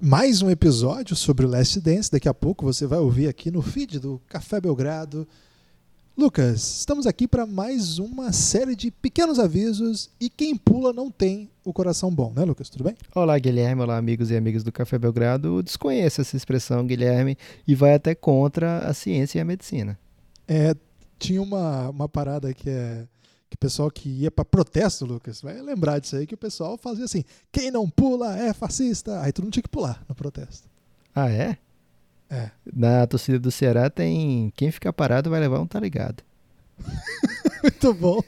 mais 0.00 0.40
um 0.40 0.48
episódio 0.48 1.14
sobre 1.14 1.44
o 1.44 1.48
Last 1.48 1.78
Dance. 1.78 2.10
Daqui 2.10 2.28
a 2.28 2.32
pouco 2.32 2.64
você 2.64 2.86
vai 2.86 2.98
ouvir 2.98 3.28
aqui 3.28 3.50
no 3.50 3.60
feed 3.60 3.98
do 3.98 4.18
Café 4.28 4.58
Belgrado. 4.58 5.28
Lucas, 6.16 6.78
estamos 6.78 7.06
aqui 7.06 7.28
para 7.28 7.46
mais 7.46 7.98
uma 7.98 8.32
série 8.32 8.74
de 8.74 8.90
pequenos 8.90 9.38
avisos 9.38 10.10
e 10.18 10.30
quem 10.30 10.56
pula 10.56 10.92
não 10.92 11.10
tem 11.10 11.50
o 11.62 11.72
coração 11.72 12.10
bom, 12.10 12.32
né, 12.34 12.44
Lucas? 12.44 12.70
Tudo 12.70 12.84
bem? 12.84 12.96
Olá, 13.14 13.38
Guilherme. 13.38 13.82
Olá, 13.82 13.98
amigos 13.98 14.30
e 14.30 14.36
amigas 14.36 14.64
do 14.64 14.72
Café 14.72 14.98
Belgrado. 14.98 15.62
Desconheço 15.62 16.22
essa 16.22 16.36
expressão, 16.36 16.86
Guilherme, 16.86 17.36
e 17.68 17.74
vai 17.74 17.92
até 17.92 18.14
contra 18.14 18.78
a 18.78 18.94
ciência 18.94 19.38
e 19.38 19.42
a 19.42 19.44
medicina. 19.44 19.98
É, 20.48 20.74
tinha 21.18 21.42
uma, 21.42 21.90
uma 21.90 22.08
parada 22.08 22.54
que 22.54 22.70
é 22.70 23.04
que 23.50 23.56
o 23.56 23.58
pessoal 23.58 23.90
que 23.90 24.08
ia 24.08 24.30
para 24.30 24.44
protesto, 24.44 25.04
Lucas, 25.04 25.42
vai 25.42 25.60
lembrar 25.60 25.98
disso 25.98 26.14
aí, 26.14 26.24
que 26.24 26.34
o 26.34 26.38
pessoal 26.38 26.78
fazia 26.78 27.04
assim: 27.04 27.24
quem 27.50 27.70
não 27.70 27.90
pula 27.90 28.38
é 28.38 28.52
fascista. 28.52 29.20
Aí 29.20 29.32
todo 29.32 29.44
mundo 29.44 29.54
tinha 29.54 29.62
que 29.64 29.68
pular 29.68 30.04
no 30.08 30.14
protesto. 30.14 30.68
Ah, 31.12 31.28
é? 31.28 31.58
É. 32.30 32.52
Na 32.72 33.04
torcida 33.08 33.40
do 33.40 33.50
Ceará 33.50 33.90
tem 33.90 34.52
quem 34.54 34.70
ficar 34.70 34.92
parado 34.92 35.28
vai 35.28 35.40
levar 35.40 35.58
um 35.58 35.66
tá 35.66 35.80
ligado. 35.80 36.22
muito 37.60 37.92
bom. 37.92 38.20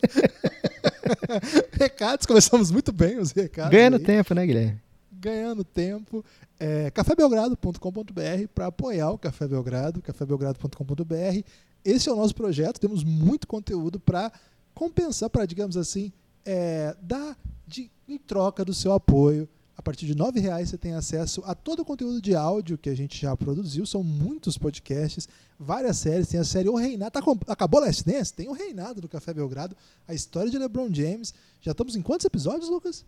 recados, 1.78 2.26
começamos 2.26 2.72
muito 2.72 2.90
bem 2.90 3.18
os 3.20 3.30
recados. 3.30 3.70
Ganhando 3.70 3.98
aí. 3.98 4.02
tempo, 4.02 4.34
né, 4.34 4.44
Guilherme? 4.44 4.80
Ganhando 5.12 5.62
tempo. 5.62 6.24
É, 6.58 6.90
cafébelgrado.com.br 6.90 8.48
para 8.52 8.66
apoiar 8.66 9.10
o 9.10 9.18
Café 9.18 9.46
Belgrado, 9.46 10.02
cafébelgrado.com.br. 10.02 11.42
Esse 11.84 12.08
é 12.08 12.12
o 12.12 12.16
nosso 12.16 12.34
projeto, 12.34 12.80
temos 12.80 13.04
muito 13.04 13.46
conteúdo 13.46 13.98
para 14.00 14.32
compensar, 14.74 15.30
para, 15.30 15.46
digamos 15.46 15.76
assim, 15.76 16.12
é, 16.44 16.96
dar 17.00 17.36
de, 17.66 17.90
em 18.08 18.18
troca 18.18 18.64
do 18.64 18.74
seu 18.74 18.92
apoio. 18.92 19.48
A 19.76 19.82
partir 19.82 20.06
de 20.06 20.12
R$ 20.12 20.40
reais 20.40 20.68
você 20.68 20.78
tem 20.78 20.94
acesso 20.94 21.42
a 21.44 21.54
todo 21.54 21.80
o 21.80 21.84
conteúdo 21.84 22.20
de 22.20 22.34
áudio 22.34 22.78
que 22.78 22.90
a 22.90 22.94
gente 22.94 23.20
já 23.20 23.36
produziu. 23.36 23.86
São 23.86 24.04
muitos 24.04 24.58
podcasts, 24.58 25.26
várias 25.58 25.96
séries. 25.96 26.28
Tem 26.28 26.38
a 26.38 26.44
série 26.44 26.68
O 26.68 26.76
Reinado. 26.76 27.10
Tá, 27.10 27.20
acabou 27.48 27.80
Last 27.80 28.04
Dance? 28.04 28.32
Tem 28.32 28.48
o 28.48 28.52
Reinado 28.52 29.00
do 29.00 29.08
Café 29.08 29.32
Belgrado. 29.32 29.74
A 30.06 30.14
história 30.14 30.50
de 30.50 30.58
LeBron 30.58 30.92
James. 30.92 31.32
Já 31.60 31.72
estamos 31.72 31.96
em 31.96 32.02
quantos 32.02 32.26
episódios, 32.26 32.68
Lucas? 32.68 33.04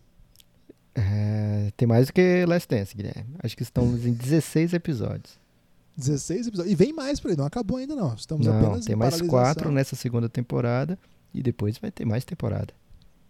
É, 0.95 1.71
tem 1.77 1.87
mais 1.87 2.07
do 2.07 2.13
que 2.13 2.45
Last 2.45 2.67
Dance, 2.67 2.95
Guilherme. 2.95 3.35
Acho 3.43 3.55
que 3.55 3.63
estamos 3.63 4.05
em 4.05 4.13
16 4.13 4.73
episódios. 4.73 5.37
16 5.97 6.47
episódios. 6.47 6.73
E 6.73 6.75
vem 6.75 6.93
mais 6.93 7.19
por 7.19 7.31
aí. 7.31 7.37
Não 7.37 7.45
acabou 7.45 7.77
ainda, 7.77 7.95
não. 7.95 8.13
Estamos 8.15 8.45
não, 8.45 8.57
apenas 8.57 8.85
tem 8.85 8.95
mais 8.95 9.21
quatro 9.21 9.71
nessa 9.71 9.95
segunda 9.95 10.27
temporada. 10.27 10.97
E 11.35 11.43
depois 11.43 11.77
vai 11.77 11.91
ter 11.91 12.05
mais 12.05 12.23
temporada. 12.23 12.73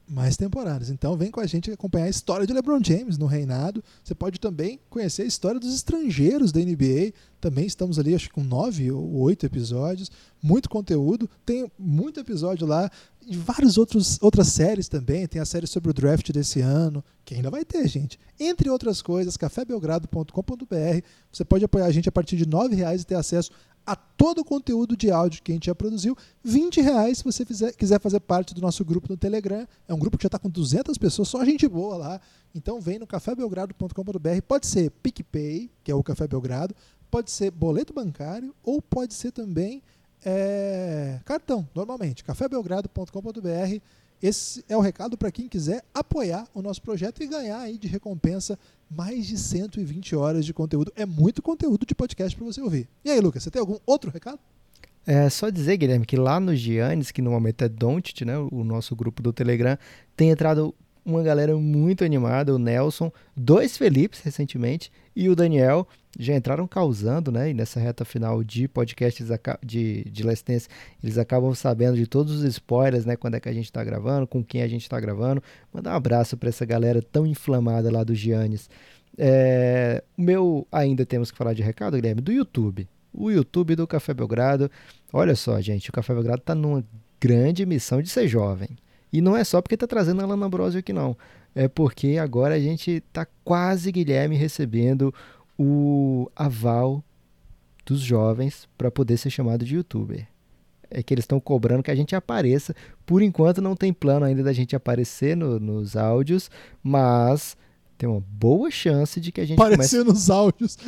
Mais 0.07 0.37
temporadas. 0.37 0.91
Então 0.91 1.17
vem 1.17 1.31
com 1.31 1.39
a 1.39 1.47
gente 1.47 1.71
acompanhar 1.71 2.05
a 2.05 2.09
história 2.09 2.45
de 2.45 2.53
LeBron 2.53 2.79
James 2.83 3.17
no 3.17 3.25
reinado. 3.25 3.83
Você 4.03 4.13
pode 4.13 4.39
também 4.39 4.79
conhecer 4.87 5.23
a 5.23 5.25
história 5.25 5.59
dos 5.59 5.73
estrangeiros 5.73 6.51
da 6.51 6.59
NBA. 6.59 7.11
Também 7.41 7.65
estamos 7.65 7.97
ali, 7.97 8.13
acho 8.13 8.27
que 8.27 8.35
com 8.35 8.43
nove 8.43 8.91
ou 8.91 9.15
oito 9.21 9.47
episódios. 9.47 10.11
Muito 10.43 10.69
conteúdo. 10.69 11.27
Tem 11.43 11.71
muito 11.79 12.19
episódio 12.19 12.67
lá. 12.67 12.91
E 13.25 13.35
várias 13.35 13.79
outros, 13.79 14.21
outras 14.21 14.49
séries 14.49 14.87
também. 14.87 15.25
Tem 15.25 15.41
a 15.41 15.45
série 15.45 15.65
sobre 15.65 15.89
o 15.89 15.93
draft 15.93 16.31
desse 16.31 16.61
ano, 16.61 17.03
que 17.25 17.33
ainda 17.33 17.49
vai 17.49 17.65
ter, 17.65 17.87
gente. 17.87 18.19
Entre 18.39 18.69
outras 18.69 19.01
coisas, 19.01 19.35
cafébelgrado.com.br. 19.35 21.01
Você 21.31 21.43
pode 21.43 21.65
apoiar 21.65 21.87
a 21.87 21.91
gente 21.91 22.07
a 22.07 22.11
partir 22.11 22.37
de 22.37 22.43
R$ 22.43 22.75
reais 22.75 23.01
e 23.01 23.05
ter 23.07 23.15
acesso 23.15 23.49
a 23.85 23.95
todo 23.95 24.39
o 24.39 24.45
conteúdo 24.45 24.97
de 24.97 25.11
áudio 25.11 25.43
que 25.43 25.51
a 25.51 25.55
gente 25.55 25.67
já 25.67 25.75
produziu. 25.75 26.17
20 26.43 26.81
reais 26.81 27.19
se 27.19 27.23
você 27.23 27.45
fizer, 27.45 27.71
quiser 27.73 27.99
fazer 27.99 28.19
parte 28.19 28.53
do 28.53 28.61
nosso 28.61 28.83
grupo 28.83 29.07
no 29.09 29.17
Telegram. 29.17 29.67
É 29.87 29.93
um 29.93 29.99
grupo 29.99 30.17
que 30.17 30.23
já 30.23 30.27
está 30.27 30.39
com 30.39 30.49
200 30.49 30.97
pessoas, 30.97 31.27
só 31.27 31.43
gente 31.45 31.67
boa 31.67 31.97
lá. 31.97 32.21
Então 32.53 32.81
vem 32.81 32.97
no 32.97 33.05
cafébelgrado.com.br. 33.05 34.41
Pode 34.47 34.65
ser 34.65 34.89
PicPay, 34.89 35.69
que 35.83 35.91
é 35.91 35.95
o 35.95 36.03
Café 36.03 36.27
Belgrado, 36.27 36.75
pode 37.11 37.29
ser 37.29 37.51
boleto 37.51 37.93
bancário 37.93 38.55
ou 38.63 38.81
pode 38.81 39.13
ser 39.13 39.31
também 39.31 39.83
é, 40.23 41.19
cartão, 41.23 41.67
normalmente. 41.75 42.23
cafébelgrado.com.br. 42.23 43.81
Esse 44.25 44.65
é 44.67 44.75
o 44.75 44.79
recado 44.79 45.15
para 45.15 45.31
quem 45.31 45.47
quiser 45.47 45.83
apoiar 45.93 46.47
o 46.51 46.59
nosso 46.59 46.81
projeto 46.81 47.21
e 47.21 47.27
ganhar 47.27 47.59
aí 47.59 47.77
de 47.77 47.87
recompensa 47.87 48.57
mais 48.89 49.27
de 49.27 49.37
120 49.37 50.15
horas 50.15 50.43
de 50.43 50.51
conteúdo. 50.51 50.91
É 50.95 51.05
muito 51.05 51.43
conteúdo 51.43 51.85
de 51.85 51.93
podcast 51.93 52.35
para 52.35 52.43
você 52.43 52.59
ouvir. 52.59 52.89
E 53.03 53.11
aí, 53.11 53.19
Lucas, 53.19 53.43
você 53.43 53.51
tem 53.51 53.59
algum 53.59 53.77
outro 53.85 54.09
recado? 54.09 54.39
É 55.05 55.29
só 55.29 55.51
dizer, 55.51 55.77
Guilherme, 55.77 56.07
que 56.07 56.17
lá 56.17 56.39
no 56.39 56.55
Giannis, 56.55 57.11
que 57.11 57.21
no 57.21 57.29
momento 57.29 57.65
é 57.65 57.69
Don't, 57.69 58.25
né, 58.25 58.35
o 58.35 58.63
nosso 58.63 58.95
grupo 58.95 59.21
do 59.21 59.31
Telegram, 59.31 59.77
tem 60.17 60.31
entrado 60.31 60.73
uma 61.05 61.21
galera 61.21 61.55
muito 61.55 62.03
animada, 62.03 62.53
o 62.53 62.57
Nelson, 62.57 63.11
dois 63.35 63.77
Felipes 63.77 64.21
recentemente 64.21 64.91
e 65.15 65.29
o 65.29 65.35
Daniel 65.35 65.87
já 66.17 66.33
entraram 66.33 66.67
causando, 66.67 67.31
né? 67.31 67.49
E 67.51 67.53
nessa 67.53 67.79
reta 67.79 68.03
final 68.03 68.43
de 68.43 68.67
podcasts 68.67 69.27
de, 69.63 70.03
de 70.05 70.23
Last 70.23 70.45
Dance, 70.45 70.67
eles 71.03 71.17
acabam 71.17 71.53
sabendo 71.53 71.97
de 71.97 72.07
todos 72.07 72.33
os 72.33 72.43
spoilers, 72.43 73.05
né? 73.05 73.15
Quando 73.15 73.35
é 73.35 73.39
que 73.39 73.49
a 73.49 73.53
gente 73.53 73.65
está 73.65 73.83
gravando, 73.83 74.25
com 74.25 74.43
quem 74.43 74.61
a 74.61 74.67
gente 74.67 74.83
está 74.83 74.99
gravando. 74.99 75.43
Mandar 75.73 75.93
um 75.93 75.95
abraço 75.95 76.37
para 76.37 76.49
essa 76.49 76.65
galera 76.65 77.01
tão 77.01 77.25
inflamada 77.25 77.91
lá 77.91 78.03
do 78.03 78.15
Giannis. 78.15 78.69
É, 79.17 80.03
o 80.17 80.21
meu, 80.21 80.67
ainda 80.71 81.05
temos 81.05 81.31
que 81.31 81.37
falar 81.37 81.53
de 81.53 81.61
recado, 81.61 81.95
Guilherme, 81.95 82.21
do 82.21 82.31
YouTube. 82.31 82.87
O 83.13 83.29
YouTube 83.29 83.75
do 83.75 83.87
Café 83.87 84.13
Belgrado. 84.13 84.71
Olha 85.11 85.35
só, 85.35 85.59
gente, 85.61 85.89
o 85.89 85.93
Café 85.93 86.13
Belgrado 86.13 86.41
está 86.41 86.55
numa 86.55 86.83
grande 87.19 87.65
missão 87.65 88.01
de 88.01 88.09
ser 88.09 88.27
jovem. 88.27 88.69
E 89.15 89.21
não 89.21 89.37
é 89.37 89.45
só 89.45 89.61
porque 89.61 89.75
está 89.75 89.87
trazendo 89.87 90.21
a 90.21 90.25
Lana 90.25 90.45
Ambrosio 90.45 90.81
aqui, 90.81 90.91
não. 90.91 91.15
É 91.55 91.69
porque 91.69 92.17
agora 92.21 92.55
a 92.55 92.59
gente 92.59 92.91
está 92.91 93.25
quase, 93.45 93.89
Guilherme, 93.89 94.35
recebendo 94.35 95.13
o 95.57 96.29
aval 96.35 97.01
dos 97.85 98.01
jovens 98.01 98.67
para 98.77 98.91
poder 98.91 99.15
ser 99.15 99.29
chamado 99.29 99.63
de 99.63 99.75
youtuber. 99.75 100.27
É 100.91 101.01
que 101.01 101.13
eles 101.13 101.23
estão 101.23 101.39
cobrando 101.39 101.81
que 101.81 101.91
a 101.91 101.95
gente 101.95 102.13
apareça. 102.13 102.75
Por 103.05 103.21
enquanto 103.21 103.61
não 103.61 103.73
tem 103.73 103.93
plano 103.93 104.25
ainda 104.25 104.43
da 104.43 104.51
gente 104.51 104.75
aparecer 104.75 105.37
no, 105.37 105.61
nos 105.61 105.95
áudios, 105.95 106.51
mas 106.83 107.55
tem 107.97 108.09
uma 108.09 108.19
boa 108.19 108.69
chance 108.69 109.21
de 109.21 109.31
que 109.31 109.39
a 109.39 109.45
gente 109.45 109.57
aparecer 109.57 109.99
comece... 109.99 110.13
nos 110.13 110.29
áudios. 110.29 110.77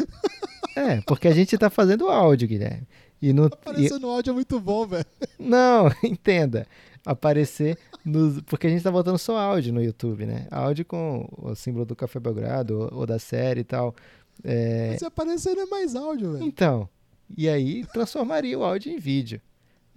É, 0.76 1.02
porque 1.08 1.28
a 1.28 1.34
gente 1.34 1.56
está 1.56 1.72
fazendo 1.72 2.08
áudio, 2.08 2.48
Guilherme. 2.48 2.88
E 3.20 3.34
no, 3.34 3.46
Aparecer 3.46 3.96
e... 3.96 4.00
no 4.00 4.12
áudio 4.12 4.30
é 4.30 4.34
muito 4.36 4.60
bom, 4.60 4.86
velho. 4.86 5.08
Não, 5.40 5.92
entenda 6.04 6.68
aparecer 7.06 7.78
nos. 8.04 8.42
Porque 8.42 8.68
a 8.68 8.70
gente 8.70 8.84
tá 8.84 8.92
botando 8.92 9.18
só 9.18 9.38
áudio 9.38 9.74
no 9.74 9.84
YouTube, 9.84 10.26
né? 10.26 10.48
Áudio 10.52 10.86
com 10.86 11.28
o 11.38 11.56
símbolo 11.56 11.86
do 11.86 11.96
Café 11.96 12.20
Belgrado 12.20 12.80
ou, 12.80 13.00
ou 13.00 13.06
da 13.06 13.20
série 13.20 13.62
e 13.62 13.64
tal. 13.64 13.96
É... 14.44 14.90
Mas 14.92 15.00
se 15.00 15.06
aparecer 15.06 15.58
é 15.58 15.66
mais 15.66 15.96
áudio, 15.96 16.34
velho. 16.34 16.46
Então. 16.46 16.90
E 17.36 17.50
aí 17.50 17.86
transformaria 17.88 18.58
o 18.58 18.64
áudio 18.64 18.92
em 18.92 18.98
vídeo. 18.98 19.42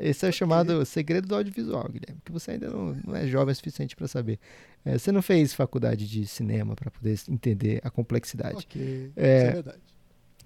Esse 0.00 0.24
é 0.24 0.30
o 0.30 0.32
chamado 0.32 0.84
segredo 0.86 1.28
do 1.28 1.34
audiovisual, 1.34 1.84
Guilherme, 1.84 2.20
que 2.24 2.32
você 2.32 2.52
ainda 2.52 2.70
não, 2.70 2.94
não 3.06 3.14
é 3.14 3.26
jovem 3.26 3.52
o 3.52 3.54
suficiente 3.54 3.94
para 3.94 4.08
saber. 4.08 4.38
É, 4.82 4.96
você 4.96 5.12
não 5.12 5.20
fez 5.20 5.52
faculdade 5.52 6.08
de 6.08 6.26
cinema 6.26 6.74
para 6.74 6.90
poder 6.90 7.20
entender 7.28 7.80
a 7.84 7.90
complexidade. 7.90 8.66
Ok, 8.66 9.12
é, 9.14 9.42
é 9.42 9.52
verdade. 9.52 9.78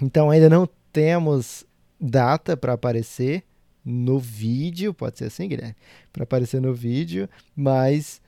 Então 0.03 0.29
ainda 0.29 0.51
não 0.51 0.69
temos 0.93 1.65
data 2.01 2.57
para 2.57 2.73
aparecer, 2.73 3.45
no 3.85 4.19
vídeo, 4.19 4.95
pode 4.95 5.19
ser 5.19 5.27
assim, 5.27 5.49
Guilherme, 5.49 5.77
para 6.13 6.23
aparecer 6.23 6.61
no 6.61 6.73
vídeo, 6.73 7.29
mas 7.55 8.21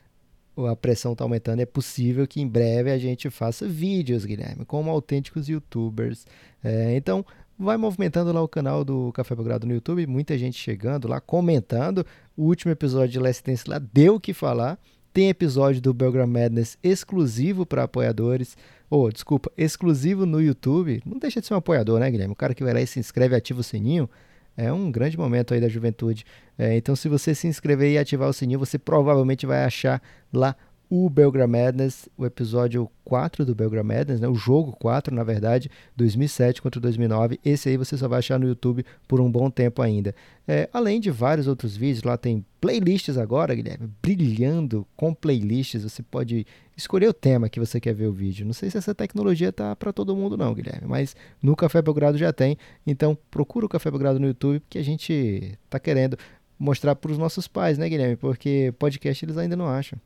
a 0.57 0.77
pressão 0.77 1.13
está 1.13 1.25
aumentando. 1.25 1.61
É 1.61 1.67
possível 1.67 2.27
que 2.27 2.41
em 2.41 2.47
breve 2.47 2.91
a 2.91 2.99
gente 2.99 3.31
faça 3.31 3.67
vídeos, 3.67 4.25
Guilherme, 4.25 4.65
como 4.65 4.91
autênticos 4.91 5.49
youtubers. 5.49 6.27
É, 6.63 6.97
então, 6.97 7.25
vai 7.59 7.77
movimentando 7.77 8.33
lá 8.33 8.43
o 8.43 8.49
canal 8.49 8.85
do 8.85 9.13
Café 9.13 9.35
Belgrado 9.35 9.67
no 9.67 9.75
YouTube, 9.75 10.07
muita 10.07 10.37
gente 10.37 10.59
chegando 10.59 11.09
lá, 11.09 11.21
comentando. 11.21 12.07
O 12.37 12.45
último 12.45 12.71
episódio 12.71 13.09
de 13.09 13.19
Last 13.19 13.43
Dance 13.45 13.69
lá 13.69 13.79
deu 13.79 14.17
o 14.17 14.21
que 14.21 14.33
falar. 14.33 14.79
Tem 15.13 15.31
episódio 15.31 15.81
do 15.81 15.95
Belgram 15.95 16.27
Madness 16.27 16.77
exclusivo 16.83 17.65
para 17.65 17.85
apoiadores. 17.85 18.57
Ou, 18.91 19.07
oh, 19.07 19.11
desculpa, 19.11 19.51
exclusivo 19.57 20.27
no 20.27 20.41
YouTube. 20.41 21.03
Não 21.07 21.19
deixa 21.19 21.41
de 21.41 21.47
ser 21.47 21.55
um 21.55 21.57
apoiador, 21.57 21.99
né, 21.99 22.11
Guilherme? 22.11 22.33
O 22.33 22.37
cara 22.37 22.55
que 22.55 22.63
vai 22.63 22.75
lá 22.75 22.83
e 22.83 22.87
se 22.87 23.01
inscreve 23.01 23.35
ativa 23.35 23.61
o 23.61 23.65
sininho 23.65 24.09
é 24.57 24.73
um 24.73 24.91
grande 24.91 25.19
momento 25.19 25.53
aí 25.53 25.61
da 25.61 25.69
juventude. 25.69 26.25
É, 26.59 26.77
então, 26.77 26.97
se 26.97 27.09
você 27.09 27.35
se 27.35 27.47
inscrever 27.47 27.93
e 27.93 27.99
ativar 27.99 28.29
o 28.29 28.33
sininho, 28.33 28.59
você 28.59 28.79
provavelmente 28.79 29.45
vai 29.45 29.65
achar 29.65 30.01
lá 30.33 30.57
o 30.89 31.11
Belgram 31.11 31.49
Madness, 31.49 32.09
o 32.17 32.25
episódio 32.25 32.89
4 33.05 33.45
do 33.45 33.55
Belgram 33.55 33.83
Madness, 33.83 34.21
né? 34.21 34.29
o 34.29 34.35
jogo 34.35 34.73
4, 34.73 35.15
na 35.15 35.25
verdade, 35.25 35.71
2007 35.97 36.63
contra 36.63 36.81
2009. 36.81 37.41
Esse 37.45 37.69
aí 37.69 37.77
você 37.77 37.97
só 37.97 38.07
vai 38.07 38.21
achar 38.21 38.39
no 38.39 38.47
YouTube 38.47 38.85
por 39.09 39.21
um 39.21 39.31
bom 39.31 39.51
tempo 39.51 39.83
ainda. 39.83 40.15
É, 40.47 40.69
além 40.73 41.01
de 41.01 41.11
vários 41.11 41.49
outros 41.49 41.77
vídeos, 41.77 42.05
lá 42.05 42.17
tem 42.17 42.45
playlists 42.61 43.19
agora, 43.19 43.55
Guilherme, 43.55 43.91
brilhando 44.01 44.87
com 44.97 45.13
playlists. 45.13 45.83
Você 45.83 46.03
pode 46.03 46.47
escolher 46.77 47.09
o 47.09 47.13
tema 47.13 47.49
que 47.49 47.59
você 47.59 47.81
quer 47.81 47.95
ver 47.95 48.07
o 48.07 48.13
vídeo. 48.13 48.47
Não 48.47 48.53
sei 48.53 48.71
se 48.71 48.79
essa 48.79 48.95
tecnologia 48.95 49.53
tá 49.53 49.75
para 49.75 49.93
todo 49.93 50.15
mundo 50.15 50.37
não, 50.37 50.55
Guilherme, 50.55 50.87
mas 50.87 51.17
no 51.43 51.57
Café 51.57 51.83
Belgrado 51.83 52.17
já 52.17 52.33
tem. 52.33 52.57
Então 52.87 53.19
procura 53.31 53.67
o 53.67 53.69
Café 53.69 53.91
Belgrado 53.91 54.21
no 54.21 54.27
YouTube, 54.29 54.61
porque 54.61 54.79
a 54.79 54.85
gente 54.85 55.59
tá 55.69 55.81
querendo 55.81 56.17
mostrar 56.59 56.95
para 56.95 57.11
os 57.11 57.19
nossos 57.19 57.49
pais, 57.49 57.77
né, 57.77 57.89
Guilherme? 57.89 58.17
Porque 58.17 58.73
podcast 58.79 59.25
eles 59.25 59.37
ainda 59.37 59.57
não 59.57 59.67
acham. 59.67 59.99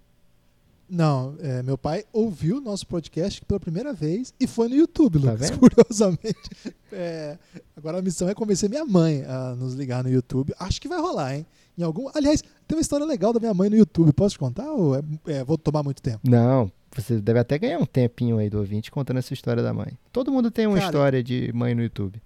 Não, 0.90 1.36
é, 1.38 1.62
meu 1.62 1.78
pai 1.78 2.04
ouviu 2.12 2.56
o 2.56 2.60
nosso 2.60 2.84
podcast 2.86 3.40
pela 3.44 3.60
primeira 3.60 3.92
vez 3.92 4.34
e 4.40 4.46
foi 4.46 4.68
no 4.68 4.74
YouTube, 4.74 5.20
Tá 5.20 5.32
Lucas, 5.32 5.50
vendo? 5.50 5.58
curiosamente. 5.60 6.50
É, 6.90 7.38
agora 7.76 7.98
a 7.98 8.02
missão 8.02 8.28
é 8.28 8.34
convencer 8.34 8.68
minha 8.68 8.84
mãe 8.84 9.22
a 9.24 9.54
nos 9.54 9.74
ligar 9.74 10.02
no 10.02 10.10
YouTube. 10.10 10.52
Acho 10.58 10.80
que 10.80 10.88
vai 10.88 10.98
rolar, 11.00 11.36
hein? 11.36 11.46
Em 11.78 11.82
algum... 11.82 12.08
Aliás, 12.14 12.42
tem 12.66 12.76
uma 12.76 12.80
história 12.82 13.06
legal 13.06 13.32
da 13.32 13.38
minha 13.38 13.54
mãe 13.54 13.70
no 13.70 13.76
YouTube. 13.76 14.12
Posso 14.12 14.34
te 14.34 14.38
contar 14.40 14.70
ou 14.72 14.96
é- 14.96 15.02
é, 15.26 15.44
vou 15.44 15.56
tomar 15.56 15.82
muito 15.84 16.02
tempo? 16.02 16.28
Não, 16.28 16.70
você 16.94 17.20
deve 17.20 17.38
até 17.38 17.56
ganhar 17.56 17.78
um 17.78 17.86
tempinho 17.86 18.38
aí 18.38 18.50
do 18.50 18.58
ouvinte 18.58 18.90
contando 18.90 19.18
essa 19.18 19.32
história 19.32 19.62
da 19.62 19.72
mãe. 19.72 19.96
Todo 20.12 20.32
mundo 20.32 20.50
tem 20.50 20.66
uma 20.66 20.74
Cara, 20.76 20.86
história 20.86 21.22
de 21.22 21.52
mãe 21.54 21.72
no 21.72 21.82
YouTube. 21.82 22.20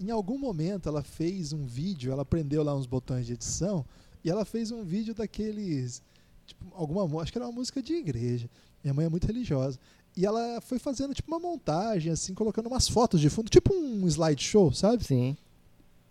Em 0.00 0.10
algum 0.10 0.38
momento 0.38 0.88
ela 0.88 1.02
fez 1.02 1.52
um 1.52 1.66
vídeo, 1.66 2.12
ela 2.12 2.22
aprendeu 2.22 2.62
lá 2.62 2.72
uns 2.76 2.86
botões 2.86 3.26
de 3.26 3.32
edição 3.32 3.84
e 4.24 4.30
ela 4.30 4.44
fez 4.44 4.70
um 4.70 4.84
vídeo 4.84 5.12
daqueles, 5.14 6.02
tipo, 6.46 6.64
alguma, 6.74 7.22
acho 7.22 7.32
que 7.32 7.38
era 7.38 7.46
uma 7.46 7.52
música 7.52 7.82
de 7.82 7.94
igreja. 7.94 8.48
Minha 8.82 8.94
mãe 8.94 9.06
é 9.06 9.08
muito 9.08 9.26
religiosa. 9.26 9.78
E 10.16 10.24
ela 10.24 10.60
foi 10.62 10.78
fazendo 10.78 11.12
tipo 11.14 11.30
uma 11.30 11.40
montagem 11.40 12.10
assim, 12.10 12.32
colocando 12.32 12.66
umas 12.68 12.88
fotos 12.88 13.20
de 13.20 13.28
fundo, 13.28 13.50
tipo 13.50 13.74
um 13.74 14.06
slideshow, 14.06 14.72
sabe? 14.72 15.04
Sim. 15.04 15.36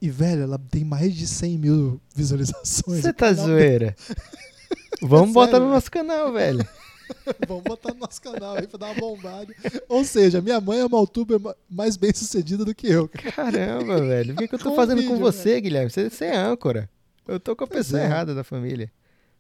E 0.01 0.09
velho, 0.09 0.43
ela 0.43 0.59
tem 0.59 0.83
mais 0.83 1.15
de 1.15 1.25
100 1.25 1.57
mil 1.57 2.01
visualizações. 2.13 3.01
Você 3.01 3.13
tá 3.13 3.33
zoeira. 3.33 3.95
Vamos 5.01 5.33
botar 5.33 5.53
sério, 5.53 5.65
no 5.67 5.71
nosso 5.73 5.89
canal, 5.91 6.31
velho. 6.33 6.67
Vamos 7.47 7.63
botar 7.63 7.93
no 7.93 7.99
nosso 7.99 8.21
canal 8.21 8.55
aí 8.57 8.67
pra 8.67 8.77
dar 8.79 8.87
uma 8.91 8.95
bombada. 8.95 9.53
Ou 9.89 10.03
seja, 10.03 10.41
minha 10.41 10.59
mãe 10.59 10.79
é 10.79 10.85
uma 10.85 10.99
youtuber 10.99 11.39
ma- 11.39 11.55
mais 11.69 11.97
bem 11.97 12.13
sucedida 12.13 12.63
do 12.65 12.73
que 12.75 12.87
eu. 12.87 13.07
cara. 13.07 13.31
Caramba, 13.31 14.01
velho. 14.01 14.33
O 14.33 14.37
que, 14.37 14.47
que 14.47 14.55
eu 14.55 14.59
tô 14.59 14.69
Com 14.71 14.75
fazendo 14.75 15.01
com 15.03 15.09
vídeo, 15.13 15.19
você, 15.19 15.59
Guilherme? 15.61 15.89
Você, 15.89 16.09
você 16.09 16.25
é 16.25 16.37
âncora. 16.37 16.89
Eu 17.27 17.39
tô 17.39 17.55
com 17.55 17.63
a 17.63 17.67
Pois 17.67 17.85
pessoa 17.87 18.01
é. 18.01 18.05
errada 18.05 18.33
da 18.35 18.43
família. 18.43 18.91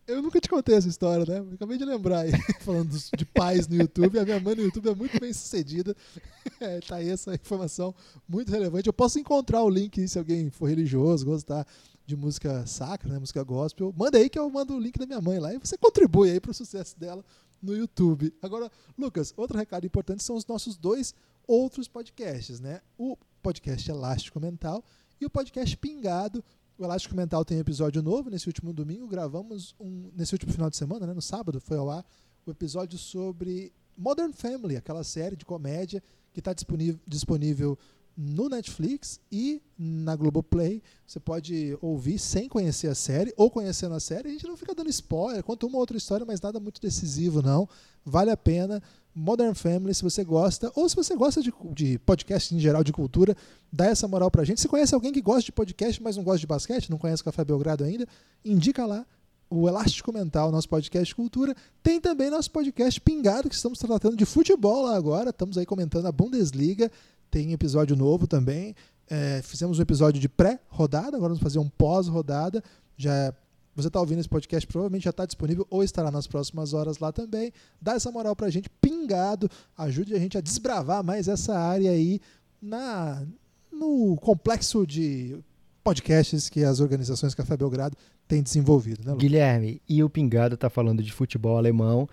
Eu 0.07 0.21
nunca 0.21 0.39
te 0.39 0.47
contei 0.47 0.75
essa 0.75 0.87
história, 0.87 1.25
né? 1.25 1.53
Acabei 1.55 1.79
de 1.79 1.85
lembrar 1.85 2.19
aí, 2.19 2.31
falando 2.61 2.95
de 3.17 3.25
pais 3.25 3.67
no 3.67 3.75
YouTube. 3.75 4.19
A 4.19 4.23
minha 4.23 4.39
mãe 4.39 4.55
no 4.55 4.61
YouTube 4.61 4.89
é 4.89 4.95
muito 4.95 5.19
bem 5.19 5.33
sucedida. 5.33 5.95
É, 6.61 6.79
tá 6.79 6.97
aí 6.97 7.09
essa 7.09 7.33
informação 7.33 7.93
muito 8.29 8.49
relevante. 8.49 8.87
Eu 8.87 8.93
posso 8.93 9.19
encontrar 9.19 9.61
o 9.63 9.69
link 9.69 10.07
se 10.07 10.17
alguém 10.17 10.49
for 10.49 10.67
religioso, 10.67 11.25
gostar 11.25 11.67
de 12.05 12.15
música 12.15 12.65
sacra, 12.65 13.11
né? 13.11 13.19
Música 13.19 13.43
gospel. 13.43 13.93
Manda 13.97 14.17
aí 14.17 14.29
que 14.29 14.39
eu 14.39 14.49
mando 14.49 14.75
o 14.75 14.79
link 14.79 14.97
da 14.97 15.05
minha 15.05 15.19
mãe 15.19 15.37
lá 15.37 15.53
e 15.53 15.57
você 15.57 15.77
contribui 15.77 16.31
aí 16.31 16.39
pro 16.39 16.53
sucesso 16.53 16.97
dela 16.97 17.25
no 17.61 17.75
YouTube. 17.75 18.33
Agora, 18.41 18.71
Lucas, 18.97 19.33
outro 19.35 19.57
recado 19.57 19.85
importante 19.85 20.23
são 20.23 20.35
os 20.35 20.45
nossos 20.45 20.77
dois 20.77 21.13
outros 21.47 21.87
podcasts, 21.87 22.59
né? 22.59 22.79
O 22.97 23.17
podcast 23.41 23.89
Elástico 23.89 24.39
Mental 24.39 24.83
e 25.19 25.25
o 25.25 25.29
podcast 25.29 25.75
Pingado. 25.75 26.43
O 26.77 26.83
Elástico 26.83 27.15
Mental 27.15 27.45
tem 27.45 27.57
episódio 27.57 28.01
novo. 28.01 28.29
Nesse 28.29 28.47
último 28.47 28.73
domingo 28.73 29.07
gravamos 29.07 29.73
um. 29.79 30.11
Nesse 30.13 30.33
último 30.33 30.51
final 30.51 30.69
de 30.69 30.75
semana, 30.75 31.07
né? 31.07 31.13
No 31.13 31.21
sábado, 31.21 31.61
foi 31.61 31.77
ao 31.77 31.89
ar 31.89 32.05
o 32.45 32.51
episódio 32.51 32.99
sobre 32.99 33.71
Modern 33.97 34.33
Family, 34.33 34.75
aquela 34.75 35.03
série 35.03 35.35
de 35.35 35.45
comédia 35.45 36.03
que 36.33 36.39
está 36.39 36.53
disponível, 36.53 36.99
disponível 37.07 37.79
no 38.15 38.49
Netflix 38.49 39.21
e 39.31 39.61
na 39.77 40.15
Globoplay. 40.17 40.81
Você 41.07 41.19
pode 41.19 41.77
ouvir 41.81 42.19
sem 42.19 42.49
conhecer 42.49 42.87
a 42.87 42.95
série 42.95 43.33
ou 43.37 43.49
conhecendo 43.49 43.95
a 43.95 43.99
série. 43.99 44.29
A 44.29 44.31
gente 44.31 44.47
não 44.47 44.57
fica 44.57 44.75
dando 44.75 44.89
spoiler, 44.89 45.43
conta 45.43 45.65
uma 45.65 45.77
outra 45.77 45.97
história, 45.97 46.25
mas 46.25 46.41
nada 46.41 46.59
muito 46.59 46.81
decisivo, 46.81 47.41
não. 47.41 47.67
Vale 48.03 48.31
a 48.31 48.37
pena. 48.37 48.83
Modern 49.15 49.53
Family, 49.53 49.95
se 49.95 50.03
você 50.03 50.25
gosta, 50.25 50.69
ou 50.75 50.89
se 50.89 50.95
você 50.95 51.15
gosta 51.15 51.41
de, 51.41 51.53
de 51.73 51.97
podcast 51.99 52.53
em 52.53 52.59
geral, 52.59 52.83
de 52.83 52.91
cultura, 52.91 53.35
dá 53.71 53.85
essa 53.85 54.07
moral 54.09 54.29
pra 54.29 54.43
gente. 54.43 54.59
Se 54.59 54.67
conhece 54.67 54.93
alguém 54.93 55.13
que 55.13 55.21
gosta 55.21 55.43
de 55.43 55.53
podcast, 55.53 56.03
mas 56.03 56.17
não 56.17 56.23
gosta 56.23 56.39
de 56.39 56.47
basquete, 56.47 56.89
não 56.89 56.97
conhece 56.97 57.21
o 57.21 57.25
Café 57.25 57.45
Belgrado 57.45 57.85
ainda, 57.85 58.05
indica 58.43 58.85
lá 58.85 59.05
o 59.49 59.69
Elástico 59.69 60.11
Mental, 60.11 60.51
nosso 60.51 60.67
podcast 60.67 61.07
de 61.07 61.15
cultura. 61.15 61.55
Tem 61.81 62.01
também 62.01 62.29
nosso 62.29 62.51
podcast 62.51 62.99
Pingado, 62.99 63.47
que 63.47 63.55
estamos 63.55 63.79
tratando 63.79 64.17
de 64.17 64.25
futebol 64.25 64.83
lá 64.83 64.97
agora. 64.97 65.29
Estamos 65.29 65.57
aí 65.57 65.65
comentando 65.65 66.07
a 66.07 66.11
Bundesliga. 66.11 66.91
Tem 67.31 67.53
episódio 67.53 67.95
novo 67.95 68.27
também. 68.27 68.75
É, 69.07 69.41
fizemos 69.43 69.79
um 69.79 69.81
episódio 69.81 70.19
de 70.19 70.27
pré-rodada, 70.27 71.15
agora 71.15 71.29
vamos 71.29 71.43
fazer 71.43 71.59
um 71.59 71.69
pós-rodada. 71.69 72.63
Já 72.97 73.33
você 73.75 73.87
está 73.87 73.99
ouvindo 73.99 74.19
esse 74.19 74.29
podcast, 74.29 74.65
provavelmente 74.65 75.03
já 75.03 75.09
está 75.09 75.25
disponível 75.25 75.67
ou 75.69 75.83
estará 75.83 76.09
nas 76.09 76.25
próximas 76.25 76.73
horas 76.73 76.99
lá 76.99 77.11
também. 77.11 77.51
Dá 77.81 77.93
essa 77.93 78.09
moral 78.09 78.35
pra 78.35 78.49
gente, 78.49 78.69
pingado. 78.81 79.49
Ajude 79.77 80.15
a 80.15 80.19
gente 80.19 80.37
a 80.37 80.41
desbravar 80.41 81.03
mais 81.03 81.27
essa 81.27 81.57
área 81.57 81.91
aí 81.91 82.21
na, 82.61 83.23
no 83.71 84.15
complexo 84.15 84.87
de 84.87 85.37
podcasts 85.83 86.49
que 86.49 86.63
as 86.63 86.79
organizações 86.79 87.35
Café 87.35 87.55
Belgrado 87.57 87.97
têm 88.27 88.41
desenvolvido, 88.41 89.05
né? 89.05 89.15
Guilherme, 89.15 89.81
e 89.87 90.03
o 90.03 90.09
Pingado 90.09 90.57
tá 90.57 90.69
falando 90.69 91.03
de 91.03 91.11
futebol 91.11 91.57
alemão. 91.57 92.09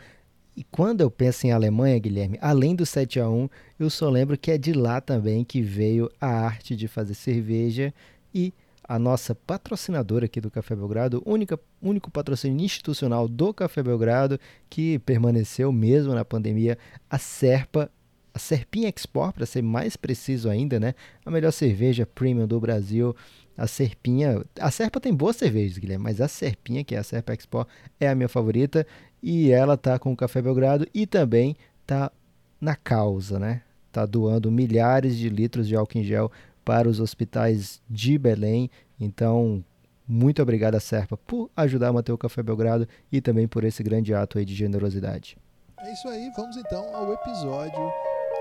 E 0.55 0.63
quando 0.65 1.01
eu 1.01 1.11
penso 1.11 1.47
em 1.47 1.53
Alemanha, 1.53 1.99
Guilherme, 1.99 2.39
além 2.43 2.75
do 2.75 2.85
7 2.85 3.19
a 3.21 3.29
1 3.29 3.49
eu 3.79 3.89
só 3.89 4.11
lembro 4.11 4.37
que 4.37 4.51
é 4.51 4.59
de 4.59 4.73
lá 4.75 5.01
também 5.01 5.45
que 5.45 5.63
veio 5.63 6.11
a 6.21 6.27
arte 6.27 6.77
de 6.77 6.87
fazer 6.87 7.15
cerveja 7.15 7.95
e 8.35 8.53
a 8.93 8.99
nossa 8.99 9.35
patrocinadora 9.35 10.27
aqui 10.27 10.39
do 10.39 10.51
Café 10.51 10.77
Belgrado, 10.77 11.23
única, 11.25 11.59
único 11.81 12.11
patrocínio 12.11 12.63
institucional 12.63 13.27
do 13.27 13.55
Café 13.55 13.83
Belgrado, 13.83 14.39
que 14.69 14.99
permaneceu 14.99 15.73
mesmo 15.73 16.13
na 16.13 16.27
pandemia, 16.27 16.77
a 17.09 17.17
Serpa, 17.17 17.91
a 18.35 18.39
Serpinha 18.39 18.91
Export, 18.91 19.35
para 19.35 19.47
ser 19.47 19.63
mais 19.63 19.97
preciso 19.97 20.51
ainda, 20.51 20.79
né? 20.79 20.95
A 21.25 21.31
melhor 21.31 21.53
cerveja 21.53 22.05
premium 22.05 22.47
do 22.47 22.61
Brasil. 22.61 23.17
A 23.57 23.67
Serpinha, 23.67 24.45
a 24.61 24.71
Serpa 24.71 25.01
tem 25.01 25.15
boas 25.15 25.37
cervejas, 25.37 25.79
Guilherme, 25.79 26.05
mas 26.05 26.21
a 26.21 26.29
Serpinha, 26.29 26.85
que 26.85 26.95
é 26.95 26.99
a 26.99 27.03
Serpa 27.03 27.33
Export, 27.33 27.67
é 27.99 28.11
a 28.11 28.15
minha 28.15 28.29
favorita 28.29 28.87
e 29.23 29.51
ela 29.51 29.79
tá 29.79 29.99
com 29.99 30.13
o 30.13 30.17
Café 30.17 30.43
Belgrado 30.43 30.87
e 30.93 31.07
também 31.07 31.57
tá 31.87 32.13
na 32.61 32.77
causa, 32.77 33.39
né? 33.39 33.63
Tá 33.91 34.05
doando 34.05 34.53
milhares 34.53 35.17
de 35.17 35.31
litros 35.31 35.67
de 35.67 35.75
álcool 35.75 35.97
em 35.97 36.05
gel 36.05 36.31
para 36.65 36.89
os 36.89 37.01
hospitais 37.01 37.81
de 37.89 38.19
Belém. 38.19 38.71
Então, 38.99 39.65
muito 40.07 40.43
obrigado 40.43 40.75
a 40.75 40.81
Serpa 40.81 41.17
por 41.17 41.51
ajudar 41.57 41.89
a 41.89 41.93
manter 41.93 42.13
o 42.13 42.19
Café 42.19 42.43
Belgrado 42.43 42.87
e 43.11 43.21
também 43.21 43.47
por 43.47 43.65
esse 43.65 43.83
grande 43.83 44.13
ato 44.15 44.39
aí 44.39 44.45
de 44.45 44.55
generosidade. 44.55 45.37
É 45.81 45.93
isso 45.93 46.09
aí, 46.09 46.31
vamos 46.37 46.57
então 46.57 46.95
ao 46.95 47.13
episódio 47.13 47.93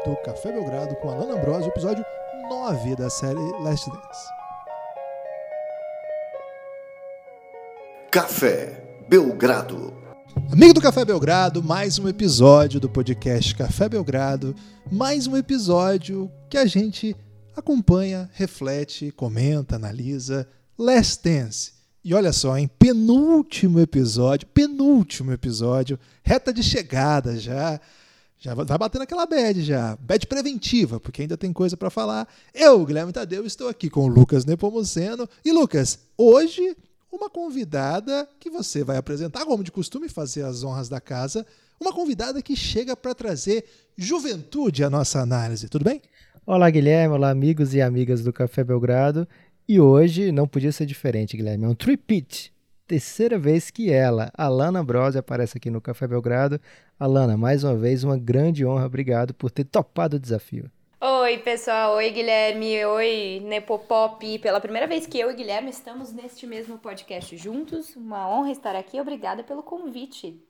do 0.06 0.16
Café 0.18 0.52
Belgrado 0.52 0.96
com 0.96 1.10
Alana 1.10 1.40
Ambrosio, 1.40 1.70
episódio 1.70 2.04
9 2.50 2.96
da 2.96 3.10
série 3.10 3.40
Last 3.64 3.90
Dance. 3.90 4.42
Café 8.12 8.84
Belgrado. 9.08 9.94
Amigo 10.52 10.74
do 10.74 10.82
Café 10.82 11.06
Belgrado, 11.06 11.64
mais 11.64 11.98
um 11.98 12.08
episódio 12.08 12.80
do 12.80 12.90
podcast 12.90 13.56
Café 13.56 13.88
Belgrado, 13.88 14.54
mais 14.92 15.28
um 15.28 15.38
episódio 15.38 16.30
que 16.50 16.58
a 16.58 16.66
gente 16.66 17.16
acompanha, 17.56 18.30
reflete, 18.34 19.12
comenta, 19.12 19.76
analisa 19.76 20.48
Last 20.78 21.24
Dance. 21.24 21.74
E 22.04 22.14
olha 22.14 22.34
só, 22.34 22.58
em 22.58 22.68
penúltimo 22.68 23.80
episódio, 23.80 24.48
penúltimo 24.48 25.32
episódio, 25.32 26.00
reta 26.24 26.52
de 26.52 26.64
chegada 26.64 27.38
já. 27.38 27.80
Já 28.40 28.56
vai 28.56 28.66
batendo 28.66 29.04
aquela 29.04 29.28
bad 29.28 29.62
já, 29.62 29.96
bad 29.98 30.26
preventiva, 30.26 31.00
porque 31.00 31.22
ainda 31.22 31.38
tem 31.38 31.54
coisa 31.54 31.78
para 31.78 31.92
falar. 31.92 32.28
Eu, 32.56 32.84
Guilherme 32.84 33.14
Tadeu, 33.14 33.46
estou 33.46 33.68
aqui 33.68 33.88
com 33.88 34.06
o 34.06 34.08
Lucas 34.08 34.46
Nepomuceno. 34.46 35.30
E 35.46 35.52
Lucas, 35.52 36.00
hoje 36.18 36.76
uma 37.12 37.30
convidada 37.30 38.28
que 38.40 38.50
você 38.50 38.84
vai 38.84 38.98
apresentar, 38.98 39.46
como 39.46 39.64
de 39.64 39.72
costume, 39.72 40.10
fazer 40.10 40.44
as 40.44 40.64
honras 40.64 40.90
da 40.90 41.00
casa. 41.00 41.46
Uma 41.80 41.92
convidada 41.92 42.42
que 42.42 42.56
chega 42.56 42.96
para 42.96 43.14
trazer 43.14 43.66
juventude 43.98 44.84
à 44.84 44.90
nossa 44.90 45.20
análise, 45.20 45.68
tudo 45.68 45.84
bem? 45.84 46.02
Olá, 46.44 46.72
Guilherme. 46.72 47.14
Olá, 47.14 47.30
amigos 47.30 47.76
e 47.76 47.82
amigas 47.82 48.24
do 48.24 48.34
Café 48.34 48.64
Belgrado. 48.64 49.28
E 49.68 49.80
hoje 49.80 50.32
não 50.32 50.48
podia 50.48 50.72
ser 50.72 50.88
diferente, 50.88 51.38
Guilherme. 51.38 51.66
É 51.66 51.68
um 51.68 51.76
tripit. 51.76 52.52
Terceira 52.88 53.38
vez 53.38 53.70
que 53.70 53.92
ela, 53.92 54.32
Alana 54.36 54.80
Ambrose, 54.80 55.20
aparece 55.20 55.58
aqui 55.58 55.70
no 55.70 55.80
Café 55.80 56.08
Belgrado. 56.08 56.60
Alana, 57.00 57.38
mais 57.38 57.64
uma 57.64 57.76
vez, 57.76 58.04
uma 58.04 58.18
grande 58.18 58.66
honra. 58.66 58.88
Obrigado 58.88 59.36
por 59.36 59.52
ter 59.52 59.66
topado 59.66 60.18
o 60.18 60.20
desafio. 60.20 60.70
Oi, 61.00 61.38
pessoal. 61.38 61.94
Oi, 61.98 62.10
Guilherme. 62.10 62.86
Oi, 62.86 63.42
Nepopop. 63.46 64.40
Pela 64.40 64.60
primeira 64.60 64.88
vez 64.88 65.06
que 65.06 65.20
eu 65.20 65.30
e 65.30 65.36
Guilherme 65.36 65.70
estamos 65.70 66.12
neste 66.12 66.48
mesmo 66.48 66.80
podcast 66.80 67.38
juntos. 67.38 67.96
Uma 67.96 68.28
honra 68.28 68.52
estar 68.52 68.76
aqui. 68.76 69.00
Obrigada 69.00 69.44
pelo 69.44 69.62
convite. 69.62 70.44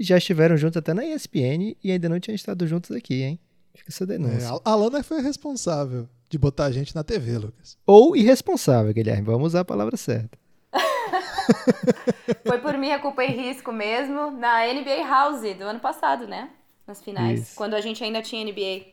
Já 0.00 0.18
estiveram 0.18 0.56
juntos 0.56 0.76
até 0.76 0.92
na 0.92 1.06
ESPN 1.06 1.76
e 1.82 1.92
ainda 1.92 2.08
não 2.08 2.18
tinham 2.18 2.34
estado 2.34 2.66
juntos 2.66 2.90
aqui, 2.90 3.22
hein? 3.22 3.40
Fica 3.76 3.90
essa 3.90 4.06
denúncia. 4.06 4.48
É, 4.48 4.60
a 4.64 4.70
Alana 4.70 5.02
foi 5.02 5.18
a 5.18 5.22
responsável 5.22 6.08
de 6.28 6.38
botar 6.38 6.64
a 6.66 6.72
gente 6.72 6.94
na 6.94 7.04
TV, 7.04 7.38
Lucas. 7.38 7.78
Ou 7.86 8.16
irresponsável, 8.16 8.92
Guilherme. 8.92 9.22
Vamos 9.22 9.48
usar 9.48 9.60
a 9.60 9.64
palavra 9.64 9.96
certa. 9.96 10.38
Foi 12.46 12.58
por 12.58 12.76
minha 12.76 12.98
culpa 12.98 13.24
e 13.24 13.28
risco 13.28 13.72
mesmo 13.72 14.32
na 14.32 14.66
NBA 14.66 15.06
House 15.08 15.42
do 15.56 15.64
ano 15.64 15.80
passado, 15.80 16.26
né? 16.26 16.50
Nas 16.86 17.02
finais. 17.02 17.40
Isso. 17.40 17.56
Quando 17.56 17.74
a 17.74 17.80
gente 17.80 18.02
ainda 18.02 18.22
tinha 18.22 18.44
NBA. 18.44 18.86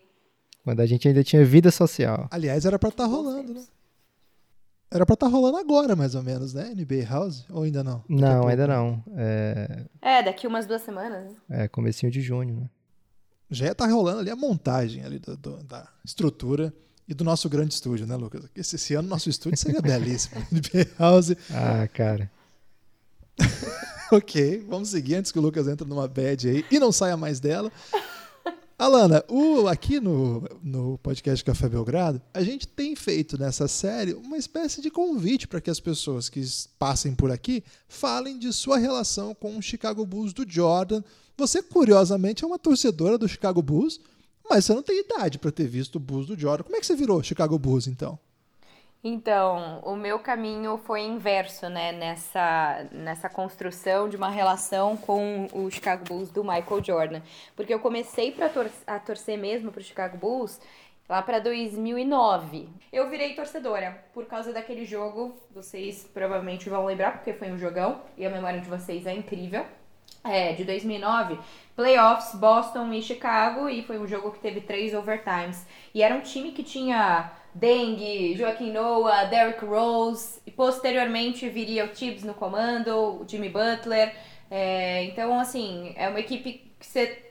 Quando 0.64 0.80
a 0.80 0.86
gente 0.86 1.08
ainda 1.08 1.24
tinha 1.24 1.44
vida 1.44 1.72
social. 1.72 2.28
Aliás, 2.32 2.66
era 2.66 2.78
para 2.78 2.90
estar 2.90 3.06
rolando, 3.06 3.54
né? 3.54 3.64
Era 4.92 5.06
pra 5.06 5.16
estar 5.16 5.26
tá 5.26 5.32
rolando 5.32 5.58
agora, 5.58 5.96
mais 5.96 6.14
ou 6.14 6.22
menos, 6.22 6.54
né? 6.54 6.72
NBA 6.76 7.06
House? 7.10 7.46
Ou 7.50 7.64
ainda 7.64 7.84
não? 7.84 8.04
Daqui 8.08 8.22
não, 8.22 8.48
ainda 8.48 8.68
não. 8.68 9.04
É... 9.18 9.86
é, 10.00 10.24
daqui 10.24 10.46
umas 10.46 10.68
duas 10.68 10.84
semanas. 10.84 11.32
Né? 11.50 11.64
É, 11.64 11.68
comecinho 11.68 12.12
de 12.12 12.22
junho, 12.22 12.56
né? 12.56 12.70
Já 13.50 13.74
tá 13.74 13.86
rolando 13.86 14.20
ali 14.20 14.30
a 14.30 14.36
montagem 14.36 15.04
ali 15.04 15.20
do, 15.20 15.38
do, 15.38 15.64
da 15.64 15.88
estrutura 16.04 16.74
e 17.08 17.14
do 17.14 17.24
nosso 17.24 17.50
grande 17.50 17.74
estúdio, 17.74 18.08
né, 18.08 18.16
Lucas? 18.16 18.46
Esse, 18.56 18.76
esse 18.76 18.94
ano 18.94 19.08
nosso 19.08 19.30
estúdio 19.30 19.58
seria 19.58 19.82
belíssimo. 19.84 20.42
NBA 20.52 20.88
House. 20.98 21.36
Ah, 21.52 21.88
cara. 21.88 22.32
ok, 24.12 24.66
vamos 24.68 24.90
seguir 24.90 25.16
antes 25.16 25.32
que 25.32 25.40
o 25.40 25.42
Lucas 25.42 25.68
entre 25.68 25.88
numa 25.88 26.08
bad 26.08 26.48
aí 26.48 26.66
e 26.72 26.80
não 26.80 26.92
saia 26.92 27.18
mais 27.18 27.40
dela. 27.40 27.72
Alana, 28.78 29.24
o, 29.30 29.68
aqui 29.68 30.00
no, 30.00 30.44
no 30.62 30.98
podcast 30.98 31.46
Café 31.46 31.70
Belgrado, 31.70 32.22
a 32.34 32.44
gente 32.44 32.68
tem 32.68 32.96
feito 32.96 33.38
nessa 33.38 33.68
série 33.68 34.14
uma 34.14 34.36
espécie 34.36 34.82
de 34.82 34.90
convite 34.90 35.48
para 35.48 35.62
que 35.62 35.70
as 35.70 35.80
pessoas 35.80 36.28
que 36.28 36.42
passem 36.78 37.14
por 37.14 37.32
aqui 37.32 37.64
falem 37.88 38.38
de 38.38 38.52
sua 38.52 38.78
relação 38.78 39.36
com 39.36 39.58
o 39.58 39.62
Chicago 39.62 40.06
Bulls 40.06 40.34
do 40.34 40.44
Jordan. 40.46 41.04
Você, 41.36 41.64
curiosamente, 41.64 42.44
é 42.44 42.48
uma 42.48 42.60
torcedora 42.60 43.18
do 43.18 43.28
Chicago 43.28 43.62
Bulls, 43.62 44.00
mas 44.48 44.66
você 44.66 44.74
não 44.74 44.84
tem 44.84 45.00
idade 45.00 45.40
para 45.40 45.52
ter 45.52 45.68
visto 45.68 45.96
o 45.96 46.00
Bulls 46.00 46.28
do 46.28 46.40
Jordan. 46.40 46.64
Como 46.64 46.76
é 46.76 46.80
que 46.80 46.86
você 46.86 46.96
virou 46.96 47.24
Chicago 47.24 47.58
Bulls, 47.58 47.88
então? 47.88 48.20
Então, 49.04 49.82
o 49.84 49.98
meu 49.98 50.18
caminho 50.20 50.80
foi 50.86 51.02
inverso, 51.02 51.68
né, 51.68 51.92
nessa, 51.92 52.88
nessa 52.90 53.28
construção 53.28 54.08
de 54.08 54.16
uma 54.16 54.30
relação 54.30 54.96
com 54.96 55.48
o 55.52 55.70
Chicago 55.70 56.06
Bulls 56.06 56.30
do 56.30 56.42
Michael 56.42 56.82
Jordan. 56.82 57.22
Porque 57.54 57.74
eu 57.74 57.80
comecei 57.80 58.32
pra 58.32 58.48
tor 58.48 58.70
a 58.88 59.00
torcer 59.00 59.38
mesmo 59.38 59.74
pro 59.74 59.84
Chicago 59.84 60.18
Bulls 60.18 60.58
lá 61.10 61.22
para 61.22 61.40
2009. 61.40 62.70
Eu 62.94 63.10
virei 63.10 63.36
torcedora 63.36 64.06
por 64.14 64.26
causa 64.26 64.54
daquele 64.54 64.86
jogo, 64.86 65.36
vocês 65.52 66.08
provavelmente 66.14 66.70
vão 66.70 66.86
lembrar, 66.86 67.12
porque 67.12 67.34
foi 67.34 67.52
um 67.52 67.58
jogão 67.58 68.02
e 68.18 68.26
a 68.26 68.30
memória 68.30 68.62
de 68.62 68.70
vocês 68.70 69.06
é 69.06 69.14
incrível. 69.14 69.66
É, 70.24 70.54
de 70.54 70.64
2009, 70.64 71.38
playoffs, 71.76 72.34
Boston 72.40 72.94
e 72.94 73.02
Chicago, 73.02 73.68
e 73.68 73.84
foi 73.84 74.00
um 74.00 74.08
jogo 74.08 74.32
que 74.32 74.40
teve 74.40 74.62
três 74.62 74.94
overtimes. 74.94 75.66
E 75.94 76.02
era 76.02 76.16
um 76.16 76.22
time 76.22 76.52
que 76.52 76.64
tinha 76.64 77.30
Deng, 77.54 78.36
Joaquim 78.36 78.72
Noah, 78.72 79.26
Derrick 79.26 79.64
Rose, 79.66 80.40
e 80.46 80.52
posteriormente 80.52 81.48
viria 81.50 81.86
o 81.86 81.90
Tibbs 81.90 82.24
no 82.24 82.34
comando, 82.34 83.22
o 83.22 83.26
Jimmy 83.28 83.50
Butler. 83.50 84.16
É, 84.50 85.04
então, 85.06 85.40
assim, 85.40 85.94
é 85.98 86.08
uma 86.08 86.20
equipe 86.20 86.72
que 86.80 86.86
você 86.86 87.23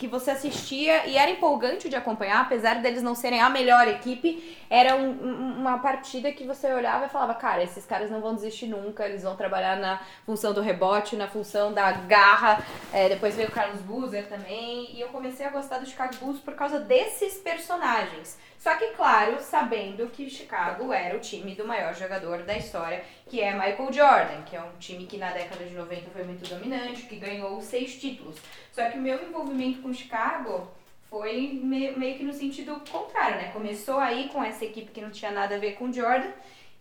que 0.00 0.08
você 0.08 0.30
assistia 0.30 1.06
e 1.06 1.18
era 1.18 1.30
empolgante 1.30 1.86
de 1.86 1.94
acompanhar, 1.94 2.40
apesar 2.40 2.80
deles 2.80 3.02
não 3.02 3.14
serem 3.14 3.38
a 3.38 3.50
melhor 3.50 3.86
equipe, 3.86 4.56
era 4.70 4.96
um, 4.96 5.10
uma 5.58 5.78
partida 5.78 6.32
que 6.32 6.42
você 6.42 6.72
olhava 6.72 7.04
e 7.04 7.08
falava, 7.10 7.34
cara, 7.34 7.62
esses 7.62 7.84
caras 7.84 8.10
não 8.10 8.18
vão 8.18 8.34
desistir 8.34 8.66
nunca, 8.66 9.04
eles 9.04 9.22
vão 9.22 9.36
trabalhar 9.36 9.76
na 9.76 10.00
função 10.24 10.54
do 10.54 10.62
rebote, 10.62 11.16
na 11.16 11.28
função 11.28 11.74
da 11.74 11.92
garra. 11.92 12.64
É, 12.94 13.10
depois 13.10 13.36
veio 13.36 13.50
o 13.50 13.52
Carlos 13.52 13.82
Boozer 13.82 14.26
também, 14.26 14.90
e 14.96 15.02
eu 15.02 15.08
comecei 15.08 15.44
a 15.44 15.50
gostar 15.50 15.76
do 15.76 15.86
Chicago 15.86 16.16
Bulls 16.16 16.40
por 16.40 16.54
causa 16.54 16.80
desses 16.80 17.34
personagens. 17.34 18.38
Só 18.60 18.76
que, 18.76 18.88
claro, 18.88 19.40
sabendo 19.40 20.06
que 20.08 20.28
Chicago 20.28 20.92
era 20.92 21.16
o 21.16 21.20
time 21.20 21.54
do 21.54 21.66
maior 21.66 21.94
jogador 21.94 22.42
da 22.42 22.58
história, 22.58 23.02
que 23.26 23.40
é 23.40 23.54
Michael 23.54 23.90
Jordan, 23.90 24.42
que 24.42 24.54
é 24.54 24.60
um 24.60 24.76
time 24.78 25.06
que 25.06 25.16
na 25.16 25.32
década 25.32 25.64
de 25.64 25.74
90 25.74 26.10
foi 26.10 26.24
muito 26.24 26.46
dominante, 26.46 27.04
que 27.04 27.16
ganhou 27.16 27.58
seis 27.62 27.98
títulos. 27.98 28.36
Só 28.70 28.90
que 28.90 28.98
o 28.98 29.00
meu 29.00 29.26
envolvimento 29.26 29.80
com 29.80 29.94
Chicago 29.94 30.70
foi 31.08 31.58
meio, 31.64 32.18
que 32.18 32.22
no 32.22 32.34
sentido 32.34 32.82
contrário, 32.92 33.38
né? 33.38 33.50
Começou 33.50 33.98
aí 33.98 34.28
com 34.28 34.44
essa 34.44 34.62
equipe 34.66 34.92
que 34.92 35.00
não 35.00 35.10
tinha 35.10 35.30
nada 35.30 35.54
a 35.54 35.58
ver 35.58 35.72
com 35.76 35.90
Jordan, 35.90 36.30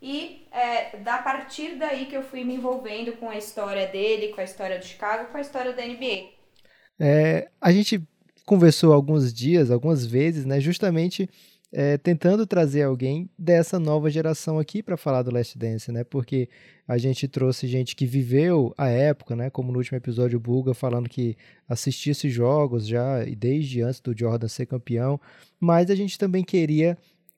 e 0.01 0.45
é, 0.51 0.97
da 0.97 1.19
partir 1.19 1.77
daí 1.77 2.07
que 2.07 2.15
eu 2.15 2.23
fui 2.23 2.43
me 2.43 2.55
envolvendo 2.55 3.13
com 3.13 3.29
a 3.29 3.37
história 3.37 3.87
dele, 3.87 4.33
com 4.33 4.41
a 4.41 4.43
história 4.43 4.77
do 4.77 4.83
Chicago, 4.85 5.31
com 5.31 5.37
a 5.37 5.41
história 5.41 5.71
da 5.71 5.85
NBA. 5.85 6.27
É, 6.99 7.47
a 7.61 7.71
gente 7.71 8.03
conversou 8.45 8.91
alguns 8.91 9.33
dias, 9.33 9.71
algumas 9.71 10.05
vezes, 10.05 10.45
né, 10.45 10.59
justamente 10.59 11.29
é, 11.71 11.97
tentando 11.97 12.47
trazer 12.47 12.83
alguém 12.83 13.29
dessa 13.37 13.79
nova 13.79 14.09
geração 14.09 14.57
aqui 14.57 14.81
para 14.81 14.97
falar 14.97 15.21
do 15.21 15.31
Last 15.31 15.57
Dance, 15.57 15.91
né? 15.91 16.03
Porque 16.03 16.49
a 16.87 16.97
gente 16.97 17.27
trouxe 17.27 17.67
gente 17.67 17.95
que 17.95 18.05
viveu 18.05 18.73
a 18.77 18.87
época, 18.87 19.35
né? 19.35 19.49
Como 19.49 19.71
no 19.71 19.77
último 19.77 19.97
episódio 19.97 20.37
o 20.37 20.41
Buga 20.41 20.73
falando 20.73 21.07
que 21.07 21.37
assistia 21.67 22.11
esses 22.11 22.33
jogos 22.33 22.87
já 22.87 23.23
e 23.23 23.35
desde 23.35 23.81
antes 23.81 23.99
do 23.99 24.17
Jordan 24.17 24.47
ser 24.47 24.65
campeão, 24.65 25.19
mas 25.59 25.91
a 25.91 25.95
gente 25.95 26.17
também 26.17 26.43
queria 26.43 26.97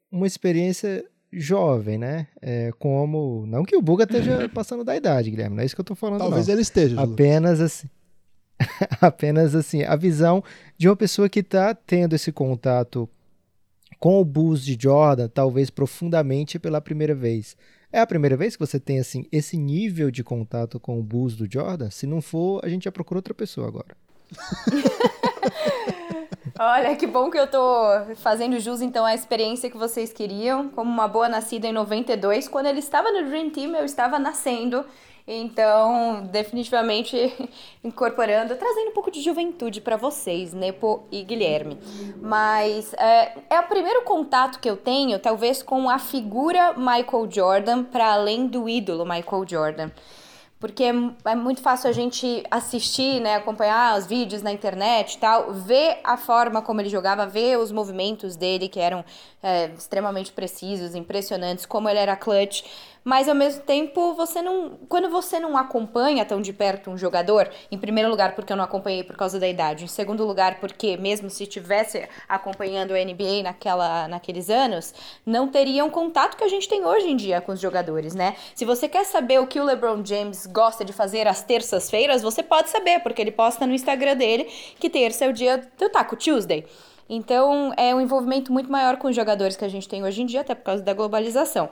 uma 0.10 0.28
experiência 0.28 1.04
jovem, 1.34 1.98
né? 1.98 2.28
É, 2.42 2.72
como 2.80 3.46
não 3.48 3.64
que 3.66 3.76
o 3.76 3.82
Buga 3.82 4.06
esteja 4.06 4.48
passando 4.54 4.84
da 4.84 4.96
idade, 4.96 5.30
Guilherme, 5.30 5.58
não 5.58 5.64
é 5.64 5.66
isso 5.66 5.76
que 5.76 5.82
eu 5.82 5.84
estou 5.84 5.96
falando. 5.96 6.20
Talvez 6.20 6.48
não. 6.48 6.54
ele 6.54 6.62
esteja. 6.62 7.02
Apenas 7.02 7.60
assim. 7.60 7.90
apenas 9.02 9.56
assim, 9.56 9.84
a 9.84 9.96
visão 9.96 10.44
de 10.78 10.88
uma 10.88 10.96
pessoa 10.96 11.28
que 11.28 11.40
está 11.40 11.74
tendo 11.74 12.16
esse 12.16 12.32
contato 12.32 13.10
com 14.02 14.20
o 14.20 14.26
Bulls 14.26 14.66
de 14.66 14.76
Jordan, 14.82 15.30
talvez 15.30 15.70
profundamente 15.70 16.58
pela 16.58 16.82
primeira 16.82 17.14
vez. 17.14 17.56
É 17.94 18.00
a 18.00 18.08
primeira 18.08 18.36
vez 18.36 18.56
que 18.56 18.66
você 18.66 18.80
tem 18.80 19.00
assim 19.00 19.28
esse 19.32 19.56
nível 19.56 20.10
de 20.10 20.24
contato 20.24 20.80
com 20.80 21.00
o 21.00 21.04
Bulls 21.04 21.36
do 21.36 21.48
Jordan? 21.48 21.92
Se 21.92 22.08
não 22.08 22.20
for, 22.20 22.66
a 22.66 22.68
gente 22.68 22.86
já 22.86 22.92
procura 22.92 23.20
outra 23.20 23.36
pessoa 23.36 23.68
agora. 23.68 23.96
Olha, 26.60 26.96
que 26.96 27.06
bom 27.06 27.30
que 27.30 27.38
eu 27.38 27.46
tô 27.46 28.16
fazendo 28.16 28.60
jus 28.60 28.82
então 28.82 29.06
à 29.06 29.14
experiência 29.14 29.70
que 29.70 29.78
vocês 29.78 30.12
queriam. 30.12 30.70
Como 30.70 30.90
uma 30.90 31.08
boa 31.08 31.30
nascida 31.30 31.68
em 31.68 31.74
92, 31.74 32.48
quando 32.48 32.66
ele 32.66 32.80
estava 32.80 33.12
no 33.12 33.30
Dream 33.30 33.52
Team, 33.52 33.76
eu 33.76 33.86
estava 33.86 34.18
nascendo 34.18 34.84
então, 35.28 36.28
definitivamente 36.32 37.34
incorporando, 37.84 38.56
trazendo 38.56 38.90
um 38.90 38.94
pouco 38.94 39.12
de 39.12 39.22
juventude 39.22 39.82
para 39.82 39.98
vocês, 39.98 40.54
Nepo 40.54 41.04
e 41.12 41.24
Guilherme. 41.24 41.78
Mas 42.22 42.94
é, 42.94 43.38
é 43.50 43.60
o 43.60 43.68
primeiro 43.68 44.02
contato 44.04 44.60
que 44.60 44.70
eu 44.70 44.78
tenho, 44.78 45.20
talvez, 45.20 45.62
com 45.62 45.90
a 45.90 46.00
figura 46.00 46.74
Michael 46.74 47.30
Jordan, 47.30 47.84
para 47.84 48.14
além 48.14 48.48
do 48.48 48.68
ídolo 48.68 49.06
Michael 49.06 49.46
Jordan 49.48 49.92
porque 50.62 50.84
é, 50.84 50.94
é 51.26 51.36
muito 51.36 51.60
fácil 51.60 51.90
a 51.90 51.92
gente 51.92 52.44
assistir, 52.52 53.20
né, 53.20 53.36
acompanhar 53.36 53.98
os 53.98 54.06
vídeos 54.06 54.44
na 54.44 54.52
internet 54.52 55.16
e 55.16 55.18
tal, 55.18 55.52
ver 55.52 56.00
a 56.04 56.16
forma 56.16 56.62
como 56.62 56.80
ele 56.80 56.88
jogava, 56.88 57.26
ver 57.26 57.58
os 57.58 57.72
movimentos 57.72 58.36
dele 58.36 58.70
que 58.70 58.80
eram 58.80 59.04
é, 59.42 59.72
extremamente 59.76 60.32
precisos, 60.32 60.94
impressionantes, 60.94 61.66
como 61.66 61.90
ele 61.90 61.98
era 61.98 62.16
clutch 62.16 62.64
mas 63.04 63.28
ao 63.28 63.36
mesmo 63.36 63.62
tempo 63.64 64.14
você 64.14 64.42
não. 64.42 64.78
Quando 64.88 65.10
você 65.10 65.40
não 65.40 65.58
acompanha 65.58 66.26
tão 66.26 66.42
de 66.42 66.54
perto 66.54 66.90
um 66.90 66.98
jogador, 66.98 67.50
em 67.72 67.78
primeiro 67.78 68.10
lugar, 68.10 68.36
porque 68.36 68.54
eu 68.54 68.58
não 68.58 68.64
acompanhei 68.64 69.04
por 69.04 69.16
causa 69.16 69.40
da 69.40 69.48
idade, 69.48 69.84
em 69.84 69.88
segundo 69.88 70.26
lugar, 70.26 70.60
porque 70.60 70.98
mesmo 70.98 71.30
se 71.30 71.44
estivesse 71.44 72.08
acompanhando 72.28 72.94
a 72.94 73.04
NBA 73.04 73.44
naquela, 73.44 74.08
naqueles 74.08 74.50
anos, 74.50 74.94
não 75.26 75.48
teria 75.48 75.84
um 75.84 75.90
contato 75.90 76.38
que 76.38 76.44
a 76.44 76.48
gente 76.48 76.70
tem 76.70 76.86
hoje 76.86 77.10
em 77.10 77.16
dia 77.16 77.42
com 77.42 77.52
os 77.52 77.60
jogadores, 77.60 78.14
né? 78.14 78.36
Se 78.54 78.66
você 78.66 78.88
quer 78.88 79.06
saber 79.06 79.40
o 79.40 79.48
que 79.48 79.60
o 79.60 79.64
LeBron 79.64 80.06
James 80.06 80.46
gosta 80.46 80.86
de 80.86 80.94
fazer 80.94 81.28
às 81.28 81.42
terças-feiras, 81.42 82.22
você 82.22 82.44
pode 82.44 82.70
saber, 82.70 83.00
porque 83.00 83.22
ele 83.22 83.32
posta 83.32 83.66
no 83.66 83.74
Instagram 83.74 84.16
dele 84.16 84.44
que 84.80 84.90
terça 84.90 85.26
é 85.26 85.30
o 85.30 85.34
dia 85.34 85.70
do 85.78 85.90
Taco 85.90 86.16
Tuesday. 86.16 86.66
Então, 87.10 87.74
é 87.76 87.94
um 87.94 88.00
envolvimento 88.00 88.54
muito 88.54 88.72
maior 88.72 88.96
com 88.96 89.10
os 89.10 89.16
jogadores 89.16 89.58
que 89.58 89.66
a 89.66 89.68
gente 89.68 89.90
tem 89.90 90.02
hoje 90.02 90.22
em 90.22 90.26
dia, 90.26 90.42
até 90.42 90.56
por 90.56 90.64
causa 90.64 90.82
da 90.82 90.94
globalização. 90.94 91.70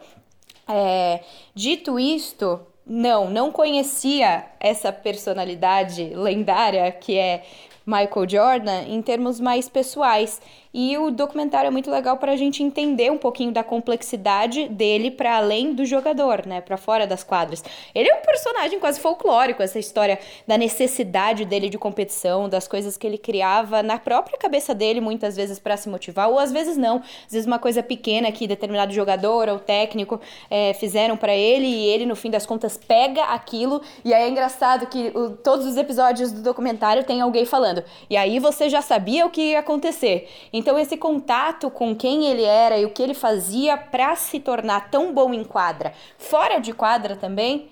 É, 0.70 1.22
dito 1.56 2.00
isto, 2.00 2.60
não, 2.86 3.30
não 3.30 3.52
conhecia 3.52 4.46
essa 4.60 4.92
personalidade 4.92 6.12
lendária 6.16 6.92
que 6.92 7.18
é 7.18 7.44
Michael 7.86 8.30
Jordan 8.30 8.82
em 8.88 9.02
termos 9.02 9.40
mais 9.40 9.68
pessoais. 9.68 10.40
E 10.72 10.96
o 10.98 11.10
documentário 11.10 11.68
é 11.68 11.72
muito 11.72 11.90
legal 11.90 12.18
para 12.18 12.32
a 12.32 12.36
gente 12.36 12.62
entender 12.62 13.12
um 13.12 13.18
pouquinho 13.18 13.52
da 13.52 13.64
complexidade 13.64 14.68
dele 14.68 15.10
para 15.10 15.38
além 15.38 15.74
do 15.74 15.84
jogador, 15.84 16.46
né? 16.46 16.62
Para 16.62 16.78
fora 16.78 17.08
das 17.08 17.24
quadras. 17.24 17.64
Ele 17.94 18.08
é 18.08 18.16
um 18.16 18.22
personagem 18.22 18.80
quase 18.80 19.00
folclórico, 19.00 19.64
essa 19.64 19.80
história 19.80 20.20
da 20.48 20.58
necessidade 20.60 21.44
dele 21.44 21.70
de 21.70 21.78
competição, 21.78 22.48
das 22.48 22.68
coisas 22.68 22.98
que 22.98 23.08
ele 23.08 23.18
criava 23.18 23.82
na 23.82 23.98
própria 23.98 24.38
cabeça 24.38 24.76
dele, 24.76 25.02
muitas 25.02 25.36
vezes 25.36 25.58
para 25.58 25.76
se 25.76 25.90
motivar, 25.90 26.30
ou 26.30 26.38
às 26.38 26.52
vezes 26.52 26.78
não. 26.78 26.98
Às 26.98 27.32
vezes 27.32 27.48
uma 27.48 27.58
coisa 27.58 27.82
pequena 27.82 28.32
que 28.32 28.46
determinado 28.46 28.94
jogador 28.94 29.50
ou 29.50 29.58
técnico 29.58 30.22
é, 30.52 30.74
fizeram 30.76 31.18
para 31.18 31.36
ele 31.36 31.66
e 31.66 31.86
ele, 31.88 32.06
no 32.06 32.16
fim 32.16 32.30
das 32.30 32.46
contas, 32.46 32.78
pega 32.78 33.24
aquilo. 33.24 33.82
E 34.06 34.14
aí 34.14 34.24
é 34.24 34.30
engraçado 34.30 34.86
que 34.86 35.12
o, 35.16 35.32
todos 35.32 35.66
os 35.66 35.78
episódios 35.78 36.32
do 36.32 36.44
documentário 36.44 37.04
tem 37.04 37.22
alguém 37.22 37.44
falando. 37.44 37.84
E 38.08 38.16
aí 38.16 38.38
você 38.38 38.70
já 38.70 38.84
sabia 38.84 39.26
o 39.26 39.32
que 39.32 39.42
ia 39.42 39.60
acontecer. 39.60 40.30
Então, 40.60 40.78
esse 40.78 40.98
contato 40.98 41.72
com 41.72 41.96
quem 41.96 42.26
ele 42.26 42.44
era 42.44 42.78
e 42.78 42.86
o 42.86 42.90
que 42.90 43.02
ele 43.02 43.14
fazia 43.14 43.78
para 43.78 44.14
se 44.18 44.42
tornar 44.42 44.92
tão 44.92 45.14
bom 45.14 45.34
em 45.34 45.46
quadra, 45.46 45.94
fora 46.18 46.60
de 46.60 46.74
quadra 46.74 47.16
também, 47.16 47.70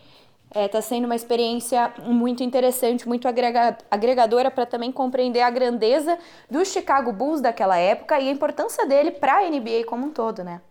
está 0.47 0.61
é, 0.61 0.67
tá 0.69 0.81
sendo 0.81 1.03
uma 1.03 1.15
experiência 1.15 1.93
muito 2.05 2.43
interessante, 2.43 3.05
muito 3.05 3.27
agregadora 3.27 4.49
para 4.49 4.65
também 4.65 4.89
compreender 4.89 5.41
a 5.41 5.49
grandeza 5.49 6.17
do 6.49 6.63
Chicago 6.63 7.11
Bulls 7.11 7.41
daquela 7.41 7.77
época 7.77 8.17
e 8.21 8.29
a 8.29 8.31
importância 8.31 8.85
dele 8.85 9.11
para 9.11 9.39
a 9.39 9.49
NBA 9.49 9.83
como 9.85 10.05
um 10.05 10.11
todo, 10.11 10.41
né? 10.41 10.61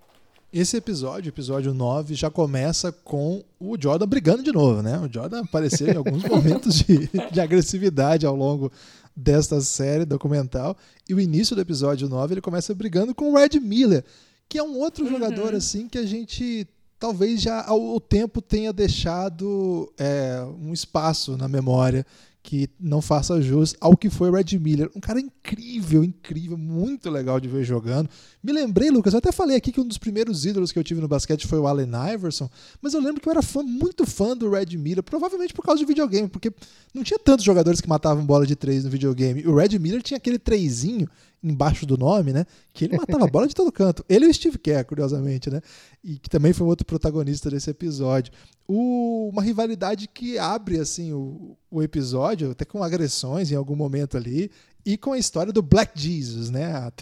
Esse 0.51 0.79
episódio, 0.79 1.29
episódio 1.29 1.75
9, 1.75 2.15
já 2.15 2.31
começa 2.31 2.91
com 2.91 3.45
o 3.61 3.77
Jordan 3.79 4.07
brigando 4.07 4.43
de 4.43 4.53
novo, 4.53 4.81
né? 4.81 4.99
O 4.99 5.13
Jordan 5.13 5.43
apareceu 5.43 5.89
em 5.89 5.97
alguns 5.99 6.25
momentos 6.25 6.77
de, 6.77 7.11
de 7.31 7.41
agressividade 7.43 8.25
ao 8.25 8.35
longo 8.35 8.73
desta 9.17 9.61
série 9.61 10.05
documental. 10.05 10.77
E 11.09 11.15
o 11.15 11.21
início 11.21 11.57
do 11.57 11.63
episódio 11.63 12.09
9 12.09 12.35
ele 12.35 12.41
começa 12.41 12.75
brigando 12.75 13.15
com 13.15 13.33
o 13.33 13.37
Red 13.37 13.59
Miller, 13.61 14.05
que 14.49 14.59
é 14.59 14.63
um 14.63 14.77
outro 14.77 15.05
uhum. 15.05 15.11
jogador 15.11 15.55
assim 15.55 15.89
que 15.89 15.99
a 15.99 16.07
gente 16.07 16.69
talvez 16.99 17.41
já 17.41 17.65
ao 17.65 18.01
tempo 18.01 18.41
tenha 18.41 18.73
deixado 18.73 19.93
é, 19.99 20.45
um 20.61 20.73
espaço 20.73 21.37
na 21.37 21.49
memória 21.49 22.05
que 22.47 22.71
não 22.79 23.03
faça 23.03 23.43
jus 23.43 23.75
ao 23.81 23.97
que 23.97 24.09
foi 24.09 24.31
o 24.31 24.33
Red 24.33 24.57
Miller. 24.57 24.89
Um 24.95 25.01
cara 25.01 25.19
incrível, 25.19 26.05
incrível, 26.05 26.57
muito 26.57 27.11
legal 27.11 27.41
de 27.41 27.49
ver 27.49 27.65
jogando. 27.65 28.09
Me 28.41 28.53
lembrei, 28.53 28.89
Lucas, 28.89 29.15
eu 29.15 29.19
até 29.19 29.33
falei 29.33 29.57
aqui 29.57 29.73
que 29.73 29.81
um 29.81 29.87
dos 29.87 29.99
primeiros 29.99 30.47
ídolos 30.47 30.71
que 30.71 30.79
eu 30.79 30.85
tive 30.85 31.01
no 31.01 31.09
basquete 31.09 31.45
foi 31.45 31.59
o 31.59 31.67
Allen 31.67 31.91
Iverson, 32.15 32.49
mas 32.81 32.95
eu 32.95 33.01
lembro 33.01 33.21
que 33.21 33.29
eu 33.29 33.33
era 33.33 33.43
fã, 33.43 33.65
muito 33.65 34.07
fã 34.07 34.37
do 34.37 34.49
Red 34.49 34.77
Miller, 34.77 35.03
provavelmente 35.03 35.53
por 35.53 35.65
causa 35.65 35.81
de 35.81 35.87
videogame, 35.87 36.29
porque 36.29 36.53
não 36.95 37.03
tinha 37.03 37.19
tantos 37.19 37.45
jogadores 37.45 37.81
que 37.81 37.89
matavam 37.89 38.25
bola 38.25 38.47
de 38.47 38.55
três 38.55 38.85
no 38.85 38.91
videogame. 38.91 39.45
O 39.45 39.57
Red 39.57 39.77
Miller 39.81 40.01
tinha 40.01 40.17
aquele 40.17 40.39
trezinho 40.39 41.09
embaixo 41.51 41.87
do 41.87 41.97
nome, 41.97 42.33
né? 42.33 42.45
Que 42.73 42.85
ele 42.85 42.97
matava 42.97 43.27
bola 43.29 43.47
de 43.47 43.55
todo 43.55 43.71
canto. 43.71 44.05
Ele 44.09 44.27
e 44.27 44.29
o 44.29 44.35
Steve 44.35 44.59
Kerr, 44.59 44.85
curiosamente, 44.85 45.49
né? 45.49 45.61
E 46.03 46.19
que 46.19 46.29
também 46.29 46.53
foi 46.53 46.67
outro 46.67 46.85
protagonista 46.85 47.49
desse 47.49 47.71
episódio. 47.71 48.33
O, 48.67 49.29
uma 49.33 49.43
rivalidade 49.43 50.09
que 50.09 50.39
abre, 50.39 50.79
assim, 50.79 51.13
o, 51.13 51.57
o 51.71 51.83
episódio, 51.83 52.51
até 52.51 52.65
com 52.65 52.83
agressões 52.83 53.53
em 53.53 53.55
algum 53.55 53.77
momento 53.77 54.17
ali, 54.17 54.51
e 54.85 54.97
com 54.97 55.13
a 55.13 55.19
história 55.19 55.53
do 55.53 55.63
Black 55.63 56.01
Jesus, 56.01 56.51
né? 56.51 56.73
A, 56.73 56.93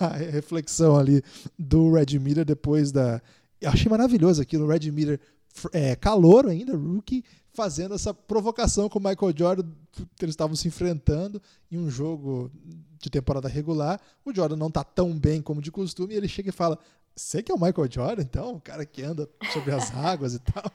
a, 0.00 0.06
a 0.06 0.16
reflexão 0.16 0.96
ali 0.96 1.22
do 1.58 1.92
Red 1.92 2.18
Miller 2.18 2.44
depois 2.44 2.90
da. 2.90 3.22
Eu 3.60 3.70
achei 3.70 3.88
maravilhoso 3.88 4.42
aquilo, 4.42 4.64
o 4.64 4.68
Red 4.68 4.90
Miller 4.90 5.20
é, 5.72 5.94
calor 5.94 6.48
ainda, 6.48 6.76
rookie, 6.76 7.24
fazendo 7.52 7.94
essa 7.94 8.12
provocação 8.12 8.88
com 8.88 8.98
o 8.98 9.02
Michael 9.02 9.34
Jordan. 9.36 9.68
Eles 10.20 10.32
estavam 10.32 10.56
se 10.56 10.68
enfrentando 10.68 11.40
em 11.70 11.78
um 11.78 11.88
jogo 11.88 12.50
de 13.04 13.10
temporada 13.10 13.48
regular. 13.48 14.00
O 14.24 14.34
Jordan 14.34 14.56
não 14.56 14.68
está 14.68 14.82
tão 14.82 15.16
bem 15.16 15.42
como 15.42 15.60
de 15.60 15.70
costume 15.70 16.14
e 16.14 16.16
ele 16.16 16.28
chega 16.28 16.48
e 16.48 16.52
fala: 16.52 16.78
Você 17.14 17.42
que 17.42 17.52
é 17.52 17.54
o 17.54 17.60
Michael 17.60 17.90
Jordan, 17.90 18.22
então? 18.22 18.54
O 18.54 18.60
cara 18.60 18.84
que 18.84 19.02
anda 19.02 19.28
sobre 19.52 19.72
as 19.72 19.92
águas 19.94 20.34
e 20.34 20.38
tal. 20.38 20.70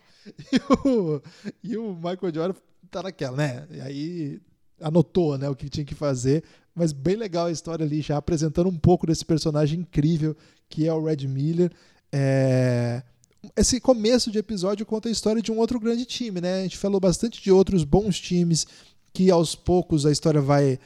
E 0.51 0.88
o, 0.88 1.21
e 1.63 1.77
o 1.77 1.93
Michael 1.95 2.33
Jordan 2.33 2.59
tá 2.91 3.03
naquela, 3.03 3.36
né? 3.36 3.67
E 3.71 3.81
aí 3.81 4.41
anotou 4.79 5.38
né, 5.38 5.50
o 5.50 5.55
que 5.55 5.69
tinha 5.69 5.86
que 5.86 5.95
fazer. 5.95 6.43
Mas 6.74 6.93
bem 6.93 7.15
legal 7.15 7.48
a 7.48 7.51
história 7.51 7.86
ali, 7.86 8.01
já 8.01 8.17
apresentando 8.17 8.69
um 8.69 8.77
pouco 8.77 9.07
desse 9.07 9.25
personagem 9.25 9.79
incrível 9.81 10.36
que 10.69 10.88
é 10.88 10.93
o 10.93 11.03
Red 11.03 11.27
Miller. 11.27 11.71
É 12.12 13.01
esse 13.55 13.79
começo 13.79 14.29
de 14.31 14.38
episódio 14.38 14.86
conta 14.86 15.07
a 15.07 15.12
história 15.12 15.41
de 15.41 15.51
um 15.51 15.57
outro 15.57 15.79
grande 15.79 16.05
time, 16.05 16.41
né? 16.41 16.59
A 16.59 16.63
gente 16.63 16.77
falou 16.77 17.00
bastante 17.00 17.41
de 17.41 17.51
outros 17.51 17.83
bons 17.83 18.19
times 18.19 18.67
que 19.13 19.31
aos 19.31 19.55
poucos 19.55 20.05
a 20.05 20.12
história 20.12 20.41
vai 20.41 20.77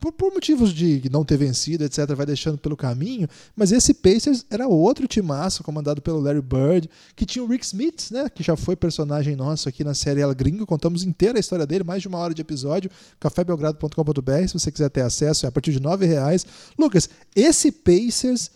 por, 0.00 0.12
por, 0.12 0.32
motivos 0.32 0.72
de 0.72 1.02
não 1.10 1.24
ter 1.24 1.36
vencido, 1.36 1.84
etc., 1.84 2.14
vai 2.14 2.24
deixando 2.24 2.58
pelo 2.58 2.76
caminho. 2.76 3.28
Mas 3.54 3.70
esse 3.70 3.92
Pacers 3.92 4.44
era 4.50 4.66
outro 4.66 5.06
timaço, 5.06 5.62
comandado 5.62 6.00
pelo 6.00 6.20
Larry 6.20 6.40
Bird, 6.40 6.90
que 7.14 7.26
tinha 7.26 7.44
o 7.44 7.46
Rick 7.46 7.64
Smith, 7.64 8.10
né, 8.10 8.28
que 8.28 8.42
já 8.42 8.56
foi 8.56 8.74
personagem 8.74 9.36
nosso 9.36 9.68
aqui 9.68 9.84
na 9.84 9.94
série 9.94 10.20
El 10.20 10.34
Gringo. 10.34 10.66
Contamos 10.66 11.04
inteira 11.04 11.38
a 11.38 11.40
história 11.40 11.66
dele, 11.66 11.84
mais 11.84 12.02
de 12.02 12.08
uma 12.08 12.18
hora 12.18 12.32
de 12.32 12.40
episódio. 12.40 12.90
cafébelgrado.com.br, 13.20 14.46
se 14.48 14.54
você 14.54 14.72
quiser 14.72 14.88
ter 14.88 15.02
acesso, 15.02 15.46
é 15.46 15.48
a 15.48 15.52
partir 15.52 15.72
de 15.72 15.80
nove 15.80 16.06
reais. 16.06 16.46
Lucas, 16.78 17.08
esse 17.36 17.70
Pacers, 17.70 18.50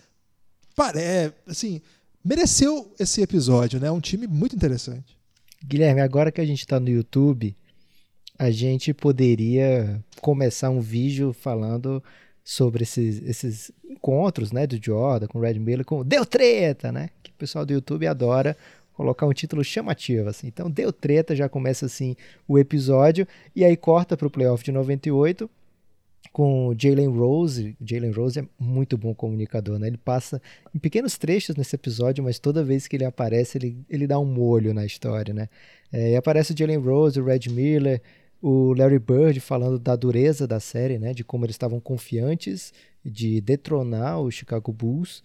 parece, 0.75 1.35
assim, 1.47 1.81
mereceu 2.25 2.93
esse 2.99 3.21
episódio, 3.21 3.79
né? 3.79 3.91
Um 3.91 4.01
time 4.01 4.27
muito 4.27 4.57
interessante. 4.57 5.17
Guilherme, 5.63 6.01
agora 6.01 6.33
que 6.33 6.41
a 6.41 6.47
gente 6.47 6.61
está 6.61 6.81
no 6.81 6.89
YouTube, 6.89 7.57
a 8.39 8.51
gente 8.51 8.93
poderia 8.93 10.03
começar 10.21 10.71
um 10.71 10.81
vídeo 10.81 11.33
falando 11.33 12.03
sobre 12.43 12.83
esses, 12.83 13.23
esses 13.23 13.73
encontros, 13.89 14.53
né, 14.53 14.67
do 14.67 14.79
Jordan 14.83 15.27
com 15.27 15.39
o 15.39 15.43
Red 15.43 15.59
Miller, 15.59 15.85
com 15.85 16.05
Deu 16.05 16.27
Treta, 16.27 16.93
né? 16.93 17.11
Que 17.23 17.31
o 17.31 17.35
pessoal 17.35 17.65
do 17.65 17.73
YouTube 17.73 18.07
adora 18.07 18.57
colocar 18.93 19.27
um 19.27 19.33
título 19.33 19.65
chamativo, 19.65 20.29
assim. 20.29 20.47
Então, 20.47 20.71
Deu 20.71 20.93
Treta, 20.93 21.35
já 21.35 21.49
começa 21.49 21.87
assim 21.87 22.17
o 22.47 22.59
episódio, 22.59 23.27
e 23.55 23.65
aí 23.65 23.77
corta 23.77 24.17
para 24.17 24.27
o 24.27 24.31
playoff 24.31 24.63
de 24.63 24.73
98, 24.73 25.49
com 26.33 26.75
Jalen 26.77 27.09
Rose. 27.09 27.77
Jalen 27.81 28.11
Rose 28.13 28.41
é 28.41 28.47
muito 28.59 28.97
bom 28.99 29.15
comunicador, 29.15 29.79
né? 29.79 29.89
Ele 29.89 29.97
passa 29.97 30.41
em 30.75 30.79
pequenos 30.79 31.17
trechos 31.17 31.57
nesse 31.57 31.75
episódio, 31.75 32.23
mas 32.23 32.39
toda 32.39 32.65
vez 32.65 32.87
que 32.87 32.97
ele 32.97 33.05
aparece, 33.05 33.59
ele, 33.59 33.79
ele 33.89 34.07
dá 34.07 34.19
um 34.19 34.25
molho 34.25 34.75
na 34.75 34.85
história, 34.85 35.33
né? 35.33 35.49
É, 35.93 36.13
e 36.13 36.17
aparece 36.17 36.53
o 36.53 36.57
Jalen 36.57 36.79
Rose, 36.79 37.21
o 37.21 37.25
Red 37.25 37.49
Miller, 37.51 38.03
o 38.47 38.75
Larry 38.75 38.99
Bird 38.99 39.41
falando 39.41 39.79
da 39.79 39.97
dureza 39.97 40.47
da 40.47 40.61
série, 40.61 40.99
né? 40.99 41.15
De 41.15 41.25
como 41.25 41.47
eles 41.47 41.55
estavam 41.55 41.81
confiantes 41.81 42.75
de 43.03 43.41
detronar 43.41 44.21
o 44.21 44.31
Chicago 44.31 44.71
Bulls 44.71 45.25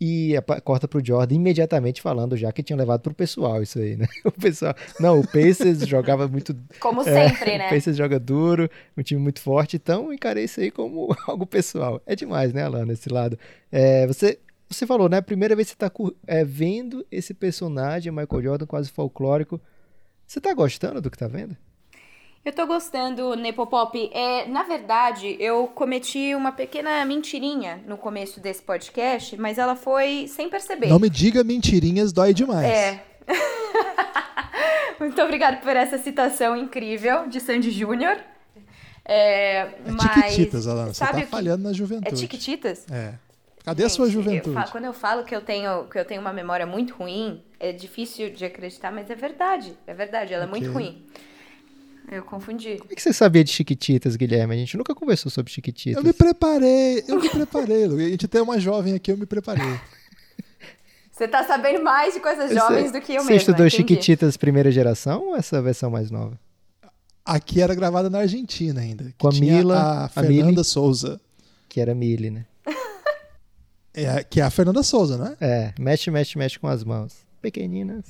e 0.00 0.34
corta 0.64 0.88
pro 0.88 1.04
Jordan 1.04 1.36
imediatamente 1.36 2.02
falando 2.02 2.36
já 2.36 2.50
que 2.50 2.60
tinha 2.60 2.76
levado 2.76 3.02
pro 3.02 3.14
pessoal 3.14 3.62
isso 3.62 3.78
aí, 3.78 3.96
né? 3.96 4.08
O 4.24 4.32
pessoal, 4.32 4.74
não, 4.98 5.20
o 5.20 5.24
Pacers 5.24 5.78
jogava 5.86 6.26
muito 6.26 6.56
como 6.80 7.02
é, 7.02 7.28
sempre, 7.28 7.56
né? 7.56 7.68
O 7.68 7.70
Pacers 7.70 7.96
joga 7.96 8.18
duro, 8.18 8.68
um 8.96 9.02
time 9.02 9.20
muito 9.20 9.40
forte, 9.40 9.76
então 9.76 10.12
encarei 10.12 10.42
isso 10.42 10.58
aí 10.58 10.72
como 10.72 11.14
algo 11.28 11.46
pessoal. 11.46 12.02
É 12.04 12.16
demais, 12.16 12.52
né, 12.52 12.64
Alana, 12.64 12.92
esse 12.92 13.08
lado. 13.08 13.38
É, 13.70 14.08
você 14.08 14.40
você 14.68 14.88
falou, 14.88 15.08
né? 15.08 15.18
A 15.18 15.22
primeira 15.22 15.54
vez 15.54 15.68
que 15.68 15.76
você 15.78 15.88
tá 15.88 15.92
é, 16.26 16.44
vendo 16.44 17.06
esse 17.12 17.32
personagem, 17.32 18.10
Michael 18.10 18.42
Jordan, 18.42 18.66
quase 18.66 18.90
folclórico. 18.90 19.60
Você 20.26 20.40
tá 20.40 20.52
gostando 20.52 21.00
do 21.00 21.10
que 21.10 21.18
tá 21.18 21.28
vendo? 21.28 21.56
Eu 22.42 22.52
tô 22.52 22.66
gostando, 22.66 23.34
Nepopop. 23.36 24.10
É, 24.14 24.46
na 24.48 24.62
verdade, 24.62 25.36
eu 25.38 25.66
cometi 25.66 26.34
uma 26.34 26.50
pequena 26.50 27.04
mentirinha 27.04 27.82
no 27.86 27.98
começo 27.98 28.40
desse 28.40 28.62
podcast, 28.62 29.36
mas 29.36 29.58
ela 29.58 29.76
foi 29.76 30.26
sem 30.26 30.48
perceber. 30.48 30.86
Não 30.86 30.98
me 30.98 31.10
diga 31.10 31.44
mentirinhas, 31.44 32.12
dói 32.14 32.32
demais. 32.32 32.66
É. 32.66 33.04
Muito 34.98 35.20
obrigada 35.20 35.58
por 35.58 35.76
essa 35.76 35.98
citação 35.98 36.56
incrível 36.56 37.28
de 37.28 37.40
Sandy 37.40 37.70
Júnior. 37.70 38.16
É, 39.04 39.58
é 39.58 39.74
mas, 39.86 40.32
tiquititas, 40.32 40.66
Alana. 40.66 40.94
Você 40.94 41.04
tá 41.04 41.26
falhando 41.26 41.64
na 41.64 41.74
juventude. 41.74 42.08
É 42.08 42.16
tiquititas? 42.16 42.86
É. 42.90 43.14
Cadê 43.64 43.82
Gente, 43.82 43.92
a 43.92 43.94
sua 43.94 44.08
juventude? 44.08 44.56
Eu 44.56 44.70
quando 44.70 44.84
eu 44.84 44.94
falo 44.94 45.24
que 45.24 45.36
eu, 45.36 45.42
tenho, 45.42 45.84
que 45.84 45.98
eu 45.98 46.04
tenho 46.06 46.22
uma 46.22 46.32
memória 46.32 46.64
muito 46.64 46.94
ruim, 46.94 47.42
é 47.58 47.70
difícil 47.70 48.30
de 48.30 48.46
acreditar, 48.46 48.90
mas 48.90 49.10
é 49.10 49.14
verdade. 49.14 49.76
É 49.86 49.92
verdade, 49.92 50.32
ela 50.32 50.46
okay. 50.46 50.56
é 50.56 50.60
muito 50.60 50.72
ruim. 50.72 51.04
Eu 52.10 52.24
confundi. 52.24 52.76
Como 52.78 52.90
é 52.90 52.94
que 52.96 53.00
você 53.02 53.12
sabia 53.12 53.44
de 53.44 53.52
Chiquititas, 53.52 54.16
Guilherme? 54.16 54.54
A 54.54 54.58
gente 54.58 54.76
nunca 54.76 54.94
conversou 54.94 55.30
sobre 55.30 55.52
Chiquititas. 55.52 55.96
Eu 55.96 56.02
me 56.02 56.12
preparei, 56.12 57.04
eu 57.06 57.20
me 57.20 57.28
preparei. 57.28 57.84
A 57.84 58.10
gente 58.10 58.26
tem 58.26 58.40
uma 58.40 58.58
jovem 58.58 58.94
aqui, 58.94 59.12
eu 59.12 59.16
me 59.16 59.26
preparei. 59.26 59.64
Você 61.12 61.28
tá 61.28 61.44
sabendo 61.44 61.84
mais 61.84 62.14
de 62.14 62.20
coisas 62.20 62.50
jovens 62.50 62.92
do 62.92 62.98
que 62.98 63.12
eu 63.12 63.22
você 63.22 63.28
mesma. 63.28 63.28
Você 63.28 63.36
estudou 63.36 63.66
entendi. 63.66 63.76
Chiquititas 63.76 64.38
primeira 64.38 64.72
geração 64.72 65.26
ou 65.28 65.36
essa 65.36 65.60
versão 65.60 65.90
mais 65.90 66.10
nova? 66.10 66.40
Aqui 67.22 67.60
era 67.60 67.74
gravada 67.74 68.08
na 68.08 68.20
Argentina 68.20 68.80
ainda. 68.80 69.12
Com 69.18 69.28
a 69.28 69.32
Mila. 69.32 70.04
A 70.04 70.08
Fernanda 70.08 70.46
Mili, 70.46 70.64
Souza. 70.64 71.20
Que 71.68 71.78
era 71.78 71.94
Mili, 71.94 72.30
né? 72.30 72.46
É, 73.92 74.24
que 74.24 74.40
é 74.40 74.44
a 74.44 74.48
Fernanda 74.48 74.82
Souza, 74.82 75.18
né? 75.18 75.36
É, 75.40 75.74
mexe, 75.78 76.10
mexe, 76.10 76.38
mexe 76.38 76.58
com 76.58 76.68
as 76.68 76.82
mãos. 76.82 77.14
Pequeninas. 77.42 78.06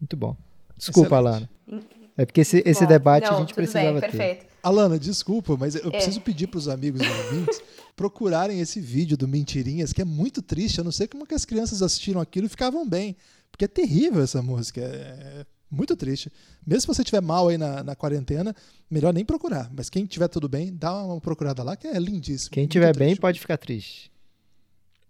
Muito 0.00 0.16
bom. 0.16 0.36
Desculpa, 0.76 1.16
Excelente. 1.16 1.48
Alana. 1.66 1.82
É 2.16 2.26
porque 2.26 2.42
esse, 2.42 2.62
esse 2.66 2.86
debate 2.86 3.24
Não, 3.24 3.36
a 3.36 3.40
gente 3.40 3.54
precisava 3.54 3.92
bem, 3.92 4.00
perfeito. 4.00 4.40
ter. 4.44 4.52
Alana, 4.62 4.98
desculpa, 4.98 5.56
mas 5.56 5.74
eu 5.74 5.88
é. 5.88 5.90
preciso 5.90 6.20
pedir 6.20 6.46
para 6.46 6.58
os 6.58 6.68
amigos 6.68 7.00
e 7.00 7.08
ouvintes 7.08 7.60
procurarem 7.96 8.60
esse 8.60 8.80
vídeo 8.80 9.16
do 9.16 9.26
Mentirinhas, 9.26 9.92
que 9.92 10.02
é 10.02 10.04
muito 10.04 10.40
triste. 10.40 10.78
Eu 10.78 10.84
não 10.84 10.92
sei 10.92 11.08
como 11.08 11.26
que 11.26 11.34
as 11.34 11.44
crianças 11.44 11.82
assistiram 11.82 12.20
aquilo 12.20 12.46
e 12.46 12.50
ficavam 12.50 12.86
bem. 12.88 13.16
Porque 13.50 13.64
é 13.64 13.68
terrível 13.68 14.22
essa 14.22 14.40
música. 14.40 14.80
É, 14.80 15.40
é 15.40 15.46
muito 15.70 15.96
triste. 15.96 16.30
Mesmo 16.66 16.82
se 16.82 16.86
você 16.86 17.02
estiver 17.02 17.22
mal 17.22 17.48
aí 17.48 17.56
na, 17.56 17.82
na 17.82 17.96
quarentena, 17.96 18.54
melhor 18.90 19.12
nem 19.12 19.24
procurar. 19.24 19.70
Mas 19.74 19.88
quem 19.88 20.04
tiver 20.04 20.28
tudo 20.28 20.48
bem, 20.48 20.74
dá 20.74 21.02
uma 21.02 21.20
procurada 21.20 21.62
lá, 21.62 21.76
que 21.76 21.86
é 21.86 21.98
lindíssimo. 21.98 22.50
Quem 22.52 22.66
tiver 22.66 22.94
bem 22.96 23.16
pode 23.16 23.40
ficar 23.40 23.56
triste. 23.56 24.12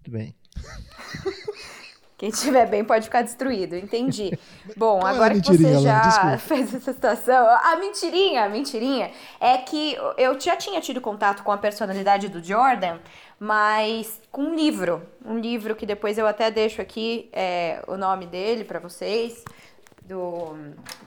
Tudo 0.02 0.16
bem. 0.16 0.34
Quem 2.22 2.28
estiver 2.28 2.68
bem 2.68 2.84
pode 2.84 3.06
ficar 3.06 3.22
destruído, 3.22 3.74
entendi. 3.74 4.30
Bom, 4.78 5.00
Qual 5.00 5.12
agora 5.12 5.34
que 5.40 5.56
você 5.56 5.80
já 5.80 6.38
fez 6.38 6.72
essa 6.72 6.92
situação. 6.92 7.48
A 7.48 7.74
mentirinha, 7.74 8.44
a 8.44 8.48
mentirinha 8.48 9.10
é 9.40 9.58
que 9.58 9.98
eu 10.16 10.38
já 10.38 10.54
tinha 10.54 10.80
tido 10.80 11.00
contato 11.00 11.42
com 11.42 11.50
a 11.50 11.58
personalidade 11.58 12.28
do 12.28 12.40
Jordan, 12.40 12.98
mas 13.40 14.20
com 14.30 14.42
um 14.42 14.54
livro. 14.54 15.02
Um 15.24 15.36
livro 15.36 15.74
que 15.74 15.84
depois 15.84 16.16
eu 16.16 16.24
até 16.24 16.48
deixo 16.48 16.80
aqui 16.80 17.28
é, 17.32 17.82
o 17.88 17.96
nome 17.96 18.26
dele 18.26 18.62
para 18.62 18.78
vocês. 18.78 19.44
Do, 20.02 20.56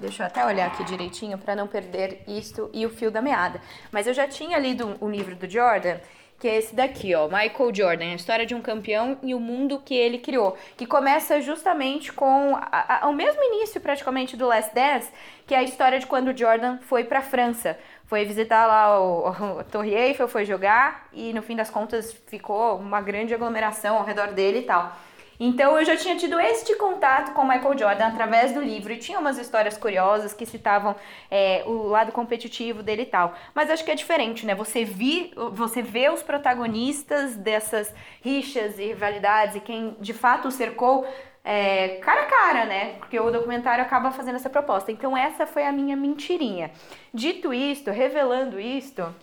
deixa 0.01 0.23
eu 0.23 0.27
até 0.27 0.45
olhar 0.45 0.67
aqui 0.67 0.83
direitinho 0.83 1.37
para 1.37 1.55
não 1.55 1.65
perder 1.65 2.23
isto 2.27 2.69
e 2.73 2.85
o 2.85 2.89
fio 2.89 3.09
da 3.09 3.21
meada. 3.21 3.61
Mas 3.89 4.05
eu 4.05 4.13
já 4.13 4.27
tinha 4.27 4.59
lido 4.59 4.85
um, 4.85 5.05
um 5.05 5.09
livro 5.09 5.33
do 5.33 5.49
Jordan 5.49 5.95
que 6.39 6.47
é 6.47 6.57
esse 6.57 6.75
daqui, 6.75 7.15
ó, 7.15 7.27
Michael 7.27 7.73
Jordan, 7.73 8.11
a 8.11 8.15
história 8.15 8.45
de 8.45 8.53
um 8.53 8.61
campeão 8.61 9.17
e 9.23 9.33
o 9.33 9.39
mundo 9.39 9.81
que 9.83 9.95
ele 9.95 10.17
criou, 10.17 10.57
que 10.75 10.85
começa 10.85 11.39
justamente 11.41 12.11
com 12.11 12.55
a, 12.55 13.05
a, 13.05 13.07
o 13.07 13.13
mesmo 13.13 13.41
início 13.41 13.79
praticamente 13.79 14.35
do 14.35 14.45
Last 14.45 14.73
Dance, 14.75 15.11
que 15.47 15.55
é 15.55 15.59
a 15.59 15.63
história 15.63 15.97
de 15.97 16.05
quando 16.05 16.29
o 16.29 16.37
Jordan 16.37 16.77
foi 16.79 17.03
para 17.05 17.21
França, 17.21 17.79
foi 18.05 18.25
visitar 18.25 18.67
lá 18.67 18.99
o, 18.99 19.59
o 19.59 19.63
Torre 19.63 19.93
Eiffel, 19.93 20.27
foi 20.27 20.45
jogar 20.45 21.07
e 21.13 21.33
no 21.33 21.41
fim 21.41 21.55
das 21.55 21.69
contas 21.69 22.13
ficou 22.27 22.77
uma 22.77 23.01
grande 23.01 23.33
aglomeração 23.33 23.97
ao 23.97 24.03
redor 24.03 24.27
dele 24.33 24.59
e 24.59 24.63
tal. 24.63 24.95
Então 25.39 25.77
eu 25.77 25.85
já 25.85 25.95
tinha 25.97 26.15
tido 26.15 26.39
este 26.39 26.75
contato 26.75 27.33
com 27.33 27.43
Michael 27.43 27.77
Jordan 27.77 28.07
através 28.07 28.53
do 28.53 28.61
livro 28.61 28.93
e 28.93 28.97
tinha 28.97 29.19
umas 29.19 29.37
histórias 29.37 29.77
curiosas 29.77 30.33
que 30.33 30.45
citavam 30.45 30.95
é, 31.29 31.63
o 31.65 31.87
lado 31.87 32.11
competitivo 32.11 32.81
dele 32.81 33.03
e 33.03 33.05
tal. 33.07 33.35
Mas 33.53 33.69
acho 33.69 33.83
que 33.83 33.91
é 33.91 33.95
diferente, 33.95 34.45
né? 34.45 34.55
Você, 34.55 34.83
vi, 34.83 35.33
você 35.51 35.81
vê 35.81 36.09
os 36.09 36.23
protagonistas 36.23 37.35
dessas 37.35 37.93
rixas 38.21 38.79
e 38.79 38.87
rivalidades 38.87 39.55
e 39.55 39.59
quem 39.59 39.95
de 39.99 40.13
fato 40.13 40.47
o 40.47 40.51
cercou 40.51 41.05
é, 41.43 41.97
cara 41.97 42.21
a 42.21 42.25
cara, 42.25 42.65
né? 42.65 42.93
Porque 42.93 43.19
o 43.19 43.29
documentário 43.29 43.83
acaba 43.83 44.11
fazendo 44.11 44.35
essa 44.35 44.49
proposta. 44.49 44.91
Então 44.91 45.15
essa 45.15 45.45
foi 45.45 45.65
a 45.65 45.71
minha 45.71 45.95
mentirinha. 45.95 46.71
Dito 47.13 47.53
isto, 47.53 47.91
revelando 47.91 48.59
isto, 48.59 49.13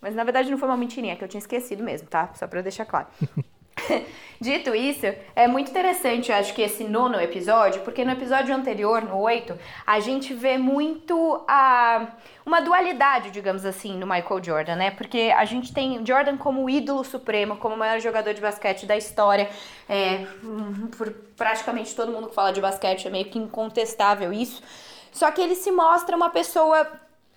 mas 0.00 0.14
na 0.14 0.22
verdade 0.22 0.50
não 0.50 0.58
foi 0.58 0.68
uma 0.68 0.76
mentirinha, 0.76 1.16
que 1.16 1.24
eu 1.24 1.28
tinha 1.28 1.40
esquecido 1.40 1.82
mesmo, 1.82 2.08
tá? 2.08 2.30
Só 2.34 2.46
eu 2.50 2.62
deixar 2.62 2.84
claro. 2.84 3.08
Dito 4.42 4.74
isso, 4.74 5.06
é 5.36 5.46
muito 5.46 5.70
interessante, 5.70 6.32
eu 6.32 6.36
acho 6.36 6.52
que 6.52 6.62
esse 6.62 6.82
nono 6.82 7.14
episódio, 7.20 7.80
porque 7.82 8.04
no 8.04 8.10
episódio 8.10 8.52
anterior, 8.52 9.00
no 9.00 9.20
8, 9.20 9.56
a 9.86 10.00
gente 10.00 10.34
vê 10.34 10.58
muito 10.58 11.44
a 11.46 12.08
uma 12.44 12.60
dualidade, 12.60 13.30
digamos 13.30 13.64
assim, 13.64 13.96
no 13.96 14.04
Michael 14.04 14.42
Jordan, 14.42 14.74
né? 14.74 14.90
Porque 14.90 15.32
a 15.36 15.44
gente 15.44 15.72
tem 15.72 16.04
Jordan 16.04 16.36
como 16.36 16.68
ídolo 16.68 17.04
supremo, 17.04 17.56
como 17.56 17.76
o 17.76 17.78
maior 17.78 18.00
jogador 18.00 18.34
de 18.34 18.40
basquete 18.40 18.84
da 18.84 18.96
história. 18.96 19.48
É, 19.88 20.26
por 20.98 21.12
praticamente 21.36 21.94
todo 21.94 22.10
mundo 22.10 22.26
que 22.26 22.34
fala 22.34 22.52
de 22.52 22.60
basquete 22.60 23.06
é 23.06 23.10
meio 23.10 23.26
que 23.26 23.38
incontestável 23.38 24.32
isso. 24.32 24.60
Só 25.12 25.30
que 25.30 25.40
ele 25.40 25.54
se 25.54 25.70
mostra 25.70 26.16
uma 26.16 26.30
pessoa 26.30 26.84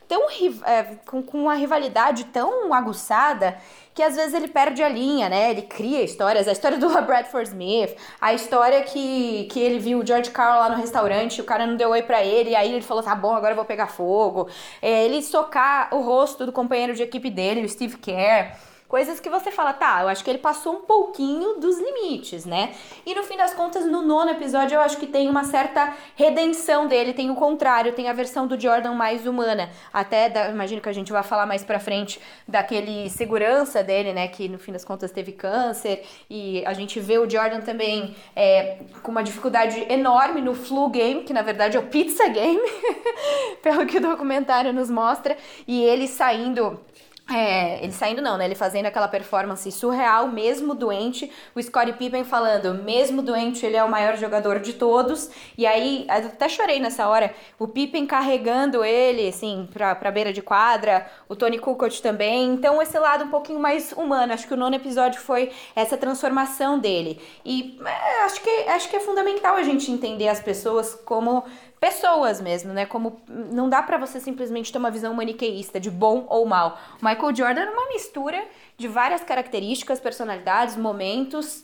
tão 0.07 0.27
é, 0.65 0.83
com, 1.05 1.21
com 1.21 1.43
uma 1.43 1.53
rivalidade 1.53 2.25
tão 2.25 2.73
aguçada 2.73 3.57
que 3.95 4.03
às 4.03 4.13
vezes 4.13 4.33
ele 4.33 4.49
perde 4.49 4.83
a 4.83 4.89
linha, 4.89 5.29
né? 5.29 5.51
Ele 5.51 5.61
cria 5.61 6.03
histórias, 6.03 6.49
a 6.49 6.51
história 6.51 6.77
do 6.77 6.89
Bradford 7.01 7.47
Smith, 7.47 7.95
a 8.19 8.33
história 8.33 8.83
que, 8.83 9.45
que 9.45 9.57
ele 9.57 9.79
viu 9.79 9.99
o 9.99 10.05
George 10.05 10.31
Carl 10.31 10.59
lá 10.59 10.69
no 10.69 10.75
restaurante, 10.75 11.39
o 11.39 11.45
cara 11.45 11.65
não 11.65 11.77
deu 11.77 11.91
oi 11.91 12.03
para 12.03 12.21
ele, 12.21 12.49
e 12.49 12.55
aí 12.55 12.73
ele 12.73 12.81
falou: 12.81 13.01
tá 13.01 13.15
bom, 13.15 13.33
agora 13.33 13.53
eu 13.53 13.55
vou 13.55 13.63
pegar 13.63 13.87
fogo. 13.87 14.49
É, 14.81 15.05
ele 15.05 15.23
socar 15.23 15.95
o 15.95 16.01
rosto 16.01 16.45
do 16.45 16.51
companheiro 16.51 16.93
de 16.93 17.03
equipe 17.03 17.29
dele, 17.29 17.65
o 17.65 17.69
Steve 17.69 17.97
Kerr. 17.97 18.53
Coisas 18.87 19.19
que 19.19 19.29
você 19.31 19.49
fala, 19.49 19.73
tá, 19.73 20.01
eu 20.01 20.07
acho 20.07 20.23
que 20.23 20.29
ele 20.29 20.37
passou 20.37 20.75
um 20.75 20.81
pouquinho 20.81 21.59
dos 21.59 21.79
limites, 21.79 22.45
né? 22.45 22.71
E 23.03 23.15
no 23.15 23.23
fim 23.23 23.35
das 23.35 23.51
contas, 23.51 23.83
no 23.83 24.03
nono 24.03 24.29
episódio, 24.29 24.75
eu 24.75 24.81
acho 24.81 24.97
que 24.97 25.07
tem 25.07 25.27
uma 25.27 25.43
certa 25.43 25.91
redenção 26.15 26.87
dele, 26.87 27.11
tem 27.11 27.31
o 27.31 27.35
contrário, 27.35 27.93
tem 27.93 28.09
a 28.09 28.13
versão 28.13 28.45
do 28.45 28.59
Jordan 28.59 28.93
mais 28.93 29.25
humana. 29.25 29.71
Até, 29.91 30.29
da, 30.29 30.49
imagino 30.51 30.81
que 30.81 30.87
a 30.87 30.93
gente 30.93 31.11
vai 31.11 31.23
falar 31.23 31.47
mais 31.47 31.63
pra 31.63 31.79
frente 31.79 32.21
daquele 32.47 33.09
segurança 33.09 33.83
dele, 33.83 34.13
né? 34.13 34.27
Que 34.27 34.47
no 34.47 34.59
fim 34.59 34.71
das 34.71 34.85
contas 34.85 35.11
teve 35.11 35.31
câncer. 35.31 36.05
E 36.29 36.63
a 36.63 36.73
gente 36.73 36.99
vê 36.99 37.17
o 37.17 37.27
Jordan 37.27 37.61
também 37.61 38.15
é, 38.35 38.77
com 39.01 39.09
uma 39.09 39.23
dificuldade 39.23 39.83
enorme 39.89 40.41
no 40.41 40.53
flu 40.53 40.89
game, 40.89 41.23
que 41.23 41.33
na 41.33 41.41
verdade 41.41 41.75
é 41.75 41.79
o 41.79 41.87
pizza 41.87 42.27
game, 42.27 42.61
pelo 43.63 43.83
que 43.87 43.97
o 43.97 44.01
documentário 44.01 44.71
nos 44.71 44.91
mostra. 44.91 45.35
E 45.67 45.83
ele 45.83 46.07
saindo 46.07 46.79
é, 47.27 47.83
ele 47.83 47.91
saindo 47.91 48.21
não, 48.21 48.37
né? 48.37 48.45
Ele 48.45 48.53
fazendo 48.53 48.85
aquela 48.85 49.07
performance 49.07 49.71
surreal, 49.71 50.27
mesmo 50.27 50.75
doente. 50.75 51.31
O 51.55 51.61
Scottie 51.61 51.93
Pippen 51.93 52.23
falando, 52.23 52.75
mesmo 52.83 53.23
doente, 53.23 53.65
ele 53.65 53.75
é 53.75 53.83
o 53.83 53.89
maior 53.89 54.15
jogador 54.15 54.59
de 54.59 54.73
todos. 54.73 55.31
E 55.57 55.65
aí, 55.65 56.05
até 56.07 56.47
chorei 56.47 56.79
nessa 56.79 57.07
hora. 57.07 57.33
O 57.57 57.67
Pippen 57.67 58.05
carregando 58.05 58.83
ele, 58.83 59.27
assim, 59.27 59.67
pra, 59.73 59.95
pra 59.95 60.11
beira 60.11 60.31
de 60.31 60.43
quadra. 60.43 61.07
O 61.27 61.35
Tony 61.35 61.57
Kukoc 61.57 61.99
também. 61.99 62.53
Então, 62.53 62.79
esse 62.79 62.97
lado 62.99 63.25
um 63.25 63.29
pouquinho 63.29 63.59
mais 63.59 63.91
humano. 63.91 64.31
Acho 64.31 64.47
que 64.47 64.53
o 64.53 64.57
nono 64.57 64.75
episódio 64.75 65.19
foi 65.19 65.51
essa 65.75 65.97
transformação 65.97 66.77
dele. 66.77 67.19
E 67.43 67.79
é, 67.83 68.25
acho, 68.25 68.39
que, 68.39 68.49
acho 68.69 68.87
que 68.87 68.97
é 68.97 68.99
fundamental 68.99 69.55
a 69.55 69.63
gente 69.63 69.91
entender 69.91 70.27
as 70.27 70.39
pessoas 70.39 70.93
como 71.03 71.43
pessoas 71.79 72.41
mesmo, 72.41 72.73
né? 72.73 72.85
Como 72.85 73.21
não 73.27 73.69
dá 73.69 73.83
para 73.83 73.97
você 73.97 74.19
simplesmente 74.19 74.71
ter 74.71 74.77
uma 74.77 74.91
visão 74.91 75.13
maniqueísta 75.13 75.79
de 75.79 75.91
bom 75.91 76.25
ou 76.29 76.45
mal. 76.45 76.79
O 77.01 77.05
Michael 77.05 77.35
Jordan 77.35 77.61
é 77.61 77.69
uma 77.69 77.87
mistura 77.89 78.43
de 78.77 78.87
várias 78.87 79.23
características, 79.23 79.99
personalidades, 79.99 80.75
momentos 80.75 81.63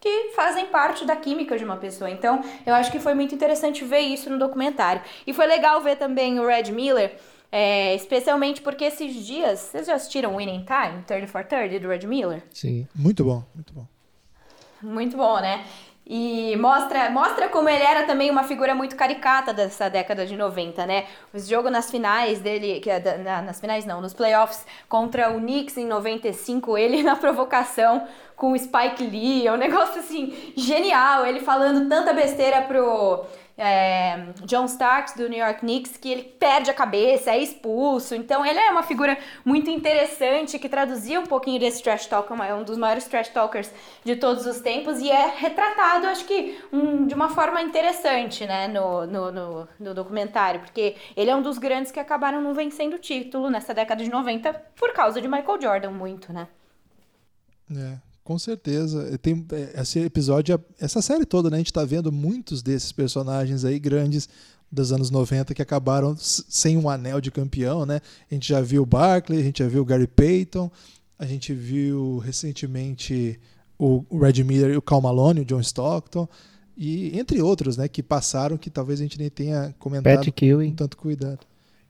que 0.00 0.32
fazem 0.34 0.66
parte 0.66 1.04
da 1.04 1.14
química 1.14 1.56
de 1.56 1.64
uma 1.64 1.76
pessoa. 1.76 2.10
Então, 2.10 2.42
eu 2.66 2.74
acho 2.74 2.90
que 2.90 2.98
foi 2.98 3.14
muito 3.14 3.34
interessante 3.36 3.84
ver 3.84 4.00
isso 4.00 4.28
no 4.28 4.36
documentário. 4.36 5.00
E 5.24 5.32
foi 5.32 5.46
legal 5.46 5.80
ver 5.80 5.96
também 5.96 6.40
o 6.40 6.46
Red 6.46 6.72
Miller, 6.72 7.16
é, 7.52 7.94
especialmente 7.94 8.60
porque 8.60 8.84
esses 8.84 9.14
dias. 9.24 9.60
Vocês 9.60 9.86
já 9.86 9.94
assistiram 9.94 10.36
Winning 10.36 10.64
Time, 10.64 11.04
30 11.06 11.28
for 11.28 11.44
30, 11.44 11.78
do 11.78 11.88
Red 11.88 12.04
Miller? 12.04 12.42
Sim. 12.50 12.88
Muito 12.92 13.22
bom, 13.22 13.44
muito 13.54 13.72
bom. 13.72 13.86
Muito 14.82 15.16
bom, 15.16 15.38
né? 15.38 15.64
E 16.04 16.56
mostra, 16.56 17.08
mostra 17.10 17.48
como 17.48 17.68
ele 17.68 17.82
era 17.82 18.02
também 18.04 18.28
uma 18.28 18.42
figura 18.42 18.74
muito 18.74 18.96
caricata 18.96 19.52
dessa 19.52 19.88
década 19.88 20.26
de 20.26 20.36
90, 20.36 20.84
né? 20.84 21.06
O 21.32 21.38
jogo 21.38 21.70
nas 21.70 21.90
finais 21.90 22.40
dele, 22.40 22.80
que 22.80 22.90
é 22.90 23.18
nas 23.42 23.60
finais 23.60 23.84
não, 23.84 24.00
nos 24.00 24.12
playoffs 24.12 24.66
contra 24.88 25.30
o 25.30 25.38
Knicks 25.38 25.76
em 25.76 25.86
95, 25.86 26.76
ele 26.76 27.02
na 27.04 27.14
provocação 27.14 28.06
com 28.34 28.52
o 28.52 28.58
Spike 28.58 29.04
Lee, 29.04 29.46
é 29.46 29.52
um 29.52 29.56
negócio 29.56 30.00
assim 30.00 30.52
genial, 30.56 31.24
ele 31.24 31.38
falando 31.38 31.88
tanta 31.88 32.12
besteira 32.12 32.62
pro 32.62 33.24
é, 33.56 34.32
John 34.44 34.64
Starks 34.64 35.14
do 35.14 35.28
New 35.28 35.38
York 35.38 35.60
Knicks, 35.60 35.96
que 35.96 36.10
ele 36.10 36.22
perde 36.22 36.70
a 36.70 36.74
cabeça, 36.74 37.30
é 37.30 37.38
expulso. 37.38 38.14
Então 38.14 38.44
ele 38.44 38.58
é 38.58 38.70
uma 38.70 38.82
figura 38.82 39.16
muito 39.44 39.70
interessante 39.70 40.58
que 40.58 40.68
traduzia 40.68 41.20
um 41.20 41.26
pouquinho 41.26 41.60
desse 41.60 41.82
trash 41.82 42.06
talk, 42.06 42.32
é 42.32 42.54
um 42.54 42.64
dos 42.64 42.76
maiores 42.78 43.04
trash 43.04 43.28
talkers 43.28 43.70
de 44.04 44.16
todos 44.16 44.46
os 44.46 44.60
tempos 44.60 45.00
e 45.00 45.10
é 45.10 45.34
retratado, 45.36 46.06
acho 46.06 46.24
que 46.24 46.58
um, 46.72 47.06
de 47.06 47.14
uma 47.14 47.28
forma 47.28 47.60
interessante, 47.60 48.46
né, 48.46 48.68
no, 48.68 49.06
no, 49.06 49.32
no, 49.32 49.68
no, 49.78 49.94
documentário, 49.94 50.60
porque 50.60 50.96
ele 51.16 51.30
é 51.30 51.36
um 51.36 51.42
dos 51.42 51.58
grandes 51.58 51.92
que 51.92 52.00
acabaram 52.00 52.40
não 52.40 52.54
vencendo 52.54 52.94
o 52.94 52.98
título 52.98 53.50
nessa 53.50 53.74
década 53.74 54.02
de 54.02 54.10
90 54.10 54.52
por 54.76 54.92
causa 54.92 55.20
de 55.20 55.28
Michael 55.28 55.60
Jordan, 55.60 55.90
muito, 55.90 56.32
né? 56.32 56.48
É, 57.70 57.96
com 58.24 58.38
certeza. 58.38 59.18
Tem 59.18 59.44
é, 59.52 59.80
esse 59.80 59.98
episódio, 60.00 60.60
essa 60.78 61.02
série 61.02 61.24
toda, 61.24 61.50
né? 61.50 61.56
A 61.56 61.58
gente 61.58 61.70
está 61.70 61.84
vendo 61.84 62.12
muitos 62.12 62.62
desses 62.62 62.92
personagens 62.92 63.64
aí 63.64 63.78
grandes 63.78 64.28
dos 64.70 64.90
anos 64.92 65.10
90 65.10 65.54
que 65.54 65.60
acabaram 65.60 66.16
sem 66.16 66.78
um 66.78 66.88
anel 66.88 67.20
de 67.20 67.30
campeão, 67.30 67.84
né? 67.84 68.00
A 68.30 68.34
gente 68.34 68.48
já 68.48 68.60
viu 68.60 68.82
o 68.82 68.86
Barkley, 68.86 69.40
a 69.40 69.44
gente 69.44 69.58
já 69.58 69.68
viu 69.68 69.82
o 69.82 69.84
Gary 69.84 70.06
Payton, 70.06 70.70
a 71.18 71.26
gente 71.26 71.52
viu 71.52 72.18
recentemente 72.18 73.38
o 73.78 74.04
Red 74.18 74.42
Miller 74.44 74.70
e 74.70 74.76
o 74.76 74.82
Cal 74.82 75.00
Malone, 75.00 75.40
o 75.40 75.44
John 75.44 75.60
Stockton, 75.60 76.26
e 76.76 77.18
entre 77.18 77.42
outros, 77.42 77.76
né, 77.76 77.86
que 77.86 78.02
passaram 78.02 78.56
que 78.56 78.70
talvez 78.70 79.00
a 79.00 79.02
gente 79.02 79.18
nem 79.18 79.28
tenha 79.28 79.74
comentado 79.78 80.24
com 80.70 80.76
tanto 80.76 80.96
cuidado. 80.96 81.40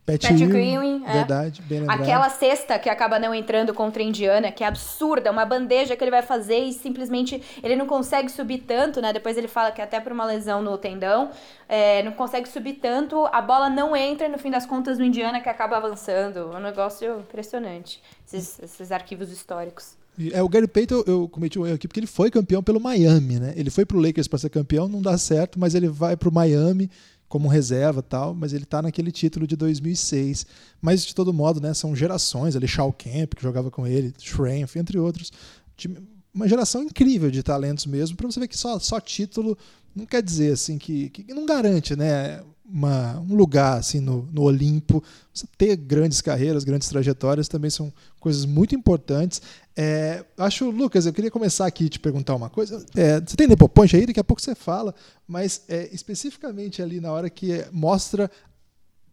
Pat, 0.04 0.24
Ewing, 0.24 1.04
é. 1.06 1.12
Verdade, 1.12 1.62
bem 1.62 1.80
lembrado. 1.80 2.02
Aquela 2.02 2.28
cesta 2.28 2.76
que 2.76 2.88
acaba 2.88 3.20
não 3.20 3.32
entrando 3.32 3.72
contra 3.72 4.02
a 4.02 4.04
Indiana, 4.06 4.50
que 4.50 4.64
é 4.64 4.66
absurda, 4.66 5.30
uma 5.30 5.44
bandeja 5.44 5.94
que 5.94 6.02
ele 6.02 6.10
vai 6.10 6.22
fazer 6.22 6.58
e 6.58 6.72
simplesmente 6.72 7.40
ele 7.62 7.76
não 7.76 7.86
consegue 7.86 8.28
subir 8.28 8.58
tanto, 8.66 9.00
né? 9.00 9.12
Depois 9.12 9.38
ele 9.38 9.46
fala 9.46 9.70
que 9.70 9.80
é 9.80 9.84
até 9.84 10.00
por 10.00 10.10
uma 10.10 10.24
lesão 10.24 10.60
no 10.60 10.76
tendão, 10.76 11.30
é, 11.68 12.02
não 12.02 12.12
consegue 12.12 12.48
subir 12.48 12.74
tanto, 12.74 13.26
a 13.32 13.40
bola 13.40 13.70
não 13.70 13.94
entra, 13.94 14.28
no 14.28 14.38
fim 14.38 14.50
das 14.50 14.66
contas, 14.66 14.98
no 14.98 15.04
Indiana 15.04 15.40
que 15.40 15.48
acaba 15.48 15.76
avançando. 15.76 16.50
Um 16.50 16.60
negócio 16.60 17.20
impressionante, 17.20 18.02
esses, 18.26 18.58
esses 18.60 18.90
arquivos 18.90 19.30
históricos. 19.30 19.96
É, 20.32 20.42
o 20.42 20.48
Gary 20.48 20.68
Payton, 20.68 21.04
eu 21.06 21.28
cometi 21.28 21.58
um 21.58 21.64
erro 21.64 21.76
aqui, 21.76 21.88
porque 21.88 22.00
ele 22.00 22.06
foi 22.06 22.30
campeão 22.30 22.62
pelo 22.62 22.78
Miami, 22.78 23.38
né? 23.40 23.54
Ele 23.56 23.70
foi 23.70 23.86
pro 23.86 23.98
Lakers 23.98 24.28
para 24.28 24.38
ser 24.38 24.50
campeão, 24.50 24.86
não 24.86 25.00
dá 25.00 25.16
certo, 25.16 25.58
mas 25.58 25.74
ele 25.74 25.88
vai 25.88 26.16
pro 26.16 26.30
Miami 26.30 26.90
como 27.32 27.48
reserva 27.48 28.02
tal, 28.02 28.34
mas 28.34 28.52
ele 28.52 28.64
está 28.64 28.82
naquele 28.82 29.10
título 29.10 29.46
de 29.46 29.56
2006. 29.56 30.44
Mas 30.82 31.02
de 31.02 31.14
todo 31.14 31.32
modo, 31.32 31.62
né, 31.62 31.72
são 31.72 31.96
gerações 31.96 32.54
ali, 32.54 32.68
Shaw 32.68 32.92
Camp, 32.92 33.32
que 33.34 33.42
jogava 33.42 33.70
com 33.70 33.86
ele, 33.86 34.12
Schrenf, 34.18 34.76
entre 34.76 34.98
outros, 34.98 35.32
uma 36.34 36.46
geração 36.46 36.82
incrível 36.82 37.30
de 37.30 37.42
talentos 37.42 37.86
mesmo, 37.86 38.18
para 38.18 38.30
você 38.30 38.38
ver 38.38 38.48
que 38.48 38.58
só, 38.58 38.78
só 38.78 39.00
título 39.00 39.56
não 39.96 40.04
quer 40.04 40.22
dizer 40.22 40.52
assim 40.52 40.76
que, 40.76 41.08
que 41.08 41.32
não 41.32 41.46
garante, 41.46 41.96
né, 41.96 42.42
uma, 42.72 43.20
um 43.20 43.34
lugar 43.34 43.78
assim 43.78 44.00
no, 44.00 44.28
no 44.32 44.42
Olimpo. 44.42 45.02
Você 45.32 45.46
ter 45.58 45.76
grandes 45.76 46.20
carreiras, 46.20 46.64
grandes 46.64 46.88
trajetórias 46.88 47.48
também 47.48 47.70
são 47.70 47.92
coisas 48.18 48.46
muito 48.46 48.74
importantes. 48.74 49.42
É, 49.76 50.24
acho, 50.38 50.70
Lucas, 50.70 51.04
eu 51.04 51.12
queria 51.12 51.30
começar 51.30 51.66
aqui 51.66 51.88
te 51.88 52.00
perguntar 52.00 52.34
uma 52.34 52.48
coisa. 52.48 52.84
É, 52.96 53.20
você 53.20 53.36
tem 53.36 53.46
Nepoponte 53.46 53.94
aí? 53.96 54.06
Daqui 54.06 54.20
a 54.20 54.24
pouco 54.24 54.40
você 54.40 54.54
fala, 54.54 54.94
mas 55.28 55.62
é, 55.68 55.88
especificamente 55.92 56.80
ali 56.80 57.00
na 57.00 57.12
hora 57.12 57.28
que 57.28 57.64
mostra, 57.70 58.30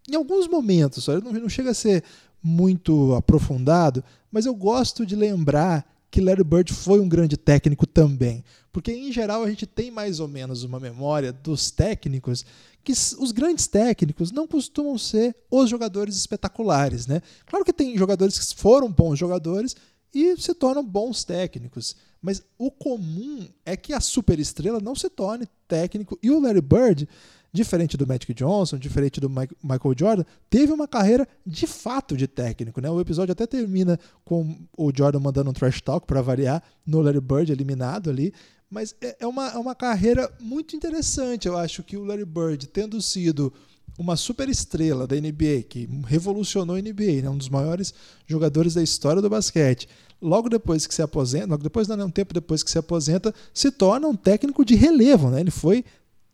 em 0.09 0.15
alguns 0.15 0.47
momentos, 0.47 1.07
não, 1.07 1.33
não 1.33 1.49
chega 1.49 1.71
a 1.71 1.75
ser 1.75 2.03
muito 2.41 3.13
aprofundado, 3.15 4.03
mas 4.31 4.45
eu 4.45 4.55
gosto 4.55 5.05
de 5.05 5.15
lembrar 5.15 5.85
que 6.11 6.21
Larry 6.21 6.43
Bird 6.43 6.73
foi 6.73 6.99
um 6.99 7.07
grande 7.07 7.37
técnico 7.37 7.85
também. 7.85 8.43
Porque, 8.71 8.91
em 8.91 9.11
geral, 9.11 9.43
a 9.43 9.49
gente 9.49 9.65
tem 9.65 9.91
mais 9.91 10.19
ou 10.19 10.27
menos 10.27 10.63
uma 10.63 10.79
memória 10.79 11.31
dos 11.31 11.71
técnicos 11.71 12.45
que 12.83 12.91
os 12.91 13.31
grandes 13.31 13.67
técnicos 13.67 14.31
não 14.31 14.47
costumam 14.47 14.97
ser 14.97 15.35
os 15.51 15.69
jogadores 15.69 16.15
espetaculares. 16.15 17.05
Né? 17.07 17.21
Claro 17.45 17.65
que 17.65 17.73
tem 17.73 17.97
jogadores 17.97 18.39
que 18.39 18.55
foram 18.55 18.91
bons 18.91 19.17
jogadores 19.19 19.75
e 20.13 20.35
se 20.37 20.53
tornam 20.53 20.83
bons 20.83 21.23
técnicos. 21.23 21.95
Mas 22.21 22.43
o 22.57 22.71
comum 22.71 23.47
é 23.65 23.77
que 23.77 23.93
a 23.93 23.99
superestrela 23.99 24.79
não 24.79 24.95
se 24.95 25.09
torne 25.09 25.47
técnico. 25.67 26.17
E 26.21 26.31
o 26.31 26.39
Larry 26.39 26.61
Bird, 26.61 27.07
diferente 27.51 27.97
do 27.97 28.05
Magic 28.05 28.33
Johnson, 28.33 28.77
diferente 28.77 29.19
do 29.19 29.29
Michael 29.29 29.95
Jordan, 29.97 30.23
teve 30.49 30.71
uma 30.71 30.87
carreira 30.87 31.27
de 31.45 31.65
fato 31.65 32.15
de 32.15 32.27
técnico. 32.27 32.79
Né? 32.79 32.89
O 32.89 32.99
episódio 32.99 33.31
até 33.31 33.47
termina 33.47 33.99
com 34.23 34.57
o 34.77 34.91
Jordan 34.95 35.19
mandando 35.19 35.49
um 35.49 35.53
trash 35.53 35.81
talk 35.81 36.05
para 36.05 36.21
variar 36.21 36.61
no 36.85 37.01
Larry 37.01 37.21
Bird 37.21 37.51
eliminado 37.51 38.09
ali. 38.09 38.33
Mas 38.69 38.95
é, 39.01 39.17
é 39.21 39.27
uma, 39.27 39.47
é 39.49 39.57
uma 39.57 39.73
carreira 39.73 40.31
muito 40.39 40.75
interessante. 40.75 41.47
Eu 41.47 41.57
acho 41.57 41.81
que 41.83 41.97
o 41.97 42.03
Larry 42.03 42.25
Bird, 42.25 42.67
tendo 42.67 43.01
sido 43.01 43.51
uma 43.97 44.15
super 44.15 44.47
estrela 44.47 45.05
da 45.05 45.15
NBA, 45.15 45.63
que 45.67 45.89
revolucionou 46.05 46.75
a 46.75 46.81
NBA, 46.81 47.21
né? 47.21 47.29
um 47.29 47.37
dos 47.37 47.49
maiores 47.49 47.93
jogadores 48.25 48.75
da 48.75 48.81
história 48.81 49.21
do 49.21 49.29
basquete, 49.29 49.89
logo 50.21 50.47
depois 50.47 50.87
que 50.87 50.93
se 50.93 51.01
aposenta, 51.01 51.47
logo 51.47 51.63
depois 51.63 51.87
não, 51.87 52.05
um 52.05 52.09
tempo 52.09 52.33
depois 52.33 52.63
que 52.63 52.71
se 52.71 52.77
aposenta, 52.77 53.33
se 53.53 53.69
torna 53.71 54.07
um 54.07 54.15
técnico 54.15 54.63
de 54.63 54.75
relevo. 54.75 55.29
Né? 55.29 55.41
Ele 55.41 55.51
foi 55.51 55.83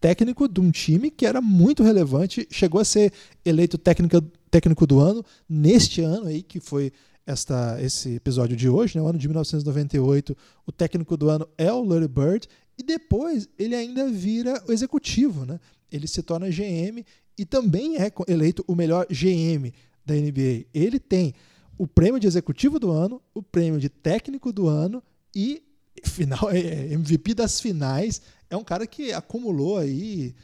técnico 0.06 0.48
de 0.48 0.62
um 0.62 0.70
time 0.70 1.10
que 1.10 1.26
era 1.26 1.42
muito 1.42 1.82
relevante, 1.82 2.48
chegou 2.52 2.80
a 2.80 2.86
ser 2.86 3.12
eleito 3.44 3.76
técnico, 3.76 4.22
técnico 4.52 4.86
do 4.86 5.00
ano 5.00 5.26
neste 5.50 6.00
ano 6.02 6.28
aí, 6.28 6.44
que 6.44 6.60
foi 6.60 6.92
esta, 7.26 7.82
esse 7.82 8.14
episódio 8.14 8.56
de 8.56 8.70
hoje, 8.70 8.96
né, 8.96 9.02
o 9.04 9.08
ano 9.08 9.18
de 9.18 9.28
1998, 9.28 10.38
o 10.64 10.72
técnico 10.72 11.18
do 11.18 11.28
ano 11.28 11.50
é 11.58 11.74
o 11.74 11.84
Larry 11.84 12.08
Bird, 12.08 12.48
e 12.78 12.84
depois 12.84 13.50
ele 13.58 13.74
ainda 13.74 14.08
vira 14.08 14.64
o 14.68 14.72
executivo, 14.72 15.44
né? 15.44 15.60
Ele 15.92 16.08
se 16.08 16.22
torna 16.22 16.52
GM 16.52 17.04
e 17.36 17.44
também 17.44 17.98
é 17.98 18.12
eleito 18.28 18.64
o 18.68 18.76
melhor 18.76 19.08
GM 19.10 19.74
da 20.06 20.14
NBA. 20.14 20.68
Ele 20.72 21.00
tem 21.00 21.34
o 21.80 21.88
prêmio 21.88 22.20
de 22.20 22.28
executivo 22.28 22.78
do 22.78 22.92
ano, 22.92 23.20
o 23.34 23.42
prêmio 23.42 23.80
de 23.80 23.90
técnico 23.90 24.54
do 24.54 24.68
ano 24.68 25.02
e 25.36 25.64
final 26.04 26.50
é, 26.54 26.94
MVP 26.94 27.34
das 27.34 27.60
finais. 27.60 28.22
É 28.50 28.58
um 28.58 28.64
cara 28.64 28.86
que 28.86 29.12
acumulou 29.12 29.78
aí 29.78 30.36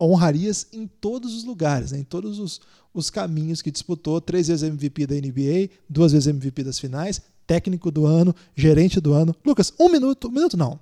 honrarias 0.00 0.66
em 0.72 0.86
todos 0.86 1.34
os 1.34 1.44
lugares, 1.44 1.92
né? 1.92 1.98
em 1.98 2.04
todos 2.04 2.38
os, 2.38 2.60
os 2.94 3.10
caminhos 3.10 3.60
que 3.60 3.70
disputou, 3.70 4.20
três 4.20 4.48
vezes 4.48 4.62
MVP 4.62 5.06
da 5.06 5.14
NBA, 5.14 5.70
duas 5.88 6.12
vezes 6.12 6.28
MVP 6.28 6.62
das 6.62 6.78
finais, 6.78 7.20
técnico 7.46 7.90
do 7.90 8.06
ano, 8.06 8.34
gerente 8.54 9.00
do 9.00 9.12
ano. 9.12 9.34
Lucas, 9.44 9.72
um 9.78 9.88
minuto, 9.88 10.28
um 10.28 10.32
minuto 10.32 10.56
não, 10.56 10.78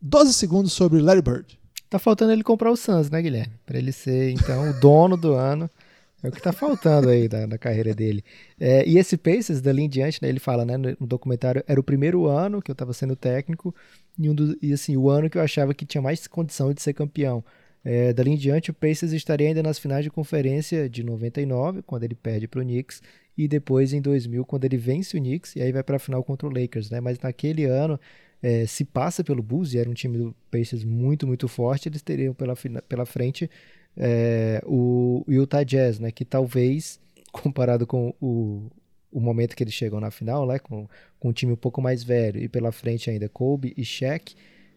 12 0.00 0.32
segundos 0.34 0.72
sobre 0.72 1.00
Larry 1.00 1.22
Bird. 1.22 1.58
Tá 1.88 1.98
faltando 1.98 2.32
ele 2.32 2.42
comprar 2.42 2.70
o 2.70 2.76
Suns, 2.76 3.10
né, 3.10 3.20
Guilherme? 3.20 3.52
Para 3.66 3.78
ele 3.78 3.92
ser, 3.92 4.30
então, 4.30 4.70
o 4.70 4.80
dono 4.80 5.16
do 5.16 5.34
ano. 5.34 5.70
É 6.22 6.28
o 6.28 6.32
que 6.32 6.40
tá 6.40 6.52
faltando 6.52 7.08
aí 7.08 7.26
da, 7.26 7.46
da 7.46 7.58
carreira 7.58 7.92
dele. 7.92 8.24
É, 8.58 8.88
e 8.88 8.96
esse 8.96 9.16
Pacers, 9.16 9.60
dali 9.60 9.82
em 9.82 9.88
diante, 9.88 10.22
né, 10.22 10.28
ele 10.28 10.38
fala 10.38 10.64
né, 10.64 10.76
no 10.76 10.96
documentário, 11.00 11.64
era 11.66 11.80
o 11.80 11.82
primeiro 11.82 12.26
ano 12.26 12.62
que 12.62 12.70
eu 12.70 12.74
estava 12.74 12.92
sendo 12.92 13.16
técnico 13.16 13.74
e, 14.18 14.28
um 14.28 14.34
do, 14.34 14.56
e 14.62 14.72
assim, 14.72 14.96
o 14.96 15.08
ano 15.08 15.28
que 15.30 15.38
eu 15.38 15.42
achava 15.42 15.74
que 15.74 15.86
tinha 15.86 16.02
mais 16.02 16.26
condição 16.26 16.72
de 16.72 16.82
ser 16.82 16.92
campeão. 16.92 17.44
É, 17.84 18.12
dali 18.12 18.30
em 18.30 18.36
diante, 18.36 18.70
o 18.70 18.74
Pacers 18.74 19.12
estaria 19.12 19.48
ainda 19.48 19.62
nas 19.62 19.78
finais 19.78 20.04
de 20.04 20.10
conferência 20.10 20.88
de 20.88 21.02
99, 21.02 21.82
quando 21.82 22.04
ele 22.04 22.14
perde 22.14 22.46
para 22.46 22.60
o 22.60 22.62
Knicks, 22.62 23.02
e 23.36 23.48
depois 23.48 23.92
em 23.92 24.00
2000, 24.00 24.44
quando 24.44 24.64
ele 24.64 24.76
vence 24.76 25.16
o 25.16 25.20
Knicks, 25.20 25.56
e 25.56 25.62
aí 25.62 25.72
vai 25.72 25.82
para 25.82 25.96
a 25.96 25.98
final 25.98 26.22
contra 26.22 26.46
o 26.46 26.50
Lakers. 26.50 26.90
Né? 26.90 27.00
Mas 27.00 27.18
naquele 27.18 27.64
ano, 27.64 27.98
é, 28.42 28.66
se 28.66 28.84
passa 28.84 29.24
pelo 29.24 29.42
Bulls, 29.42 29.74
e 29.74 29.78
era 29.78 29.90
um 29.90 29.94
time 29.94 30.18
do 30.18 30.34
Pacers 30.50 30.84
muito, 30.84 31.26
muito 31.26 31.48
forte, 31.48 31.88
eles 31.88 32.02
teriam 32.02 32.34
pela, 32.34 32.54
pela 32.88 33.06
frente 33.06 33.50
é, 33.96 34.62
o 34.64 35.24
Utah 35.26 35.64
Jazz, 35.64 35.98
né? 35.98 36.10
que 36.12 36.24
talvez, 36.24 37.00
comparado 37.32 37.86
com 37.86 38.14
o, 38.20 38.70
o 39.12 39.20
momento 39.20 39.54
que 39.54 39.62
eles 39.62 39.74
chegam 39.74 40.00
na 40.00 40.10
final, 40.10 40.46
né? 40.46 40.58
com, 40.58 40.88
com 41.20 41.28
um 41.28 41.32
time 41.32 41.52
um 41.52 41.56
pouco 41.56 41.80
mais 41.82 42.02
velho, 42.02 42.42
e 42.42 42.48
pela 42.48 42.72
frente 42.72 43.10
ainda 43.10 43.28
Kobe 43.28 43.74
e 43.76 43.84
Shaq, 43.84 44.34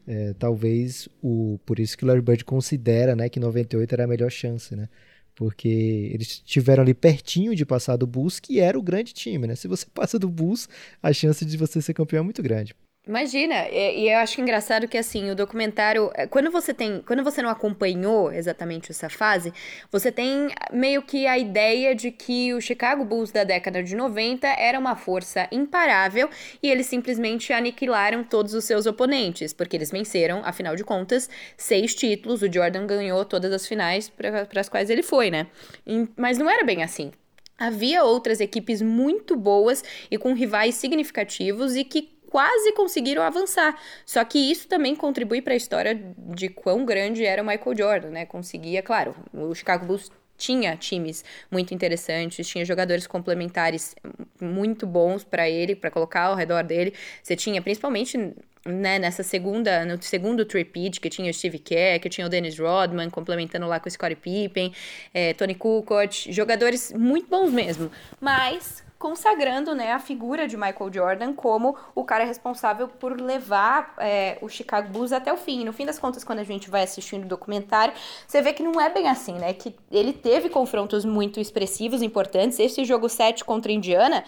é, 0.07 0.33
talvez 0.33 1.09
o 1.23 1.59
por 1.65 1.79
isso 1.79 1.97
que 1.97 2.03
o 2.03 2.07
Larry 2.07 2.21
Bird 2.21 2.45
considera 2.45 3.15
né, 3.15 3.27
que 3.27 3.39
98 3.39 3.91
era 3.93 4.03
a 4.03 4.07
melhor 4.07 4.29
chance, 4.29 4.75
né? 4.75 4.87
Porque 5.33 5.67
eles 6.13 6.27
estiveram 6.27 6.83
ali 6.83 6.93
pertinho 6.93 7.55
de 7.55 7.65
passar 7.65 7.97
do 7.97 8.07
Bulls, 8.07 8.39
que 8.39 8.59
era 8.59 8.77
o 8.77 8.81
grande 8.81 9.13
time, 9.13 9.47
né? 9.47 9.55
Se 9.55 9.67
você 9.67 9.85
passa 9.93 10.19
do 10.19 10.29
Bulls, 10.29 10.69
a 11.01 11.11
chance 11.11 11.43
de 11.43 11.57
você 11.57 11.81
ser 11.81 11.93
campeão 11.93 12.19
é 12.19 12.23
muito 12.23 12.43
grande. 12.43 12.75
Imagina, 13.07 13.69
e, 13.69 14.09
eu 14.09 14.17
acho 14.17 14.41
engraçado 14.41 14.87
que 14.87 14.97
assim, 14.97 15.29
o 15.29 15.35
documentário, 15.35 16.09
é, 16.15 16.25
quando 16.25 16.49
você 16.49 16.73
tem, 16.73 17.03
quando 17.05 17.23
você 17.23 17.39
não 17.39 17.51
acompanhou 17.51 18.31
exatamente 18.31 18.89
essa 18.89 19.09
fase, 19.09 19.53
você 19.91 20.11
tem 20.11 20.49
meio 20.73 21.03
que 21.03 21.27
a 21.27 21.37
ideia 21.37 21.93
de 21.93 22.09
que 22.09 22.51
o 22.55 22.59
Chicago 22.59 23.05
Bulls 23.05 23.31
da 23.31 23.43
década 23.43 23.83
de 23.83 23.95
90 23.95 24.47
era 24.47 24.79
uma 24.79 24.95
força 24.95 25.47
imparável 25.51 26.27
e 26.63 26.71
eles 26.71 26.87
simplesmente 26.87 27.53
aniquilaram 27.53 28.23
todos 28.23 28.55
os 28.55 28.65
seus 28.65 28.87
oponentes, 28.87 29.53
porque 29.53 29.77
eles 29.77 29.91
venceram, 29.91 30.41
afinal 30.43 30.75
de 30.75 30.83
contas, 30.83 31.29
seis 31.55 31.93
títulos, 31.93 32.41
o 32.41 32.51
Jordan 32.51 32.87
ganhou 32.87 33.23
todas 33.23 33.53
as 33.53 33.67
finais 33.67 34.09
para 34.09 34.47
as 34.59 34.67
quais 34.67 34.89
ele 34.89 35.03
foi, 35.03 35.29
né? 35.29 35.45
E, 35.85 36.07
mas 36.17 36.39
não 36.39 36.49
era 36.49 36.63
bem 36.63 36.81
assim. 36.81 37.11
Havia 37.57 38.03
outras 38.03 38.41
equipes 38.41 38.81
muito 38.81 39.35
boas 39.35 39.81
e 40.11 40.17
com 40.17 40.33
rivais 40.33 40.75
significativos 40.75 41.75
e 41.75 41.85
que 41.85 42.14
quase 42.35 42.73
conseguiram 42.73 43.21
avançar. 43.21 43.79
Só 44.05 44.21
que 44.25 44.37
isso 44.37 44.67
também 44.67 44.93
contribui 44.93 45.41
para 45.41 45.53
a 45.53 45.55
história 45.55 45.97
de 46.17 46.49
quão 46.49 46.83
grande 46.83 47.23
era 47.23 47.41
o 47.41 47.45
Michael 47.47 47.77
Jordan, 47.77 48.09
né? 48.09 48.25
Conseguia, 48.25 48.83
claro, 48.83 49.15
o 49.31 49.55
Chicago 49.55 49.85
Bulls 49.85 50.11
tinha 50.37 50.75
times 50.75 51.23
muito 51.49 51.73
interessantes, 51.73 52.45
tinha 52.45 52.65
jogadores 52.65 53.07
complementares 53.07 53.95
muito 54.41 54.85
bons 54.85 55.23
para 55.23 55.49
ele, 55.49 55.77
para 55.77 55.89
colocar 55.89 56.23
ao 56.23 56.35
redor 56.35 56.61
dele. 56.61 56.93
Você 57.23 57.37
tinha 57.37 57.61
principalmente 57.61 58.17
né, 58.65 58.99
nessa 58.99 59.23
segunda, 59.23 59.85
no 59.85 60.03
segundo 60.03 60.43
tripit, 60.43 60.99
que 60.99 61.09
tinha 61.09 61.31
o 61.31 61.33
Steve 61.33 61.57
Kerr, 61.57 62.01
que 62.01 62.09
tinha 62.09 62.27
o 62.27 62.29
Dennis 62.29 62.59
Rodman, 62.59 63.09
complementando 63.09 63.65
lá 63.65 63.79
com 63.79 63.87
o 63.87 63.91
Scottie 63.91 64.17
Pippen, 64.17 64.73
é, 65.13 65.33
Tony 65.33 65.55
Kukoc, 65.55 66.29
jogadores 66.33 66.91
muito 66.91 67.29
bons 67.29 67.49
mesmo. 67.49 67.89
Mas 68.19 68.83
consagrando 69.05 69.75
né, 69.75 69.91
a 69.91 69.99
figura 69.99 70.47
de 70.47 70.57
Michael 70.57 70.91
Jordan 70.91 71.31
como 71.31 71.77
o 71.93 72.03
cara 72.03 72.23
responsável 72.23 72.87
por 72.87 73.21
levar 73.21 73.93
é, 73.99 74.39
o 74.41 74.49
Chicago 74.49 74.89
Bulls 74.89 75.13
até 75.13 75.31
o 75.31 75.37
fim. 75.37 75.61
E 75.61 75.63
no 75.63 75.71
fim 75.71 75.85
das 75.85 75.99
contas, 75.99 76.23
quando 76.23 76.39
a 76.39 76.43
gente 76.43 76.71
vai 76.71 76.81
assistindo 76.81 77.25
o 77.25 77.27
documentário, 77.27 77.93
você 78.27 78.41
vê 78.41 78.51
que 78.51 78.63
não 78.63 78.81
é 78.81 78.89
bem 78.89 79.07
assim, 79.07 79.33
né? 79.33 79.53
Que 79.53 79.75
ele 79.91 80.11
teve 80.11 80.49
confrontos 80.49 81.05
muito 81.05 81.39
expressivos, 81.39 82.01
importantes. 82.01 82.57
Esse 82.57 82.83
jogo 82.83 83.07
7 83.07 83.45
contra 83.45 83.71
Indiana, 83.71 84.23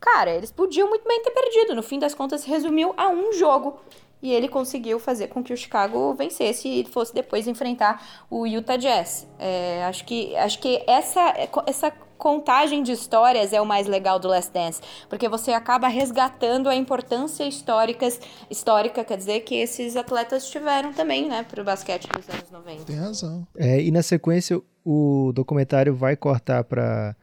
cara, 0.00 0.32
eles 0.32 0.50
podiam 0.50 0.88
muito 0.88 1.06
bem 1.06 1.22
ter 1.22 1.30
perdido. 1.30 1.76
No 1.76 1.82
fim 1.84 2.00
das 2.00 2.12
contas, 2.12 2.42
resumiu 2.42 2.94
a 2.96 3.08
um 3.08 3.32
jogo 3.32 3.78
e 4.20 4.32
ele 4.32 4.48
conseguiu 4.48 4.98
fazer 4.98 5.28
com 5.28 5.40
que 5.40 5.52
o 5.52 5.56
Chicago 5.56 6.12
vencesse 6.14 6.68
e 6.68 6.84
fosse 6.84 7.14
depois 7.14 7.46
enfrentar 7.46 8.24
o 8.28 8.44
Utah 8.44 8.76
Jazz. 8.76 9.28
É, 9.38 9.84
acho 9.84 10.04
que, 10.04 10.34
acho 10.34 10.58
que 10.58 10.82
essa, 10.84 11.32
essa 11.64 11.92
contagem 12.18 12.82
de 12.82 12.92
histórias 12.92 13.52
é 13.52 13.60
o 13.60 13.66
mais 13.66 13.86
legal 13.86 14.18
do 14.18 14.28
Last 14.28 14.52
Dance, 14.52 14.80
porque 15.08 15.28
você 15.28 15.52
acaba 15.52 15.88
resgatando 15.88 16.68
a 16.68 16.74
importância 16.74 17.46
histórica, 17.46 18.08
histórica 18.50 19.04
quer 19.04 19.16
dizer, 19.16 19.40
que 19.40 19.54
esses 19.54 19.96
atletas 19.96 20.48
tiveram 20.48 20.92
também, 20.92 21.28
né, 21.28 21.42
para 21.42 21.60
o 21.60 21.64
basquete 21.64 22.08
dos 22.08 22.28
anos 22.28 22.50
90. 22.50 22.84
Tem 22.84 22.96
razão. 22.96 23.46
É, 23.56 23.80
e 23.80 23.90
na 23.90 24.02
sequência, 24.02 24.60
o 24.84 25.32
documentário 25.34 25.94
vai 25.94 26.16
cortar 26.16 26.64
para 26.64 27.16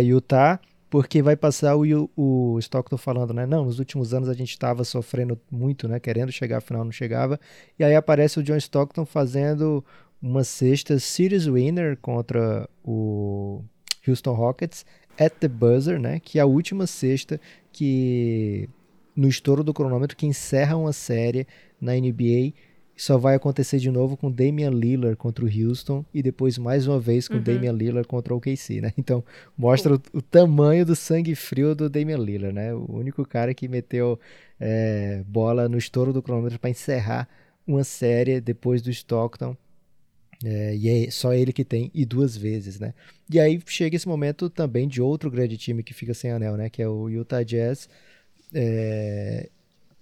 Utah 0.00 0.60
porque 0.88 1.20
vai 1.20 1.36
passar 1.36 1.76
o, 1.76 2.10
o 2.16 2.58
Stockton 2.58 2.96
falando, 2.96 3.34
né? 3.34 3.44
Não, 3.44 3.64
nos 3.64 3.78
últimos 3.78 4.14
anos 4.14 4.28
a 4.28 4.34
gente 4.34 4.50
estava 4.50 4.84
sofrendo 4.84 5.38
muito, 5.50 5.88
né? 5.88 5.98
Querendo 5.98 6.30
chegar 6.30 6.58
à 6.58 6.60
final, 6.60 6.84
não 6.84 6.92
chegava. 6.92 7.38
E 7.78 7.84
aí 7.84 7.94
aparece 7.94 8.38
o 8.38 8.42
John 8.42 8.56
Stockton 8.56 9.04
fazendo 9.04 9.84
uma 10.22 10.44
sexta 10.44 10.98
series 10.98 11.46
winner 11.46 11.96
contra 11.98 12.68
o 12.84 13.55
Houston 14.06 14.32
Rockets 14.32 14.84
at 15.18 15.32
the 15.40 15.48
buzzer, 15.48 15.98
né? 15.98 16.20
Que 16.20 16.38
é 16.38 16.42
a 16.42 16.46
última 16.46 16.86
sexta 16.86 17.40
que 17.72 18.68
no 19.14 19.28
estouro 19.28 19.64
do 19.64 19.72
cronômetro 19.72 20.16
que 20.16 20.26
encerra 20.26 20.76
uma 20.76 20.92
série 20.92 21.46
na 21.80 21.94
NBA 21.94 22.52
só 22.96 23.18
vai 23.18 23.34
acontecer 23.34 23.78
de 23.78 23.90
novo 23.90 24.16
com 24.16 24.30
Damian 24.30 24.70
Lillard 24.70 25.16
contra 25.16 25.44
o 25.44 25.48
Houston 25.48 26.04
e 26.14 26.22
depois 26.22 26.56
mais 26.56 26.86
uma 26.86 26.98
vez 26.98 27.28
com 27.28 27.34
uhum. 27.34 27.42
Damian 27.42 27.72
Lillard 27.72 28.08
contra 28.08 28.32
o 28.32 28.38
OKC, 28.38 28.80
né? 28.80 28.92
Então, 28.96 29.22
mostra 29.56 29.94
o, 29.94 30.00
o, 30.14 30.22
tamanho 30.22 30.86
do 30.86 30.96
sangue 30.96 31.34
frio 31.34 31.74
do 31.74 31.90
Damian 31.90 32.16
Lillard, 32.16 32.54
né? 32.54 32.72
O 32.72 32.96
único 32.96 33.22
cara 33.26 33.52
que 33.52 33.68
meteu 33.68 34.18
é, 34.58 35.22
bola 35.26 35.68
no 35.68 35.76
estouro 35.76 36.12
do 36.12 36.22
cronômetro 36.22 36.58
para 36.58 36.70
encerrar 36.70 37.28
uma 37.66 37.84
série 37.84 38.40
depois 38.40 38.80
do 38.80 38.90
Stockton. 38.90 39.54
É, 40.44 40.76
e 40.76 41.06
é 41.06 41.10
só 41.10 41.32
ele 41.32 41.52
que 41.52 41.64
tem, 41.64 41.90
e 41.94 42.04
duas 42.04 42.36
vezes, 42.36 42.78
né? 42.78 42.92
E 43.30 43.40
aí 43.40 43.60
chega 43.66 43.96
esse 43.96 44.06
momento 44.06 44.50
também 44.50 44.86
de 44.86 45.00
outro 45.00 45.30
grande 45.30 45.56
time 45.56 45.82
que 45.82 45.94
fica 45.94 46.14
sem 46.14 46.30
anel, 46.30 46.56
né? 46.56 46.68
Que 46.68 46.82
é 46.82 46.88
o 46.88 47.08
Utah 47.08 47.42
Jazz. 47.42 47.88
É, 48.54 49.48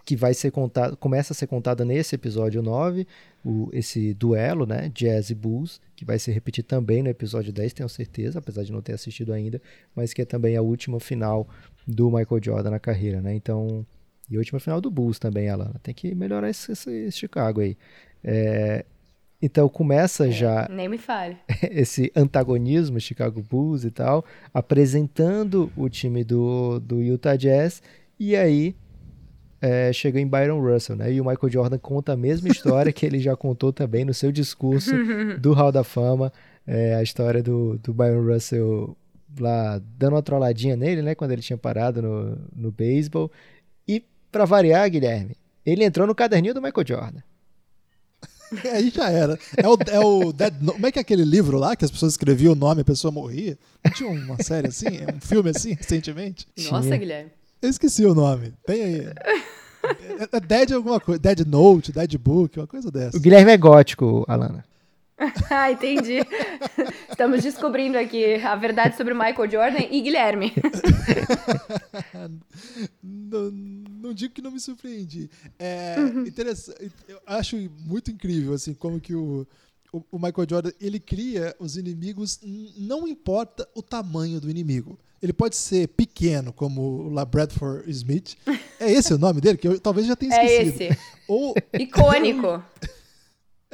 que 0.05 0.15
vai 0.17 0.35
ser 0.35 0.51
contado, 0.51 0.97
começa 0.97 1.33
a 1.33 1.37
ser 1.37 1.47
contada 1.47 1.85
nesse 1.85 2.15
episódio 2.15 2.63
9, 2.63 3.07
o, 3.45 3.71
esse 3.73 4.13
duelo, 4.13 4.67
né, 4.67 4.91
Jazz 4.95 5.31
e 5.31 5.35
Bulls, 5.35 5.81
que 5.97 6.05
vai 6.05 6.19
se 6.19 6.31
repetir 6.31 6.63
também 6.63 7.03
no 7.03 7.09
episódio 7.09 7.53
10, 7.53 7.73
tenho 7.73 7.89
certeza, 7.89 8.39
apesar 8.39 8.65
de 8.65 8.73
não 8.73 8.83
ter 8.83 8.93
assistido 8.93 9.33
ainda, 9.33 9.61
mas 9.95 10.13
que 10.13 10.21
é 10.21 10.25
também 10.25 10.57
a 10.57 10.63
última 10.63 11.01
final 11.01 11.49
do 11.87 12.11
Michael 12.11 12.43
Jordan 12.43 12.71
na 12.71 12.79
carreira, 12.79 13.23
né? 13.23 13.35
Então, 13.35 13.87
e 14.31 14.37
a 14.37 14.39
última 14.39 14.61
final 14.61 14.81
do 14.81 14.91
Bulls 14.91 15.19
também, 15.19 15.49
Alana. 15.49 15.81
Tem 15.83 15.95
que 15.95 16.15
melhorar 16.15 16.51
esse, 16.51 16.73
esse, 16.73 16.91
esse 16.91 17.19
Chicago 17.19 17.61
aí. 17.61 17.77
É, 18.23 18.85
então 19.45 19.69
começa 19.69 20.31
já. 20.31 20.67
Nem 20.71 20.89
me 20.89 20.97
fale. 20.97 21.37
Esse 21.71 22.11
antagonismo 22.17 22.99
Chicago 22.99 23.43
Bulls 23.43 23.85
e 23.85 23.91
tal, 23.91 24.25
apresentando 24.55 25.71
o 25.77 25.87
time 25.91 26.25
do, 26.25 26.81
do 26.81 27.03
Utah 27.03 27.37
Jazz. 27.37 27.83
E 28.19 28.35
aí 28.35 28.75
é, 29.61 29.93
chega 29.93 30.19
em 30.19 30.27
Byron 30.27 30.61
Russell, 30.61 30.97
né? 30.97 31.13
E 31.13 31.21
o 31.21 31.25
Michael 31.27 31.53
Jordan 31.53 31.79
conta 31.79 32.13
a 32.13 32.17
mesma 32.17 32.49
história 32.49 32.91
que 32.91 33.05
ele 33.05 33.19
já 33.19 33.37
contou 33.37 33.71
também 33.71 34.03
no 34.03 34.15
seu 34.15 34.33
discurso 34.33 34.93
do 35.39 35.53
Hall 35.53 35.71
da 35.71 35.85
Fama. 35.85 36.33
É, 36.67 36.95
a 36.95 37.03
história 37.03 37.43
do, 37.43 37.79
do 37.79 37.93
Byron 37.93 38.25
Russell 38.25 38.97
lá 39.39 39.79
dando 39.99 40.15
uma 40.15 40.23
trolladinha 40.23 40.75
nele, 40.75 41.03
né? 41.03 41.15
Quando 41.15 41.33
ele 41.33 41.43
tinha 41.43 41.59
parado 41.59 42.01
no, 42.01 42.39
no 42.57 42.73
beisebol. 42.73 43.31
E, 43.87 44.03
para 44.33 44.47
variar, 44.47 44.89
Guilherme, 44.89 45.37
ele 45.67 45.85
entrou 45.85 46.07
no 46.07 46.15
caderninho 46.15 46.55
do 46.55 46.63
Michael 46.63 46.87
Jordan. 46.87 47.21
Aí 48.73 48.91
já 48.91 49.11
era. 49.11 49.39
É 49.57 49.69
o, 49.69 49.77
é 49.91 50.01
o 50.01 50.33
Dead 50.33 50.55
no... 50.61 50.73
Como 50.73 50.87
é 50.87 50.93
que 50.93 50.99
é 50.99 51.03
aquele 51.03 51.25
livro 51.25 51.59
lá 51.59 51.75
que 51.75 51.85
as 51.85 51.91
pessoas 51.91 52.13
escreviam 52.13 52.53
o 52.53 52.57
nome 52.57 52.81
e 52.81 52.83
a 52.83 52.85
pessoa 52.85 53.11
morria? 53.11 53.59
Não 53.85 53.93
tinha 53.93 54.11
uma 54.11 54.43
série 54.43 54.69
assim? 54.69 54.89
Um 55.15 55.21
filme 55.21 55.51
assim, 55.51 55.75
recentemente? 55.79 56.47
Nossa, 56.71 56.83
Tinha. 56.83 56.99
Guilherme. 56.99 57.31
Eu 57.61 57.71
esqueci 57.71 58.05
o 58.05 58.15
nome. 58.15 58.53
Tem 58.67 58.83
aí. 58.83 59.01
É, 60.21 60.37
é 60.37 60.41
Dead 60.41 60.73
alguma 60.73 61.01
coisa. 61.01 61.21
Dead 61.21 61.41
Note, 61.47 61.93
Dead 61.93 62.19
Book, 62.19 62.59
uma 62.59 62.67
coisa 62.67 62.91
dessa. 62.91 63.17
O 63.17 63.21
Guilherme 63.21 63.53
é 63.53 63.57
gótico, 63.57 64.25
Alana. 64.29 64.65
ah, 65.51 65.71
entendi. 65.71 66.19
Estamos 67.09 67.43
descobrindo 67.43 67.97
aqui 67.97 68.35
a 68.37 68.57
verdade 68.57 68.97
sobre 68.97 69.15
Michael 69.15 69.51
Jordan 69.51 69.85
e 69.91 70.01
Guilherme. 70.01 70.53
não, 73.03 73.51
não, 73.51 74.15
digo 74.15 74.35
que 74.35 74.43
não 74.43 74.51
me 74.51 74.59
surpreendi. 74.59 75.31
É 75.59 75.97
uhum. 75.99 76.27
interessante. 76.27 76.91
Eu 77.09 77.21
acho 77.27 77.57
muito 77.87 78.11
incrível 78.11 78.55
assim 78.55 78.75
como 78.75 79.01
que 79.01 79.15
o, 79.15 79.47
o, 79.93 80.05
o 80.11 80.19
Michael 80.19 80.47
Jordan 80.49 80.73
ele 80.81 80.99
cria 80.99 81.55
os 81.61 81.77
inimigos. 81.77 82.41
Não 82.77 83.07
importa 83.07 83.69
o 83.75 83.83
tamanho 83.83 84.41
do 84.41 84.51
inimigo. 84.51 84.99
Ele 85.23 85.33
pode 85.33 85.57
ser 85.57 85.89
pequeno, 85.89 86.53
como 86.53 86.83
o 86.83 87.11
La 87.11 87.25
Bradford 87.25 87.91
Smith. 87.91 88.37
É 88.79 88.93
esse 88.93 89.15
o 89.15 89.19
nome 89.19 89.41
dele? 89.41 89.57
Que 89.57 89.69
eu 89.69 89.81
talvez 89.81 90.07
já 90.07 90.15
tenha 90.15 90.35
é 90.35 90.45
esquecido. 90.45 90.83
É 90.83 90.87
esse. 90.89 90.99
Ou, 91.27 91.55
Icônico. 91.79 92.63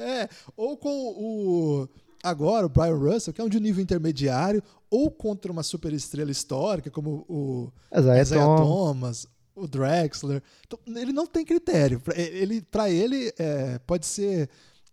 É, 0.02 0.28
ou 0.56 0.76
com 0.76 0.88
o 0.90 1.88
agora 2.22 2.66
o 2.66 2.68
Brian 2.68 2.96
Russell, 2.96 3.32
que 3.32 3.40
é 3.40 3.44
um 3.44 3.48
de 3.48 3.60
nível 3.60 3.82
intermediário, 3.82 4.62
ou 4.90 5.10
contra 5.10 5.50
uma 5.50 5.62
superestrela 5.62 6.30
histórica 6.30 6.90
como 6.90 7.24
o 7.28 7.72
Isaiah, 7.96 8.22
Isaiah 8.22 8.44
Thomas. 8.44 8.66
Thomas, 8.66 9.28
o 9.54 9.66
Drexler. 9.66 10.42
Então, 10.66 10.78
ele 11.00 11.12
não 11.12 11.26
tem 11.26 11.44
critério. 11.44 12.02
Ele, 12.14 12.62
para 12.62 12.90
ele, 12.90 13.32
é, 13.38 13.78
pode 13.86 14.06
ser 14.06 14.48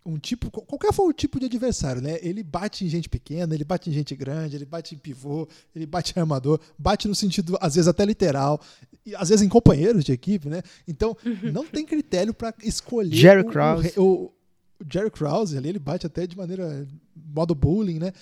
um 0.05 0.17
tipo, 0.17 0.49
qualquer 0.49 0.93
for 0.93 1.05
o 1.05 1.11
tipo 1.11 1.37
de 1.37 1.47
adversário, 1.47 2.01
né? 2.01 2.17
Ele 2.21 2.41
bate 2.41 2.85
em 2.85 2.87
gente 2.87 3.09
pequena, 3.09 3.53
ele 3.53 3.65
bate 3.65 3.89
em 3.89 3.93
gente 3.93 4.15
grande, 4.15 4.55
ele 4.55 4.65
bate 4.65 4.95
em 4.95 4.97
pivô, 4.97 5.45
ele 5.75 5.85
bate 5.85 6.13
em 6.15 6.19
armador, 6.19 6.61
bate 6.77 7.09
no 7.09 7.15
sentido, 7.15 7.57
às 7.59 7.75
vezes, 7.75 7.89
até 7.89 8.05
literal, 8.05 8.61
e 9.05 9.13
às 9.15 9.27
vezes 9.27 9.45
em 9.45 9.49
companheiros 9.49 10.05
de 10.05 10.13
equipe, 10.13 10.47
né? 10.47 10.61
Então, 10.87 11.15
uhum. 11.25 11.51
não 11.51 11.65
tem 11.65 11.85
critério 11.85 12.33
para 12.33 12.53
escolher 12.63 13.15
Jerry 13.15 13.43
Krause. 13.43 13.93
O, 13.97 14.03
o, 14.03 14.31
o 14.79 14.85
Jerry 14.91 15.11
Krause 15.11 15.57
ali, 15.57 15.69
ele 15.69 15.79
bate 15.79 16.05
até 16.05 16.27
de 16.27 16.37
maneira 16.37 16.87
modo 17.15 17.55
bullying, 17.55 17.99
né? 17.99 18.13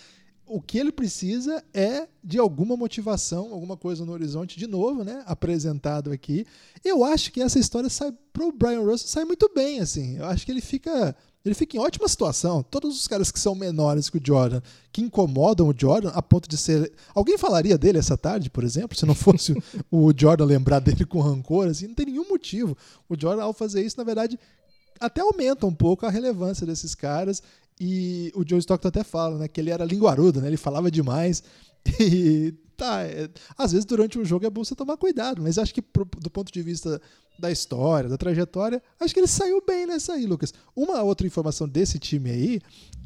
O 0.48 0.62
que 0.62 0.78
ele 0.78 0.92
precisa 0.92 1.64
é 1.74 2.08
de 2.24 2.38
alguma 2.38 2.78
motivação, 2.78 3.52
alguma 3.52 3.76
coisa 3.76 4.06
no 4.06 4.12
horizonte, 4.12 4.60
de 4.60 4.68
novo, 4.68 5.04
né? 5.04 5.24
Apresentado 5.26 6.12
aqui. 6.12 6.46
Eu 6.84 7.04
acho 7.04 7.32
que 7.32 7.42
essa 7.42 7.58
história 7.58 7.90
sai 7.90 8.14
pro 8.32 8.52
Brian 8.52 8.82
Russell 8.82 9.08
sai 9.08 9.26
muito 9.26 9.50
bem, 9.54 9.80
assim. 9.80 10.18
Eu 10.18 10.26
acho 10.26 10.46
que 10.46 10.52
ele 10.52 10.62
fica 10.62 11.16
ele 11.46 11.54
fica 11.54 11.78
em 11.78 11.80
ótima 11.80 12.08
situação. 12.08 12.64
Todos 12.64 13.00
os 13.00 13.08
caras 13.08 13.32
que 13.32 13.40
são 13.40 13.54
menores 13.54 14.10
que 14.10 14.18
o 14.18 14.22
Jordan, 14.24 14.62
que 14.92 15.02
incomodam 15.02 15.68
o 15.68 15.76
Jordan 15.78 16.10
a 16.10 16.22
ponto 16.22 16.50
de 16.50 16.58
ser. 16.58 16.92
Alguém 17.14 17.38
falaria 17.38 17.78
dele 17.78 18.00
essa 18.00 18.18
tarde, 18.18 18.50
por 18.50 18.64
exemplo, 18.64 18.98
se 18.98 19.06
não 19.06 19.14
fosse 19.14 19.56
o 19.92 20.12
Jordan 20.18 20.46
lembrar 20.46 20.80
dele 20.80 21.06
com 21.06 21.22
rancor, 21.22 21.68
assim, 21.68 21.88
não 21.88 21.94
tem 21.94 22.08
nenhum 22.08 22.28
motivo. 22.28 22.76
O 23.08 23.16
Jordan, 23.16 23.44
ao 23.44 23.54
fazer 23.54 23.86
isso, 23.86 23.96
na 23.96 24.04
verdade, 24.04 24.40
até 25.00 25.22
aumenta 25.22 25.66
um 25.66 25.74
pouco 25.74 26.06
a 26.06 26.10
relevância 26.10 26.66
desses 26.66 26.96
caras. 26.96 27.42
E 27.80 28.32
o 28.36 28.48
Joe 28.48 28.60
Stockton 28.60 28.88
até 28.88 29.04
fala, 29.04 29.38
né, 29.38 29.48
que 29.48 29.60
ele 29.60 29.70
era 29.70 29.84
linguarudo, 29.84 30.40
né? 30.40 30.48
Ele 30.48 30.58
falava 30.58 30.90
demais. 30.90 31.44
E 32.00 32.52
tá, 32.76 33.04
é, 33.04 33.30
às 33.56 33.72
vezes 33.72 33.86
durante 33.86 34.18
um 34.18 34.26
jogo 34.26 34.46
é 34.46 34.50
bom 34.50 34.64
você 34.64 34.76
tomar 34.76 34.98
cuidado, 34.98 35.42
mas 35.42 35.60
acho 35.60 35.72
que 35.72 35.84
pro, 35.84 36.04
do 36.04 36.30
ponto 36.32 36.52
de 36.52 36.62
vista 36.64 37.00
da 37.38 37.52
história, 37.52 38.10
da 38.10 38.18
trajetória, 38.18 38.82
acho 39.00 39.14
que 39.14 39.20
ele 39.20 39.28
saiu 39.28 39.64
bem 39.66 39.86
nessa 39.86 40.14
aí, 40.14 40.26
Lucas. 40.26 40.54
Uma 40.76 41.04
outra 41.04 41.28
informação 41.28 41.68
desse 41.68 42.00
time 42.00 42.32
aí, 42.32 42.62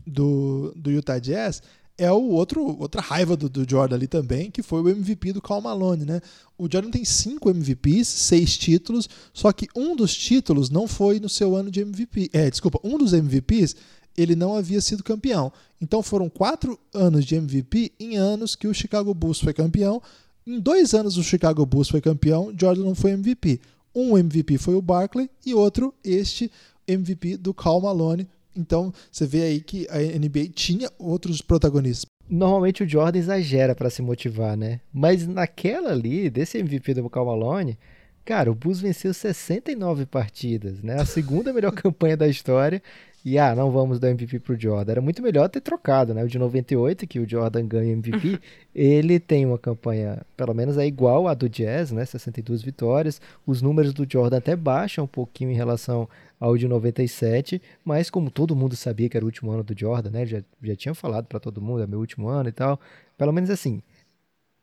do, 0.05 0.73
do 0.75 0.91
Utah 0.91 1.19
Jazz, 1.19 1.61
é 1.99 2.11
o 2.11 2.29
outro, 2.29 2.65
outra 2.79 3.01
raiva 3.01 3.35
do, 3.35 3.49
do, 3.49 3.69
Jordan 3.69 3.95
ali 3.95 4.07
também, 4.07 4.49
que 4.49 4.63
foi 4.63 4.81
o 4.81 4.89
MVP 4.89 5.33
do 5.33 5.41
Cal 5.41 5.61
Malone, 5.61 6.05
né? 6.05 6.21
O 6.57 6.67
Jordan 6.71 6.89
tem 6.89 7.03
cinco 7.03 7.49
MVPs, 7.49 8.07
seis 8.07 8.57
títulos, 8.57 9.09
só 9.33 9.51
que 9.51 9.67
um 9.75 9.95
dos 9.95 10.15
títulos 10.15 10.69
não 10.69 10.87
foi 10.87 11.19
no 11.19 11.27
seu 11.27 11.55
ano 11.55 11.69
de 11.69 11.81
MVP. 11.81 12.29
É, 12.31 12.49
desculpa, 12.49 12.79
um 12.83 12.97
dos 12.97 13.11
MVPs 13.11 13.75
ele 14.17 14.35
não 14.35 14.55
havia 14.55 14.81
sido 14.81 15.03
campeão. 15.03 15.51
Então 15.81 16.01
foram 16.01 16.29
quatro 16.29 16.79
anos 16.93 17.25
de 17.25 17.35
MVP 17.35 17.91
em 17.99 18.15
anos 18.15 18.55
que 18.55 18.67
o 18.67 18.73
Chicago 18.73 19.13
Bulls 19.13 19.39
foi 19.39 19.53
campeão. 19.53 20.01
Em 20.47 20.59
dois 20.59 20.93
anos 20.93 21.17
o 21.17 21.23
Chicago 21.23 21.65
Bulls 21.65 21.89
foi 21.89 22.01
campeão, 22.01 22.53
Jordan 22.57 22.83
não 22.83 22.95
foi 22.95 23.11
MVP. 23.11 23.59
Um 23.93 24.17
MVP 24.17 24.57
foi 24.57 24.75
o 24.75 24.81
Barkley 24.81 25.29
e 25.45 25.53
outro 25.53 25.93
este 26.03 26.49
MVP 26.87 27.37
do 27.37 27.53
Cal 27.53 27.81
Malone, 27.81 28.27
então, 28.59 28.93
você 29.11 29.25
vê 29.25 29.43
aí 29.43 29.61
que 29.61 29.87
a 29.89 29.97
NBA 29.97 30.49
tinha 30.53 30.89
outros 30.97 31.41
protagonistas. 31.41 32.05
Normalmente 32.29 32.83
o 32.83 32.87
Jordan 32.87 33.17
exagera 33.17 33.73
para 33.73 33.89
se 33.89 34.01
motivar, 34.01 34.55
né? 34.55 34.81
Mas 34.93 35.25
naquela 35.25 35.91
ali, 35.91 36.29
desse 36.29 36.59
MVP 36.59 36.93
do 36.93 37.09
Cal 37.09 37.25
Malone, 37.25 37.77
cara, 38.23 38.51
o 38.51 38.55
Bulls 38.55 38.79
venceu 38.79 39.11
69 39.13 40.05
partidas, 40.05 40.83
né? 40.83 41.01
A 41.01 41.05
segunda 41.05 41.51
melhor 41.51 41.71
campanha 41.73 42.15
da 42.15 42.27
história. 42.27 42.81
E 43.25 43.37
ah, 43.37 43.53
não 43.53 43.69
vamos 43.69 43.99
dar 43.99 44.11
MVP 44.11 44.39
pro 44.39 44.59
Jordan. 44.59 44.91
Era 44.91 45.01
muito 45.01 45.21
melhor 45.21 45.49
ter 45.49 45.59
trocado, 45.59 46.13
né? 46.13 46.23
O 46.23 46.27
de 46.27 46.39
98, 46.39 47.05
que 47.05 47.19
o 47.19 47.27
Jordan 47.27 47.67
ganha 47.67 47.91
MVP, 47.91 48.39
ele 48.73 49.19
tem 49.19 49.45
uma 49.45 49.57
campanha, 49.57 50.21
pelo 50.37 50.53
menos 50.53 50.77
é 50.77 50.85
igual 50.85 51.27
à 51.27 51.33
do 51.33 51.49
Jazz, 51.49 51.91
né? 51.91 52.05
62 52.05 52.61
vitórias. 52.61 53.19
Os 53.45 53.61
números 53.61 53.93
do 53.93 54.07
Jordan 54.09 54.37
até 54.37 54.55
baixam 54.55 55.03
um 55.03 55.07
pouquinho 55.07 55.51
em 55.51 55.55
relação 55.55 56.07
ao 56.39 56.57
de 56.57 56.67
97, 56.67 57.61
mas 57.83 58.09
como 58.09 58.31
todo 58.31 58.55
mundo 58.55 58.75
sabia 58.75 59.09
que 59.09 59.17
era 59.17 59.25
o 59.25 59.27
último 59.27 59.51
ano 59.51 59.63
do 59.63 59.77
Jordan, 59.77 60.09
né? 60.11 60.25
Já, 60.25 60.41
já 60.63 60.75
tinha 60.75 60.95
falado 60.95 61.25
para 61.25 61.39
todo 61.39 61.61
mundo, 61.61 61.83
é 61.83 61.87
meu 61.87 61.99
último 61.99 62.29
ano 62.29 62.49
e 62.49 62.51
tal. 62.51 62.79
Pelo 63.17 63.33
menos 63.33 63.49
assim, 63.49 63.81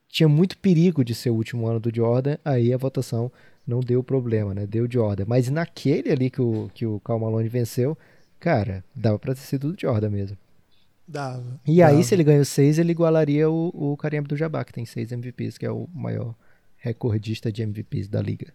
tinha 0.08 0.28
muito 0.28 0.56
perigo 0.56 1.04
de 1.04 1.14
ser 1.14 1.30
o 1.30 1.34
último 1.34 1.66
ano 1.66 1.78
do 1.78 1.94
Jordan, 1.94 2.38
aí 2.44 2.72
a 2.72 2.78
votação 2.78 3.30
não 3.66 3.80
deu 3.80 4.02
problema, 4.02 4.54
né? 4.54 4.66
Deu 4.66 4.90
Jordan. 4.90 5.24
Mas 5.26 5.50
naquele 5.50 6.10
ali 6.10 6.30
que 6.30 6.40
o, 6.40 6.70
que 6.72 6.86
o 6.86 6.98
Cal 7.00 7.18
Malone 7.18 7.48
venceu, 7.48 7.98
cara, 8.40 8.82
dava 8.94 9.18
pra 9.18 9.34
ter 9.34 9.40
sido 9.40 9.72
do 9.72 9.80
Jordan 9.80 10.10
mesmo. 10.10 10.38
Dava. 11.06 11.60
E 11.66 11.78
dava. 11.78 11.92
aí, 11.92 12.02
se 12.02 12.14
ele 12.14 12.24
ganhou 12.24 12.44
seis, 12.44 12.78
ele 12.78 12.92
igualaria 12.92 13.50
o, 13.50 13.70
o 13.74 13.96
Kareem 13.96 14.20
Abdul-Jabbar, 14.20 14.64
que 14.64 14.72
tem 14.72 14.86
seis 14.86 15.12
MVPs, 15.12 15.58
que 15.58 15.66
é 15.66 15.70
o 15.70 15.88
maior 15.92 16.34
recordista 16.78 17.52
de 17.52 17.62
MVPs 17.62 18.08
da 18.08 18.22
liga. 18.22 18.52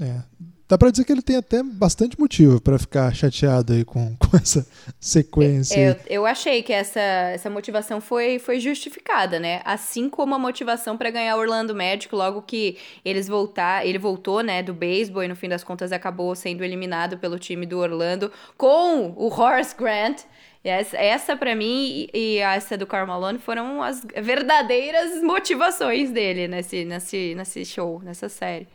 É. 0.00 0.22
Dá 0.66 0.78
pra 0.78 0.90
dizer 0.90 1.04
que 1.04 1.12
ele 1.12 1.20
tem 1.20 1.36
até 1.36 1.62
bastante 1.62 2.18
motivo 2.18 2.58
para 2.58 2.78
ficar 2.78 3.14
chateado 3.14 3.74
aí 3.74 3.84
com, 3.84 4.16
com 4.16 4.36
essa 4.36 4.66
sequência. 4.98 5.78
Eu, 5.78 6.22
eu 6.22 6.26
achei 6.26 6.62
que 6.62 6.72
essa, 6.72 7.00
essa 7.00 7.50
motivação 7.50 8.00
foi, 8.00 8.38
foi 8.38 8.58
justificada, 8.58 9.38
né? 9.38 9.60
Assim 9.64 10.08
como 10.08 10.34
a 10.34 10.38
motivação 10.38 10.96
para 10.96 11.10
ganhar 11.10 11.36
Orlando 11.36 11.74
Magic 11.74 12.14
logo 12.14 12.40
que 12.42 12.78
eles 13.04 13.28
voltar, 13.28 13.86
ele 13.86 13.98
voltou, 13.98 14.42
né, 14.42 14.62
do 14.62 14.72
beisebol 14.72 15.22
e 15.22 15.28
no 15.28 15.36
fim 15.36 15.48
das 15.48 15.62
contas 15.62 15.92
acabou 15.92 16.34
sendo 16.34 16.64
eliminado 16.64 17.18
pelo 17.18 17.38
time 17.38 17.66
do 17.66 17.78
Orlando 17.78 18.32
com 18.56 19.12
o 19.16 19.28
Horace 19.28 19.76
Grant. 19.76 20.22
Essa, 20.64 20.96
essa 20.96 21.36
para 21.36 21.54
mim 21.54 22.08
e 22.14 22.38
essa 22.38 22.78
do 22.78 22.86
Carl 22.86 23.06
foram 23.38 23.82
as 23.82 24.02
verdadeiras 24.22 25.22
motivações 25.22 26.10
dele 26.10 26.48
nesse, 26.48 26.86
nesse, 26.86 27.34
nesse 27.34 27.66
show, 27.66 28.00
nessa 28.02 28.30
série. 28.30 28.66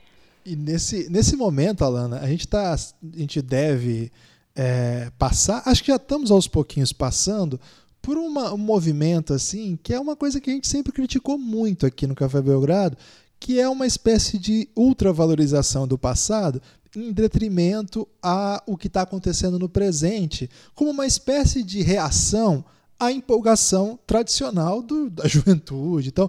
E 0.50 0.56
nesse, 0.56 1.08
nesse 1.12 1.36
momento, 1.36 1.84
Alana, 1.86 2.22
a 2.22 2.28
gente, 2.28 2.48
tá, 2.48 2.74
a 2.74 2.78
gente 3.16 3.40
deve 3.40 4.12
é, 4.56 5.12
passar, 5.16 5.62
acho 5.64 5.84
que 5.84 5.92
já 5.92 5.98
estamos 5.98 6.32
aos 6.32 6.48
pouquinhos 6.48 6.92
passando, 6.92 7.60
por 8.02 8.18
uma, 8.18 8.52
um 8.52 8.58
movimento 8.58 9.32
assim, 9.32 9.78
que 9.84 9.94
é 9.94 10.00
uma 10.00 10.16
coisa 10.16 10.42
que 10.42 10.50
a 10.50 10.54
gente 10.54 10.68
sempre 10.68 10.92
criticou 10.92 11.38
muito 11.38 11.86
aqui 11.86 12.08
no 12.08 12.16
Café 12.16 12.42
Belgrado, 12.42 12.98
que 13.40 13.60
é 13.60 13.70
uma 13.70 13.86
espécie 13.86 14.40
de 14.40 14.68
ultravalorização 14.76 15.88
do 15.88 16.00
passado 16.00 16.60
em 16.96 17.14
detrimento 17.14 18.08
a 18.20 18.64
o 18.66 18.76
que 18.76 18.88
está 18.88 19.04
acontecendo 19.04 19.60
no 19.60 19.70
presente, 19.70 20.50
como 20.74 20.90
uma 20.90 21.06
espécie 21.06 21.62
de 21.62 21.84
reação 21.84 22.66
à 23.00 23.12
empolgação 23.12 24.00
tradicional 24.08 24.82
do, 24.82 25.12
da 25.12 25.28
juventude. 25.30 26.10
Então, 26.10 26.28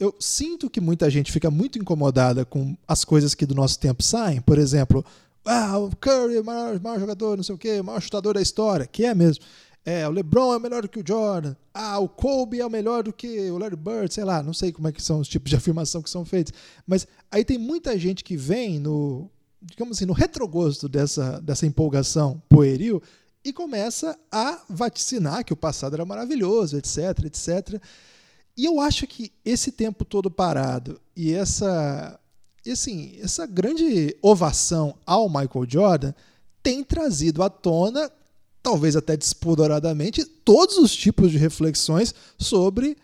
eu 0.00 0.14
sinto 0.18 0.70
que 0.70 0.80
muita 0.80 1.10
gente 1.10 1.30
fica 1.30 1.50
muito 1.50 1.78
incomodada 1.78 2.44
com 2.44 2.74
as 2.88 3.04
coisas 3.04 3.34
que 3.34 3.44
do 3.44 3.54
nosso 3.54 3.78
tempo 3.78 4.02
saem. 4.02 4.40
Por 4.40 4.56
exemplo, 4.58 5.04
ah, 5.44 5.78
o 5.78 5.94
Curry 5.94 6.36
é 6.36 6.40
o 6.40 6.44
maior, 6.44 6.80
maior 6.80 6.98
jogador, 6.98 7.36
não 7.36 7.44
sei 7.44 7.54
o 7.54 7.58
quê, 7.58 7.80
o 7.80 7.84
maior 7.84 8.00
chutador 8.00 8.34
da 8.34 8.40
história, 8.40 8.86
que 8.86 9.04
é 9.04 9.14
mesmo. 9.14 9.44
É, 9.84 10.08
o 10.08 10.10
LeBron 10.10 10.54
é 10.54 10.58
melhor 10.58 10.82
do 10.82 10.88
que 10.88 11.00
o 11.00 11.04
Jordan. 11.06 11.54
Ah, 11.72 11.98
o 11.98 12.08
Kobe 12.08 12.60
é 12.60 12.68
melhor 12.68 13.02
do 13.02 13.12
que 13.12 13.50
o 13.50 13.58
Larry 13.58 13.76
Bird, 13.76 14.12
sei 14.12 14.24
lá, 14.24 14.42
não 14.42 14.54
sei 14.54 14.72
como 14.72 14.88
é 14.88 14.92
que 14.92 15.02
são 15.02 15.20
os 15.20 15.28
tipos 15.28 15.50
de 15.50 15.56
afirmação 15.56 16.02
que 16.02 16.10
são 16.10 16.24
feitos. 16.24 16.52
Mas 16.86 17.06
aí 17.30 17.44
tem 17.44 17.58
muita 17.58 17.98
gente 17.98 18.24
que 18.24 18.36
vem 18.36 18.78
no, 18.78 19.30
digamos 19.60 19.98
assim, 19.98 20.06
no 20.06 20.14
retrogosto 20.14 20.88
dessa, 20.88 21.40
dessa 21.40 21.66
empolgação 21.66 22.42
pueril 22.48 23.02
e 23.44 23.52
começa 23.52 24.18
a 24.32 24.62
vaticinar 24.68 25.44
que 25.44 25.52
o 25.52 25.56
passado 25.56 25.94
era 25.94 26.04
maravilhoso, 26.04 26.76
etc, 26.76 27.24
etc. 27.24 27.82
E 28.56 28.64
eu 28.64 28.80
acho 28.80 29.06
que 29.06 29.32
esse 29.44 29.72
tempo 29.72 30.04
todo 30.04 30.30
parado 30.30 31.00
e 31.16 31.32
essa, 31.32 32.18
assim, 32.70 33.16
essa 33.20 33.46
grande 33.46 34.16
ovação 34.20 34.96
ao 35.06 35.28
Michael 35.28 35.66
Jordan 35.68 36.14
tem 36.62 36.84
trazido 36.84 37.42
à 37.42 37.48
tona 37.48 38.10
talvez 38.62 38.96
até 38.96 39.16
despodoradamente, 39.16 40.24
todos 40.24 40.76
os 40.76 40.94
tipos 40.94 41.30
de 41.30 41.38
reflexões 41.38 42.14
sobre 42.38 42.96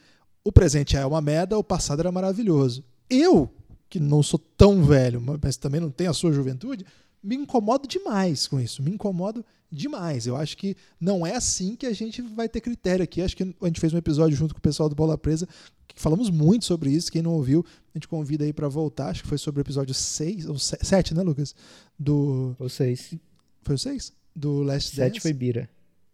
o 0.44 0.53
presente 0.53 0.97
é 0.97 1.05
uma 1.05 1.20
merda, 1.20 1.59
o 1.59 1.64
passado 1.64 2.01
era 2.01 2.12
maravilhoso. 2.12 2.84
Eu, 3.09 3.51
que 3.88 3.99
não 3.99 4.22
sou 4.22 4.38
tão 4.38 4.84
velho, 4.84 5.20
mas 5.42 5.57
também 5.57 5.80
não 5.80 5.90
tenho 5.90 6.11
a 6.11 6.14
sua 6.14 6.32
juventude, 6.32 6.84
me 7.22 7.34
incomodo 7.34 7.88
demais 7.88 8.47
com 8.47 8.61
isso, 8.61 8.82
me 8.82 8.92
incomodo 8.92 9.44
demais. 9.71 10.27
Eu 10.27 10.37
acho 10.37 10.57
que 10.57 10.77
não 11.01 11.27
é 11.27 11.35
assim 11.35 11.77
que 11.77 11.87
a 11.87 11.93
gente 11.93 12.23
vai 12.23 12.49
ter 12.49 12.61
critério 12.61 13.03
aqui. 13.03 13.23
Acho 13.23 13.37
que 13.37 13.43
a 13.43 13.67
gente 13.67 13.81
fez 13.81 13.93
um 13.93 13.99
episódio 13.99 14.37
junto 14.37 14.55
com 14.55 14.59
o 14.59 14.62
pessoal 14.62 14.89
do 14.89 14.95
Bola 14.95 15.19
Presa 15.19 15.49
que 15.89 16.01
falamos 16.01 16.29
muito 16.31 16.64
sobre 16.64 16.91
isso. 16.91 17.11
Quem 17.11 17.23
não 17.23 17.33
ouviu, 17.33 17.64
a 17.95 17.99
gente 17.99 18.07
convida 18.07 18.45
aí 18.45 18.53
para 18.53 18.69
voltar. 18.69 19.09
Acho 19.09 19.23
que 19.23 19.29
foi 19.29 19.39
sobre 19.39 19.61
o 19.61 19.62
episódio 19.62 19.95
6 19.95 20.47
ou 20.47 20.59
7, 20.59 21.14
né, 21.14 21.23
Lucas? 21.23 21.55
Do 21.99 22.55
Ou 22.59 22.69
6. 22.69 23.14
Foi 23.62 23.75
o 23.75 23.79
6? 23.79 24.12
do 24.37 24.62
Last 24.62 24.95
Dance. 24.95 25.21
foi 25.21 25.33
Bira. 25.33 25.69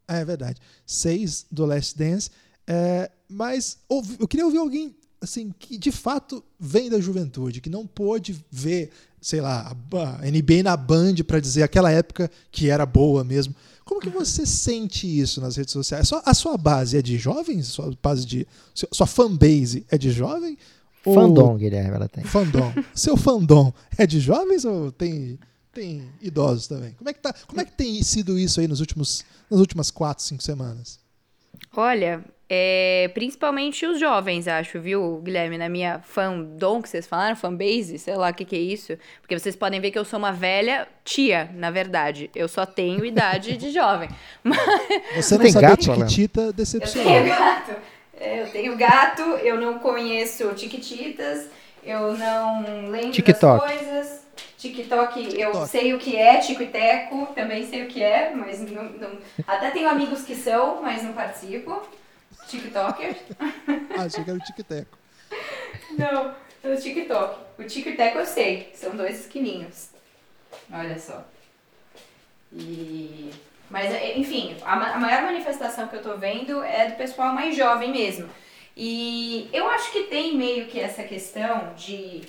É, 0.07 0.21
é 0.21 0.25
verdade. 0.25 0.61
Seis 0.87 1.45
do 1.51 1.67
Last 1.67 1.99
Dance. 1.99 2.31
É, 2.67 3.11
mas 3.29 3.79
eu 4.21 4.29
queria 4.29 4.47
ouvir 4.47 4.59
alguém 4.59 4.95
assim 5.21 5.53
que 5.59 5.77
de 5.77 5.91
fato 5.91 6.45
vem 6.59 6.89
da 6.89 7.01
juventude, 7.01 7.61
que 7.61 7.69
não 7.69 7.87
pôde 7.87 8.45
ver, 8.51 8.91
sei 9.23 9.41
lá, 9.41 9.75
a 10.21 10.31
NBA 10.31 10.65
na 10.65 10.77
Band 10.77 11.15
para 11.27 11.39
dizer 11.39 11.63
aquela 11.63 11.91
época 11.91 12.29
que 12.51 12.69
era 12.69 12.85
boa 12.85 13.23
mesmo. 13.23 13.55
Como 13.85 14.01
que 14.01 14.11
você 14.11 14.45
sente 14.45 15.07
isso 15.07 15.41
nas 15.41 15.57
redes 15.57 15.73
sociais? 15.73 16.11
A 16.25 16.35
sua 16.35 16.59
base 16.59 16.99
é 16.99 17.03
de 17.03 17.17
jovens? 17.17 17.69
Sua 17.69 17.91
base 18.03 18.27
de 18.27 18.47
sua 18.75 19.07
fanbase 19.07 19.87
é 19.91 19.97
de 19.97 20.11
jovem? 20.11 20.59
Fandom, 21.03 21.57
Guilherme, 21.57 21.97
ela 21.97 22.09
tem. 22.09 22.25
Fandom. 22.25 22.73
Seu 22.95 23.17
fandom 23.17 23.73
é 23.97 24.07
de 24.07 24.21
jovens 24.21 24.65
ou 24.65 24.91
tem 24.93 25.39
tem 25.73 26.11
idosos 26.21 26.67
também. 26.67 26.93
Como 26.93 27.09
é 27.09 27.15
que, 27.15 27.21
tá, 27.21 27.35
como 27.47 27.61
é 27.61 27.65
que 27.65 27.73
tem 27.73 28.03
sido 28.03 28.39
isso 28.39 28.61
aí 28.61 28.69
nos 28.69 28.81
últimos, 28.81 29.25
nas 29.51 29.59
últimas 29.59 29.91
quatro, 29.91 30.23
cinco 30.23 30.43
semanas? 30.43 31.01
Olha, 31.75 32.23
é, 32.55 33.09
principalmente 33.15 33.87
os 33.87 33.99
jovens, 33.99 34.47
acho, 34.47 34.79
viu, 34.79 35.23
Guilherme? 35.25 35.57
Na 35.57 35.71
minha 35.71 36.01
fandom 36.01 36.83
que 36.83 36.89
vocês 36.91 37.07
falaram, 37.07 37.35
fanbase, 37.35 37.99
sei 37.99 38.15
lá 38.15 38.29
o 38.29 38.35
que, 38.35 38.45
que 38.45 38.55
é 38.55 38.59
isso. 38.59 38.99
Porque 39.23 39.39
vocês 39.39 39.57
podem 39.57 39.81
ver 39.81 39.91
que 39.91 39.99
eu 39.99 40.05
sou 40.05 40.19
uma 40.19 40.33
velha 40.33 40.87
tia, 41.03 41.49
na 41.55 41.71
verdade. 41.71 42.31
Eu 42.35 42.47
só 42.49 42.67
tenho 42.67 43.07
idade 43.07 43.57
de 43.57 43.71
jovem. 43.73 44.11
Mas... 44.45 44.59
Você 45.17 45.37
não 45.37 45.43
tem 45.45 45.53
sabe 45.53 45.67
gato, 45.67 45.81
Tiquitita 45.81 46.53
decepcionou. 46.53 47.11
Eu 47.11 47.23
tenho 47.23 47.39
gato. 47.39 47.73
É, 48.21 48.43
eu 48.43 48.51
tenho 48.51 48.77
gato, 48.77 49.23
eu 49.23 49.59
não 49.59 49.79
conheço 49.79 50.53
Tiquititas, 50.53 51.47
eu 51.83 52.19
não 52.19 52.91
lembro 52.91 53.13
TikTok. 53.13 53.67
das 53.67 53.79
coisas. 53.79 54.23
TikTok, 54.59 55.41
eu 55.41 55.67
sei 55.67 55.95
o 55.95 55.99
que 55.99 56.17
é, 56.19 56.37
Tico 56.37 56.63
e 56.63 56.67
Teco, 56.67 57.29
também 57.35 57.67
sei 57.67 57.85
o 57.85 57.89
que 57.89 58.03
é, 58.03 58.31
mas 58.35 58.61
não, 58.61 58.85
não, 58.85 59.11
até 59.47 59.71
tenho 59.71 59.89
amigos 59.89 60.21
que 60.21 60.35
são, 60.35 60.83
mas 60.83 61.03
não 61.03 61.15
participo. 61.15 61.81
TikToker. 62.49 63.17
Ah, 63.95 64.05
achei 64.05 64.25
que 64.25 64.31
era 64.31 64.39
o 64.39 64.43
TikTeco. 64.43 64.99
Não, 65.99 66.35
o 66.65 66.77
TikTok. 66.77 67.41
O 67.59 67.97
Teco 67.97 68.19
eu 68.19 68.27
sei, 68.27 68.73
são 68.75 68.97
dois 68.97 69.21
esquininhos. 69.21 69.91
Olha 70.73 70.99
só. 70.99 71.25
E... 72.53 73.31
Mas, 73.71 73.93
enfim, 74.17 74.57
a, 74.65 74.95
a 74.95 74.99
maior 74.99 75.23
manifestação 75.23 75.89
que 75.89 75.97
eu 75.97 76.03
tô 76.03 76.17
vendo 76.17 76.63
é 76.63 76.91
do 76.91 76.97
pessoal 76.97 77.35
mais 77.35 77.57
jovem 77.57 77.93
mesmo. 77.93 78.29
E 78.77 79.49
eu 79.53 79.69
acho 79.69 79.93
que 79.93 80.05
tem 80.05 80.37
meio 80.37 80.67
que 80.67 80.81
essa 80.81 81.03
questão 81.03 81.75
de 81.75 82.23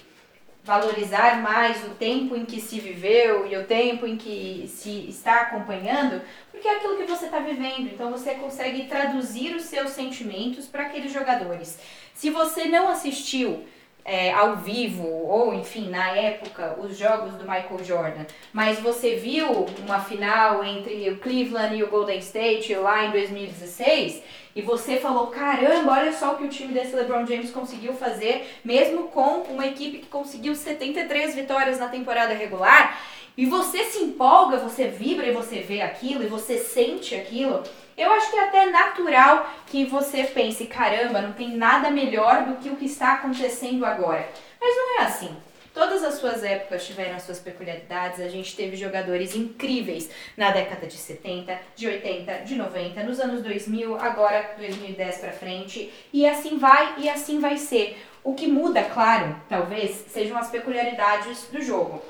valorizar 0.63 1.41
mais 1.41 1.83
o 1.85 1.89
tempo 1.89 2.35
em 2.35 2.45
que 2.45 2.61
se 2.61 2.79
viveu 2.79 3.45
e 3.45 3.57
o 3.57 3.65
tempo 3.65 4.07
em 4.07 4.15
que 4.15 4.65
se 4.73 5.09
está 5.09 5.41
acompanhando, 5.41 6.21
porque 6.49 6.67
é 6.67 6.77
aquilo 6.77 6.95
que 6.95 7.05
você 7.05 7.25
está 7.25 7.39
vivendo. 7.39 7.87
Então 7.93 8.09
você 8.09 8.35
consegue 8.35 8.85
traduzir 8.85 9.53
os 9.55 9.63
seus 9.63 9.91
sentimentos 9.91 10.65
para 10.65 10.83
aqueles 10.83 11.11
jogadores. 11.11 11.77
Se 12.13 12.29
você 12.29 12.65
não 12.65 12.87
assistiu 12.87 13.65
é, 14.05 14.31
ao 14.31 14.57
vivo, 14.57 15.07
ou 15.07 15.53
enfim, 15.53 15.89
na 15.89 16.09
época, 16.11 16.75
os 16.79 16.97
jogos 16.97 17.33
do 17.35 17.43
Michael 17.43 17.83
Jordan, 17.83 18.25
mas 18.51 18.79
você 18.79 19.15
viu 19.15 19.65
uma 19.85 19.99
final 19.99 20.63
entre 20.63 21.09
o 21.09 21.17
Cleveland 21.17 21.75
e 21.75 21.83
o 21.83 21.87
Golden 21.87 22.19
State 22.19 22.75
lá 22.75 23.05
em 23.05 23.11
2016 23.11 24.21
e 24.55 24.61
você 24.61 24.97
falou: 24.97 25.27
caramba, 25.27 25.93
olha 25.93 26.13
só 26.13 26.33
o 26.33 26.37
que 26.37 26.43
o 26.43 26.49
time 26.49 26.73
desse 26.73 26.95
LeBron 26.95 27.25
James 27.25 27.51
conseguiu 27.51 27.93
fazer, 27.93 28.47
mesmo 28.63 29.03
com 29.07 29.41
uma 29.49 29.65
equipe 29.65 29.99
que 29.99 30.07
conseguiu 30.07 30.55
73 30.55 31.35
vitórias 31.35 31.79
na 31.79 31.87
temporada 31.87 32.33
regular, 32.33 33.01
e 33.35 33.45
você 33.45 33.85
se 33.85 33.99
empolga, 33.99 34.57
você 34.57 34.87
vibra 34.87 35.27
e 35.27 35.31
você 35.31 35.59
vê 35.59 35.81
aquilo 35.81 36.23
e 36.23 36.27
você 36.27 36.57
sente 36.57 37.15
aquilo. 37.15 37.63
Eu 37.97 38.11
acho 38.11 38.29
que 38.31 38.37
é 38.37 38.45
até 38.45 38.65
natural 38.65 39.49
que 39.67 39.85
você 39.85 40.23
pense: 40.23 40.65
caramba, 40.65 41.21
não 41.21 41.33
tem 41.33 41.55
nada 41.55 41.91
melhor 41.91 42.43
do 42.45 42.55
que 42.55 42.69
o 42.69 42.75
que 42.75 42.85
está 42.85 43.13
acontecendo 43.13 43.85
agora. 43.85 44.27
Mas 44.59 44.75
não 44.75 44.99
é 44.99 45.03
assim. 45.03 45.35
Todas 45.73 46.03
as 46.03 46.15
suas 46.15 46.43
épocas 46.43 46.85
tiveram 46.85 47.15
as 47.15 47.23
suas 47.23 47.39
peculiaridades. 47.39 48.19
A 48.19 48.29
gente 48.29 48.55
teve 48.55 48.77
jogadores 48.77 49.35
incríveis 49.35 50.07
na 50.37 50.51
década 50.51 50.85
de 50.85 50.95
70, 50.95 51.57
de 51.75 51.87
80, 51.87 52.33
de 52.45 52.55
90, 52.55 53.03
nos 53.03 53.19
anos 53.19 53.41
2000, 53.41 53.99
agora 53.99 54.53
2010 54.57 55.17
para 55.17 55.31
frente. 55.31 55.91
E 56.13 56.27
assim 56.27 56.59
vai 56.59 56.93
e 56.99 57.09
assim 57.09 57.39
vai 57.39 57.57
ser. 57.57 57.97
O 58.23 58.35
que 58.35 58.47
muda, 58.47 58.83
claro, 58.83 59.35
talvez, 59.49 60.05
sejam 60.09 60.37
as 60.37 60.49
peculiaridades 60.49 61.47
do 61.51 61.61
jogo. 61.61 62.01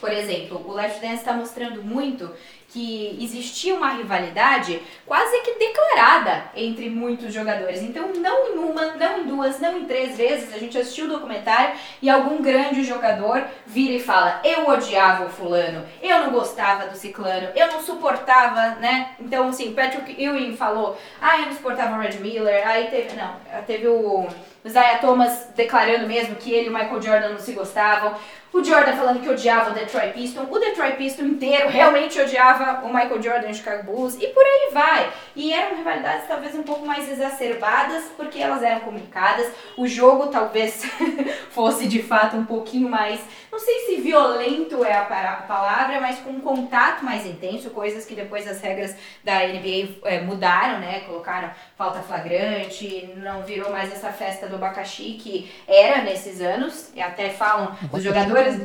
Por 0.00 0.12
exemplo, 0.12 0.62
o 0.66 0.72
Left 0.72 1.00
Dance 1.00 1.14
está 1.14 1.32
mostrando 1.32 1.82
muito 1.82 2.30
que 2.68 3.16
existia 3.22 3.74
uma 3.74 3.92
rivalidade 3.92 4.82
quase 5.06 5.40
que 5.40 5.54
declarada 5.54 6.44
entre 6.54 6.90
muitos 6.90 7.32
jogadores. 7.32 7.80
Então, 7.80 8.12
não 8.14 8.48
em 8.48 8.58
uma, 8.58 8.94
não 8.96 9.20
em 9.20 9.24
duas, 9.24 9.58
não 9.60 9.78
em 9.78 9.86
três 9.86 10.16
vezes, 10.16 10.52
a 10.52 10.58
gente 10.58 10.76
assistiu 10.76 11.06
o 11.06 11.08
documentário 11.08 11.74
e 12.02 12.10
algum 12.10 12.42
grande 12.42 12.84
jogador 12.84 13.42
vira 13.66 13.94
e 13.94 14.00
fala: 14.00 14.40
Eu 14.44 14.68
odiava 14.68 15.24
o 15.24 15.30
fulano, 15.30 15.86
eu 16.02 16.20
não 16.20 16.30
gostava 16.30 16.86
do 16.88 16.96
ciclano, 16.96 17.48
eu 17.54 17.68
não 17.68 17.80
suportava, 17.80 18.74
né? 18.76 19.14
Então, 19.18 19.48
assim, 19.48 19.72
Patrick 19.72 20.22
Ewing 20.22 20.56
falou: 20.56 20.98
Ah, 21.20 21.38
eu 21.38 21.46
não 21.46 21.54
suportava 21.54 21.96
o 21.96 22.00
Red 22.00 22.18
Miller. 22.18 22.66
Aí 22.68 22.88
teve, 22.88 23.16
não, 23.16 23.36
teve 23.66 23.88
o. 23.88 24.26
Isaiah 24.64 24.98
Thomas 24.98 25.46
declarando 25.54 26.08
mesmo 26.08 26.34
que 26.34 26.52
ele 26.52 26.66
e 26.66 26.68
o 26.70 26.72
Michael 26.72 27.00
Jordan 27.00 27.28
não 27.28 27.38
se 27.38 27.52
gostavam. 27.52 28.16
O 28.56 28.64
Jordan 28.64 28.96
falando 28.96 29.20
que 29.20 29.28
odiava 29.28 29.70
o 29.70 29.74
Detroit 29.74 30.14
Pistons, 30.14 30.48
o 30.50 30.58
Detroit 30.58 30.96
Pistons 30.96 31.28
inteiro 31.28 31.68
realmente 31.68 32.18
odiava 32.18 32.86
o 32.86 32.88
Michael 32.88 33.22
Jordan 33.22 33.48
e 33.48 33.50
o 33.50 33.54
Chicago 33.54 33.82
Bulls, 33.82 34.16
e 34.18 34.28
por 34.28 34.42
aí 34.42 34.70
vai. 34.72 35.12
E 35.36 35.52
eram 35.52 35.76
rivalidades 35.76 36.26
talvez 36.26 36.54
um 36.54 36.62
pouco 36.62 36.86
mais 36.86 37.06
exacerbadas, 37.06 38.04
porque 38.16 38.38
elas 38.38 38.62
eram 38.62 38.80
comunicadas. 38.80 39.52
O 39.76 39.86
jogo 39.86 40.28
talvez 40.28 40.82
fosse 41.52 41.86
de 41.86 42.02
fato 42.02 42.34
um 42.34 42.46
pouquinho 42.46 42.88
mais, 42.88 43.20
não 43.56 43.64
sei 43.64 43.86
se 43.86 44.02
violento 44.02 44.84
é 44.84 44.92
a 44.92 45.04
palavra, 45.48 45.98
mas 45.98 46.18
com 46.18 46.30
um 46.30 46.40
contato 46.40 47.02
mais 47.02 47.24
intenso, 47.24 47.70
coisas 47.70 48.04
que 48.04 48.14
depois 48.14 48.46
as 48.46 48.60
regras 48.60 48.94
da 49.24 49.46
NBA 49.46 50.00
é, 50.04 50.20
mudaram, 50.20 50.78
né? 50.78 51.00
Colocaram 51.00 51.50
falta 51.74 52.00
flagrante, 52.00 53.14
não 53.16 53.42
virou 53.44 53.70
mais 53.72 53.90
essa 53.90 54.12
festa 54.12 54.46
do 54.46 54.56
abacaxi 54.56 55.14
que 55.14 55.50
era 55.66 56.02
nesses 56.02 56.42
anos, 56.42 56.90
e 56.94 57.00
até 57.00 57.30
falam 57.30 57.74
os 57.90 58.02
jogadores 58.02 58.60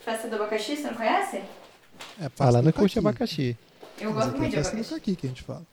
Festa 0.00 0.28
do 0.28 0.36
abacaxi, 0.36 0.76
você 0.76 0.86
não 0.86 0.94
conhece? 0.94 1.42
É, 2.18 2.28
Falando 2.30 2.72
que 2.72 2.78
curte 2.78 2.98
abacaxi. 2.98 3.58
Eu 4.00 4.12
gosto 4.12 4.38
muito 4.38 4.52
de 4.52 4.58
abacaxi. 4.58 4.94
Do 4.94 5.00
que 5.00 5.26
a 5.26 5.28
gente 5.28 5.42
fala. 5.42 5.66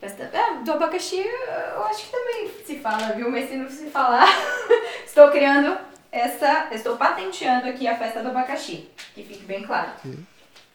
Festa, 0.00 0.22
é, 0.22 0.62
do 0.62 0.72
abacaxi 0.72 1.18
eu 1.18 1.84
acho 1.84 2.06
que 2.06 2.12
também 2.12 2.50
se 2.64 2.78
fala, 2.78 3.12
viu? 3.12 3.30
Mas 3.30 3.50
se 3.50 3.56
não 3.56 3.68
se 3.68 3.90
falar, 3.90 4.26
estou 5.04 5.28
criando 5.30 5.76
essa, 6.10 6.68
estou 6.72 6.96
patenteando 6.96 7.68
aqui 7.68 7.86
a 7.86 7.96
festa 7.96 8.22
do 8.22 8.28
abacaxi, 8.28 8.88
que 9.14 9.22
fique 9.22 9.44
bem 9.44 9.62
claro. 9.62 9.90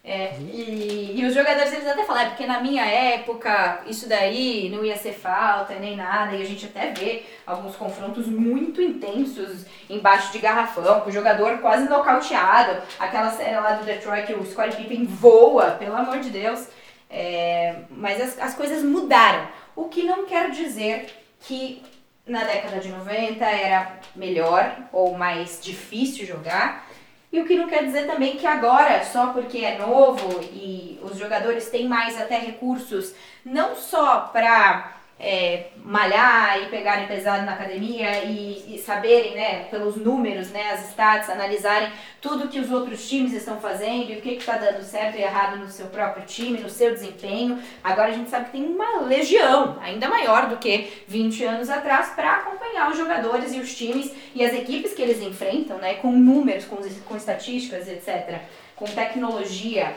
É, 0.06 0.36
e, 0.38 1.18
e, 1.18 1.26
os 1.26 1.34
jogadores 1.34 1.72
eles 1.72 1.88
até 1.88 2.04
falaram, 2.04 2.28
é 2.28 2.30
porque 2.32 2.46
na 2.46 2.60
minha 2.60 2.86
época 2.86 3.84
isso 3.88 4.10
daí 4.10 4.70
não 4.70 4.84
ia 4.84 4.98
ser 4.98 5.14
falta 5.14 5.76
nem 5.76 5.96
nada, 5.96 6.36
e 6.36 6.42
a 6.42 6.46
gente 6.46 6.66
até 6.66 6.92
vê 6.92 7.24
alguns 7.48 7.78
confrontos 7.78 8.28
muito 8.28 8.82
intensos 8.82 9.66
embaixo 9.90 10.34
de 10.34 10.40
garrafão, 10.40 11.00
com 11.00 11.10
o 11.10 11.14
jogador 11.14 11.60
quase 11.60 11.88
nocauteado, 11.88 12.82
aquela 13.00 13.32
série 13.32 13.56
lá 13.56 13.76
do 13.76 13.86
Detroit 13.86 14.28
que 14.28 14.34
o 14.34 14.46
Scottie 14.46 14.76
Pippen 14.76 15.06
voa, 15.06 15.72
pelo 15.72 15.96
amor 15.96 16.20
de 16.20 16.30
Deus. 16.30 16.68
É, 17.10 17.76
mas 17.90 18.20
as, 18.20 18.40
as 18.40 18.56
coisas 18.56 18.84
mudaram, 18.84 19.48
o 19.74 19.86
que 19.88 20.04
não 20.04 20.26
quer 20.26 20.50
dizer 20.50 21.06
que 21.40 21.82
na 22.26 22.44
década 22.44 22.80
de 22.80 22.90
90 22.90 23.46
era 23.46 24.00
melhor 24.16 24.78
ou 24.92 25.18
mais 25.18 25.60
difícil 25.62 26.26
jogar, 26.26 26.88
e 27.32 27.40
o 27.42 27.46
que 27.46 27.56
não 27.56 27.68
quer 27.68 27.84
dizer 27.84 28.06
também 28.06 28.38
que 28.38 28.46
agora, 28.46 29.04
só 29.04 29.34
porque 29.34 29.60
é 29.60 29.78
novo 29.78 30.40
e 30.54 31.00
os 31.02 31.18
jogadores 31.18 31.70
têm 31.70 31.88
mais 31.88 32.20
até 32.22 32.38
recursos, 32.38 33.14
não 33.44 33.76
só 33.76 34.22
para 34.32 34.94
é, 35.20 35.68
malhar 35.78 36.62
e 36.62 36.66
pegarem 36.66 37.08
pesado 37.08 37.46
na 37.46 37.54
academia 37.54 38.24
e, 38.26 38.76
e, 38.76 38.80
saberem, 38.80 39.36
né, 39.36 39.66
pelos 39.70 39.96
números, 39.96 40.50
né, 40.50 40.72
as 40.72 40.90
stats, 40.90 41.30
analisarem 41.30 41.90
tudo 42.20 42.48
que 42.48 42.60
os 42.60 42.72
outros 42.72 43.08
times 43.08 43.34
estão 43.34 43.60
fazendo 43.60 44.12
e 44.12 44.18
o 44.18 44.22
que 44.22 44.32
está 44.32 44.58
dando 44.58 44.82
certo 44.84 45.18
e 45.18 45.22
errado 45.22 45.58
no 45.58 45.70
seu 45.70 45.88
próprio 45.88 46.26
time, 46.26 46.60
no 46.60 46.70
seu 46.70 46.92
desempenho. 46.92 47.62
Agora 47.84 48.10
a 48.10 48.14
gente 48.14 48.30
sabe 48.30 48.46
que 48.46 48.52
tem 48.52 48.66
uma 48.66 49.02
legião, 49.02 49.78
ainda 49.82 50.10
maior 50.10 50.50
do 50.50 50.58
que 50.58 50.92
20 51.08 51.44
anos 51.46 51.70
atrás, 51.70 52.10
para 52.10 52.38
acompanhar 52.38 52.90
os 52.90 52.98
jogadores 52.98 53.54
e 53.54 53.60
os 53.60 53.76
times 53.76 54.12
e 54.36 54.44
as 54.44 54.54
equipes 54.54 54.94
que 54.94 55.02
eles 55.02 55.22
enfrentam, 55.22 55.78
né, 55.78 55.96
com 55.96 56.12
números, 56.12 56.66
com, 56.66 56.78
com 57.06 57.16
estatísticas, 57.16 57.88
etc., 57.88 58.42
com 58.76 58.86
tecnologia. 58.86 59.94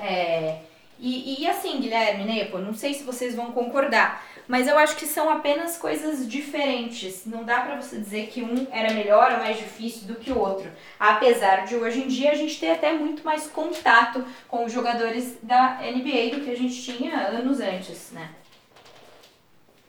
É, 0.00 0.58
e, 1.04 1.42
e 1.42 1.48
assim, 1.48 1.80
Guilherme, 1.80 2.24
Nepo, 2.24 2.58
não 2.58 2.72
sei 2.72 2.94
se 2.94 3.02
vocês 3.02 3.34
vão 3.34 3.50
concordar, 3.50 4.24
mas 4.52 4.68
eu 4.68 4.76
acho 4.76 4.96
que 4.96 5.06
são 5.06 5.30
apenas 5.30 5.78
coisas 5.78 6.28
diferentes. 6.28 7.22
Não 7.24 7.42
dá 7.42 7.62
para 7.62 7.80
você 7.80 7.98
dizer 7.98 8.26
que 8.26 8.42
um 8.42 8.66
era 8.70 8.92
melhor 8.92 9.32
ou 9.32 9.38
mais 9.38 9.56
difícil 9.56 10.06
do 10.06 10.16
que 10.16 10.30
o 10.30 10.38
outro. 10.38 10.70
Apesar 11.00 11.64
de 11.64 11.74
hoje 11.74 12.02
em 12.02 12.06
dia 12.06 12.32
a 12.32 12.34
gente 12.34 12.60
ter 12.60 12.72
até 12.72 12.92
muito 12.92 13.24
mais 13.24 13.46
contato 13.46 14.22
com 14.46 14.66
os 14.66 14.70
jogadores 14.70 15.38
da 15.42 15.80
NBA 15.80 16.36
do 16.36 16.44
que 16.44 16.50
a 16.50 16.54
gente 16.54 16.82
tinha 16.82 17.28
anos 17.28 17.60
antes, 17.60 18.10
né? 18.12 18.28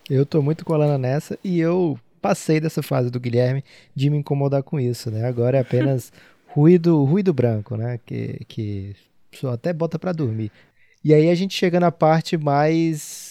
Eu 0.09 0.26
tô 0.26 0.41
muito 0.41 0.64
colando 0.64 0.97
nessa 0.97 1.38
e 1.43 1.59
eu 1.59 1.99
passei 2.22 2.61
dessa 2.61 2.82
fase 2.82 3.11
do 3.11 3.20
Guilherme 3.20 3.66
de 3.93 4.09
me 4.09 4.18
incomodar 4.18 4.64
com 4.64 4.80
isso, 4.80 5.11
né? 5.11 5.26
Agora 5.26 5.57
é 5.57 5.59
apenas 5.59 6.09
ruído, 6.47 7.03
ruído 7.03 7.34
branco, 7.34 7.76
né? 7.76 7.99
Que, 8.05 8.39
que 8.47 8.95
só 9.34 9.51
até 9.51 9.74
bota 9.74 9.99
para 9.99 10.14
dormir. 10.14 10.53
E 11.03 11.14
aí 11.14 11.30
a 11.30 11.36
gente 11.36 11.53
chega 11.53 11.82
na 11.82 11.91
parte 11.91 12.38
mais 12.38 13.22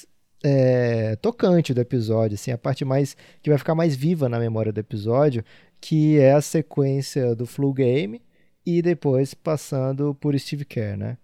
é, 0.43 1.17
tocante 1.17 1.73
do 1.73 1.81
episódio, 1.81 2.35
assim, 2.35 2.51
a 2.51 2.59
parte 2.59 2.85
mais 2.85 3.17
que 3.43 3.51
vai 3.51 3.59
ficar 3.59 3.75
mais 3.75 3.95
viva 3.95 4.29
na 4.29 4.39
memória 4.39 4.73
do 4.73 4.81
episódio, 4.81 5.45
que 5.81 6.19
é 6.19 6.33
a 6.33 6.41
sequência 6.41 7.35
do 7.35 7.47
Flu 7.47 7.73
Game 7.73 8.21
e 8.65 8.83
depois 8.83 9.35
passando 9.35 10.15
por 10.15 10.39
Steve 10.39 10.65
Kerr, 10.65 10.97
né? 10.97 11.19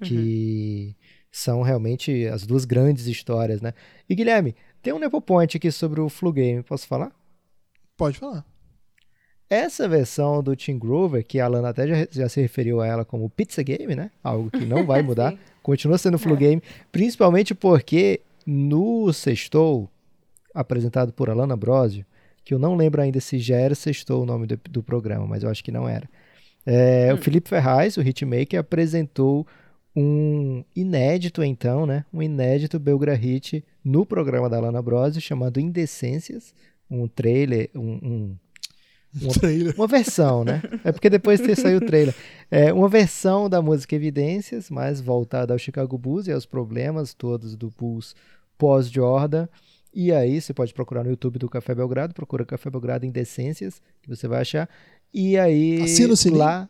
Uhum. 0.00 0.08
Que 0.08 0.96
são 1.30 1.62
realmente 1.62 2.26
as 2.26 2.46
duas 2.46 2.64
grandes 2.64 3.06
histórias, 3.06 3.60
né? 3.60 3.72
E 4.08 4.14
Guilherme, 4.14 4.54
tem 4.82 4.92
um 4.92 4.98
Nepo 4.98 5.20
Point 5.20 5.56
aqui 5.56 5.70
sobre 5.70 6.00
o 6.00 6.08
Flu 6.08 6.32
Game, 6.32 6.62
posso 6.62 6.86
falar? 6.86 7.12
Pode 7.96 8.18
falar. 8.18 8.44
Essa 9.50 9.88
versão 9.88 10.40
do 10.40 10.54
Team 10.54 10.78
Grover, 10.78 11.26
que 11.26 11.40
a 11.40 11.46
Alana 11.46 11.70
até 11.70 11.84
já, 11.84 12.06
já, 12.08 12.28
se 12.28 12.40
referiu 12.40 12.80
a 12.80 12.86
ela 12.86 13.04
como 13.04 13.28
Pizza 13.28 13.60
Game, 13.64 13.96
né? 13.96 14.12
Algo 14.22 14.48
que 14.48 14.64
não 14.64 14.86
vai 14.86 15.02
mudar, 15.02 15.36
continua 15.60 15.98
sendo 15.98 16.20
Flu 16.20 16.34
é. 16.34 16.38
Game, 16.38 16.62
principalmente 16.92 17.52
porque 17.52 18.20
no 18.46 19.12
Sextou, 19.12 19.90
apresentado 20.54 21.12
por 21.12 21.28
Alana 21.28 21.56
Brosio, 21.56 22.06
que 22.44 22.54
eu 22.54 22.60
não 22.60 22.76
lembro 22.76 23.02
ainda 23.02 23.18
se 23.18 23.40
já 23.40 23.56
era 23.56 23.74
Sextou 23.74 24.22
o 24.22 24.26
nome 24.26 24.46
do, 24.46 24.58
do 24.70 24.84
programa, 24.84 25.26
mas 25.26 25.42
eu 25.42 25.50
acho 25.50 25.64
que 25.64 25.72
não 25.72 25.88
era. 25.88 26.08
É, 26.64 27.12
hum. 27.12 27.16
O 27.16 27.18
Felipe 27.18 27.48
Ferraz, 27.48 27.96
o 27.96 28.02
hitmaker, 28.02 28.60
apresentou 28.60 29.44
um 29.96 30.62
inédito, 30.76 31.42
então, 31.42 31.86
né? 31.86 32.04
Um 32.14 32.22
inédito 32.22 32.78
Belgra 32.78 33.14
Hit 33.14 33.64
no 33.84 34.06
programa 34.06 34.48
da 34.48 34.58
Alana 34.58 34.80
Brosio, 34.80 35.20
chamado 35.20 35.58
Indecências, 35.58 36.54
um 36.88 37.08
trailer, 37.08 37.68
um, 37.74 37.80
um 37.80 38.36
uma, 39.20 39.74
uma, 39.76 39.86
versão, 39.86 40.44
né? 40.44 40.62
É 40.84 40.92
porque 40.92 41.10
depois 41.10 41.40
ter 41.40 41.56
saiu 41.56 41.78
o 41.78 41.86
trailer. 41.86 42.14
É 42.50 42.72
uma 42.72 42.88
versão 42.88 43.48
da 43.48 43.60
música 43.60 43.96
Evidências, 43.96 44.70
mas 44.70 45.00
voltada 45.00 45.52
ao 45.52 45.58
Chicago 45.58 45.98
Bulls 45.98 46.26
e 46.26 46.32
aos 46.32 46.46
problemas 46.46 47.12
todos 47.12 47.56
do 47.56 47.70
Bulls 47.70 48.14
pós-Jordan. 48.56 49.48
E 49.92 50.12
aí 50.12 50.40
você 50.40 50.54
pode 50.54 50.72
procurar 50.72 51.02
no 51.02 51.10
YouTube 51.10 51.38
do 51.38 51.48
Café 51.48 51.74
Belgrado, 51.74 52.14
procura 52.14 52.44
Café 52.44 52.70
Belgrado 52.70 53.04
Indecências, 53.04 53.82
que 54.00 54.08
você 54.08 54.28
vai 54.28 54.42
achar. 54.42 54.68
E 55.12 55.36
aí 55.36 55.82
Assina 55.82 56.12
o 56.12 56.16
sininho. 56.16 56.38
lá 56.38 56.68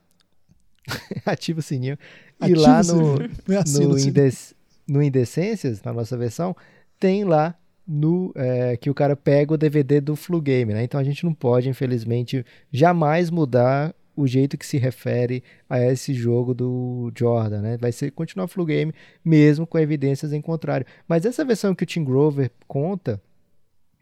ativa 1.26 1.60
o 1.60 1.62
sininho. 1.62 1.98
Ativa 2.40 2.58
e 2.58 2.62
lá 2.62 2.82
no, 2.82 3.18
no, 3.88 3.98
Indes, 3.98 4.54
no 4.88 5.02
Indecências, 5.02 5.82
na 5.82 5.92
nossa 5.92 6.16
versão, 6.16 6.56
tem 6.98 7.24
lá 7.24 7.54
no 7.92 8.32
é, 8.36 8.76
que 8.76 8.88
o 8.88 8.94
cara 8.94 9.16
pega 9.16 9.52
o 9.52 9.56
DVD 9.56 10.00
do 10.00 10.14
Flu 10.14 10.40
Game, 10.40 10.72
né? 10.72 10.84
Então 10.84 11.00
a 11.00 11.02
gente 11.02 11.24
não 11.24 11.34
pode, 11.34 11.68
infelizmente, 11.68 12.46
jamais 12.70 13.30
mudar 13.30 13.92
o 14.14 14.28
jeito 14.28 14.56
que 14.56 14.64
se 14.64 14.78
refere 14.78 15.42
a 15.68 15.80
esse 15.80 16.14
jogo 16.14 16.54
do 16.54 17.10
Jordan, 17.16 17.62
né? 17.62 17.76
Vai 17.78 17.90
ser 17.90 18.12
continuar 18.12 18.46
Flu 18.46 18.64
Game 18.64 18.94
mesmo 19.24 19.66
com 19.66 19.76
evidências 19.76 20.32
em 20.32 20.40
contrário. 20.40 20.86
Mas 21.08 21.26
essa 21.26 21.44
versão 21.44 21.74
que 21.74 21.82
o 21.82 21.86
Tim 21.86 22.04
Grover 22.04 22.52
conta, 22.68 23.20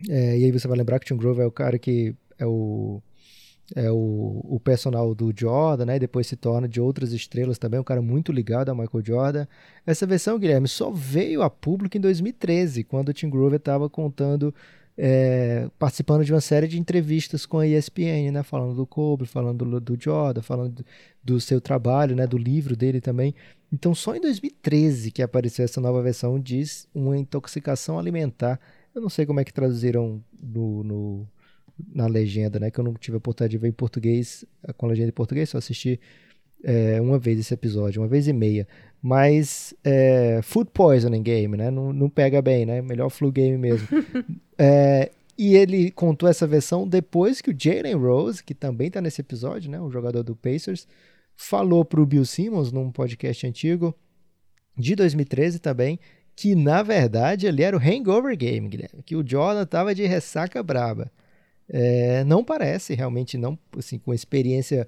é, 0.07 0.39
e 0.39 0.45
aí 0.45 0.53
você 0.53 0.69
vai 0.69 0.77
lembrar 0.77 0.99
que 0.99 1.07
o 1.07 1.09
Tim 1.09 1.17
Grover 1.17 1.45
é 1.45 1.49
o 1.49 1.53
cara 1.53 1.79
que 1.79 2.15
é 2.39 2.45
o 2.45 3.01
é 3.75 3.91
o, 3.91 4.41
o 4.45 4.61
personal 4.61 5.15
do 5.15 5.33
Jordan, 5.35 5.87
né? 5.87 5.99
Depois 5.99 6.27
se 6.27 6.37
torna 6.37 6.67
de 6.67 6.81
outras 6.81 7.13
estrelas 7.13 7.59
também, 7.59 7.79
um 7.79 7.85
cara 7.85 8.01
muito 8.01 8.33
ligado 8.33 8.71
a 8.71 8.75
Michael 8.75 9.05
Jordan. 9.05 9.47
Essa 9.87 10.07
versão, 10.07 10.39
Guilherme, 10.39 10.69
só 10.69 10.91
veio 10.91 11.43
a 11.43 11.51
público 11.51 11.97
em 11.97 12.01
2013, 12.01 12.85
quando 12.85 13.11
o 13.11 13.13
Tim 13.13 13.29
Grover 13.29 13.59
estava 13.59 13.89
contando, 13.91 14.55
é, 14.97 15.69
participando 15.79 16.25
de 16.25 16.33
uma 16.33 16.41
série 16.41 16.67
de 16.67 16.79
entrevistas 16.79 17.45
com 17.45 17.59
a 17.59 17.67
ESPN, 17.67 18.33
né? 18.33 18.43
Falando 18.43 18.75
do 18.75 18.87
Kobe, 18.87 19.27
falando 19.27 19.65
do, 19.65 19.81
do 19.81 20.03
Jordan, 20.03 20.41
falando 20.41 20.77
do, 20.77 20.85
do 21.23 21.41
seu 21.41 21.61
trabalho, 21.61 22.17
né? 22.17 22.27
Do 22.27 22.39
livro 22.39 22.75
dele 22.75 23.01
também. 23.01 23.35
Então, 23.71 23.95
só 23.95 24.17
em 24.17 24.21
2013 24.21 25.11
que 25.11 25.23
apareceu 25.23 25.65
essa 25.65 25.81
nova 25.81 26.03
versão 26.03 26.41
diz 26.41 26.89
uma 26.95 27.19
intoxicação 27.19 27.99
alimentar. 27.99 28.59
Eu 28.95 29.03
não 29.03 29.11
sei 29.11 29.27
como 29.27 29.41
é 29.41 29.45
que 29.45 29.53
traduziram 29.53 30.25
no, 30.43 30.83
no 30.83 31.29
na 31.95 32.07
legenda, 32.07 32.59
né? 32.59 32.71
Que 32.71 32.79
eu 32.79 32.85
não 32.85 32.95
tive 32.95 33.17
a 33.17 33.19
oportunidade 33.19 33.53
de 33.53 33.59
ver 33.59 33.69
em 33.69 33.73
português, 33.73 34.45
com 34.77 34.87
a 34.87 34.89
legenda 34.89 35.09
em 35.09 35.13
português, 35.13 35.51
só 35.51 35.59
assisti 35.59 36.01
é, 36.65 37.01
uma 37.01 37.19
vez 37.19 37.39
esse 37.39 37.55
episódio, 37.55 38.03
uma 38.03 38.09
vez 38.09 38.27
e 38.29 38.33
meia. 38.33 38.67
Mas 39.01 39.75
é, 39.85 40.41
Food 40.43 40.71
Poisoning 40.73 41.23
Game, 41.23 41.57
né? 41.57 41.71
Não, 41.71 41.93
não 41.93 42.11
pega 42.11 42.43
bem, 42.43 42.67
né? 42.67 42.83
Melhor 42.83 43.11
Flu 43.11 43.31
Game 43.31 43.57
mesmo. 43.57 43.87
é, 44.59 45.11
e 45.39 45.55
ele 45.55 45.91
contou 45.91 46.29
essa 46.29 46.47
versão 46.47 46.87
depois 46.87 47.41
que 47.41 47.51
o 47.51 47.57
Jalen 47.57 47.95
Rose, 47.95 48.43
que 48.43 48.55
também 48.55 48.89
está 48.89 49.01
nesse 49.01 49.21
episódio, 49.21 49.71
né? 49.71 49.81
O 49.81 49.91
jogador 49.91 50.23
do 50.23 50.35
Pacers, 50.35 50.87
falou 51.37 51.85
para 51.85 52.01
o 52.01 52.07
Bill 52.07 52.25
Simmons 52.25 52.73
num 52.73 52.91
podcast 52.91 53.47
antigo 53.47 53.95
de 54.77 54.95
2013 54.97 55.59
também 55.61 55.99
que 56.39 56.55
na 56.55 56.85
verdade 56.85 57.49
ali 57.49 57.65
era 57.65 57.77
o 57.77 57.81
Hangover 57.81 58.37
Game, 58.37 58.69
Guilherme, 58.69 59.03
que 59.03 59.17
o 59.17 59.29
Jordan 59.29 59.67
tava 59.67 59.93
de 59.93 60.07
ressaca 60.07 60.63
braba. 60.63 61.11
É, 61.69 62.25
não 62.25 62.43
parece, 62.43 62.95
realmente 62.95 63.37
não, 63.37 63.59
assim, 63.77 63.99
com 63.99 64.15
experiência, 64.15 64.87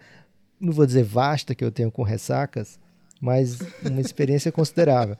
não 0.59 0.72
vou 0.72 0.87
dizer 0.87 1.03
vasta 1.03 1.55
que 1.55 1.64
eu 1.64 1.70
tenho 1.70 1.91
com 1.91 2.03
ressacas, 2.03 2.78
mas 3.20 3.59
uma 3.85 4.01
experiência 4.01 4.51
considerável. 4.53 5.16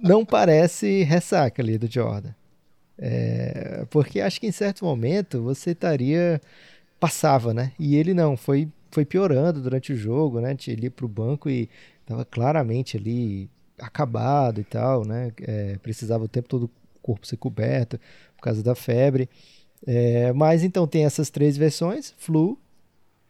Não 0.00 0.24
parece 0.24 1.02
ressaca 1.02 1.60
ali 1.60 1.76
do 1.76 1.90
Jordan. 1.90 2.32
É, 2.96 3.84
porque 3.90 4.20
acho 4.20 4.40
que 4.40 4.46
em 4.46 4.52
certo 4.52 4.84
momento 4.84 5.42
você 5.42 5.70
estaria. 5.70 6.40
Passava, 7.00 7.52
né? 7.52 7.72
E 7.78 7.96
ele 7.96 8.14
não, 8.14 8.34
foi, 8.34 8.68
foi 8.90 9.04
piorando 9.04 9.60
durante 9.60 9.92
o 9.92 9.96
jogo, 9.96 10.40
né? 10.40 10.56
Ele 10.68 10.84
ia 10.84 10.90
pro 10.90 11.08
banco 11.08 11.50
e 11.50 11.68
estava 12.00 12.24
claramente 12.24 12.96
ali 12.96 13.50
acabado 13.78 14.60
e 14.60 14.64
tal, 14.64 15.04
né? 15.04 15.32
É, 15.42 15.76
precisava 15.82 16.24
o 16.24 16.28
tempo 16.28 16.48
todo 16.48 16.64
o 16.64 16.70
corpo 17.02 17.26
ser 17.26 17.36
coberto 17.36 17.98
por 18.36 18.42
causa 18.42 18.62
da 18.62 18.74
febre. 18.74 19.28
É, 19.86 20.32
mas 20.32 20.62
então 20.62 20.86
tem 20.86 21.04
essas 21.04 21.30
três 21.30 21.56
versões: 21.56 22.14
Flu, 22.16 22.58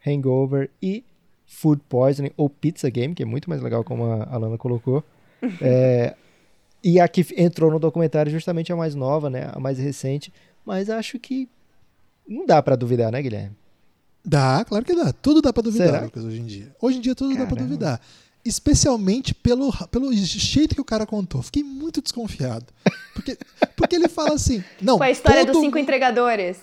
Hangover 0.05 0.69
e 0.81 1.03
Food 1.45 1.81
Poisoning 1.87 2.31
ou 2.37 2.49
Pizza 2.49 2.89
Game, 2.89 3.13
que 3.13 3.23
é 3.23 3.25
muito 3.25 3.49
mais 3.49 3.61
legal 3.61 3.83
como 3.83 4.05
a 4.05 4.23
Alana 4.23 4.57
colocou. 4.57 5.03
É, 5.61 6.15
e 6.83 6.99
a 6.99 7.07
que 7.07 7.23
entrou 7.37 7.69
no 7.69 7.77
documentário 7.77 8.31
justamente 8.31 8.71
a 8.71 8.75
mais 8.75 8.95
nova, 8.95 9.29
né? 9.29 9.51
A 9.53 9.59
mais 9.59 9.77
recente. 9.77 10.33
Mas 10.65 10.89
acho 10.89 11.19
que 11.19 11.47
não 12.27 12.45
dá 12.45 12.63
para 12.63 12.75
duvidar, 12.75 13.11
né, 13.11 13.21
Guilherme? 13.21 13.55
Dá, 14.23 14.65
claro 14.65 14.83
que 14.83 14.95
dá. 14.95 15.13
Tudo 15.13 15.41
dá 15.41 15.53
para 15.53 15.63
duvidar, 15.63 16.03
Lucas, 16.03 16.23
hoje 16.23 16.39
em 16.39 16.45
dia. 16.45 16.75
Hoje 16.81 16.97
em 16.97 17.01
dia 17.01 17.13
tudo 17.13 17.33
Caramba. 17.33 17.49
dá 17.49 17.55
para 17.55 17.63
duvidar. 17.63 18.01
Especialmente 18.45 19.33
pelo, 19.33 19.73
pelo 19.87 20.13
jeito 20.13 20.75
que 20.75 20.81
o 20.81 20.85
cara 20.85 21.05
contou. 21.05 21.41
Fiquei 21.41 21.63
muito 21.63 22.01
desconfiado. 22.01 22.67
Porque, 23.13 23.37
porque 23.75 23.95
ele 23.95 24.07
fala 24.07 24.35
assim. 24.35 24.63
Não, 24.81 24.97
Foi 24.97 25.07
a 25.07 25.11
história 25.11 25.45
dos 25.45 25.57
cinco 25.57 25.77
entregadores. 25.77 26.57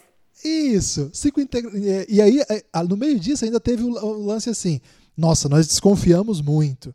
Isso, 0.44 1.10
cinco 1.12 1.40
integra... 1.40 1.70
e- 2.08 2.20
aí, 2.20 2.40
é, 2.48 2.64
no 2.88 2.96
meio 2.96 3.18
disso, 3.18 3.44
ainda 3.44 3.60
teve 3.60 3.82
o 3.82 4.12
lance 4.24 4.48
assim: 4.50 4.80
nossa, 5.16 5.48
nós 5.48 5.66
desconfiamos 5.66 6.40
muito. 6.40 6.94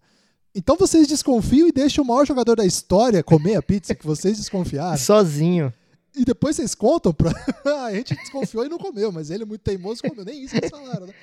Então 0.55 0.75
vocês 0.75 1.07
desconfiam 1.07 1.67
e 1.67 1.71
deixam 1.71 2.03
o 2.03 2.07
maior 2.07 2.25
jogador 2.25 2.55
da 2.55 2.65
história 2.65 3.21
comer 3.23 3.55
a 3.55 3.61
pizza 3.61 3.93
que 3.93 4.05
vocês 4.05 4.37
desconfiaram. 4.37 4.97
Sozinho. 4.97 5.71
E 6.15 6.25
depois 6.25 6.55
vocês 6.55 6.73
contam 6.73 7.13
pra. 7.13 7.31
"Ah, 7.63 7.85
a 7.85 7.93
gente 7.93 8.15
desconfiou 8.15 8.65
e 8.65 8.69
não 8.69 8.79
comeu, 8.79 9.11
mas 9.11 9.29
ele 9.29 9.43
é 9.43 9.45
muito 9.45 9.61
teimoso 9.61 10.01
comeu. 10.01 10.25
Nem 10.25 10.43
isso 10.43 10.55
eles 10.57 10.71
falaram, 10.71 11.05
né? 11.05 11.13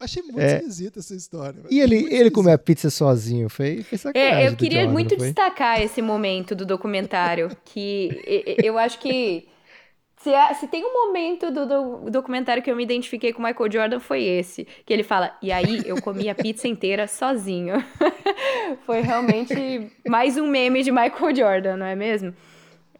Achei 0.00 0.22
muito 0.22 0.38
É. 0.40 0.58
esquisita 0.58 1.00
essa 1.00 1.14
história. 1.14 1.60
E 1.70 1.80
ele, 1.80 2.06
ele 2.14 2.30
comer 2.30 2.52
a 2.52 2.58
pizza 2.58 2.88
sozinho. 2.90 3.48
Foi, 3.48 3.82
foi 3.82 3.98
sacanagem. 3.98 4.44
É, 4.44 4.48
eu 4.48 4.54
queria 4.56 4.80
Jordan, 4.82 4.92
muito 4.92 5.16
destacar 5.16 5.82
esse 5.82 6.00
momento 6.00 6.54
do 6.54 6.64
documentário, 6.64 7.50
que 7.64 8.08
eu 8.62 8.78
acho 8.78 8.98
que 9.00 9.48
se, 10.22 10.32
há- 10.34 10.54
se 10.54 10.66
tem 10.68 10.84
um 10.84 10.92
momento 11.06 11.50
do, 11.50 11.66
do 12.04 12.10
documentário 12.10 12.62
que 12.62 12.70
eu 12.70 12.76
me 12.76 12.82
identifiquei 12.84 13.32
com 13.32 13.42
o 13.42 13.44
Michael 13.46 13.70
Jordan 13.72 14.00
foi 14.00 14.22
esse, 14.22 14.66
que 14.86 14.92
ele 14.92 15.02
fala, 15.02 15.36
e 15.42 15.50
aí 15.50 15.82
eu 15.84 16.00
comi 16.00 16.28
a 16.28 16.34
pizza 16.34 16.68
inteira 16.68 17.06
sozinho. 17.08 17.74
foi 18.86 19.00
realmente 19.00 19.90
mais 20.08 20.36
um 20.36 20.46
meme 20.46 20.82
de 20.82 20.90
Michael 20.92 21.34
Jordan, 21.34 21.76
não 21.76 21.86
é 21.86 21.94
mesmo? 21.96 22.34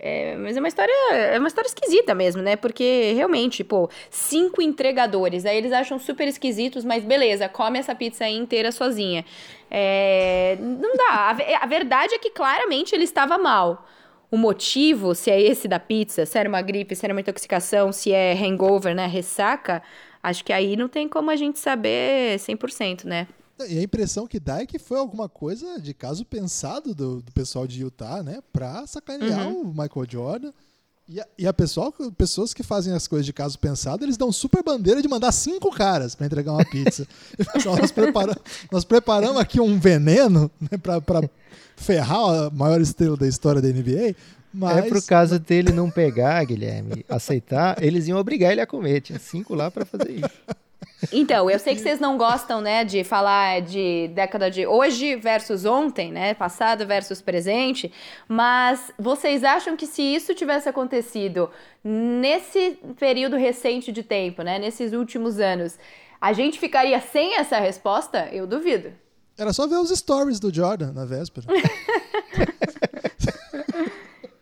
É, 0.00 0.36
mas 0.36 0.56
é 0.56 0.60
uma 0.60 0.68
história, 0.68 0.92
é 1.12 1.38
uma 1.38 1.48
história 1.48 1.66
esquisita 1.66 2.14
mesmo, 2.14 2.40
né? 2.40 2.54
Porque 2.54 3.12
realmente, 3.16 3.64
pô, 3.64 3.90
cinco 4.10 4.62
entregadores, 4.62 5.44
aí 5.44 5.56
eles 5.56 5.72
acham 5.72 5.98
super 5.98 6.28
esquisitos, 6.28 6.84
mas 6.84 7.02
beleza, 7.04 7.48
come 7.48 7.78
essa 7.78 7.94
pizza 7.94 8.24
aí 8.24 8.36
inteira 8.36 8.70
sozinha. 8.70 9.24
É, 9.70 10.56
não 10.60 10.94
dá. 10.94 11.10
A, 11.10 11.64
a 11.64 11.66
verdade 11.66 12.14
é 12.14 12.18
que 12.18 12.30
claramente 12.30 12.94
ele 12.94 13.04
estava 13.04 13.36
mal. 13.38 13.86
O 14.30 14.36
motivo, 14.36 15.14
se 15.14 15.30
é 15.30 15.40
esse 15.40 15.66
da 15.66 15.80
pizza, 15.80 16.24
se 16.26 16.38
era 16.38 16.48
uma 16.48 16.62
gripe, 16.62 16.94
se 16.94 17.04
era 17.04 17.14
uma 17.14 17.20
intoxicação, 17.20 17.90
se 17.92 18.12
é 18.12 18.34
hangover, 18.34 18.94
né, 18.94 19.06
ressaca, 19.06 19.82
acho 20.22 20.44
que 20.44 20.52
aí 20.52 20.76
não 20.76 20.86
tem 20.88 21.08
como 21.08 21.30
a 21.30 21.36
gente 21.36 21.58
saber 21.58 22.38
100%, 22.38 23.04
né? 23.04 23.26
E 23.68 23.78
a 23.78 23.82
impressão 23.82 24.26
que 24.26 24.38
dá 24.38 24.60
é 24.60 24.66
que 24.66 24.78
foi 24.78 24.98
alguma 24.98 25.28
coisa 25.28 25.80
de 25.80 25.92
caso 25.94 26.24
pensado 26.24 26.94
do, 26.94 27.20
do 27.22 27.32
pessoal 27.32 27.66
de 27.66 27.80
Utah, 27.82 28.22
né? 28.22 28.40
Pra 28.52 28.86
sacanear 28.86 29.48
Uhum. 29.48 29.62
o 29.62 29.68
Michael 29.68 30.06
Jordan. 30.08 30.52
E 31.08 31.18
a, 31.20 31.26
e 31.38 31.46
a 31.46 31.52
pessoal, 31.54 31.90
pessoas 32.18 32.52
que 32.52 32.62
fazem 32.62 32.92
as 32.92 33.08
coisas 33.08 33.24
de 33.24 33.32
caso 33.32 33.58
pensado, 33.58 34.04
eles 34.04 34.18
dão 34.18 34.30
super 34.30 34.62
bandeira 34.62 35.00
de 35.00 35.08
mandar 35.08 35.32
cinco 35.32 35.70
caras 35.70 36.14
pra 36.14 36.26
entregar 36.26 36.52
uma 36.52 36.64
pizza. 36.66 37.06
Nós, 37.64 37.90
prepara- 37.90 38.36
nós 38.70 38.84
preparamos 38.84 39.38
aqui 39.40 39.58
um 39.58 39.78
veneno 39.80 40.50
né, 40.60 40.76
pra 40.78 41.00
ferrar 41.76 42.18
a 42.46 42.50
maior 42.50 42.80
estrela 42.80 43.16
da 43.16 43.26
história 43.26 43.62
da 43.62 43.68
NBA. 43.68 44.14
Mas 44.52 44.76
É 44.78 44.82
pro 44.82 45.02
caso 45.02 45.38
dele 45.38 45.72
não 45.72 45.90
pegar, 45.90 46.44
Guilherme, 46.44 47.04
aceitar, 47.08 47.82
eles 47.82 48.06
iam 48.08 48.18
obrigar 48.18 48.52
ele 48.52 48.60
a 48.60 48.66
comer. 48.66 49.00
Tinha 49.00 49.18
cinco 49.18 49.54
lá 49.54 49.70
pra 49.70 49.84
fazer 49.86 50.10
isso. 50.12 50.30
Então, 51.12 51.48
eu 51.48 51.58
sei 51.58 51.74
que 51.74 51.80
vocês 51.80 52.00
não 52.00 52.16
gostam, 52.18 52.60
né, 52.60 52.84
de 52.84 53.04
falar 53.04 53.60
de 53.62 54.08
década 54.08 54.50
de 54.50 54.66
hoje 54.66 55.14
versus 55.16 55.64
ontem, 55.64 56.10
né, 56.10 56.34
passado 56.34 56.84
versus 56.86 57.20
presente, 57.22 57.92
mas 58.26 58.92
vocês 58.98 59.44
acham 59.44 59.76
que 59.76 59.86
se 59.86 60.02
isso 60.02 60.34
tivesse 60.34 60.68
acontecido 60.68 61.50
nesse 61.84 62.78
período 62.98 63.36
recente 63.36 63.92
de 63.92 64.02
tempo, 64.02 64.42
né, 64.42 64.58
nesses 64.58 64.92
últimos 64.92 65.38
anos, 65.38 65.78
a 66.20 66.32
gente 66.32 66.58
ficaria 66.58 67.00
sem 67.00 67.36
essa 67.36 67.58
resposta? 67.60 68.28
Eu 68.32 68.44
duvido. 68.46 68.92
era 69.38 69.52
só 69.52 69.68
ver 69.68 69.76
os 69.76 69.90
stories 69.90 70.40
do 70.40 70.52
Jordan 70.52 70.92
na 70.92 71.04
véspera. 71.04 71.46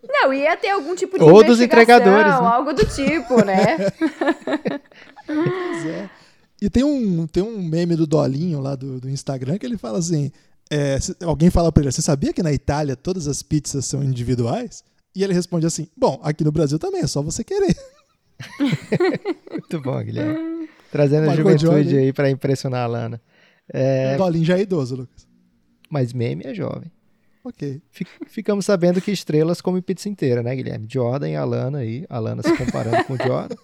Não, 0.09 0.33
ia 0.33 0.57
ter 0.57 0.71
algum 0.71 0.95
tipo 0.95 1.19
de 1.19 1.25
Ou 1.25 1.45
dos 1.45 1.61
investigação, 1.61 1.97
entregadores, 1.97 2.41
né? 2.41 2.47
algo 2.49 2.73
do 2.73 2.87
tipo, 2.87 3.45
né? 3.45 3.77
Pois 5.27 5.87
é. 5.87 6.09
E 6.61 6.71
tem 6.71 6.83
um, 6.85 7.27
tem 7.27 7.43
um 7.43 7.63
meme 7.63 7.97
do 7.97 8.07
Dolinho 8.07 8.61
lá 8.61 8.75
do, 8.75 9.01
do 9.01 9.11
Instagram 9.11 9.59
que 9.59 9.67
ele 9.67 9.77
fala 9.77 9.99
assim: 9.99 10.31
é, 10.71 10.99
alguém 11.25 11.51
fala 11.51 11.71
pra 11.71 11.83
ele, 11.83 11.93
você 11.93 12.03
sabia 12.03 12.33
que 12.33 12.43
na 12.43 12.53
Itália 12.53 12.97
todas 12.97 13.29
as 13.29 13.43
pizzas 13.43 13.85
são 13.85 14.03
individuais? 14.03 14.83
E 15.15 15.23
ele 15.23 15.33
responde 15.35 15.67
assim: 15.67 15.89
Bom, 15.97 16.19
aqui 16.23 16.43
no 16.45 16.53
Brasil 16.53 16.79
também, 16.79 17.03
é 17.03 17.07
só 17.07 17.23
você 17.23 17.45
querer. 17.45 17.77
Muito 19.51 19.81
bom, 19.81 20.03
Guilherme. 20.03 20.69
Trazendo 20.91 21.25
a 21.29 21.31
Michael 21.31 21.59
juventude 21.59 21.85
Jordan. 21.91 21.99
aí 21.99 22.13
pra 22.13 22.31
impressionar 22.31 22.85
a 22.85 22.87
Lana. 22.87 23.21
É, 23.73 24.15
O 24.15 24.19
Dolinho 24.19 24.45
já 24.45 24.57
é 24.59 24.63
idoso, 24.63 24.95
Lucas. 24.97 25.27
mas 25.91 26.13
meme 26.13 26.45
é 26.45 26.55
jovem. 26.55 26.91
Ok. 27.49 27.81
Fic- 27.91 28.09
Ficamos 28.27 28.65
sabendo 28.67 29.01
que 29.01 29.11
estrelas 29.13 29.61
comem 29.61 29.81
pizza 29.81 30.09
inteira, 30.09 30.43
né, 30.43 30.55
Guilherme? 30.57 30.87
Jordan 30.91 31.29
e 31.31 31.37
Alana 31.37 31.79
aí. 31.79 32.05
Alana 32.09 32.43
se 32.43 32.57
comparando 32.57 33.05
com 33.05 33.13
o 33.15 33.17
Jordan. 33.17 33.55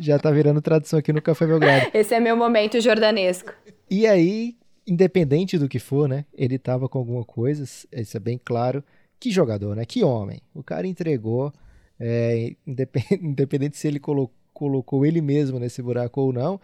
Já 0.00 0.18
tá 0.18 0.30
virando 0.30 0.60
tradição 0.60 0.98
aqui 0.98 1.12
no 1.12 1.22
Café 1.22 1.46
Belgrado. 1.46 1.90
Esse 1.94 2.14
é 2.14 2.20
meu 2.20 2.36
momento 2.36 2.78
jordanesco. 2.80 3.50
E 3.90 4.06
aí, 4.06 4.56
independente 4.86 5.56
do 5.58 5.68
que 5.68 5.78
for, 5.78 6.06
né? 6.08 6.26
Ele 6.34 6.58
tava 6.58 6.86
com 6.88 6.98
alguma 6.98 7.24
coisa, 7.24 7.62
isso 7.64 8.16
é 8.16 8.20
bem 8.20 8.38
claro. 8.44 8.84
Que 9.18 9.30
jogador, 9.30 9.74
né? 9.74 9.84
Que 9.86 10.04
homem. 10.04 10.42
O 10.54 10.62
cara 10.62 10.86
entregou, 10.86 11.50
é, 11.98 12.54
independ- 12.66 13.06
independente 13.24 13.78
se 13.78 13.88
ele 13.88 13.98
colo- 13.98 14.30
colocou 14.52 15.06
ele 15.06 15.22
mesmo 15.22 15.58
nesse 15.58 15.80
buraco 15.80 16.20
ou 16.20 16.32
não, 16.32 16.60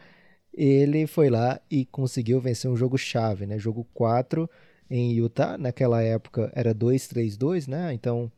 ele 0.53 1.07
foi 1.07 1.31
lá 1.31 1.59
e 1.71 1.87
conseguiu 1.87 2.39
vencer 2.41 2.71
um 2.71 2.77
jogo 2.77 2.99
chave, 2.99 3.47
né? 3.47 3.59
Jogo 3.59 3.87
4 3.95 4.49
em 4.91 5.13
Utah. 5.13 5.59
Naquela 5.59 6.03
época 6.03 6.51
era 6.55 6.75
2-3-2, 6.75 7.69
né? 7.69 7.93
Então 7.95 8.31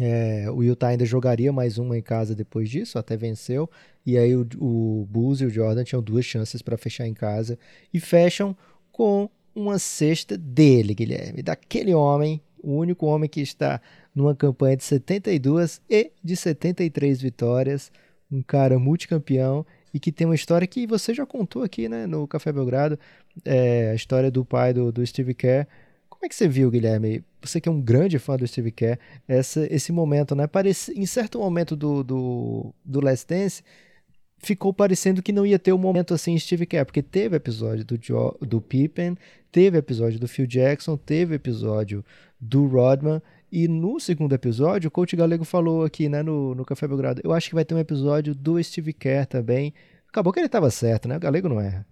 é, 0.00 0.50
o 0.50 0.62
Utah 0.62 0.88
ainda 0.88 1.04
jogaria 1.04 1.52
mais 1.52 1.76
uma 1.76 1.98
em 1.98 2.02
casa 2.02 2.34
depois 2.34 2.70
disso, 2.70 2.98
até 2.98 3.16
venceu. 3.16 3.68
E 4.04 4.16
aí 4.16 4.34
o, 4.34 4.46
o 4.58 5.06
Bulls 5.10 5.40
e 5.40 5.46
o 5.46 5.50
Jordan 5.50 5.84
tinham 5.84 6.02
duas 6.02 6.24
chances 6.24 6.62
para 6.62 6.78
fechar 6.78 7.06
em 7.06 7.14
casa 7.14 7.58
e 7.92 8.00
fecham 8.00 8.56
com 8.90 9.28
uma 9.54 9.78
cesta 9.78 10.38
dele, 10.38 10.94
Guilherme, 10.94 11.42
daquele 11.42 11.92
homem, 11.92 12.40
o 12.62 12.72
único 12.76 13.06
homem 13.06 13.28
que 13.28 13.40
está 13.40 13.80
numa 14.14 14.34
campanha 14.34 14.76
de 14.76 14.84
72 14.84 15.80
e 15.88 16.12
de 16.22 16.36
73 16.36 17.20
vitórias, 17.20 17.90
um 18.30 18.42
cara 18.42 18.78
multicampeão 18.78 19.66
e 19.92 20.00
que 20.00 20.12
tem 20.12 20.26
uma 20.26 20.34
história 20.34 20.66
que 20.66 20.86
você 20.86 21.12
já 21.12 21.26
contou 21.26 21.62
aqui, 21.62 21.88
né, 21.88 22.06
no 22.06 22.26
Café 22.26 22.52
Belgrado, 22.52 22.98
é, 23.44 23.90
a 23.90 23.94
história 23.94 24.30
do 24.30 24.44
pai 24.44 24.72
do, 24.72 24.90
do 24.92 25.04
Steve 25.06 25.34
Kerr. 25.34 25.66
Como 26.08 26.26
é 26.26 26.28
que 26.28 26.34
você 26.34 26.46
viu, 26.46 26.70
Guilherme? 26.70 27.24
Você 27.40 27.60
que 27.60 27.68
é 27.68 27.72
um 27.72 27.80
grande 27.80 28.18
fã 28.18 28.36
do 28.36 28.46
Steve 28.46 28.70
Kerr, 28.70 28.98
essa, 29.26 29.66
esse 29.72 29.90
momento, 29.90 30.34
né? 30.34 30.46
Parece, 30.46 30.92
em 30.92 31.06
certo 31.06 31.38
momento 31.38 31.74
do, 31.74 32.04
do, 32.04 32.74
do 32.84 33.00
Last 33.00 33.26
Dance, 33.26 33.62
ficou 34.38 34.72
parecendo 34.72 35.22
que 35.22 35.32
não 35.32 35.46
ia 35.46 35.58
ter 35.58 35.72
um 35.72 35.78
momento 35.78 36.12
assim 36.12 36.38
Steve 36.38 36.66
Kerr, 36.66 36.84
porque 36.84 37.02
teve 37.02 37.36
episódio 37.36 37.84
do, 37.84 37.96
jo, 37.96 38.36
do 38.40 38.60
Pippen, 38.60 39.16
teve 39.50 39.78
episódio 39.78 40.18
do 40.18 40.28
Phil 40.28 40.46
Jackson, 40.46 40.96
teve 40.96 41.34
episódio 41.34 42.04
do 42.38 42.66
Rodman, 42.66 43.22
e 43.50 43.66
no 43.66 43.98
segundo 43.98 44.32
episódio, 44.32 44.88
o 44.88 44.90
Coach 44.90 45.16
Galego 45.16 45.44
falou 45.44 45.84
aqui, 45.84 46.08
né, 46.08 46.22
no, 46.22 46.54
no 46.54 46.64
Café 46.64 46.86
Belgrado, 46.86 47.20
eu 47.24 47.32
acho 47.32 47.48
que 47.48 47.54
vai 47.54 47.64
ter 47.64 47.74
um 47.74 47.78
episódio 47.78 48.34
do 48.34 48.62
Steve 48.62 48.92
Kerr 48.92 49.26
também. 49.26 49.74
Acabou 50.08 50.32
que 50.32 50.38
ele 50.38 50.46
estava 50.46 50.70
certo, 50.70 51.08
né? 51.08 51.16
O 51.16 51.20
Galego 51.20 51.48
não 51.48 51.60
erra. 51.60 51.86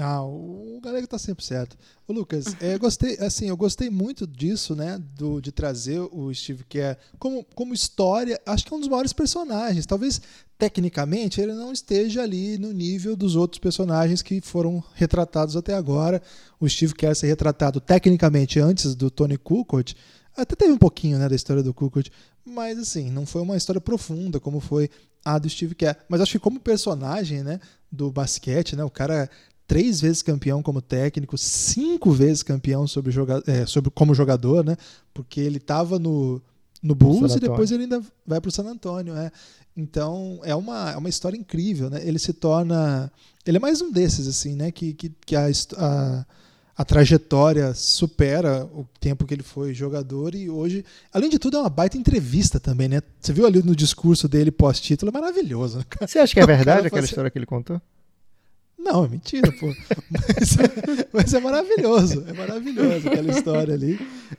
Ah, 0.00 0.22
o 0.22 0.80
Galego 0.82 1.06
tá 1.06 1.18
sempre 1.18 1.44
certo. 1.44 1.76
Ô, 2.06 2.12
Lucas, 2.12 2.54
é, 2.60 2.74
eu 2.74 2.78
gostei, 2.78 3.16
assim, 3.18 3.48
eu 3.48 3.56
gostei 3.56 3.90
muito 3.90 4.26
disso, 4.26 4.76
né? 4.76 5.00
Do, 5.16 5.40
de 5.40 5.50
trazer 5.50 6.00
o 6.00 6.32
Steve 6.32 6.64
Kerr 6.64 6.96
como, 7.18 7.44
como 7.54 7.74
história. 7.74 8.40
Acho 8.46 8.64
que 8.64 8.72
é 8.72 8.76
um 8.76 8.80
dos 8.80 8.88
maiores 8.88 9.12
personagens. 9.12 9.86
Talvez, 9.86 10.20
tecnicamente, 10.56 11.40
ele 11.40 11.52
não 11.52 11.72
esteja 11.72 12.22
ali 12.22 12.58
no 12.58 12.72
nível 12.72 13.16
dos 13.16 13.34
outros 13.34 13.58
personagens 13.58 14.22
que 14.22 14.40
foram 14.40 14.82
retratados 14.94 15.56
até 15.56 15.74
agora. 15.74 16.22
O 16.60 16.68
Steve 16.68 16.94
Kerr 16.94 17.14
ser 17.14 17.26
retratado 17.26 17.80
tecnicamente 17.80 18.60
antes 18.60 18.94
do 18.94 19.10
Tony 19.10 19.36
Kukoc. 19.36 19.94
Até 20.38 20.54
teve 20.54 20.72
um 20.72 20.78
pouquinho 20.78 21.18
né, 21.18 21.28
da 21.28 21.34
história 21.34 21.62
do 21.62 21.74
Kukoc, 21.74 22.10
mas 22.44 22.78
assim, 22.78 23.10
não 23.10 23.26
foi 23.26 23.42
uma 23.42 23.56
história 23.56 23.80
profunda 23.80 24.38
como 24.38 24.60
foi 24.60 24.88
a 25.24 25.38
do 25.38 25.50
Steve 25.50 25.74
Kerr. 25.74 25.96
Mas 26.08 26.20
acho 26.20 26.32
que 26.32 26.38
como 26.38 26.60
personagem 26.60 27.42
né, 27.42 27.60
do 27.90 28.10
basquete, 28.10 28.76
né, 28.76 28.84
o 28.84 28.90
cara 28.90 29.28
três 29.66 30.00
vezes 30.00 30.22
campeão 30.22 30.62
como 30.62 30.80
técnico, 30.80 31.36
cinco 31.36 32.10
vezes 32.10 32.42
campeão 32.42 32.86
sobre 32.86 33.12
joga 33.12 33.42
é, 33.46 33.66
sobre, 33.66 33.90
como 33.90 34.14
jogador, 34.14 34.64
né? 34.64 34.76
Porque 35.12 35.40
ele 35.40 35.58
estava 35.58 35.98
no, 35.98 36.40
no 36.82 36.94
Bulls 36.94 37.34
e 37.34 37.40
depois 37.40 37.70
ele 37.70 37.82
ainda 37.82 38.02
vai 38.26 38.40
para 38.40 38.48
o 38.48 38.52
San 38.52 38.64
Antonio. 38.64 39.14
É. 39.14 39.30
Então 39.76 40.40
é 40.42 40.54
uma, 40.54 40.90
é 40.92 40.96
uma 40.96 41.10
história 41.10 41.36
incrível, 41.36 41.90
né? 41.90 42.00
Ele 42.02 42.18
se 42.18 42.32
torna. 42.32 43.12
Ele 43.44 43.58
é 43.58 43.60
mais 43.60 43.82
um 43.82 43.92
desses, 43.92 44.26
assim, 44.26 44.54
né? 44.54 44.72
Que, 44.72 44.94
que, 44.94 45.10
que 45.24 45.36
a, 45.36 45.46
a, 45.76 46.26
a 46.78 46.84
trajetória 46.84 47.74
supera 47.74 48.64
o 48.66 48.86
tempo 49.00 49.26
que 49.26 49.34
ele 49.34 49.42
foi 49.42 49.74
jogador 49.74 50.32
e 50.32 50.48
hoje, 50.48 50.84
além 51.12 51.28
de 51.28 51.36
tudo, 51.36 51.56
é 51.56 51.60
uma 51.60 51.68
baita 51.68 51.98
entrevista 51.98 52.60
também, 52.60 52.86
né? 52.86 53.02
Você 53.18 53.32
viu 53.32 53.46
ali 53.46 53.60
no 53.64 53.74
discurso 53.74 54.28
dele 54.28 54.52
pós-título, 54.52 55.10
é 55.10 55.12
maravilhoso. 55.12 55.78
Né? 55.78 55.84
Você 56.06 56.20
acha 56.20 56.32
que 56.32 56.38
é 56.38 56.46
verdade 56.46 56.86
aquela 56.86 57.04
história 57.04 57.32
que 57.32 57.36
ele 57.36 57.46
contou? 57.46 57.82
Não, 58.78 59.04
é 59.04 59.08
mentira, 59.08 59.50
pô. 59.58 59.66
Mas, 60.08 60.56
mas, 61.12 61.34
é 61.34 61.40
maravilhoso, 61.40 62.24
é 62.28 62.32
maravilhoso 62.32 63.08
aquela 63.08 63.32
história 63.32 63.74
ali. 63.74 63.98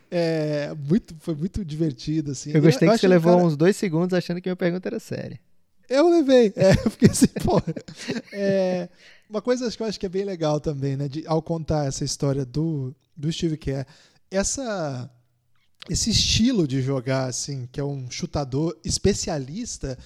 É, 0.10 0.74
muito, 0.90 1.14
foi 1.20 1.36
muito 1.36 1.64
divertido, 1.66 2.32
assim. 2.32 2.52
Eu 2.54 2.62
gostei 2.62 2.88
eu, 2.88 2.94
que 2.94 3.00
você 3.00 3.08
levou 3.08 3.36
cara... 3.36 3.46
uns 3.46 3.58
dois 3.58 3.76
segundos 3.76 4.14
achando 4.14 4.42
que 4.42 4.48
minha 4.48 4.56
pergunta 4.56 4.88
era 4.88 5.00
séria. 5.00 5.38
Eu 5.90 6.08
levei, 6.08 6.54
é, 6.56 6.72
eu 6.86 6.90
fiquei 6.90 7.10
assim, 7.10 7.28
pô. 7.44 7.62
É, 8.32 8.88
uma 9.30 9.42
coisa 9.42 9.70
que 9.70 9.82
eu 9.82 9.88
acho 9.88 10.00
que 10.00 10.06
é 10.06 10.10
bem 10.10 10.26
legal 10.26 10.60
também, 10.60 10.98
né, 10.98 11.08
de, 11.08 11.26
ao 11.28 11.42
contar 11.42 11.86
essa 11.86 12.04
história 12.04 12.46
do, 12.46 12.96
do 13.16 13.32
Steve 13.32 13.58
Kerr, 13.58 13.86
essa 14.32 15.10
esse 15.90 16.10
estilo 16.10 16.68
de 16.68 16.82
jogar, 16.82 17.28
assim, 17.28 17.68
que 17.72 17.80
é 17.80 17.84
um 17.84 18.12
chutador 18.12 18.78
especialista, 18.84 19.98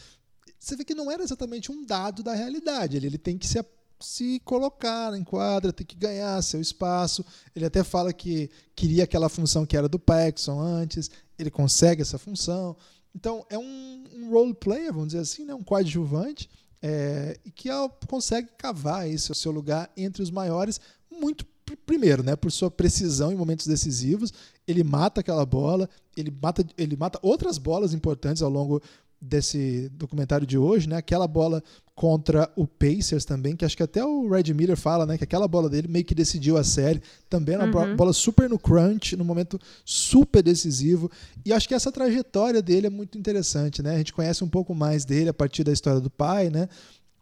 você 0.58 0.76
vê 0.78 0.86
que 0.86 0.96
não 0.96 1.12
era 1.12 1.24
exatamente 1.24 1.72
um 1.72 1.84
dado 1.84 2.24
da 2.24 2.34
realidade. 2.34 2.96
Ele, 2.96 3.08
ele 3.08 3.18
tem 3.18 3.38
que 3.38 3.48
se 3.48 3.58
se 4.04 4.42
colocar 4.44 5.18
em 5.18 5.24
quadra, 5.24 5.72
tem 5.72 5.86
que 5.86 5.96
ganhar 5.96 6.42
seu 6.42 6.60
espaço. 6.60 7.26
Ele 7.56 7.66
até 7.66 7.84
fala 7.84 8.12
que 8.12 8.50
queria 8.76 9.06
aquela 9.06 9.30
função 9.30 9.66
que 9.66 9.78
era 9.78 9.88
do 9.88 9.98
Paxson 9.98 10.60
antes, 10.60 11.10
ele 11.40 11.50
consegue 11.50 12.02
essa 12.02 12.18
função. 12.18 12.76
Então, 13.16 13.46
é 13.50 13.58
um, 13.58 14.04
um 14.14 14.30
role 14.30 14.54
player, 14.54 14.92
vamos 14.92 15.10
dizer 15.10 15.20
assim, 15.20 15.46
né? 15.46 15.54
um 15.54 15.64
coadjuvante, 15.64 16.50
é, 16.84 17.40
que 17.56 17.70
consegue 18.08 18.50
cavar 18.58 19.10
esse 19.10 19.32
o 19.32 19.36
seu 19.36 19.54
lugar 19.54 19.90
entre 19.96 20.22
os 20.22 20.30
maiores, 20.30 20.82
muito 21.10 21.46
primeiro, 21.86 22.22
né, 22.22 22.36
por 22.36 22.52
sua 22.52 22.70
precisão 22.70 23.32
em 23.32 23.36
momentos 23.36 23.66
decisivos, 23.66 24.34
ele 24.68 24.84
mata 24.84 25.22
aquela 25.22 25.46
bola, 25.46 25.90
ele 26.16 26.30
mata, 26.30 26.66
ele 26.78 26.98
mata 26.98 27.18
outras 27.22 27.58
bolas 27.58 27.94
importantes 27.94 28.44
ao 28.44 28.50
longo 28.50 28.82
desse 29.20 29.88
documentário 29.94 30.46
de 30.46 30.58
hoje, 30.58 30.90
né? 30.90 30.98
Aquela 30.98 31.28
bola 31.28 31.64
contra 31.96 32.52
o 32.56 32.66
Pacers 32.66 33.24
também, 33.24 33.56
que 33.56 33.64
acho 33.64 33.78
que 33.78 33.84
até 33.84 34.04
o 34.04 34.28
Red 34.28 34.52
Miller 34.54 34.76
fala, 34.76 35.06
né? 35.06 35.18
Que 35.18 35.24
aquela 35.24 35.48
bola 35.48 35.70
dele 35.70 35.88
meio 35.88 36.04
que 36.04 36.16
decidiu 36.16 36.58
a 36.58 36.64
série. 36.64 37.02
Também 37.30 37.56
uma 37.56 37.66
uhum. 37.66 37.96
bola 37.96 38.12
super 38.12 38.50
no 38.50 38.58
crunch, 38.58 39.16
no 39.16 39.24
momento 39.24 39.60
super 39.86 40.42
decisivo. 40.42 41.10
E 41.46 41.54
acho 41.54 41.68
que 41.68 41.76
essa 41.76 41.92
trajetória 41.92 42.62
dele 42.62 42.88
é 42.88 42.90
muito 42.90 43.18
interessante, 43.18 43.84
né? 43.84 43.94
A 43.94 43.98
gente 43.98 44.12
conhece 44.12 44.44
um 44.44 44.50
pouco 44.50 44.74
mais 44.74 45.06
dele 45.06 45.30
a 45.30 45.34
partir 45.34 45.64
da 45.64 45.72
história 45.72 46.00
do 46.00 46.10
pai, 46.10 46.50
né? 46.50 46.68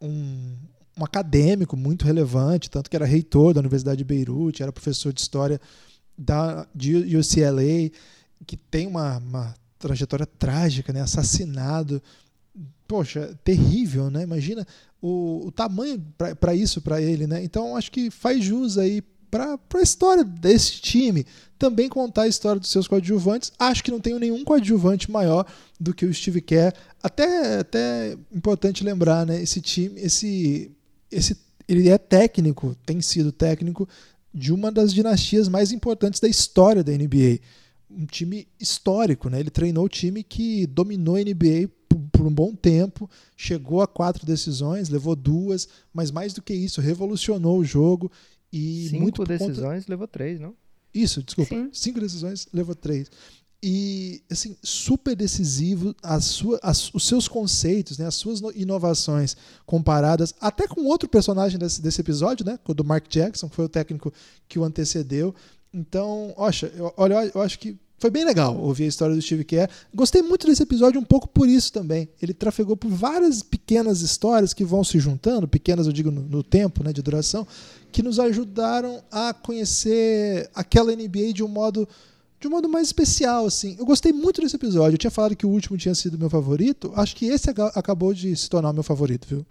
Um, 0.02 0.56
um 0.98 1.04
acadêmico 1.04 1.76
muito 1.76 2.06
relevante, 2.06 2.70
tanto 2.70 2.90
que 2.90 2.96
era 2.96 3.06
reitor 3.06 3.54
da 3.54 3.60
Universidade 3.60 3.98
de 3.98 4.06
Beirute, 4.06 4.64
era 4.64 4.72
professor 4.72 5.12
de 5.12 5.20
história 5.20 5.60
da, 6.18 6.66
de 6.74 7.18
UCLA, 7.18 7.92
que 8.48 8.56
tem 8.56 8.88
uma, 8.88 9.18
uma 9.18 9.54
trajetória 9.78 10.26
trágica, 10.26 10.94
né? 10.94 11.02
Assassinado. 11.02 12.02
Poxa, 12.88 13.38
terrível, 13.44 14.10
né? 14.10 14.24
Imagina 14.24 14.68
o, 15.02 15.48
o 15.48 15.52
tamanho 15.52 16.04
para 16.40 16.54
isso 16.54 16.82
para 16.82 17.02
ele, 17.02 17.26
né? 17.26 17.44
Então 17.44 17.76
acho 17.76 17.92
que 17.92 18.12
faz 18.12 18.44
jus 18.44 18.78
aí 18.78 19.02
para 19.30 19.58
a 19.76 19.82
história 19.82 20.26
desse 20.26 20.82
time 20.82 21.26
também 21.58 21.88
contar 21.88 22.24
a 22.24 22.28
história 22.28 22.60
dos 22.60 22.70
seus 22.70 22.88
coadjuvantes. 22.88 23.54
Acho 23.58 23.82
que 23.82 23.92
não 23.92 24.02
tenho 24.02 24.20
nenhum 24.20 24.44
coadjuvante 24.44 25.10
maior 25.10 25.46
do 25.80 25.94
que 25.94 26.06
o 26.06 26.14
Steve 26.14 26.42
Kerr. 26.42 26.74
Até 27.02 27.60
até 27.60 28.18
importante 28.34 28.84
lembrar, 28.84 29.26
né? 29.26 29.42
Esse 29.42 29.62
time, 29.62 30.00
esse 30.02 30.70
esse 31.10 31.38
ele 31.68 31.88
é 31.88 31.98
técnico, 31.98 32.76
tem 32.86 33.00
sido 33.00 33.32
técnico 33.32 33.88
de 34.34 34.52
uma 34.52 34.70
das 34.70 34.94
dinastias 34.94 35.48
mais 35.48 35.72
importantes 35.72 36.20
da 36.20 36.28
história 36.28 36.84
da 36.84 36.92
NBA 36.92 37.40
um 37.96 38.06
time 38.06 38.48
histórico, 38.60 39.30
né? 39.30 39.40
Ele 39.40 39.50
treinou 39.50 39.86
o 39.86 39.90
time 39.90 40.24
que 40.24 40.66
dominou 40.68 41.16
a 41.16 41.20
NBA 41.20 41.70
por, 41.96 42.26
um 42.26 42.34
bom 42.34 42.54
tempo, 42.54 43.10
chegou 43.36 43.82
a 43.82 43.88
quatro 43.88 44.26
decisões, 44.26 44.90
levou 44.90 45.16
duas, 45.16 45.68
mas 45.94 46.12
mais 46.12 46.34
do 46.34 46.42
que 46.42 46.54
isso, 46.54 46.82
revolucionou 46.82 47.60
o 47.60 47.66
jogo 47.66 48.12
e 48.52 48.88
cinco 48.90 49.02
muito 49.02 49.24
decisões 49.24 49.84
conta... 49.84 49.92
levou 49.92 50.08
três, 50.08 50.40
não? 50.40 50.54
Isso, 50.94 51.24
desculpa, 51.24 51.56
Sim. 51.56 51.70
cinco 51.72 52.00
decisões 52.00 52.48
levou 52.52 52.76
três 52.76 53.10
e 53.64 54.24
assim 54.30 54.58
super 54.64 55.16
decisivo 55.16 55.96
as 56.02 56.26
sua, 56.26 56.60
as, 56.64 56.92
os 56.94 57.08
seus 57.08 57.28
conceitos, 57.28 57.98
né, 57.98 58.08
as 58.08 58.16
suas 58.16 58.42
inovações 58.56 59.38
comparadas 59.66 60.34
até 60.42 60.68
com 60.68 60.86
outro 60.86 61.08
personagem 61.08 61.60
desse, 61.60 61.82
desse 61.82 62.02
episódio, 62.02 62.46
né, 62.46 62.58
o 62.68 62.74
do 62.74 62.84
Mark 62.84 63.08
Jackson, 63.08 63.48
que 63.48 63.56
foi 63.56 63.66
o 63.66 63.70
técnico 63.70 64.12
que 64.48 64.58
o 64.58 64.64
antecedeu. 64.64 65.36
Então, 65.72 66.34
oxa, 66.38 66.72
eu, 66.76 66.92
olha, 66.98 67.32
eu 67.34 67.42
acho 67.42 67.60
que 67.60 67.78
foi 68.02 68.10
bem 68.10 68.26
legal 68.26 68.58
ouvir 68.58 68.86
a 68.86 68.88
história 68.88 69.14
do 69.14 69.22
Steve 69.22 69.44
Kerr. 69.44 69.70
Gostei 69.94 70.24
muito 70.24 70.48
desse 70.48 70.64
episódio 70.64 71.00
um 71.00 71.04
pouco 71.04 71.28
por 71.28 71.48
isso 71.48 71.72
também. 71.72 72.10
Ele 72.20 72.34
trafegou 72.34 72.76
por 72.76 72.90
várias 72.90 73.44
pequenas 73.44 74.02
histórias 74.02 74.56
que 74.56 74.66
vão 74.66 74.84
se 74.84 75.00
juntando, 75.00 75.48
pequenas 75.48 75.86
eu 75.86 75.94
digo 75.94 76.10
no, 76.10 76.22
no 76.24 76.42
tempo, 76.42 76.84
né, 76.84 76.92
de 76.92 77.00
duração, 77.00 77.46
que 77.92 78.02
nos 78.02 78.20
ajudaram 78.20 79.04
a 79.12 79.36
conhecer 79.36 80.50
aquela 80.56 80.96
NBA 80.96 81.32
de 81.32 81.44
um 81.44 81.48
modo 81.48 81.88
de 82.40 82.48
um 82.48 82.52
modo 82.52 82.68
mais 82.68 82.88
especial, 82.88 83.46
assim. 83.46 83.76
Eu 83.78 83.86
gostei 83.86 84.12
muito 84.12 84.42
desse 84.42 84.56
episódio. 84.56 84.96
Eu 84.96 84.98
tinha 84.98 85.12
falado 85.12 85.36
que 85.36 85.46
o 85.46 85.50
último 85.50 85.78
tinha 85.78 85.94
sido 85.94 86.18
meu 86.18 86.28
favorito. 86.28 86.92
Acho 86.96 87.16
que 87.16 87.28
esse 87.28 87.52
acabou 87.52 88.16
de 88.16 88.36
se 88.36 88.50
tornar 88.50 88.72
o 88.72 88.74
meu 88.74 88.82
favorito, 88.82 89.28
viu? 89.28 89.46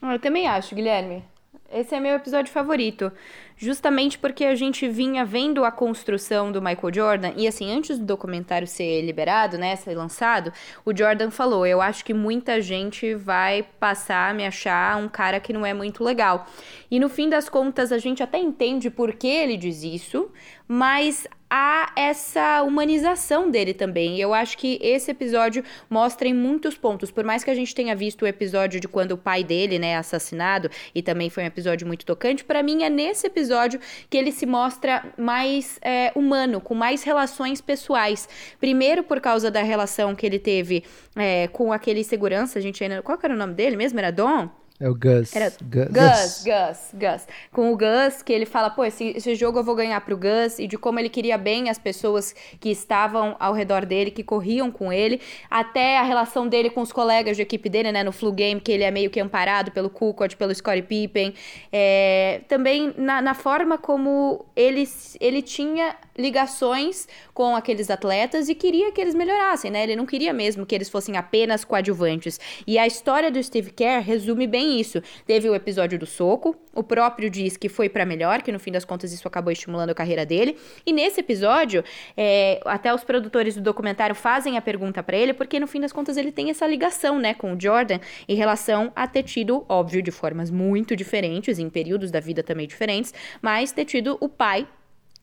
Eu 0.00 0.20
também 0.20 0.46
acho, 0.46 0.76
Guilherme. 0.76 1.24
Esse 1.70 1.94
é 1.94 2.00
meu 2.00 2.16
episódio 2.16 2.52
favorito 2.52 3.12
justamente 3.60 4.18
porque 4.18 4.46
a 4.46 4.54
gente 4.54 4.88
vinha 4.88 5.22
vendo 5.22 5.64
a 5.64 5.70
construção 5.70 6.50
do 6.50 6.62
Michael 6.62 6.94
Jordan, 6.94 7.32
e 7.36 7.46
assim, 7.46 7.70
antes 7.70 7.98
do 7.98 8.06
documentário 8.06 8.66
ser 8.66 9.02
liberado, 9.02 9.58
né, 9.58 9.76
ser 9.76 9.94
lançado, 9.94 10.50
o 10.84 10.96
Jordan 10.96 11.30
falou: 11.30 11.66
Eu 11.66 11.82
acho 11.82 12.02
que 12.04 12.14
muita 12.14 12.60
gente 12.62 13.14
vai 13.14 13.62
passar 13.78 14.30
a 14.30 14.34
me 14.34 14.46
achar 14.46 14.96
um 14.96 15.08
cara 15.08 15.38
que 15.38 15.52
não 15.52 15.64
é 15.66 15.74
muito 15.74 16.02
legal. 16.02 16.46
E 16.90 16.98
no 16.98 17.10
fim 17.10 17.28
das 17.28 17.48
contas, 17.50 17.92
a 17.92 17.98
gente 17.98 18.22
até 18.22 18.38
entende 18.38 18.88
por 18.90 19.12
que 19.12 19.28
ele 19.28 19.58
diz 19.58 19.82
isso, 19.82 20.30
mas 20.66 21.26
há 21.50 21.92
essa 21.96 22.62
humanização 22.62 23.50
dele 23.50 23.74
também. 23.74 24.18
Eu 24.18 24.32
acho 24.32 24.56
que 24.56 24.78
esse 24.80 25.10
episódio 25.10 25.64
mostra 25.88 26.28
em 26.28 26.34
muitos 26.34 26.78
pontos. 26.78 27.10
Por 27.10 27.24
mais 27.24 27.44
que 27.44 27.50
a 27.50 27.54
gente 27.54 27.74
tenha 27.74 27.94
visto 27.94 28.22
o 28.22 28.26
episódio 28.26 28.80
de 28.80 28.88
quando 28.88 29.12
o 29.12 29.18
pai 29.18 29.44
dele, 29.44 29.78
né, 29.78 29.90
é 29.90 29.96
assassinado, 29.96 30.70
e 30.94 31.02
também 31.02 31.28
foi 31.28 31.42
um 31.42 31.46
episódio 31.46 31.86
muito 31.86 32.06
tocante, 32.06 32.44
para 32.44 32.62
mim 32.62 32.84
é 32.84 32.88
nesse 32.88 33.26
episódio 33.26 33.40
episódio 33.40 33.80
que 34.08 34.16
ele 34.16 34.30
se 34.30 34.46
mostra 34.46 35.04
mais 35.16 35.78
é, 35.82 36.12
humano, 36.14 36.60
com 36.60 36.74
mais 36.74 37.02
relações 37.02 37.60
pessoais. 37.60 38.28
Primeiro 38.60 39.02
por 39.02 39.20
causa 39.20 39.50
da 39.50 39.62
relação 39.62 40.14
que 40.14 40.24
ele 40.24 40.38
teve 40.38 40.84
é, 41.16 41.48
com 41.48 41.72
aquele 41.72 42.04
segurança, 42.04 42.58
a 42.58 42.62
gente 42.62 42.82
ainda. 42.82 43.02
Qual 43.02 43.18
era 43.22 43.34
o 43.34 43.36
nome 43.36 43.54
dele 43.54 43.76
mesmo? 43.76 43.98
Era 43.98 44.10
Dom? 44.10 44.48
É 44.80 44.88
o 44.88 44.94
Gus. 44.94 45.36
Era 45.36 45.52
Gus, 45.62 45.88
Gus, 45.90 46.44
Gus, 46.44 46.94
Gus. 46.94 47.28
Com 47.52 47.70
o 47.70 47.76
Gus, 47.76 48.22
que 48.22 48.32
ele 48.32 48.46
fala, 48.46 48.70
pô, 48.70 48.82
esse, 48.82 49.12
esse 49.14 49.34
jogo 49.34 49.58
eu 49.58 49.62
vou 49.62 49.74
ganhar 49.74 50.00
pro 50.00 50.16
Gus, 50.16 50.58
e 50.58 50.66
de 50.66 50.78
como 50.78 50.98
ele 50.98 51.10
queria 51.10 51.36
bem 51.36 51.68
as 51.68 51.78
pessoas 51.78 52.34
que 52.58 52.70
estavam 52.70 53.36
ao 53.38 53.52
redor 53.52 53.84
dele, 53.84 54.10
que 54.10 54.24
corriam 54.24 54.70
com 54.70 54.90
ele, 54.90 55.20
até 55.50 55.98
a 55.98 56.02
relação 56.02 56.48
dele 56.48 56.70
com 56.70 56.80
os 56.80 56.92
colegas 56.92 57.36
de 57.36 57.42
equipe 57.42 57.68
dele, 57.68 57.92
né, 57.92 58.02
no 58.02 58.10
Flu 58.10 58.32
Game, 58.32 58.58
que 58.58 58.72
ele 58.72 58.82
é 58.82 58.90
meio 58.90 59.10
que 59.10 59.20
amparado 59.20 59.70
pelo 59.70 59.90
Kukoc, 59.90 60.34
pelo 60.34 60.54
Scottie 60.54 60.80
Pippen. 60.80 61.34
É, 61.70 62.40
também 62.48 62.94
na, 62.96 63.20
na 63.20 63.34
forma 63.34 63.76
como 63.76 64.46
ele, 64.56 64.88
ele 65.20 65.42
tinha 65.42 65.94
ligações 66.16 67.06
com 67.34 67.54
aqueles 67.54 67.90
atletas 67.90 68.48
e 68.48 68.54
queria 68.54 68.92
que 68.92 69.00
eles 69.00 69.14
melhorassem, 69.14 69.70
né? 69.70 69.82
Ele 69.82 69.96
não 69.96 70.06
queria 70.06 70.32
mesmo 70.32 70.64
que 70.64 70.74
eles 70.74 70.88
fossem 70.88 71.16
apenas 71.16 71.64
coadjuvantes. 71.64 72.40
E 72.66 72.78
a 72.78 72.86
história 72.86 73.30
do 73.30 73.42
Steve 73.42 73.70
Kerr 73.70 74.02
resume 74.02 74.46
bem 74.46 74.69
isso. 74.78 75.02
Teve 75.26 75.48
o 75.48 75.54
episódio 75.54 75.98
do 75.98 76.06
soco, 76.06 76.54
o 76.74 76.82
próprio 76.82 77.30
diz 77.30 77.56
que 77.56 77.68
foi 77.68 77.88
para 77.88 78.04
melhor, 78.04 78.42
que 78.42 78.52
no 78.52 78.58
fim 78.58 78.70
das 78.70 78.84
contas 78.84 79.12
isso 79.12 79.26
acabou 79.26 79.52
estimulando 79.52 79.90
a 79.90 79.94
carreira 79.94 80.26
dele. 80.26 80.56
E 80.86 80.92
nesse 80.92 81.20
episódio, 81.20 81.82
é, 82.16 82.60
até 82.64 82.94
os 82.94 83.02
produtores 83.02 83.54
do 83.54 83.62
documentário 83.62 84.14
fazem 84.14 84.56
a 84.56 84.62
pergunta 84.62 85.02
para 85.02 85.16
ele, 85.16 85.32
porque 85.32 85.58
no 85.58 85.66
fim 85.66 85.80
das 85.80 85.92
contas 85.92 86.16
ele 86.16 86.30
tem 86.30 86.50
essa 86.50 86.66
ligação, 86.66 87.18
né, 87.18 87.34
com 87.34 87.54
o 87.54 87.60
Jordan 87.60 87.98
em 88.28 88.34
relação 88.34 88.92
a 88.94 89.06
ter 89.06 89.22
tido, 89.22 89.64
óbvio, 89.68 90.02
de 90.02 90.10
formas 90.10 90.50
muito 90.50 90.94
diferentes, 90.94 91.58
em 91.58 91.68
períodos 91.68 92.10
da 92.10 92.20
vida 92.20 92.42
também 92.42 92.66
diferentes, 92.66 93.12
mas 93.40 93.72
ter 93.72 93.84
tido 93.84 94.16
o 94.20 94.28
pai 94.28 94.66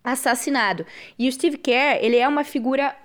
assassinado. 0.03 0.85
E 1.19 1.27
o 1.27 1.31
Steve 1.31 1.57
Kerr, 1.57 1.99
ele 2.01 2.17
é 2.17 2.27
uma 2.27 2.43
figura 2.43 2.95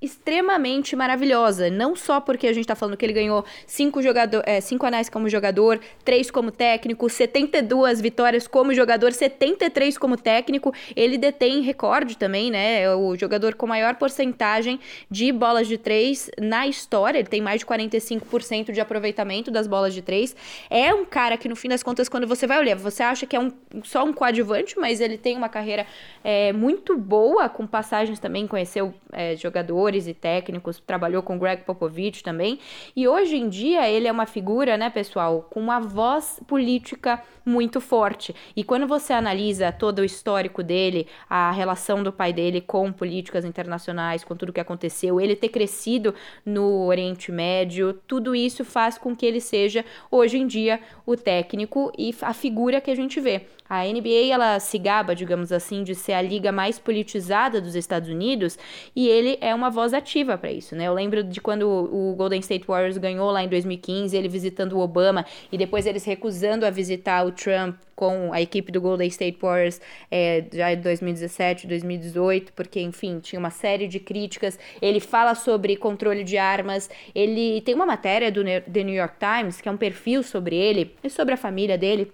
extremamente 0.00 0.96
maravilhosa. 0.96 1.70
Não 1.70 1.94
só 1.94 2.20
porque 2.20 2.46
a 2.46 2.52
gente 2.52 2.66
tá 2.66 2.74
falando 2.74 2.96
que 2.96 3.04
ele 3.04 3.12
ganhou 3.12 3.44
cinco, 3.66 4.02
jogador, 4.02 4.42
é, 4.46 4.60
cinco 4.60 4.86
anéis 4.86 5.08
como 5.08 5.28
jogador, 5.28 5.80
três 6.04 6.30
como 6.30 6.50
técnico, 6.50 7.08
72 7.08 8.00
vitórias 8.00 8.46
como 8.46 8.72
jogador, 8.72 9.12
73 9.12 9.98
como 9.98 10.16
técnico. 10.16 10.72
Ele 10.96 11.18
detém 11.18 11.60
recorde 11.60 12.16
também, 12.16 12.50
né? 12.50 12.82
É 12.82 12.94
o 12.94 13.16
jogador 13.16 13.54
com 13.54 13.66
maior 13.66 13.96
porcentagem 13.96 14.80
de 15.10 15.30
bolas 15.32 15.68
de 15.68 15.76
três 15.76 16.30
na 16.40 16.66
história. 16.66 17.18
Ele 17.18 17.28
tem 17.28 17.40
mais 17.40 17.60
de 17.60 17.66
45% 17.66 18.72
de 18.72 18.80
aproveitamento 18.80 19.50
das 19.50 19.66
bolas 19.66 19.92
de 19.92 20.00
três. 20.00 20.34
É 20.70 20.94
um 20.94 21.04
cara 21.04 21.36
que, 21.36 21.48
no 21.48 21.56
fim 21.56 21.68
das 21.68 21.82
contas, 21.82 22.08
quando 22.08 22.26
você 22.26 22.46
vai 22.46 22.58
olhar, 22.58 22.76
você 22.76 23.02
acha 23.02 23.26
que 23.26 23.36
é 23.36 23.40
um, 23.40 23.52
só 23.84 24.04
um 24.04 24.12
coadjuvante, 24.12 24.78
mas 24.78 25.00
ele 25.00 25.18
tem 25.18 25.36
uma 25.36 25.48
carreira 25.48 25.86
é, 26.24 26.52
muito 26.52 26.96
boa, 26.96 27.48
com 27.48 27.66
passagens 27.66 28.18
também, 28.18 28.46
conheceu 28.46 28.94
é, 29.12 29.36
jogadores 29.36 30.06
e 30.06 30.14
técnicos, 30.14 30.80
trabalhou 30.80 31.22
com 31.22 31.38
Greg 31.38 31.62
Popovich 31.64 32.22
também. 32.22 32.58
E 32.94 33.06
hoje 33.06 33.36
em 33.36 33.48
dia 33.48 33.88
ele 33.88 34.08
é 34.08 34.12
uma 34.12 34.26
figura, 34.26 34.76
né, 34.76 34.90
pessoal, 34.90 35.46
com 35.50 35.60
uma 35.60 35.80
voz 35.80 36.40
política 36.46 37.22
muito 37.44 37.80
forte. 37.80 38.34
E 38.54 38.62
quando 38.62 38.86
você 38.86 39.12
analisa 39.12 39.72
todo 39.72 40.00
o 40.00 40.04
histórico 40.04 40.62
dele, 40.62 41.06
a 41.28 41.50
relação 41.50 42.02
do 42.02 42.12
pai 42.12 42.32
dele 42.32 42.60
com 42.60 42.92
políticas 42.92 43.44
internacionais, 43.44 44.24
com 44.24 44.36
tudo 44.36 44.52
que 44.52 44.60
aconteceu, 44.60 45.20
ele 45.20 45.34
ter 45.34 45.48
crescido 45.48 46.14
no 46.44 46.86
Oriente 46.86 47.32
Médio, 47.32 47.94
tudo 48.06 48.34
isso 48.34 48.64
faz 48.64 48.98
com 48.98 49.16
que 49.16 49.26
ele 49.26 49.40
seja 49.40 49.84
hoje 50.10 50.38
em 50.38 50.46
dia 50.46 50.80
o 51.04 51.16
técnico 51.16 51.92
e 51.98 52.14
a 52.22 52.32
figura 52.32 52.80
que 52.80 52.90
a 52.90 52.94
gente 52.94 53.20
vê. 53.20 53.46
A 53.70 53.84
NBA 53.84 54.32
ela 54.32 54.58
se 54.58 54.76
gaba, 54.78 55.14
digamos 55.14 55.52
assim, 55.52 55.84
de 55.84 55.94
ser 55.94 56.14
a 56.14 56.20
liga 56.20 56.50
mais 56.50 56.76
politizada 56.76 57.60
dos 57.60 57.76
Estados 57.76 58.08
Unidos 58.08 58.58
e 58.96 59.08
ele 59.08 59.38
é 59.40 59.54
uma 59.54 59.70
voz 59.70 59.94
ativa 59.94 60.36
para 60.36 60.50
isso, 60.50 60.74
né? 60.74 60.88
Eu 60.88 60.92
lembro 60.92 61.22
de 61.22 61.40
quando 61.40 61.68
o 61.68 62.12
Golden 62.16 62.40
State 62.40 62.66
Warriors 62.66 62.98
ganhou 62.98 63.30
lá 63.30 63.44
em 63.44 63.48
2015, 63.48 64.16
ele 64.16 64.28
visitando 64.28 64.72
o 64.72 64.80
Obama 64.80 65.24
e 65.52 65.56
depois 65.56 65.86
eles 65.86 66.04
recusando 66.04 66.66
a 66.66 66.70
visitar 66.70 67.24
o 67.24 67.30
Trump 67.30 67.76
com 67.94 68.32
a 68.32 68.40
equipe 68.40 68.72
do 68.72 68.80
Golden 68.80 69.06
State 69.06 69.38
Warriors 69.40 69.80
é, 70.10 70.42
já 70.52 70.72
em 70.72 70.80
2017, 70.80 71.66
2018, 71.68 72.52
porque, 72.54 72.80
enfim, 72.80 73.20
tinha 73.20 73.38
uma 73.38 73.50
série 73.50 73.86
de 73.86 74.00
críticas. 74.00 74.58
Ele 74.82 74.98
fala 74.98 75.34
sobre 75.34 75.76
controle 75.76 76.24
de 76.24 76.38
armas. 76.38 76.88
Ele 77.14 77.60
tem 77.60 77.74
uma 77.74 77.84
matéria 77.84 78.32
do 78.32 78.42
The 78.42 78.82
New 78.82 78.94
York 78.94 79.16
Times, 79.20 79.60
que 79.60 79.68
é 79.68 79.72
um 79.72 79.76
perfil 79.76 80.22
sobre 80.22 80.56
ele 80.56 80.96
e 81.04 81.10
sobre 81.10 81.34
a 81.34 81.36
família 81.36 81.76
dele 81.76 82.10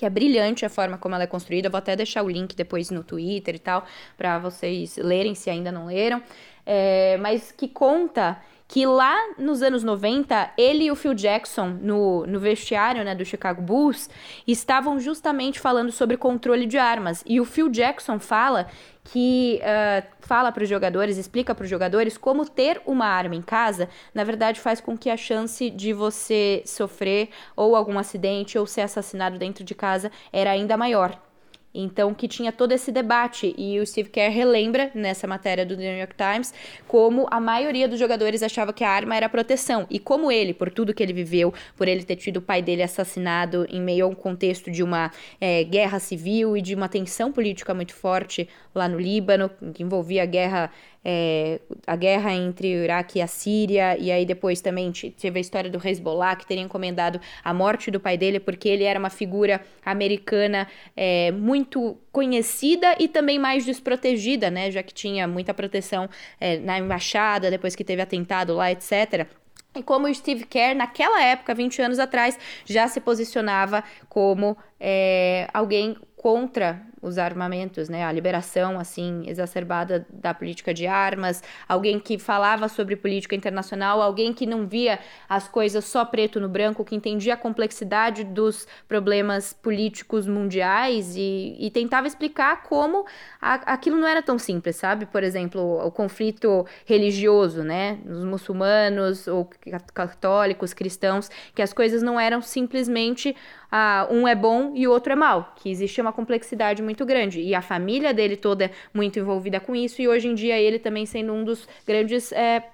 que 0.00 0.06
é 0.06 0.08
brilhante 0.08 0.64
a 0.64 0.70
forma 0.70 0.96
como 0.96 1.14
ela 1.14 1.24
é 1.24 1.26
construída. 1.26 1.66
Eu 1.66 1.70
vou 1.70 1.76
até 1.76 1.94
deixar 1.94 2.22
o 2.22 2.28
link 2.30 2.56
depois 2.56 2.90
no 2.90 3.04
Twitter 3.04 3.54
e 3.54 3.58
tal, 3.58 3.84
para 4.16 4.38
vocês 4.38 4.96
lerem 4.96 5.34
se 5.34 5.50
ainda 5.50 5.70
não 5.70 5.84
leram. 5.84 6.22
É, 6.64 7.18
mas 7.18 7.52
que 7.52 7.68
conta 7.68 8.40
que 8.66 8.86
lá 8.86 9.14
nos 9.36 9.60
anos 9.60 9.84
90, 9.84 10.52
ele 10.56 10.84
e 10.84 10.90
o 10.90 10.96
Phil 10.96 11.12
Jackson, 11.12 11.76
no, 11.82 12.26
no 12.26 12.40
vestiário 12.40 13.04
né, 13.04 13.14
do 13.14 13.26
Chicago 13.26 13.60
Bulls, 13.60 14.08
estavam 14.46 14.98
justamente 14.98 15.60
falando 15.60 15.92
sobre 15.92 16.16
controle 16.16 16.64
de 16.64 16.78
armas. 16.78 17.22
E 17.26 17.38
o 17.38 17.44
Phil 17.44 17.68
Jackson 17.68 18.18
fala 18.18 18.68
que 19.12 19.60
uh, 19.60 20.06
fala 20.20 20.52
para 20.52 20.62
os 20.62 20.68
jogadores, 20.68 21.16
explica 21.16 21.54
para 21.54 21.64
os 21.64 21.70
jogadores 21.70 22.16
como 22.16 22.48
ter 22.48 22.80
uma 22.86 23.06
arma 23.06 23.34
em 23.34 23.42
casa, 23.42 23.88
na 24.14 24.22
verdade 24.22 24.60
faz 24.60 24.80
com 24.80 24.96
que 24.96 25.10
a 25.10 25.16
chance 25.16 25.68
de 25.68 25.92
você 25.92 26.62
sofrer 26.64 27.30
ou 27.56 27.74
algum 27.74 27.98
acidente 27.98 28.56
ou 28.56 28.66
ser 28.66 28.82
assassinado 28.82 29.38
dentro 29.38 29.64
de 29.64 29.74
casa 29.74 30.12
era 30.32 30.50
ainda 30.50 30.76
maior. 30.76 31.29
Então, 31.72 32.12
que 32.12 32.26
tinha 32.26 32.50
todo 32.50 32.72
esse 32.72 32.90
debate. 32.90 33.54
E 33.56 33.78
o 33.78 33.86
Steve 33.86 34.08
Kerr 34.08 34.32
relembra 34.32 34.90
nessa 34.94 35.26
matéria 35.26 35.64
do 35.64 35.76
New 35.76 35.98
York 35.98 36.14
Times 36.16 36.52
como 36.86 37.26
a 37.30 37.40
maioria 37.40 37.88
dos 37.88 37.98
jogadores 37.98 38.42
achava 38.42 38.72
que 38.72 38.82
a 38.82 38.90
arma 38.90 39.16
era 39.16 39.28
proteção. 39.28 39.86
E 39.88 39.98
como 39.98 40.32
ele, 40.32 40.52
por 40.52 40.70
tudo 40.70 40.92
que 40.92 41.02
ele 41.02 41.12
viveu, 41.12 41.54
por 41.76 41.86
ele 41.86 42.02
ter 42.02 42.16
tido 42.16 42.38
o 42.38 42.42
pai 42.42 42.60
dele 42.60 42.82
assassinado 42.82 43.66
em 43.70 43.80
meio 43.80 44.06
a 44.06 44.08
um 44.08 44.14
contexto 44.14 44.70
de 44.70 44.82
uma 44.82 45.10
é, 45.40 45.62
guerra 45.64 45.98
civil 45.98 46.56
e 46.56 46.62
de 46.62 46.74
uma 46.74 46.88
tensão 46.88 47.30
política 47.30 47.72
muito 47.72 47.94
forte 47.94 48.48
lá 48.74 48.88
no 48.88 48.98
Líbano, 48.98 49.50
que 49.74 49.82
envolvia 49.82 50.22
a 50.22 50.26
guerra 50.26 50.70
é, 51.04 51.60
a 51.86 51.96
guerra 51.96 52.32
entre 52.34 52.76
o 52.76 52.84
Iraque 52.84 53.18
e 53.18 53.22
a 53.22 53.26
Síria, 53.26 53.96
e 53.98 54.10
aí 54.12 54.26
depois 54.26 54.60
também 54.60 54.92
teve 54.92 55.38
a 55.38 55.40
história 55.40 55.70
do 55.70 55.80
Hezbollah, 55.86 56.36
que 56.36 56.46
teria 56.46 56.62
encomendado 56.62 57.20
a 57.42 57.54
morte 57.54 57.90
do 57.90 57.98
pai 57.98 58.18
dele, 58.18 58.38
porque 58.38 58.68
ele 58.68 58.84
era 58.84 58.98
uma 58.98 59.10
figura 59.10 59.60
americana 59.84 60.68
é, 60.96 61.30
muito 61.32 61.96
conhecida 62.12 62.96
e 62.98 63.08
também 63.08 63.38
mais 63.38 63.64
desprotegida, 63.64 64.50
né, 64.50 64.70
já 64.70 64.82
que 64.82 64.92
tinha 64.92 65.26
muita 65.26 65.54
proteção 65.54 66.08
é, 66.40 66.58
na 66.58 66.78
embaixada, 66.78 67.50
depois 67.50 67.74
que 67.74 67.84
teve 67.84 68.02
atentado 68.02 68.54
lá, 68.54 68.70
etc. 68.70 69.26
E 69.74 69.82
como 69.82 70.08
o 70.08 70.14
Steve 70.14 70.44
Kerr, 70.44 70.74
naquela 70.74 71.22
época, 71.22 71.54
20 71.54 71.80
anos 71.80 71.98
atrás, 72.00 72.36
já 72.64 72.88
se 72.88 73.00
posicionava 73.00 73.84
como 74.08 74.56
é, 74.80 75.48
alguém 75.54 75.96
contra 76.16 76.82
os 77.02 77.18
armamentos, 77.18 77.88
né, 77.88 78.04
a 78.04 78.12
liberação 78.12 78.78
assim 78.78 79.24
exacerbada 79.26 80.06
da 80.12 80.34
política 80.34 80.74
de 80.74 80.86
armas, 80.86 81.42
alguém 81.68 81.98
que 81.98 82.18
falava 82.18 82.68
sobre 82.68 82.96
política 82.96 83.34
internacional, 83.34 84.02
alguém 84.02 84.32
que 84.32 84.46
não 84.46 84.66
via 84.66 84.98
as 85.28 85.48
coisas 85.48 85.84
só 85.84 86.04
preto 86.04 86.38
no 86.38 86.48
branco, 86.48 86.84
que 86.84 86.94
entendia 86.94 87.34
a 87.34 87.36
complexidade 87.36 88.24
dos 88.24 88.66
problemas 88.86 89.52
políticos 89.52 90.26
mundiais 90.26 91.16
e, 91.16 91.56
e 91.58 91.70
tentava 91.70 92.06
explicar 92.06 92.62
como 92.64 93.06
a, 93.40 93.54
aquilo 93.72 93.96
não 93.96 94.06
era 94.06 94.22
tão 94.22 94.38
simples, 94.38 94.76
sabe? 94.76 95.06
Por 95.06 95.22
exemplo, 95.22 95.84
o 95.84 95.90
conflito 95.90 96.66
religioso, 96.84 97.62
né, 97.62 97.98
os 98.08 98.24
muçulmanos 98.24 99.26
ou 99.26 99.48
católicos, 99.94 100.72
cristãos, 100.74 101.30
que 101.54 101.62
as 101.62 101.72
coisas 101.72 102.02
não 102.02 102.18
eram 102.18 102.42
simplesmente 102.42 103.34
ah, 103.70 104.08
um 104.10 104.26
é 104.26 104.34
bom 104.34 104.72
e 104.74 104.86
o 104.86 104.90
outro 104.90 105.12
é 105.12 105.16
mal, 105.16 105.54
que 105.56 105.70
existia 105.70 106.02
uma 106.02 106.12
complexidade 106.12 106.82
muito 106.82 107.04
grande. 107.04 107.40
E 107.40 107.54
a 107.54 107.62
família 107.62 108.12
dele 108.12 108.36
toda 108.36 108.70
muito 108.92 109.18
envolvida 109.18 109.60
com 109.60 109.74
isso, 109.74 110.02
e 110.02 110.08
hoje 110.08 110.28
em 110.28 110.34
dia 110.34 110.58
ele 110.58 110.78
também 110.78 111.06
sendo 111.06 111.32
um 111.32 111.44
dos 111.44 111.68
grandes. 111.86 112.32
É, 112.32 112.64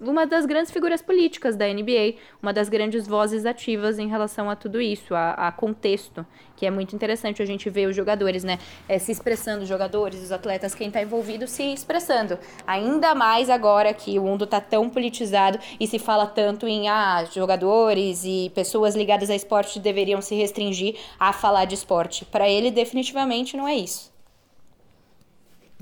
uma 0.00 0.26
das 0.26 0.46
grandes 0.46 0.72
figuras 0.72 1.02
políticas 1.02 1.56
da 1.56 1.66
NBA, 1.66 2.14
uma 2.42 2.52
das 2.52 2.70
grandes 2.70 3.06
vozes 3.06 3.44
ativas 3.44 3.98
em 3.98 4.08
relação 4.08 4.48
a 4.48 4.56
tudo 4.56 4.80
isso, 4.80 5.14
a, 5.14 5.32
a 5.32 5.52
contexto, 5.52 6.24
que 6.56 6.64
é 6.64 6.70
muito 6.70 6.96
interessante 6.96 7.42
a 7.42 7.46
gente 7.46 7.68
ver 7.68 7.86
os 7.86 7.94
jogadores, 7.94 8.42
né, 8.42 8.58
é, 8.88 8.98
se 8.98 9.12
expressando, 9.12 9.62
os 9.62 9.68
jogadores, 9.68 10.22
os 10.22 10.32
atletas, 10.32 10.74
quem 10.74 10.88
está 10.88 11.02
envolvido 11.02 11.46
se 11.46 11.62
expressando. 11.62 12.38
Ainda 12.66 13.14
mais 13.14 13.50
agora 13.50 13.92
que 13.92 14.18
o 14.18 14.22
mundo 14.22 14.44
está 14.44 14.60
tão 14.60 14.88
politizado 14.88 15.58
e 15.78 15.86
se 15.86 15.98
fala 15.98 16.26
tanto 16.26 16.66
em 16.66 16.88
ah, 16.88 17.26
jogadores 17.30 18.22
e 18.24 18.50
pessoas 18.54 18.96
ligadas 18.96 19.28
a 19.28 19.34
esporte 19.34 19.78
deveriam 19.78 20.22
se 20.22 20.34
restringir 20.34 20.96
a 21.18 21.32
falar 21.32 21.66
de 21.66 21.74
esporte. 21.74 22.24
Para 22.24 22.48
ele, 22.48 22.70
definitivamente 22.70 23.56
não 23.56 23.68
é 23.68 23.76
isso. 23.76 24.10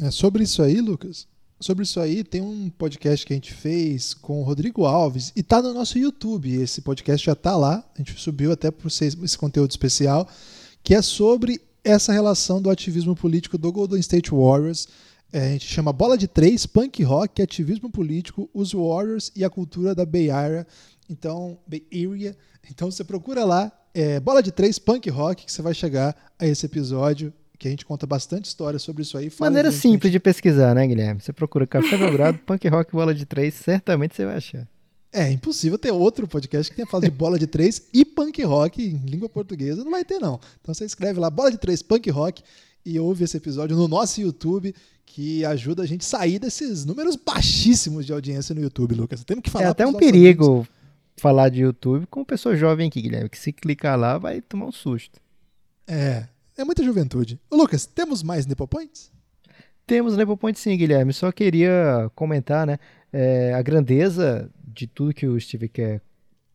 É 0.01 0.11
sobre 0.11 0.43
isso 0.43 0.63
aí, 0.63 0.81
Lucas 0.81 1.29
sobre 1.61 1.83
isso 1.83 1.99
aí, 2.01 2.23
tem 2.23 2.41
um 2.41 2.71
podcast 2.71 3.27
que 3.27 3.33
a 3.33 3.37
gente 3.37 3.53
fez 3.53 4.15
com 4.15 4.41
o 4.41 4.45
Rodrigo 4.45 4.85
Alves 4.85 5.33
e 5.35 5.43
tá 5.43 5.61
no 5.61 5.75
nosso 5.75 5.99
YouTube. 5.99 6.55
Esse 6.55 6.81
podcast 6.81 7.25
já 7.27 7.35
tá 7.35 7.57
lá, 7.57 7.85
a 7.95 7.99
gente 7.99 8.19
subiu 8.21 8.53
até 8.53 8.71
para 8.71 8.89
vocês 8.89 9.17
esse 9.23 9.37
conteúdo 9.37 9.71
especial, 9.71 10.29
que 10.83 10.95
é 10.95 11.03
sobre 11.03 11.61
essa 11.83 12.13
relação 12.13 12.63
do 12.63 12.71
ativismo 12.71 13.17
político 13.17 13.59
do 13.59 13.73
Golden 13.73 13.99
State 14.01 14.31
Warriors. 14.31 14.89
É, 15.33 15.49
a 15.49 15.51
gente 15.51 15.67
chama 15.67 15.93
Bola 15.93 16.17
de 16.17 16.29
Três, 16.29 16.65
Punk 16.65 17.03
Rock, 17.03 17.43
Ativismo 17.43 17.91
Político, 17.91 18.49
os 18.55 18.73
Warriors 18.73 19.31
e 19.35 19.45
a 19.45 19.51
cultura 19.51 19.95
da 19.95 20.07
Bay 20.07 20.31
Area. 20.31 20.67
Então, 21.09 21.59
Bay 21.67 21.85
Area. 21.93 22.37
Então 22.71 22.91
você 22.91 23.03
procura 23.03 23.45
lá, 23.45 23.73
é, 23.93 24.21
Bola 24.21 24.43
de 24.43 24.53
Três, 24.53 24.79
Punk 24.79 25.09
Rock, 25.11 25.45
que 25.45 25.53
você 25.53 25.61
vai 25.61 25.75
chegar 25.75 26.15
a 26.39 26.47
esse 26.47 26.65
episódio 26.67 27.33
que 27.59 27.67
a 27.67 27.71
gente 27.71 27.85
conta 27.85 28.07
bastante 28.07 28.45
história 28.45 28.79
sobre 28.79 29.03
isso 29.03 29.19
aí. 29.19 29.31
Maneira 29.41 29.73
simples 29.73 30.13
de 30.13 30.21
pesquisar, 30.21 30.75
né, 30.75 30.87
Guilherme? 30.87 31.21
Você 31.21 31.33
procura 31.33 31.67
Café 31.67 31.97
Belgrado, 31.97 32.39
Punk 32.47 32.69
Rock 32.69 32.93
Bola 32.93 33.15
de 33.15 33.27
Três, 33.27 33.55
certamente 33.55 34.15
você 34.15 34.25
vai 34.25 34.37
achar. 34.37 34.67
É 35.13 35.31
impossível 35.31 35.79
ter 35.79 35.91
outro 35.91 36.29
podcast 36.29 36.71
que 36.71 36.77
tenha 36.77 36.87
falado 36.87 37.05
de 37.05 37.11
bola 37.11 37.39
de 37.39 37.47
três 37.47 37.89
e 37.95 38.05
punk 38.05 38.43
rock 38.43 38.83
em 38.83 38.99
língua 39.07 39.27
portuguesa. 39.27 39.83
Não 39.83 39.91
vai 39.91 40.05
ter, 40.05 40.19
não. 40.19 40.39
Então 40.61 40.75
você 40.75 40.85
escreve 40.85 41.19
lá 41.19 41.31
bola 41.31 41.51
de 41.51 41.57
três 41.57 41.83
punk 41.83 42.11
rock 42.11 42.43
e 42.85 43.01
ouve 43.01 43.25
esse 43.25 43.37
episódio 43.37 43.75
no 43.75 43.89
nosso 43.89 44.21
YouTube, 44.21 44.75
que 45.07 45.45
ajuda 45.47 45.83
a 45.83 45.87
gente 45.87 46.03
a 46.03 46.05
sair 46.05 46.39
desses 46.39 46.85
números 46.85 47.17
baixíssimos 47.17 48.05
de 48.05 48.13
audiência 48.13 48.55
no 48.55 48.61
YouTube, 48.61 48.95
Lucas. 48.95 49.25
Temos 49.25 49.43
que 49.43 49.51
falar. 49.51 49.65
É 49.65 49.69
até 49.69 49.87
um 49.87 49.95
perigo 49.95 50.45
amigos. 50.45 50.69
falar 51.17 51.49
de 51.49 51.63
YouTube 51.63 52.07
com 52.09 52.23
pessoa 52.23 52.55
jovem 52.55 52.89
aqui, 52.89 53.01
Guilherme, 53.01 53.31
que 53.31 53.39
se 53.39 53.51
clicar 53.51 53.99
lá 53.99 54.19
vai 54.19 54.43
tomar 54.43 54.67
um 54.67 54.73
susto. 54.73 55.19
É, 55.87 56.29
é 56.59 56.65
muita 56.65 56.83
juventude. 56.83 57.41
Lucas, 57.51 57.87
temos 57.87 58.23
mais 58.23 58.45
Nepopoints? 58.45 59.13
Temos 59.87 60.17
Nepopoints 60.17 60.61
sim, 60.61 60.77
Guilherme. 60.77 61.13
Só 61.13 61.31
queria 61.33 62.11
comentar, 62.15 62.67
né? 62.67 62.79
É, 63.13 63.55
a 63.55 63.63
grandeza 63.63 64.51
de 64.67 64.87
tudo 64.87 65.15
que 65.15 65.27
o 65.27 65.41
Steve 65.41 65.69
Kerr 65.69 66.01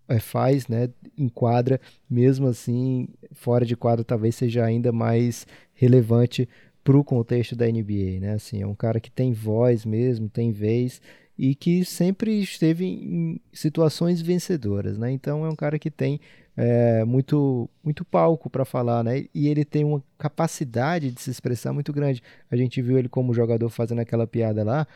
é, 0.08 0.20
faz, 0.20 0.68
né? 0.68 0.89
Enquadra, 1.18 1.80
mesmo 2.10 2.47
assim, 2.47 3.08
fora 3.32 3.66
de 3.66 3.76
quadro 3.76 4.04
talvez 4.04 4.36
seja 4.36 4.64
ainda 4.66 4.91
mais 4.91 5.47
relevante 5.74 6.47
para 6.84 6.97
o 6.97 7.04
contexto 7.04 7.56
da 7.56 7.66
NBA, 7.66 8.20
né? 8.20 8.34
Assim, 8.34 8.62
é 8.62 8.68
um 8.68 8.76
cara 8.76 8.99
que 8.99 9.10
tem 9.10 9.32
voz 9.32 9.86
mesmo, 9.86 10.30
tem 10.30 10.51
vez 10.51 11.01
e 11.38 11.56
que 11.56 11.84
sempre 11.84 12.41
esteve 12.41 12.86
em 12.86 13.39
situações 13.51 14.22
vencedoras, 14.22 14.97
né? 14.97 15.12
Então 15.12 15.45
é 15.45 15.49
um 15.49 15.56
cara 15.56 15.80
que 15.80 15.89
tem 15.89 16.20
é, 16.56 17.04
muito, 17.04 17.70
muito 17.84 18.06
palco 18.06 18.49
para 18.49 18.64
falar, 18.64 19.04
né? 19.04 19.26
E 19.34 19.47
ele 19.47 19.66
tem 19.66 19.84
uma 19.84 20.04
capacidade 20.18 21.12
de 21.12 21.22
se 21.22 21.32
expressar 21.32 21.74
muito 21.74 21.91
grande. 21.91 22.22
A 22.49 22.56
gente 22.56 22.82
viu 22.82 22.97
ele 22.97 23.10
como 23.10 23.34
jogador 23.34 23.70
fazendo 23.70 23.99
aquela 23.99 24.28
piada 24.28 24.64
lá, 24.64 24.88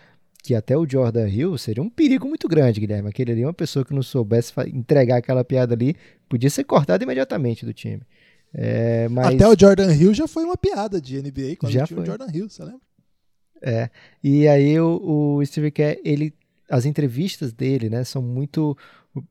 que 0.43 0.53
até 0.53 0.77
o 0.77 0.87
Jordan 0.87 1.27
Hill 1.27 1.57
seria 1.57 1.83
um 1.83 1.89
perigo 1.89 2.27
muito 2.27 2.47
grande, 2.47 2.79
Guilherme. 2.79 3.09
Aquele 3.09 3.31
ali, 3.31 3.43
uma 3.43 3.53
pessoa 3.53 3.83
que 3.83 3.93
não 3.93 4.03
soubesse 4.03 4.53
entregar 4.73 5.17
aquela 5.17 5.43
piada 5.43 5.73
ali, 5.73 5.95
podia 6.29 6.49
ser 6.49 6.63
cortada 6.63 7.03
imediatamente 7.03 7.65
do 7.65 7.73
time. 7.73 8.03
É, 8.53 9.07
mas... 9.09 9.35
Até 9.35 9.47
o 9.47 9.59
Jordan 9.59 9.93
Hill 9.93 10.13
já 10.13 10.27
foi 10.27 10.43
uma 10.43 10.55
piada 10.55 11.01
de 11.01 11.21
NBA 11.21 11.57
quando 11.59 11.71
já 11.71 11.85
tinha 11.85 11.97
foi. 11.97 12.03
o 12.03 12.05
Jordan 12.05 12.27
Hill, 12.33 12.49
você 12.49 12.63
lembra? 12.63 12.81
É. 13.61 13.89
E 14.23 14.47
aí 14.47 14.79
o, 14.79 15.37
o 15.37 15.45
Steve 15.45 15.71
Kerr, 15.71 15.99
ele, 16.05 16.33
as 16.69 16.85
entrevistas 16.85 17.51
dele, 17.51 17.89
né, 17.89 18.03
são 18.03 18.21
muito 18.21 18.77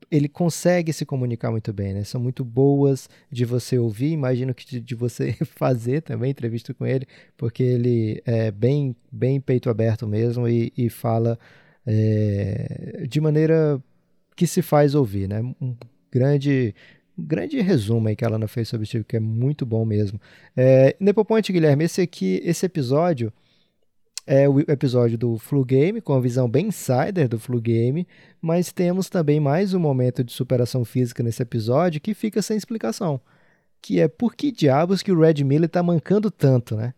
ele 0.09 0.27
consegue 0.27 0.91
se 0.93 1.05
comunicar 1.05 1.51
muito 1.51 1.71
bem, 1.73 1.93
né? 1.93 2.03
São 2.03 2.21
muito 2.21 2.43
boas 2.43 3.09
de 3.31 3.45
você 3.45 3.77
ouvir, 3.77 4.11
imagino 4.11 4.53
que 4.53 4.65
de, 4.65 4.79
de, 4.79 4.95
você 4.95 5.33
fazer 5.45 6.01
também 6.01 6.31
entrevista 6.31 6.73
com 6.73 6.85
ele, 6.85 7.05
porque 7.35 7.63
ele 7.63 8.21
é 8.25 8.51
bem, 8.51 8.95
bem 9.11 9.39
peito 9.39 9.69
aberto 9.69 10.07
mesmo 10.07 10.47
e, 10.47 10.71
e 10.77 10.89
fala 10.89 11.37
é, 11.85 13.05
de 13.07 13.21
maneira 13.21 13.81
que 14.35 14.45
se 14.47 14.61
faz 14.61 14.95
ouvir, 14.95 15.27
né? 15.27 15.41
Um 15.61 15.75
grande 16.11 16.73
grande 17.17 17.59
resumo 17.61 18.07
aí 18.07 18.15
que 18.15 18.23
a 18.23 18.29
Lana 18.29 18.47
fez 18.47 18.67
sobre 18.67 18.83
o 18.83 18.87
Steve, 18.87 19.03
que 19.03 19.17
é 19.17 19.19
muito 19.19 19.65
bom 19.65 19.83
mesmo. 19.83 20.21
É, 20.55 20.95
Nepopoint, 20.99 21.51
Guilherme, 21.51 21.85
esse 21.85 22.01
aqui, 22.01 22.39
esse 22.43 22.65
episódio 22.65 23.33
é 24.27 24.47
o 24.47 24.59
episódio 24.59 25.17
do 25.17 25.37
Flu 25.37 25.63
Game, 25.63 26.01
com 26.01 26.13
a 26.13 26.19
visão 26.19 26.49
bem 26.49 26.67
insider 26.67 27.29
do 27.29 27.39
Flu 27.39 27.61
Game, 27.61 28.05
mas 28.41 28.73
temos 28.73 29.09
também 29.09 29.39
mais 29.39 29.73
um 29.73 29.79
momento 29.79 30.21
de 30.21 30.33
superação 30.33 30.83
física 30.83 31.23
nesse 31.23 31.41
episódio 31.41 32.01
que 32.01 32.13
fica 32.13 32.41
sem 32.41 32.57
explicação, 32.57 33.21
que 33.81 34.01
é 34.01 34.07
por 34.09 34.35
que 34.35 34.51
diabos 34.51 35.01
que 35.01 35.13
o 35.13 35.19
Red 35.19 35.45
Miller 35.45 35.67
está 35.67 35.81
mancando 35.81 36.29
tanto, 36.29 36.75
né? 36.75 36.93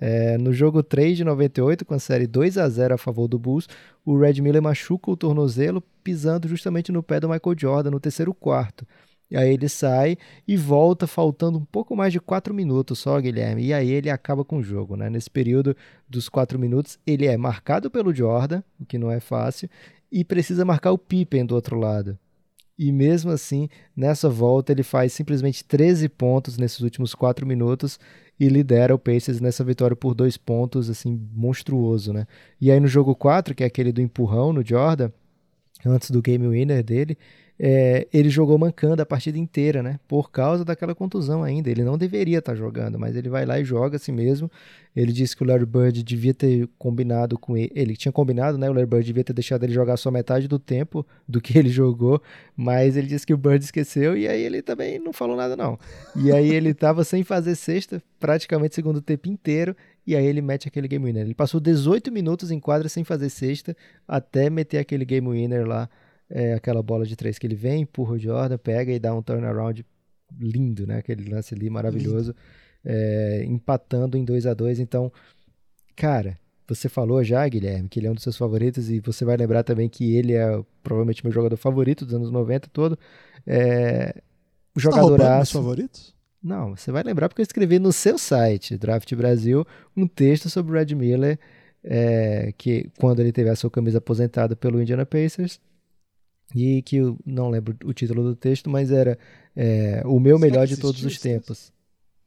É, 0.00 0.38
no 0.38 0.50
jogo 0.54 0.82
3 0.82 1.18
de 1.18 1.24
98, 1.24 1.84
com 1.84 1.92
a 1.92 1.98
série 1.98 2.26
2 2.26 2.56
a 2.56 2.66
0 2.66 2.94
a 2.94 2.98
favor 2.98 3.28
do 3.28 3.38
Bulls, 3.38 3.68
o 4.02 4.18
Red 4.18 4.40
Miller 4.40 4.62
machuca 4.62 5.10
o 5.10 5.16
tornozelo 5.16 5.82
pisando 6.02 6.48
justamente 6.48 6.90
no 6.90 7.02
pé 7.02 7.20
do 7.20 7.28
Michael 7.28 7.58
Jordan 7.58 7.90
no 7.90 8.00
terceiro 8.00 8.32
quarto. 8.32 8.86
E 9.30 9.36
aí 9.36 9.54
ele 9.54 9.68
sai 9.68 10.16
e 10.46 10.56
volta 10.56 11.06
faltando 11.06 11.58
um 11.58 11.64
pouco 11.64 11.94
mais 11.94 12.12
de 12.12 12.18
4 12.18 12.52
minutos 12.52 12.98
só, 12.98 13.20
Guilherme. 13.20 13.64
E 13.64 13.72
aí 13.72 13.90
ele 13.90 14.10
acaba 14.10 14.44
com 14.44 14.56
o 14.58 14.62
jogo, 14.62 14.96
né? 14.96 15.08
Nesse 15.08 15.30
período 15.30 15.76
dos 16.08 16.28
4 16.28 16.58
minutos, 16.58 16.98
ele 17.06 17.26
é 17.26 17.36
marcado 17.36 17.90
pelo 17.90 18.14
Jordan, 18.14 18.62
o 18.80 18.84
que 18.84 18.98
não 18.98 19.10
é 19.10 19.20
fácil, 19.20 19.70
e 20.10 20.24
precisa 20.24 20.64
marcar 20.64 20.90
o 20.90 20.98
Pippen 20.98 21.46
do 21.46 21.54
outro 21.54 21.78
lado. 21.78 22.18
E 22.76 22.90
mesmo 22.90 23.30
assim, 23.30 23.68
nessa 23.94 24.28
volta, 24.28 24.72
ele 24.72 24.82
faz 24.82 25.12
simplesmente 25.12 25.62
13 25.62 26.08
pontos 26.08 26.56
nesses 26.56 26.80
últimos 26.80 27.14
4 27.14 27.46
minutos 27.46 28.00
e 28.38 28.48
lidera 28.48 28.94
o 28.94 28.98
Pacers 28.98 29.38
nessa 29.38 29.62
vitória 29.62 29.94
por 29.94 30.14
dois 30.14 30.38
pontos, 30.38 30.88
assim, 30.88 31.20
monstruoso, 31.34 32.12
né? 32.12 32.26
E 32.58 32.70
aí 32.70 32.80
no 32.80 32.88
jogo 32.88 33.14
4, 33.14 33.54
que 33.54 33.62
é 33.62 33.66
aquele 33.66 33.92
do 33.92 34.00
empurrão 34.00 34.50
no 34.50 34.64
Jordan, 34.66 35.12
antes 35.84 36.10
do 36.10 36.22
game 36.22 36.48
winner 36.48 36.82
dele, 36.82 37.18
é, 37.62 38.08
ele 38.10 38.30
jogou 38.30 38.56
mancando 38.56 39.02
a 39.02 39.06
partida 39.06 39.36
inteira, 39.36 39.82
né? 39.82 40.00
Por 40.08 40.30
causa 40.30 40.64
daquela 40.64 40.94
contusão 40.94 41.44
ainda. 41.44 41.68
Ele 41.68 41.84
não 41.84 41.98
deveria 41.98 42.38
estar 42.38 42.52
tá 42.52 42.56
jogando, 42.56 42.98
mas 42.98 43.14
ele 43.14 43.28
vai 43.28 43.44
lá 43.44 43.60
e 43.60 43.64
joga 43.66 43.96
assim 43.96 44.12
mesmo. 44.12 44.50
Ele 44.96 45.12
disse 45.12 45.36
que 45.36 45.42
o 45.42 45.46
Larry 45.46 45.66
Bird 45.66 46.02
devia 46.02 46.32
ter 46.32 46.66
combinado 46.78 47.38
com 47.38 47.58
ele. 47.58 47.70
Ele 47.74 47.94
tinha 47.94 48.10
combinado, 48.10 48.56
né? 48.56 48.70
O 48.70 48.72
Larry 48.72 48.86
Bird 48.86 49.04
devia 49.04 49.22
ter 49.22 49.34
deixado 49.34 49.62
ele 49.62 49.74
jogar 49.74 49.98
só 49.98 50.10
metade 50.10 50.48
do 50.48 50.58
tempo 50.58 51.06
do 51.28 51.38
que 51.38 51.58
ele 51.58 51.68
jogou, 51.68 52.22
mas 52.56 52.96
ele 52.96 53.06
disse 53.06 53.26
que 53.26 53.34
o 53.34 53.36
Bird 53.36 53.62
esqueceu 53.62 54.16
e 54.16 54.26
aí 54.26 54.42
ele 54.42 54.62
também 54.62 54.98
não 54.98 55.12
falou 55.12 55.36
nada, 55.36 55.54
não. 55.54 55.78
E 56.16 56.32
aí 56.32 56.48
ele 56.48 56.70
estava 56.70 57.04
sem 57.04 57.22
fazer 57.22 57.56
sexta, 57.56 58.02
praticamente 58.18 58.74
segundo 58.74 59.02
tempo 59.02 59.28
inteiro, 59.28 59.76
e 60.06 60.16
aí 60.16 60.24
ele 60.24 60.40
mete 60.40 60.66
aquele 60.66 60.88
game 60.88 61.04
winner. 61.04 61.26
Ele 61.26 61.34
passou 61.34 61.60
18 61.60 62.10
minutos 62.10 62.50
em 62.50 62.58
quadra 62.58 62.88
sem 62.88 63.04
fazer 63.04 63.28
sexta 63.28 63.76
até 64.08 64.48
meter 64.48 64.78
aquele 64.78 65.04
game 65.04 65.28
winner 65.28 65.68
lá 65.68 65.90
é 66.30 66.54
aquela 66.54 66.82
bola 66.82 67.04
de 67.04 67.16
três 67.16 67.38
que 67.38 67.46
ele 67.46 67.56
vem, 67.56 67.82
empurra 67.82 68.14
o 68.14 68.18
Jordan, 68.18 68.56
pega 68.56 68.92
e 68.92 68.98
dá 68.98 69.14
um 69.14 69.20
turnaround 69.20 69.84
lindo, 70.38 70.86
né? 70.86 70.98
Aquele 70.98 71.28
lance 71.28 71.54
ali 71.54 71.68
maravilhoso, 71.68 72.34
é, 72.84 73.44
empatando 73.46 74.16
em 74.16 74.24
2 74.24 74.46
a 74.46 74.54
2 74.54 74.78
Então, 74.78 75.12
cara, 75.96 76.38
você 76.68 76.88
falou 76.88 77.22
já, 77.24 77.46
Guilherme, 77.48 77.88
que 77.88 77.98
ele 77.98 78.06
é 78.06 78.10
um 78.10 78.14
dos 78.14 78.22
seus 78.22 78.36
favoritos 78.36 78.90
e 78.90 79.00
você 79.00 79.24
vai 79.24 79.36
lembrar 79.36 79.64
também 79.64 79.88
que 79.88 80.14
ele 80.14 80.34
é 80.34 80.62
provavelmente 80.84 81.24
meu 81.24 81.32
jogador 81.32 81.56
favorito 81.56 82.04
dos 82.04 82.14
anos 82.14 82.30
90 82.30 82.68
todo. 82.68 82.96
É, 83.44 84.14
o 84.74 84.78
jogador 84.78 85.18
tá 85.18 85.44
favoritos? 85.44 86.14
Não, 86.40 86.76
você 86.76 86.92
vai 86.92 87.02
lembrar 87.02 87.28
porque 87.28 87.42
eu 87.42 87.44
escrevi 87.44 87.78
no 87.78 87.92
seu 87.92 88.16
site, 88.16 88.78
Draft 88.78 89.12
Brasil, 89.14 89.66
um 89.96 90.06
texto 90.06 90.48
sobre 90.48 90.72
o 90.72 90.74
Red 90.74 90.94
Miller, 90.94 91.38
é, 91.82 92.54
que 92.56 92.88
quando 92.98 93.20
ele 93.20 93.32
teve 93.32 93.50
a 93.50 93.56
sua 93.56 93.70
camisa 93.70 93.98
aposentada 93.98 94.54
pelo 94.54 94.80
Indiana 94.80 95.04
Pacers, 95.04 95.60
e 96.54 96.82
que 96.82 96.96
eu 96.96 97.16
não 97.24 97.48
lembro 97.48 97.76
o 97.84 97.92
título 97.92 98.22
do 98.22 98.34
texto, 98.34 98.68
mas 98.68 98.90
era 98.90 99.18
é, 99.56 100.02
o 100.04 100.18
meu 100.18 100.38
melhor 100.38 100.66
de 100.66 100.76
todos 100.76 101.04
os 101.04 101.18
tempos. 101.18 101.72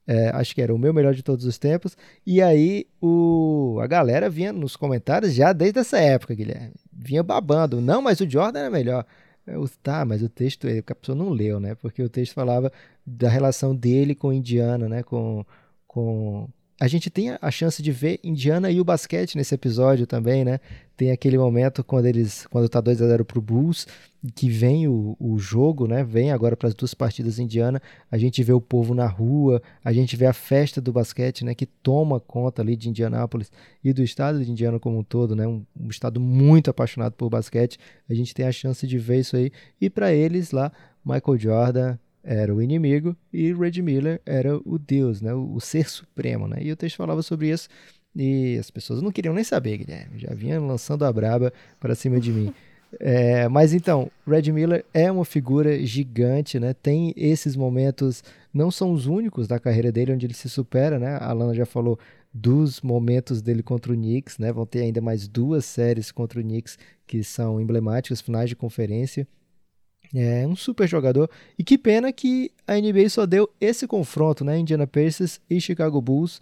É, 0.05 0.29
acho 0.29 0.53
que 0.53 0.61
era 0.61 0.73
o 0.73 0.77
meu 0.77 0.93
melhor 0.93 1.13
de 1.13 1.23
todos 1.23 1.45
os 1.45 1.57
tempos. 1.57 1.95
E 2.25 2.41
aí 2.41 2.85
o, 3.01 3.79
a 3.81 3.87
galera 3.87 4.29
vinha 4.29 4.51
nos 4.51 4.75
comentários 4.75 5.33
já 5.33 5.53
desde 5.53 5.79
essa 5.79 5.97
época, 5.97 6.35
Guilherme. 6.35 6.73
Vinha 6.91 7.23
babando. 7.23 7.79
Não, 7.79 8.01
mas 8.01 8.19
o 8.19 8.29
Jordan 8.29 8.59
era 8.59 8.69
melhor. 8.69 9.05
Eu, 9.45 9.69
tá, 9.81 10.05
mas 10.05 10.21
o 10.21 10.29
texto, 10.29 10.67
a 10.67 10.95
pessoa 10.95 11.15
não 11.17 11.29
leu, 11.29 11.59
né? 11.59 11.75
Porque 11.75 12.01
o 12.01 12.09
texto 12.09 12.33
falava 12.33 12.71
da 13.05 13.29
relação 13.29 13.75
dele 13.75 14.15
com 14.15 14.31
Indiana, 14.31 14.87
né? 14.87 15.03
Com, 15.03 15.45
com, 15.87 16.49
a 16.83 16.87
gente 16.89 17.09
tem 17.09 17.29
a 17.41 17.49
chance 17.49 17.81
de 17.81 17.93
ver 17.93 18.19
Indiana 18.21 18.69
e 18.69 18.81
o 18.81 18.83
basquete 18.83 19.37
nesse 19.37 19.55
episódio 19.55 20.05
também, 20.05 20.43
né? 20.43 20.59
Tem 20.97 21.11
aquele 21.11 21.37
momento 21.37 21.81
quando 21.81 22.07
eles, 22.07 22.45
quando 22.47 22.67
tá 22.67 22.81
2 22.81 23.01
a 23.01 23.07
0 23.07 23.23
pro 23.23 23.41
Bulls, 23.41 23.87
que 24.35 24.49
vem 24.49 24.85
o, 24.85 25.15
o 25.17 25.39
jogo, 25.39 25.87
né? 25.87 26.03
Vem 26.03 26.33
agora 26.33 26.57
para 26.57 26.67
as 26.67 26.73
duas 26.73 26.93
partidas 26.93 27.39
Indiana, 27.39 27.81
a 28.11 28.17
gente 28.17 28.43
vê 28.43 28.51
o 28.51 28.59
povo 28.59 28.93
na 28.93 29.07
rua, 29.07 29.61
a 29.81 29.93
gente 29.93 30.17
vê 30.17 30.25
a 30.25 30.33
festa 30.33 30.81
do 30.81 30.91
basquete, 30.91 31.45
né, 31.45 31.55
que 31.55 31.65
toma 31.65 32.19
conta 32.19 32.61
ali 32.61 32.75
de 32.75 32.89
Indianápolis 32.89 33.49
e 33.81 33.93
do 33.93 34.03
estado 34.03 34.43
de 34.43 34.51
Indiana 34.51 34.77
como 34.77 34.99
um 34.99 35.03
todo, 35.05 35.37
né? 35.37 35.47
Um, 35.47 35.65
um 35.79 35.87
estado 35.87 36.19
muito 36.19 36.69
apaixonado 36.69 37.13
por 37.13 37.29
basquete. 37.29 37.77
A 38.09 38.13
gente 38.13 38.33
tem 38.33 38.45
a 38.45 38.51
chance 38.51 38.85
de 38.85 38.97
ver 38.97 39.21
isso 39.21 39.37
aí 39.37 39.53
e 39.79 39.89
para 39.89 40.11
eles 40.13 40.51
lá 40.51 40.69
Michael 41.05 41.37
Jordan, 41.37 41.97
era 42.23 42.53
o 42.53 42.61
inimigo 42.61 43.15
e 43.31 43.53
Red 43.53 43.81
Miller 43.81 44.21
era 44.25 44.57
o 44.57 44.79
Deus, 44.79 45.21
né? 45.21 45.33
o, 45.33 45.55
o 45.55 45.59
ser 45.59 45.89
supremo. 45.89 46.47
Né? 46.47 46.57
E 46.61 46.71
o 46.71 46.75
texto 46.75 46.97
falava 46.97 47.21
sobre 47.21 47.49
isso 47.49 47.67
e 48.15 48.57
as 48.59 48.69
pessoas 48.69 49.01
não 49.01 49.11
queriam 49.11 49.33
nem 49.33 49.43
saber, 49.43 49.77
Guilherme. 49.77 50.19
Já 50.19 50.33
vinham 50.33 50.67
lançando 50.67 51.03
a 51.03 51.11
braba 51.11 51.51
para 51.79 51.95
cima 51.95 52.19
de 52.19 52.31
mim. 52.31 52.53
É, 52.99 53.47
mas 53.49 53.73
então, 53.73 54.11
Red 54.27 54.51
Miller 54.51 54.85
é 54.93 55.11
uma 55.11 55.25
figura 55.25 55.83
gigante, 55.83 56.59
né? 56.59 56.75
Tem 56.75 57.11
esses 57.17 57.55
momentos, 57.55 58.23
não 58.53 58.69
são 58.69 58.91
os 58.91 59.07
únicos 59.07 59.47
da 59.47 59.59
carreira 59.59 59.91
dele 59.91 60.13
onde 60.13 60.27
ele 60.27 60.33
se 60.35 60.47
supera, 60.47 60.99
né? 60.99 61.17
A 61.19 61.33
Lana 61.33 61.55
já 61.55 61.65
falou 61.65 61.97
dos 62.31 62.81
momentos 62.81 63.41
dele 63.41 63.63
contra 63.63 63.91
o 63.91 63.95
Knicks, 63.95 64.37
né? 64.37 64.51
Vão 64.51 64.65
ter 64.65 64.81
ainda 64.81 65.01
mais 65.01 65.27
duas 65.27 65.65
séries 65.65 66.11
contra 66.11 66.39
o 66.39 66.43
Knicks 66.43 66.77
que 67.05 67.23
são 67.23 67.59
emblemáticas, 67.59 68.21
finais 68.21 68.49
de 68.49 68.55
conferência. 68.55 69.27
É 70.13 70.45
um 70.47 70.55
super 70.55 70.87
jogador. 70.87 71.29
E 71.57 71.63
que 71.63 71.77
pena 71.77 72.11
que 72.13 72.51
a 72.67 72.75
NBA 72.75 73.09
só 73.09 73.25
deu 73.25 73.49
esse 73.59 73.87
confronto, 73.87 74.45
né? 74.45 74.59
Indiana 74.59 74.85
Pacers 74.85 75.41
e 75.49 75.59
Chicago 75.59 75.99
Bulls. 76.01 76.39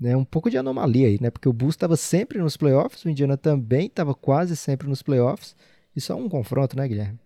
Né, 0.00 0.16
um 0.16 0.24
pouco 0.24 0.48
de 0.48 0.56
anomalia 0.56 1.08
aí, 1.08 1.18
né? 1.20 1.28
Porque 1.28 1.48
o 1.48 1.52
Bulls 1.52 1.74
estava 1.74 1.96
sempre 1.96 2.38
nos 2.38 2.56
playoffs, 2.56 3.04
o 3.04 3.10
Indiana 3.10 3.36
também 3.36 3.86
estava 3.86 4.14
quase 4.14 4.54
sempre 4.54 4.86
nos 4.86 5.02
playoffs. 5.02 5.56
E 5.96 6.00
só 6.00 6.14
um 6.14 6.28
confronto, 6.28 6.76
né, 6.76 6.86
Guilherme? 6.86 7.18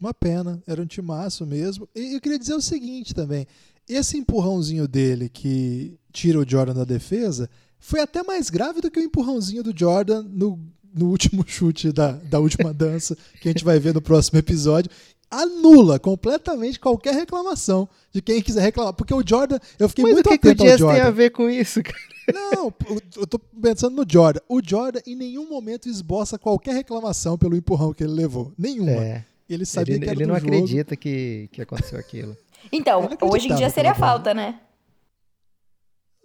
Uma 0.00 0.14
pena, 0.14 0.62
era 0.68 0.80
um 0.80 0.86
timaço 0.86 1.44
mesmo. 1.44 1.88
E 1.92 2.14
eu 2.14 2.20
queria 2.20 2.38
dizer 2.38 2.54
o 2.54 2.60
seguinte 2.60 3.12
também: 3.12 3.44
esse 3.88 4.16
empurrãozinho 4.16 4.86
dele 4.86 5.28
que 5.28 5.98
tira 6.12 6.38
o 6.38 6.48
Jordan 6.48 6.74
da 6.74 6.84
defesa 6.84 7.50
foi 7.78 8.00
até 8.00 8.22
mais 8.22 8.50
grave 8.50 8.80
do 8.80 8.90
que 8.90 9.00
o 9.00 9.02
empurrãozinho 9.02 9.64
do 9.64 9.76
Jordan 9.76 10.22
no 10.22 10.60
no 10.94 11.06
último 11.08 11.44
chute 11.48 11.92
da, 11.92 12.12
da 12.12 12.38
última 12.38 12.72
dança, 12.72 13.16
que 13.40 13.48
a 13.48 13.52
gente 13.52 13.64
vai 13.64 13.78
ver 13.78 13.94
no 13.94 14.00
próximo 14.02 14.38
episódio, 14.38 14.90
anula 15.30 15.98
completamente 15.98 16.80
qualquer 16.80 17.14
reclamação 17.14 17.88
de 18.12 18.20
quem 18.20 18.42
quiser 18.42 18.62
reclamar. 18.62 18.92
Porque 18.92 19.14
o 19.14 19.22
Jordan, 19.26 19.58
eu 19.78 19.88
fiquei 19.88 20.04
Mas 20.04 20.14
muito 20.14 20.26
o 20.26 20.30
que 20.30 20.34
atento 20.48 20.62
que 20.64 20.68
o 20.68 20.72
ao 20.72 20.78
Jordan. 20.78 20.98
tem 20.98 21.06
a 21.06 21.10
ver 21.10 21.30
com 21.30 21.48
isso, 21.48 21.82
cara? 21.82 21.98
Não, 22.32 22.72
eu 23.16 23.26
tô 23.26 23.38
pensando 23.38 23.96
no 23.96 24.04
Jordan. 24.08 24.40
O 24.48 24.60
Jordan 24.64 25.00
em 25.06 25.16
nenhum 25.16 25.48
momento 25.48 25.88
esboça 25.88 26.38
qualquer 26.38 26.74
reclamação 26.74 27.36
pelo 27.38 27.56
empurrão 27.56 27.92
que 27.92 28.04
ele 28.04 28.12
levou. 28.12 28.52
Nenhuma. 28.58 28.90
É. 28.92 29.24
Ele 29.48 29.66
sabia 29.66 29.96
ele, 29.96 30.04
que 30.04 30.10
era 30.10 30.18
Ele 30.18 30.26
não 30.26 30.36
jogo. 30.36 30.46
acredita 30.46 30.96
que, 30.96 31.48
que 31.52 31.62
aconteceu 31.62 31.98
aquilo. 31.98 32.36
Então, 32.70 33.08
hoje 33.22 33.48
em 33.50 33.54
dia 33.56 33.70
seria 33.70 33.94
falta, 33.94 34.34
né? 34.34 34.60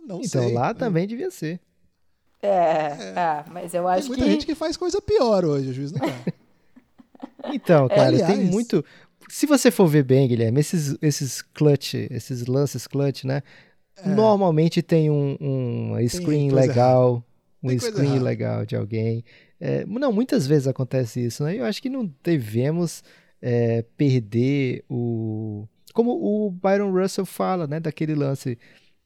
Não 0.05 0.17
então 0.17 0.43
sei. 0.43 0.53
lá 0.53 0.73
também 0.73 1.07
devia 1.07 1.31
ser. 1.31 1.61
É, 2.45 2.97
é. 2.99 3.13
Ah, 3.15 3.45
mas 3.51 3.73
eu 3.73 3.87
acho 3.87 4.01
tem 4.01 4.09
muita 4.09 4.25
que... 4.25 4.31
gente 4.31 4.45
que 4.45 4.55
faz 4.55 4.77
coisa 4.77 5.01
pior 5.01 5.45
hoje, 5.45 5.69
o 5.69 5.73
juiz 5.73 5.91
não. 5.91 6.07
Então, 7.53 7.87
cara, 7.87 8.07
Aliás, 8.07 8.35
tem 8.35 8.45
muito. 8.45 8.83
Se 9.29 9.45
você 9.45 9.69
for 9.69 9.87
ver 9.87 10.03
bem, 10.03 10.27
Guilherme, 10.27 10.59
esses, 10.59 10.97
esses 11.01 11.41
clutch, 11.41 11.93
esses 12.09 12.45
lances 12.47 12.87
clutch, 12.87 13.23
né? 13.23 13.41
É. 13.97 14.09
Normalmente 14.09 14.81
tem 14.81 15.09
um, 15.09 15.37
um 15.39 16.07
screen 16.07 16.49
coisa 16.49 16.67
legal, 16.67 17.23
um 17.63 17.69
Tem 17.69 17.79
screen 17.79 18.11
errada. 18.11 18.23
legal 18.23 18.65
de 18.65 18.75
alguém. 18.75 19.23
É, 19.59 19.85
não, 19.85 20.11
muitas 20.11 20.45
vezes 20.45 20.67
acontece 20.67 21.23
isso, 21.23 21.43
né? 21.43 21.57
Eu 21.57 21.65
acho 21.65 21.81
que 21.81 21.89
não 21.89 22.11
devemos 22.23 23.03
é, 23.41 23.83
perder 23.95 24.83
o. 24.89 25.67
Como 25.93 26.11
o 26.11 26.51
Byron 26.51 26.91
Russell 26.91 27.25
fala, 27.25 27.67
né? 27.67 27.79
Daquele 27.79 28.13
lance 28.15 28.57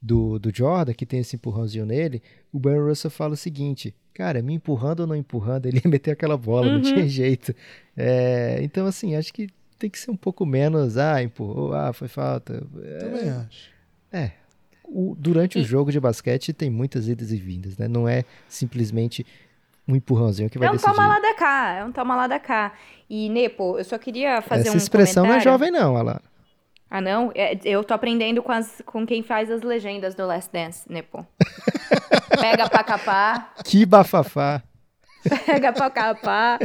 do, 0.01 0.39
do 0.39 0.49
Jordan, 0.53 0.93
que 0.93 1.05
tem 1.05 1.19
esse 1.19 1.35
empurrãozinho 1.35 1.85
nele, 1.85 2.21
o 2.51 2.59
Byron 2.59 2.87
Russell 2.87 3.11
fala 3.11 3.33
o 3.33 3.37
seguinte: 3.37 3.93
cara, 4.13 4.41
me 4.41 4.53
empurrando 4.53 5.01
ou 5.01 5.07
não 5.07 5.15
empurrando, 5.15 5.65
ele 5.65 5.81
ia 5.83 5.89
meter 5.89 6.11
aquela 6.11 6.37
bola, 6.37 6.67
uhum. 6.67 6.73
não 6.75 6.81
tinha 6.81 7.07
jeito. 7.07 7.53
É, 7.95 8.59
então, 8.61 8.85
assim, 8.85 9.15
acho 9.15 9.33
que 9.33 9.49
tem 9.77 9.89
que 9.89 9.99
ser 9.99 10.11
um 10.11 10.17
pouco 10.17 10.45
menos, 10.45 10.97
ah, 10.97 11.21
empurrou, 11.23 11.73
ah, 11.73 11.93
foi 11.93 12.07
falta. 12.07 12.65
É, 12.83 12.97
Também 12.97 13.29
acho. 13.29 13.69
É. 14.11 14.31
O, 14.83 15.15
durante 15.17 15.57
e... 15.57 15.61
o 15.61 15.65
jogo 15.65 15.91
de 15.91 15.99
basquete 15.99 16.51
tem 16.51 16.69
muitas 16.69 17.07
idas 17.07 17.31
e 17.31 17.37
vindas, 17.37 17.77
né? 17.77 17.87
Não 17.87 18.07
é 18.07 18.25
simplesmente 18.47 19.25
um 19.87 19.95
empurrãozinho 19.95 20.49
que 20.49 20.57
vai 20.57 20.67
É 20.67 20.71
um 20.71 20.73
decidir. 20.73 20.91
toma 20.91 21.07
lá 21.07 21.19
da 21.19 21.33
cá, 21.35 21.73
é 21.73 21.85
um 21.85 21.91
toma 21.91 22.15
lá 22.15 22.27
da 22.27 22.39
cá. 22.39 22.73
E, 23.09 23.29
Nepo, 23.29 23.77
eu 23.77 23.83
só 23.83 23.97
queria 23.97 24.41
fazer 24.41 24.67
Essa 24.67 24.73
um 24.73 24.77
expressão 24.77 25.23
comentário. 25.23 25.45
não 25.45 25.53
é 25.53 25.57
jovem 25.57 25.71
não, 25.71 25.95
Alana. 25.95 26.21
Ah, 26.89 27.01
não? 27.01 27.31
É, 27.35 27.57
eu 27.63 27.83
tô 27.83 27.93
aprendendo 27.93 28.41
com, 28.41 28.51
as, 28.51 28.81
com 28.85 29.05
quem 29.05 29.21
faz 29.21 29.51
as 29.51 29.61
legendas 29.61 30.15
do 30.15 30.25
Last 30.25 30.51
Dance, 30.51 30.91
Nepo. 30.91 31.25
Pega 32.41 32.67
pra 32.67 32.83
capar. 32.83 33.53
Que 33.63 33.85
bafafá. 33.85 34.63
Pega 35.45 35.71
pra 35.71 35.89
capar 35.89 36.59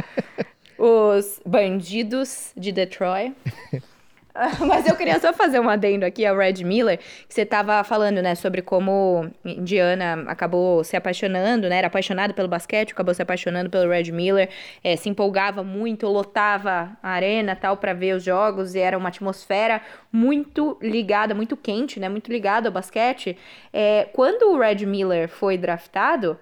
os 0.77 1.39
bandidos 1.45 2.51
de 2.57 2.71
Detroit. 2.71 3.35
Mas 4.67 4.85
eu 4.85 4.95
queria 4.97 5.17
só 5.19 5.31
fazer 5.31 5.59
um 5.59 5.69
adendo 5.69 6.05
aqui 6.05 6.25
ao 6.25 6.35
Red 6.35 6.63
Miller, 6.63 6.97
que 6.97 7.33
você 7.33 7.43
estava 7.43 7.81
falando, 7.85 8.21
né, 8.21 8.35
sobre 8.35 8.61
como 8.61 9.29
Indiana 9.45 10.25
acabou 10.27 10.83
se 10.83 10.97
apaixonando, 10.97 11.69
né, 11.69 11.77
era 11.77 11.87
apaixonado 11.87 12.33
pelo 12.33 12.47
basquete, 12.47 12.91
acabou 12.91 13.13
se 13.13 13.21
apaixonando 13.21 13.69
pelo 13.69 13.89
Red 13.89 14.11
Miller, 14.11 14.49
é, 14.83 14.95
se 14.97 15.07
empolgava 15.07 15.63
muito, 15.63 16.05
lotava 16.07 16.97
a 17.01 17.09
arena 17.09 17.55
tal 17.55 17.77
para 17.77 17.93
ver 17.93 18.15
os 18.15 18.23
jogos 18.23 18.75
e 18.75 18.79
era 18.79 18.97
uma 18.97 19.07
atmosfera 19.07 19.81
muito 20.11 20.77
ligada, 20.81 21.33
muito 21.33 21.55
quente, 21.55 21.99
né, 21.99 22.09
muito 22.09 22.29
ligada 22.29 22.67
ao 22.67 22.73
basquete. 22.73 23.37
É, 23.71 24.09
quando 24.11 24.51
o 24.51 24.59
Red 24.59 24.85
Miller 24.85 25.29
foi 25.29 25.57
draftado, 25.57 26.37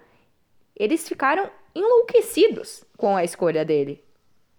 eles 0.75 1.07
ficaram 1.07 1.47
enlouquecidos 1.75 2.83
com 2.97 3.15
a 3.15 3.23
escolha 3.23 3.63
dele. 3.63 4.03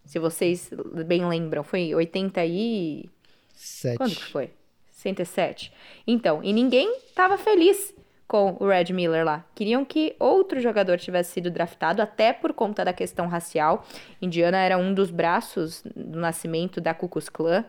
Se 0.05 0.19
vocês 0.19 0.71
bem 1.07 1.27
lembram, 1.27 1.65
foi 1.65 1.95
80 1.95 2.45
e 2.45 3.11
Sete. 3.55 3.97
Quando 3.97 4.15
que 4.15 4.25
foi? 4.25 4.51
107. 4.91 5.73
Então, 6.07 6.43
e 6.43 6.53
ninguém 6.53 6.97
estava 7.07 7.37
feliz 7.37 7.95
com 8.27 8.57
o 8.59 8.67
Red 8.67 8.93
Miller 8.93 9.25
lá. 9.25 9.45
Queriam 9.55 9.85
que 9.85 10.17
outro 10.19 10.61
jogador 10.61 10.99
tivesse 10.99 11.33
sido 11.33 11.51
draftado, 11.51 12.01
até 12.01 12.33
por 12.33 12.53
conta 12.53 12.85
da 12.85 12.93
questão 12.93 13.27
racial. 13.27 13.87
Indiana 14.21 14.59
era 14.59 14.79
um 14.79 14.95
dos 14.95 15.11
braços 15.11 15.83
do 15.95 16.19
nascimento 16.19 16.81
da 16.81 16.95
Ku 16.95 17.09
Klux 17.09 17.29
Klan. 17.29 17.65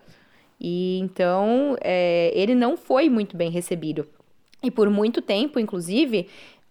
E 0.59 0.97
então 0.99 1.75
é, 1.81 2.31
ele 2.33 2.55
não 2.55 2.77
foi 2.77 3.09
muito 3.09 3.35
bem 3.35 3.51
recebido. 3.51 4.07
E 4.63 4.71
por 4.71 4.89
muito 4.89 5.21
tempo, 5.21 5.59
inclusive, 5.59 6.27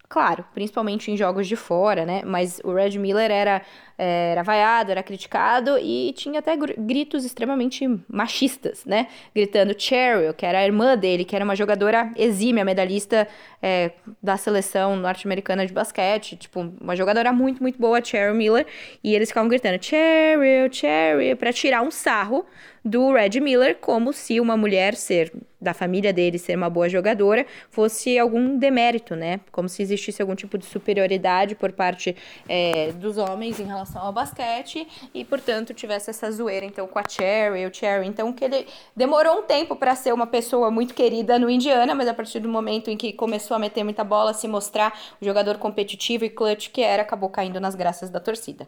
claro, 0.09 0.43
principalmente 0.53 1.11
em 1.11 1.15
jogos 1.15 1.47
de 1.47 1.55
fora, 1.55 2.05
né? 2.05 2.23
Mas 2.25 2.59
o 2.63 2.73
Red 2.73 2.97
Miller 2.97 3.31
era 3.31 3.61
era 3.97 4.43
vaiado, 4.43 4.91
era 4.91 5.01
criticado 5.01 5.77
e 5.77 6.13
tinha 6.13 6.39
até 6.39 6.55
gritos 6.55 7.23
extremamente 7.23 7.87
machistas, 8.07 8.83
né? 8.85 9.07
Gritando 9.33 9.73
Cheryl, 9.77 10.33
que 10.33 10.45
era 10.45 10.59
a 10.59 10.65
irmã 10.65 10.97
dele, 10.97 11.23
que 11.23 11.35
era 11.35 11.45
uma 11.45 11.55
jogadora 11.55 12.11
exímia, 12.15 12.65
medalhista 12.65 13.27
é, 13.61 13.91
da 14.21 14.37
seleção 14.37 14.95
norte-americana 14.95 15.65
de 15.65 15.73
basquete, 15.73 16.35
tipo, 16.35 16.71
uma 16.81 16.95
jogadora 16.95 17.31
muito, 17.31 17.61
muito 17.61 17.79
boa, 17.79 18.03
Cheryl 18.03 18.35
Miller, 18.35 18.65
e 19.03 19.15
eles 19.15 19.29
ficavam 19.29 19.49
gritando 19.49 19.83
Cheryl, 19.83 20.71
Cheryl, 20.71 21.37
para 21.37 21.53
tirar 21.53 21.81
um 21.81 21.91
sarro 21.91 22.45
do 22.85 23.11
Red 23.11 23.39
Miller, 23.39 23.77
como 23.81 24.13
se 24.13 24.39
uma 24.39 24.55
mulher 24.55 24.93
ser 24.93 25.33
da 25.59 25.73
família 25.73 26.13
dele 26.13 26.37
ser 26.37 26.55
uma 26.55 26.69
boa 26.69 26.87
jogadora 26.87 27.43
fosse 27.71 28.19
algum 28.19 28.55
demérito, 28.55 29.15
né? 29.15 29.39
Como 29.51 29.67
se 29.67 29.81
existisse 29.81 30.21
algum 30.21 30.35
tipo 30.35 30.59
de 30.59 30.65
superioridade 30.65 31.55
por 31.55 31.71
parte 31.71 32.15
é, 32.47 32.91
dos 32.91 33.17
homens 33.17 33.59
em 33.59 33.63
relação 33.63 33.84
relação 33.85 34.01
ao 34.01 34.11
basquete 34.11 34.87
e, 35.13 35.23
portanto, 35.23 35.73
tivesse 35.73 36.09
essa 36.09 36.29
zoeira 36.31 36.65
então 36.65 36.87
com 36.87 36.99
a 36.99 37.03
Cherry, 37.07 37.65
o 37.65 37.73
Cherry, 37.73 38.07
então 38.07 38.33
que 38.33 38.43
ele 38.43 38.67
demorou 38.95 39.39
um 39.39 39.43
tempo 39.43 39.75
para 39.75 39.95
ser 39.95 40.13
uma 40.13 40.27
pessoa 40.27 40.71
muito 40.71 40.93
querida 40.93 41.39
no 41.39 41.49
Indiana, 41.49 41.93
mas 41.93 42.07
a 42.07 42.13
partir 42.13 42.39
do 42.39 42.49
momento 42.49 42.89
em 42.89 42.97
que 42.97 43.13
começou 43.13 43.55
a 43.55 43.59
meter 43.59 43.83
muita 43.83 44.03
bola, 44.03 44.33
se 44.33 44.47
mostrar 44.47 44.99
o 45.21 45.25
jogador 45.25 45.57
competitivo 45.57 46.25
e 46.25 46.29
clutch 46.29 46.69
que 46.71 46.81
era, 46.81 47.03
acabou 47.03 47.29
caindo 47.29 47.59
nas 47.59 47.75
graças 47.75 48.09
da 48.09 48.19
torcida. 48.19 48.67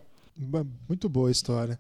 Muito 0.88 1.10
boa 1.10 1.30
a 1.30 1.32
história. 1.32 1.80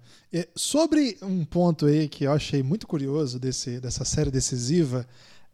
Sobre 0.56 1.16
um 1.22 1.46
ponto 1.46 1.86
aí 1.86 2.10
que 2.10 2.24
eu 2.24 2.32
achei 2.32 2.64
muito 2.64 2.88
curioso 2.88 3.40
desse, 3.40 3.80
dessa 3.80 4.04
série 4.04 4.32
decisiva, 4.32 5.06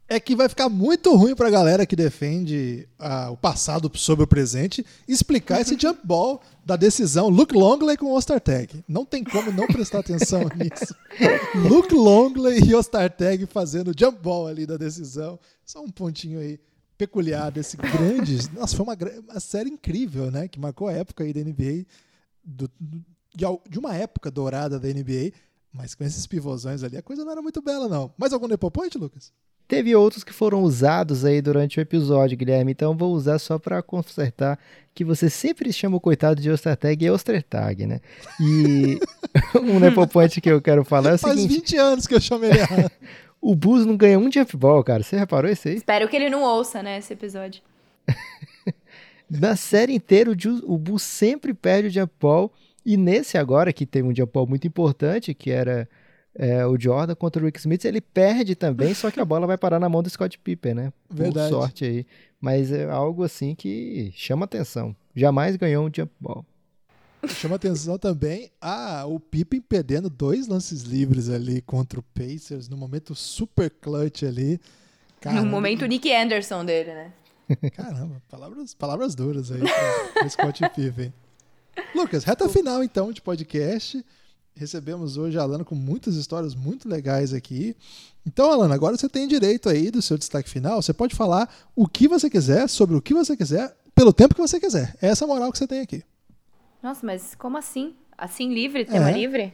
é 0.08 0.20
que 0.20 0.36
vai 0.36 0.48
ficar 0.48 0.68
muito 0.68 1.14
ruim 1.16 1.34
para 1.34 1.48
a 1.48 1.50
galera 1.50 1.86
que 1.86 1.96
defende 1.96 2.86
uh, 3.00 3.32
o 3.32 3.36
passado 3.36 3.90
sobre 3.94 4.24
o 4.24 4.26
presente 4.26 4.84
explicar 5.08 5.60
esse 5.60 5.78
jump 5.78 6.00
ball 6.04 6.42
da 6.64 6.76
decisão 6.76 7.28
Luke 7.28 7.54
Longley 7.54 7.96
com 7.96 8.12
Ostertag. 8.12 8.84
Não 8.86 9.04
tem 9.04 9.24
como 9.24 9.50
não 9.50 9.66
prestar 9.66 10.00
atenção 10.00 10.42
nisso. 10.56 10.94
Luke 11.54 11.94
Longley 11.94 12.60
e 12.64 12.74
Ostertag 12.74 13.46
fazendo 13.46 13.98
jump 13.98 14.18
ball 14.20 14.46
ali 14.46 14.66
da 14.66 14.76
decisão. 14.76 15.38
Só 15.64 15.82
um 15.82 15.90
pontinho 15.90 16.38
aí 16.38 16.60
peculiar 16.98 17.50
desse 17.50 17.76
grande. 17.76 18.50
Nossa, 18.52 18.76
foi 18.76 18.84
uma, 18.84 18.96
uma 19.28 19.40
série 19.40 19.70
incrível, 19.70 20.30
né? 20.30 20.48
Que 20.48 20.60
marcou 20.60 20.88
a 20.88 20.92
época 20.92 21.24
aí 21.24 21.32
da 21.32 21.40
NBA, 21.40 21.86
do, 22.44 22.70
de 23.68 23.78
uma 23.78 23.94
época 23.94 24.30
dourada 24.30 24.78
da 24.78 24.88
NBA. 24.88 25.32
Mas 25.72 25.94
com 25.94 26.04
esses 26.04 26.26
pivôzões 26.26 26.84
ali, 26.84 26.96
a 26.96 27.02
coisa 27.02 27.24
não 27.24 27.32
era 27.32 27.42
muito 27.42 27.60
bela, 27.60 27.88
não. 27.88 28.12
Mais 28.16 28.32
algum 28.32 28.46
Nepopoint, 28.46 28.96
Lucas? 28.96 29.32
Teve 29.66 29.96
outros 29.96 30.22
que 30.22 30.32
foram 30.32 30.62
usados 30.62 31.24
aí 31.24 31.40
durante 31.40 31.78
o 31.78 31.80
episódio, 31.80 32.36
Guilherme, 32.36 32.72
então 32.72 32.94
vou 32.94 33.14
usar 33.14 33.38
só 33.38 33.58
para 33.58 33.82
consertar 33.82 34.58
que 34.94 35.04
você 35.04 35.30
sempre 35.30 35.72
chama 35.72 35.96
o 35.96 36.00
coitado 36.00 36.40
de 36.40 36.50
Ostertag 36.50 37.04
e 37.04 37.10
Ostertag, 37.10 37.86
né? 37.86 38.00
E 38.38 39.00
um 39.58 39.80
nepoponte 39.80 40.40
que 40.40 40.50
eu 40.50 40.60
quero 40.60 40.84
falar 40.84 41.12
é 41.12 41.14
o 41.14 41.18
Faz 41.18 41.40
seguinte... 41.40 41.72
20 41.72 41.76
anos 41.78 42.06
que 42.06 42.14
eu 42.14 42.20
chamo 42.20 42.44
ele 42.44 42.58
errado. 42.58 42.90
o 43.40 43.54
Bus 43.54 43.86
não 43.86 43.96
ganha 43.96 44.18
um 44.18 44.30
jump 44.30 44.56
ball, 44.56 44.84
cara. 44.84 45.02
Você 45.02 45.16
reparou 45.16 45.50
isso 45.50 45.66
aí? 45.66 45.76
Espero 45.76 46.08
que 46.08 46.16
ele 46.16 46.28
não 46.28 46.42
ouça, 46.42 46.82
né, 46.82 46.98
esse 46.98 47.12
episódio. 47.12 47.62
Na 49.28 49.56
série 49.56 49.94
inteira, 49.94 50.30
o 50.64 50.78
Bus 50.78 51.02
sempre 51.02 51.54
perde 51.54 51.88
o 51.88 51.90
jump 51.90 52.12
ball. 52.20 52.52
E 52.84 52.98
nesse 52.98 53.38
agora, 53.38 53.72
que 53.72 53.86
tem 53.86 54.02
um 54.02 54.14
jump 54.14 54.30
ball 54.32 54.46
muito 54.46 54.66
importante, 54.66 55.32
que 55.32 55.50
era 55.50 55.88
é, 56.36 56.66
o 56.66 56.78
Jordan 56.78 57.14
contra 57.14 57.42
o 57.42 57.46
Rick 57.46 57.60
Smith, 57.60 57.84
ele 57.84 58.00
perde 58.00 58.54
também, 58.54 58.92
só 58.92 59.10
que 59.10 59.20
a 59.20 59.24
bola 59.24 59.46
vai 59.46 59.56
parar 59.56 59.78
na 59.78 59.88
mão 59.88 60.02
do 60.02 60.10
Scott 60.10 60.38
Pippen, 60.38 60.74
né? 60.74 60.92
Verdade. 61.08 61.50
Por 61.50 61.60
sorte 61.60 61.84
aí. 61.84 62.06
Mas 62.40 62.72
é 62.72 62.84
algo 62.90 63.22
assim 63.22 63.54
que 63.54 64.12
chama 64.14 64.44
atenção. 64.44 64.94
Jamais 65.14 65.56
ganhou 65.56 65.86
um 65.86 65.90
jump 65.94 66.12
ball. 66.20 66.44
Chama 67.28 67.56
atenção 67.56 67.96
também 67.96 68.50
ah, 68.60 69.04
o 69.06 69.18
Pippen 69.18 69.60
perdendo 69.60 70.10
dois 70.10 70.46
lances 70.46 70.82
livres 70.82 71.30
ali 71.30 71.62
contra 71.62 71.98
o 71.98 72.02
Pacers, 72.02 72.68
no 72.68 72.76
momento 72.76 73.14
super 73.14 73.70
clutch 73.70 74.24
ali. 74.24 74.60
Caramba. 75.20 75.42
No 75.42 75.50
momento 75.50 75.86
Nick 75.86 76.12
Anderson 76.12 76.64
dele, 76.64 76.92
né? 76.92 77.12
Caramba, 77.74 78.22
palavras, 78.28 78.74
palavras 78.74 79.14
duras 79.14 79.50
aí 79.50 79.60
para 80.12 80.28
Scott 80.28 80.68
Pippen. 80.74 81.12
Lucas, 81.94 82.24
reta 82.24 82.48
final 82.48 82.82
então 82.82 83.12
de 83.12 83.22
podcast 83.22 84.04
recebemos 84.56 85.16
hoje 85.16 85.38
a 85.38 85.42
Alana 85.42 85.64
com 85.64 85.74
muitas 85.74 86.14
histórias 86.14 86.54
muito 86.54 86.88
legais 86.88 87.32
aqui. 87.32 87.76
Então, 88.26 88.50
Alana, 88.50 88.74
agora 88.74 88.96
você 88.96 89.08
tem 89.08 89.26
direito 89.26 89.68
aí 89.68 89.90
do 89.90 90.00
seu 90.00 90.16
destaque 90.16 90.48
final. 90.48 90.80
Você 90.80 90.92
pode 90.92 91.14
falar 91.14 91.48
o 91.74 91.86
que 91.86 92.08
você 92.08 92.30
quiser, 92.30 92.68
sobre 92.68 92.96
o 92.96 93.02
que 93.02 93.12
você 93.12 93.36
quiser, 93.36 93.76
pelo 93.94 94.12
tempo 94.12 94.34
que 94.34 94.40
você 94.40 94.60
quiser. 94.60 94.94
É 95.02 95.08
essa 95.08 95.26
moral 95.26 95.50
que 95.52 95.58
você 95.58 95.66
tem 95.66 95.80
aqui. 95.80 96.02
Nossa, 96.82 97.04
mas 97.04 97.34
como 97.34 97.56
assim? 97.56 97.94
Assim 98.16 98.52
livre? 98.52 98.84
Tema 98.84 99.10
é. 99.10 99.14
livre? 99.14 99.52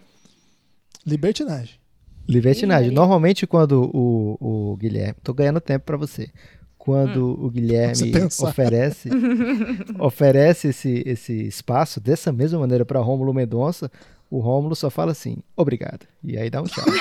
Libertinagem. 1.07 1.81
Libertinagem. 2.29 2.91
Normalmente, 2.91 3.47
quando 3.47 3.91
o, 3.93 4.73
o 4.73 4.77
Guilherme. 4.77 5.16
Tô 5.23 5.33
ganhando 5.33 5.61
tempo 5.61 5.85
para 5.85 5.97
você. 5.97 6.31
Quando 6.79 7.27
hum. 7.27 7.47
o 7.47 7.51
Guilherme 7.51 8.12
oferece 8.41 9.11
oferece 9.99 10.69
esse, 10.69 11.03
esse 11.05 11.47
espaço 11.47 12.01
dessa 12.01 12.33
mesma 12.33 12.59
maneira 12.59 12.85
para 12.85 13.01
Rômulo 13.01 13.35
Mendonça, 13.35 13.91
o 14.31 14.39
Rômulo 14.39 14.77
só 14.77 14.89
fala 14.89 15.12
assim, 15.12 15.39
obrigado. 15.57 16.07
E 16.23 16.39
aí 16.39 16.48
dá 16.48 16.61
um 16.62 16.65
tchau. 16.65 16.85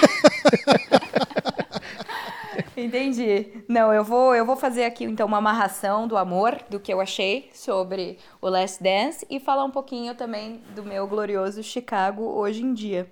Entendi. 2.75 3.47
Não, 3.67 3.93
eu 3.93 4.03
vou, 4.03 4.33
eu 4.33 4.45
vou 4.45 4.55
fazer 4.55 4.85
aqui 4.85 5.03
então 5.03 5.27
uma 5.27 5.37
amarração 5.37 6.07
do 6.07 6.17
amor, 6.17 6.57
do 6.69 6.79
que 6.79 6.91
eu 6.91 7.01
achei 7.01 7.49
sobre 7.53 8.17
o 8.41 8.47
Last 8.47 8.81
Dance 8.81 9.25
e 9.29 9.39
falar 9.39 9.65
um 9.65 9.71
pouquinho 9.71 10.15
também 10.15 10.61
do 10.73 10.83
meu 10.83 11.05
glorioso 11.05 11.61
Chicago 11.61 12.23
hoje 12.23 12.63
em 12.63 12.73
dia. 12.73 13.11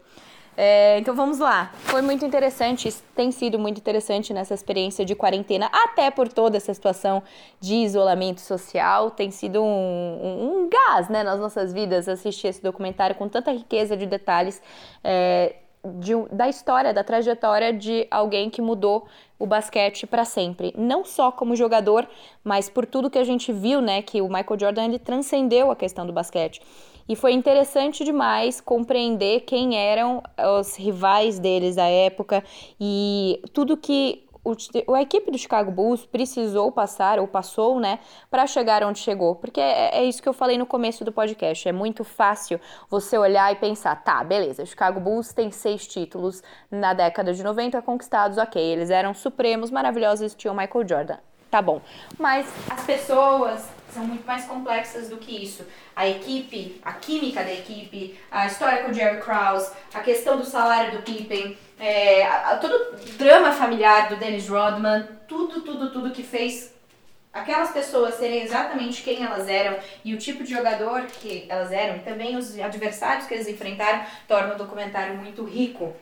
É, 0.60 0.98
então 0.98 1.14
vamos 1.14 1.38
lá. 1.38 1.72
Foi 1.84 2.02
muito 2.02 2.26
interessante, 2.26 2.92
tem 3.16 3.32
sido 3.32 3.60
muito 3.60 3.78
interessante 3.78 4.34
nessa 4.34 4.56
experiência 4.56 5.06
de 5.06 5.14
quarentena, 5.14 5.70
até 5.72 6.10
por 6.10 6.28
toda 6.28 6.58
essa 6.58 6.74
situação 6.74 7.22
de 7.60 7.76
isolamento 7.76 8.42
social. 8.42 9.12
Tem 9.12 9.30
sido 9.30 9.62
um, 9.62 9.68
um, 9.68 10.64
um 10.64 10.70
gás 10.70 11.10
né, 11.10 11.22
nas 11.22 11.40
nossas 11.40 11.72
vidas 11.72 12.10
assistir 12.10 12.48
esse 12.48 12.64
documentário 12.64 13.16
com 13.16 13.30
tanta 13.30 13.52
riqueza 13.52 13.96
de 13.96 14.08
detalhes. 14.08 14.60
É, 15.04 15.58
de, 16.00 16.14
da 16.32 16.50
história, 16.50 16.94
da 16.94 17.04
trajetória 17.04 17.72
de 17.72 18.08
alguém 18.10 18.50
que 18.50 18.62
mudou 18.62 19.08
o 19.40 19.46
basquete 19.46 20.08
para 20.08 20.26
sempre, 20.26 20.74
não 20.76 21.06
só 21.06 21.32
como 21.32 21.56
jogador, 21.56 22.06
mas 22.44 22.68
por 22.68 22.86
tudo 22.86 23.10
que 23.10 23.20
a 23.20 23.24
gente 23.24 23.54
viu, 23.54 23.80
né, 23.80 24.02
que 24.02 24.22
o 24.22 24.28
Michael 24.28 24.60
Jordan 24.60 24.86
ele 24.86 25.00
transcendeu 25.00 25.72
a 25.72 25.76
questão 25.76 26.06
do 26.06 26.12
basquete. 26.12 26.62
E 27.08 27.16
foi 27.16 27.34
interessante 27.34 28.04
demais 28.04 28.60
compreender 28.60 29.42
quem 29.42 29.78
eram 29.78 30.22
os 30.60 30.76
rivais 30.76 31.40
deles 31.40 31.76
da 31.76 31.86
época 31.86 32.44
e 32.80 33.42
tudo 33.54 33.78
que 33.78 34.28
a 34.94 35.02
equipe 35.02 35.32
do 35.32 35.38
Chicago 35.38 35.72
Bulls 35.72 36.06
precisou 36.06 36.72
passar, 36.72 37.20
ou 37.20 37.28
passou, 37.28 37.80
né, 37.80 38.00
para 38.30 38.48
chegar 38.48 38.84
onde 38.84 39.00
chegou. 39.00 39.36
Porque 39.36 39.60
é, 39.60 39.98
é, 39.98 40.04
isso 40.06 40.22
que 40.22 40.30
eu 40.30 40.34
falei 40.34 40.58
no 40.58 40.66
começo 40.66 41.04
do 41.04 41.12
podcast. 41.12 41.68
É 41.68 41.72
muito 41.72 42.04
fácil 42.04 42.60
você 42.90 43.18
olhar 43.18 43.52
e 43.52 43.56
pensar, 43.56 43.96
tá, 44.04 44.24
beleza, 44.24 44.64
o 44.64 44.66
Chicago 44.66 45.00
Bulls 45.00 45.34
tem 45.34 45.52
seis 45.52 45.88
títulos 45.88 46.42
na 46.72 46.94
década 46.94 47.34
de 47.34 47.44
90 47.44 47.82
conquistados, 47.82 48.38
ok, 48.38 48.62
eles 48.62 48.90
eram 48.90 49.14
supremos, 49.14 49.72
maravilhosos, 49.72 50.34
tinham 50.34 50.56
Michael 50.56 50.88
Jordan. 50.88 51.18
Tá 51.50 51.62
bom. 51.62 51.82
Mas 52.20 52.46
as 52.70 52.86
pessoas 52.86 53.77
são 53.94 54.04
muito 54.06 54.26
mais 54.26 54.46
complexas 54.46 55.10
do 55.10 55.18
que 55.18 55.44
isso. 55.44 55.66
A 55.96 56.08
equipe, 56.08 56.80
a 56.84 56.94
química 56.94 57.44
da 57.44 57.52
equipe, 57.52 58.20
a 58.30 58.48
história 58.48 58.84
com 58.84 58.92
o 58.92 58.94
Jerry 58.94 59.22
Krause, 59.22 59.72
a 59.94 60.00
questão 60.02 60.38
do 60.38 60.46
salário 60.46 60.98
do 60.98 61.04
Pippen, 61.04 61.58
é, 61.80 62.26
a, 62.26 62.52
a, 62.52 62.58
todo 62.58 62.74
o 62.74 63.18
drama 63.18 63.52
familiar 63.52 64.10
do 64.10 64.16
Dennis 64.16 64.48
Rodman, 64.48 65.08
tudo, 65.28 65.62
tudo, 65.62 65.92
tudo 65.92 66.12
que 66.12 66.24
fez 66.24 66.76
aquelas 67.32 67.72
pessoas 67.72 68.16
serem 68.16 68.42
exatamente 68.42 69.04
quem 69.04 69.24
elas 69.24 69.48
eram 69.48 69.78
e 70.04 70.14
o 70.14 70.18
tipo 70.18 70.44
de 70.44 70.50
jogador 70.50 71.04
que 71.04 71.46
elas 71.48 71.72
eram 71.72 71.98
e 71.98 72.00
também 72.00 72.36
os 72.36 72.58
adversários 72.60 73.28
que 73.28 73.34
eles 73.34 73.48
enfrentaram 73.48 74.04
torna 74.28 74.56
o 74.56 74.58
documentário 74.58 75.16
muito 75.16 75.44
rico 75.44 75.96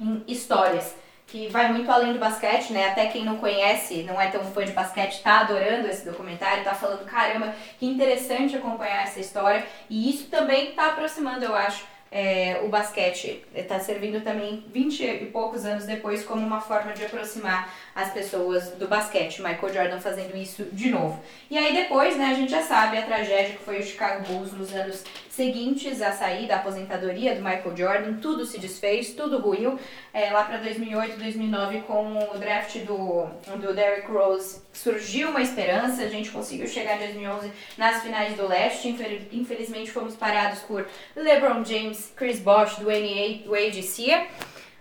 em 0.00 0.24
histórias 0.26 0.94
que 1.32 1.48
vai 1.48 1.72
muito 1.72 1.90
além 1.90 2.12
do 2.12 2.18
basquete, 2.18 2.74
né? 2.74 2.90
Até 2.90 3.06
quem 3.06 3.24
não 3.24 3.38
conhece, 3.38 4.02
não 4.02 4.20
é 4.20 4.28
tão 4.28 4.44
fã 4.44 4.66
de 4.66 4.72
basquete, 4.72 5.22
tá 5.22 5.40
adorando 5.40 5.88
esse 5.88 6.04
documentário, 6.04 6.62
tá 6.62 6.74
falando, 6.74 7.06
caramba, 7.06 7.54
que 7.78 7.86
interessante 7.86 8.54
acompanhar 8.54 9.04
essa 9.04 9.18
história. 9.18 9.64
E 9.88 10.10
isso 10.10 10.26
também 10.26 10.72
tá 10.72 10.88
aproximando, 10.88 11.42
eu 11.42 11.54
acho, 11.54 11.86
é, 12.10 12.60
o 12.62 12.68
basquete 12.68 13.42
está 13.54 13.80
servindo 13.80 14.22
também 14.22 14.62
20 14.70 15.02
e 15.02 15.26
poucos 15.32 15.64
anos 15.64 15.86
depois 15.86 16.22
como 16.22 16.46
uma 16.46 16.60
forma 16.60 16.92
de 16.92 17.06
aproximar 17.06 17.72
as 17.94 18.12
pessoas 18.12 18.70
do 18.72 18.88
basquete. 18.88 19.42
Michael 19.42 19.72
Jordan 19.72 20.00
fazendo 20.00 20.36
isso 20.36 20.64
de 20.72 20.90
novo. 20.90 21.22
E 21.50 21.58
aí 21.58 21.74
depois, 21.74 22.16
né, 22.16 22.26
a 22.26 22.34
gente 22.34 22.50
já 22.50 22.62
sabe 22.62 22.96
a 22.96 23.02
tragédia 23.02 23.56
que 23.56 23.64
foi 23.64 23.80
o 23.80 23.82
Chicago 23.82 24.24
Bulls 24.26 24.52
nos 24.52 24.74
anos 24.74 25.04
seguintes 25.28 26.00
à 26.00 26.12
saída, 26.12 26.54
à 26.54 26.58
aposentadoria 26.58 27.34
do 27.34 27.42
Michael 27.42 27.76
Jordan. 27.76 28.14
Tudo 28.14 28.44
se 28.44 28.58
desfez, 28.58 29.14
tudo 29.14 29.38
ruiu. 29.38 29.78
É, 30.12 30.30
lá 30.30 30.44
para 30.44 30.58
2008, 30.58 31.18
2009, 31.18 31.80
com 31.82 32.18
o 32.34 32.38
draft 32.38 32.78
do, 32.80 33.26
do 33.56 33.74
Derrick 33.74 34.10
Rose, 34.10 34.62
surgiu 34.72 35.30
uma 35.30 35.42
esperança. 35.42 36.02
A 36.02 36.08
gente 36.08 36.30
conseguiu 36.30 36.66
chegar 36.66 36.96
em 36.96 37.06
2011 37.06 37.52
nas 37.76 38.02
finais 38.02 38.36
do 38.36 38.46
leste. 38.46 38.88
Infelizmente 39.32 39.90
fomos 39.90 40.16
parados 40.16 40.60
por 40.60 40.86
LeBron 41.14 41.64
James, 41.64 42.12
Chris 42.16 42.38
Bosh, 42.38 42.76
Dwayne 42.76 43.44
Wade 43.46 43.80
e 43.80 43.82
Cia. 43.82 44.26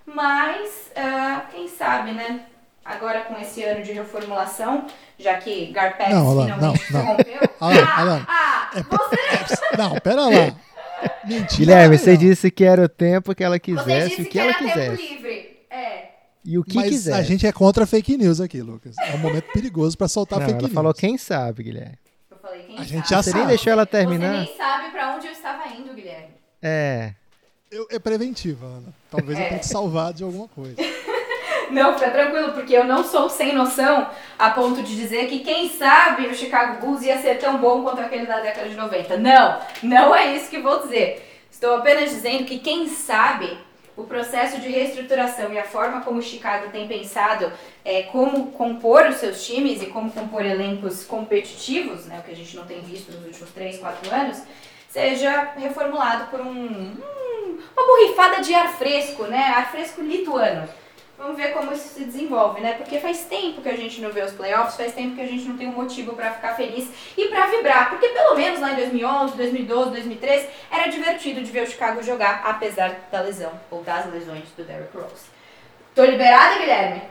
Mas, 0.06 0.92
uh, 0.92 1.52
quem 1.52 1.68
sabe, 1.68 2.12
né? 2.12 2.46
Agora 2.84 3.22
com 3.22 3.40
esse 3.40 3.64
ano 3.64 3.84
de 3.84 3.92
reformulação, 3.92 4.86
já 5.18 5.38
que 5.38 5.68
Garpex 5.72 6.14
não, 6.14 6.44
finalmente 6.44 6.94
não, 6.94 7.00
não. 7.00 7.06
rompeu. 7.08 7.40
Alan, 7.60 7.84
ah, 7.84 8.00
Alan, 8.00 8.26
ah, 8.28 8.72
é, 8.76 8.84
você... 8.84 9.74
É, 9.74 9.78
não, 9.78 10.00
pera 10.00 10.22
lá. 10.22 10.56
Mentira. 11.24 11.58
Guilherme, 11.58 11.98
você 11.98 12.18
disse 12.18 12.52
que 12.52 12.64
era 12.64 12.84
o 12.84 12.90
tempo 12.90 13.34
que 13.34 13.44
ela 13.44 13.60
quisesse, 13.60 14.22
o 14.22 14.26
que, 14.26 14.32
que 14.32 14.40
ela 14.40 14.54
quisesse. 14.54 14.98
Tempo 14.98 15.14
livre. 15.14 15.60
É. 15.70 16.10
E 16.44 16.58
o 16.58 16.64
que 16.64 16.76
Mas 16.76 16.90
quiser. 16.90 17.14
a 17.14 17.22
gente 17.22 17.46
é 17.46 17.52
contra 17.52 17.86
fake 17.86 18.18
news 18.18 18.40
aqui, 18.40 18.62
Lucas. 18.62 18.96
É 19.00 19.14
um 19.14 19.20
momento 19.20 19.52
perigoso 19.52 19.98
para 19.98 20.08
soltar 20.08 20.40
não, 20.40 20.46
fake 20.46 20.60
ela 20.60 20.68
news. 20.68 20.74
falou 20.74 20.94
quem 20.94 21.18
sabe, 21.18 21.64
Guilherme. 21.64 21.98
Eu 22.30 22.38
falei 22.38 22.64
quem 22.64 22.76
a 22.76 22.78
sabe. 22.80 22.90
gente 22.90 23.10
já 23.10 23.22
você 23.22 23.30
sabe. 23.32 23.40
nem 23.40 23.48
deixou 23.48 23.74
ela 23.74 23.86
terminar. 23.86 24.46
Você 24.46 24.50
nem 24.50 24.58
sabe 24.58 24.92
para 24.92 25.16
onde 25.16 25.28
eu 25.28 25.32
estava 25.32 25.68
indo, 25.70 25.94
Guilherme. 25.94 26.34
É. 26.62 27.14
Eu, 27.72 27.88
é 27.90 28.00
preventiva, 28.00 28.66
Ana. 28.66 28.94
Talvez 29.10 29.40
é. 29.40 29.44
eu 29.44 29.48
tenha 29.48 29.60
que 29.60 29.68
salvar 29.68 30.14
de 30.14 30.24
alguma 30.24 30.48
coisa. 30.48 30.76
Não, 31.72 31.94
fica 31.94 32.12
tranquilo, 32.12 32.54
porque 32.54 32.74
eu 32.74 32.84
não 32.84 33.04
sou 33.04 33.30
sem 33.30 33.54
noção 33.54 34.10
a 34.38 34.50
ponto 34.50 34.82
de 34.82 34.96
dizer 34.96 35.28
que 35.28 35.40
quem 35.40 35.70
sabe 35.70 36.28
o 36.28 36.36
Chicago 36.36 36.86
Bulls 36.86 37.04
ia 37.04 37.18
ser 37.18 37.38
tão 37.38 37.58
bom 37.58 37.84
quanto 37.84 38.02
aquele 38.02 38.26
da 38.26 38.40
década 38.40 38.68
de 38.68 38.76
90. 38.76 39.18
Não, 39.18 39.60
não 39.84 40.16
é 40.16 40.36
isso 40.36 40.50
que 40.50 40.60
vou 40.60 40.80
dizer. 40.80 41.46
Estou 41.52 41.76
apenas 41.76 42.10
dizendo 42.10 42.46
que 42.46 42.60
quem 42.60 42.88
sabe 42.88 43.58
o 43.96 44.04
processo 44.04 44.60
de 44.60 44.70
reestruturação 44.70 45.54
e 45.54 45.60
a 45.60 45.64
forma 45.64 46.02
como 46.02 46.20
o 46.20 46.24
Chicago 46.24 46.72
tem 46.72 46.88
pensado 46.88 47.52
é, 47.84 48.04
como 48.04 48.52
compor 48.52 49.06
os 49.08 49.18
seus 49.18 49.46
times 49.46 49.82
e 49.82 49.88
como 49.88 50.12
compor 50.12 50.46
elencos 50.46 51.04
competitivos, 51.04 52.06
né, 52.06 52.20
o 52.20 52.24
que 52.24 52.32
a 52.32 52.36
gente 52.36 52.56
não 52.56 52.66
tem 52.66 52.82
visto 52.82 53.12
nos 53.12 53.26
últimos 53.26 53.52
3, 53.52 53.78
4 53.78 54.14
anos, 54.14 54.42
seja 54.90 55.52
reformulado 55.58 56.32
por 56.32 56.40
um, 56.40 56.52
um, 56.52 57.60
uma 57.76 57.86
borrifada 57.86 58.42
de 58.42 58.54
ar 58.54 58.74
fresco, 58.78 59.24
né, 59.26 59.54
ar 59.56 59.70
fresco 59.70 60.02
lituano. 60.02 60.68
Vamos 61.22 61.38
ver 61.38 61.54
como 61.54 61.72
isso 61.72 61.88
se 61.88 62.04
desenvolve, 62.04 62.62
né? 62.62 62.74
Porque 62.74 63.00
faz 63.00 63.26
tempo 63.26 63.62
que 63.62 63.70
a 63.70 63.78
gente 63.78 64.02
não 64.02 64.12
vê 64.12 64.24
os 64.24 64.32
playoffs, 64.32 64.76
faz 64.76 64.92
tempo 64.92 65.14
que 65.14 65.22
a 65.22 65.28
gente 65.28 65.48
não 65.48 65.56
tem 65.56 65.68
um 65.68 65.72
motivo 65.72 66.14
para 66.14 66.32
ficar 66.32 66.56
feliz 66.56 66.90
e 67.16 67.28
para 67.28 67.46
vibrar. 67.46 67.92
Porque 67.92 68.08
pelo 68.08 68.36
menos 68.36 68.60
lá 68.60 68.72
em 68.72 68.76
2011, 68.78 69.38
2012, 69.38 69.92
2013 69.92 70.48
era 70.72 70.88
divertido 70.90 71.44
de 71.44 71.52
ver 71.52 71.62
o 71.62 71.70
Chicago 71.70 72.02
jogar, 72.02 72.42
apesar 72.44 73.08
da 73.12 73.22
lesão 73.22 73.52
ou 73.70 73.84
das 73.84 74.12
lesões 74.12 74.46
do 74.58 74.64
Derrick 74.64 74.98
Rose. 74.98 75.26
Tô 75.94 76.04
liberada, 76.04 76.58
Guilherme? 76.58 77.04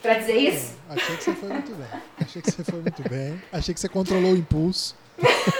Pra 0.00 0.14
dizer 0.14 0.36
isso? 0.36 0.76
achei 0.88 1.16
que 1.16 1.24
você 1.24 1.32
foi 1.32 1.48
muito 1.48 1.72
bem. 1.72 2.00
Achei 2.20 2.42
que 2.42 2.50
você 2.52 2.64
foi 2.64 2.80
muito 2.80 3.08
bem. 3.08 3.42
Achei 3.52 3.74
que 3.74 3.80
você 3.80 3.88
controlou 3.88 4.34
o 4.34 4.36
impulso. 4.36 4.96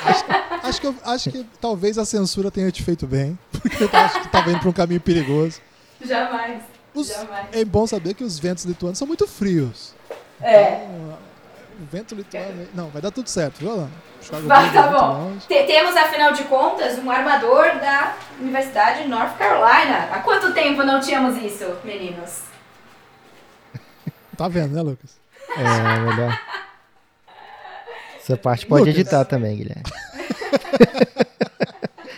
Acho, 0.04 0.24
acho, 0.62 0.80
que, 0.80 0.86
eu, 0.86 0.94
acho 1.04 1.30
que 1.32 1.46
talvez 1.60 1.98
a 1.98 2.04
censura 2.04 2.48
tenha 2.48 2.70
te 2.70 2.80
feito 2.80 3.08
bem, 3.08 3.36
porque 3.50 3.82
eu 3.82 3.90
acho 3.92 4.20
que 4.20 4.26
estava 4.26 4.50
indo 4.50 4.60
para 4.60 4.68
um 4.68 4.72
caminho 4.72 5.00
perigoso. 5.00 5.60
Jamais. 6.00 6.71
Os, 6.94 7.10
é 7.52 7.64
bom 7.64 7.86
saber 7.86 8.14
que 8.14 8.22
os 8.24 8.38
ventos 8.38 8.64
lituanos 8.64 8.98
são 8.98 9.06
muito 9.06 9.26
frios. 9.26 9.94
É. 10.40 10.84
Então, 10.84 11.18
o 11.80 11.84
vento 11.90 12.14
lituano. 12.14 12.68
Não, 12.74 12.88
vai 12.90 13.00
dar 13.00 13.10
tudo 13.10 13.28
certo, 13.28 13.58
viu, 13.58 13.70
Alana? 13.70 13.90
Vai, 14.44 14.72
tá 14.72 14.86
bom. 14.88 15.36
Temos, 15.48 15.96
afinal 15.96 16.32
de 16.32 16.44
contas, 16.44 16.98
um 16.98 17.10
armador 17.10 17.64
da 17.80 18.16
Universidade 18.38 19.02
de 19.02 19.08
North 19.08 19.36
Carolina. 19.36 20.08
Há 20.12 20.20
quanto 20.20 20.52
tempo 20.54 20.84
não 20.84 21.00
tínhamos 21.00 21.42
isso, 21.42 21.76
meninos? 21.84 22.42
Tá 24.36 24.48
vendo, 24.48 24.74
né, 24.74 24.80
Lucas? 24.80 25.20
É, 25.56 25.98
melhor. 26.00 26.40
Essa 28.16 28.36
parte 28.36 28.64
pode 28.66 28.84
Lucas. 28.84 28.98
editar 28.98 29.24
também, 29.26 29.58
Guilherme. 29.58 29.82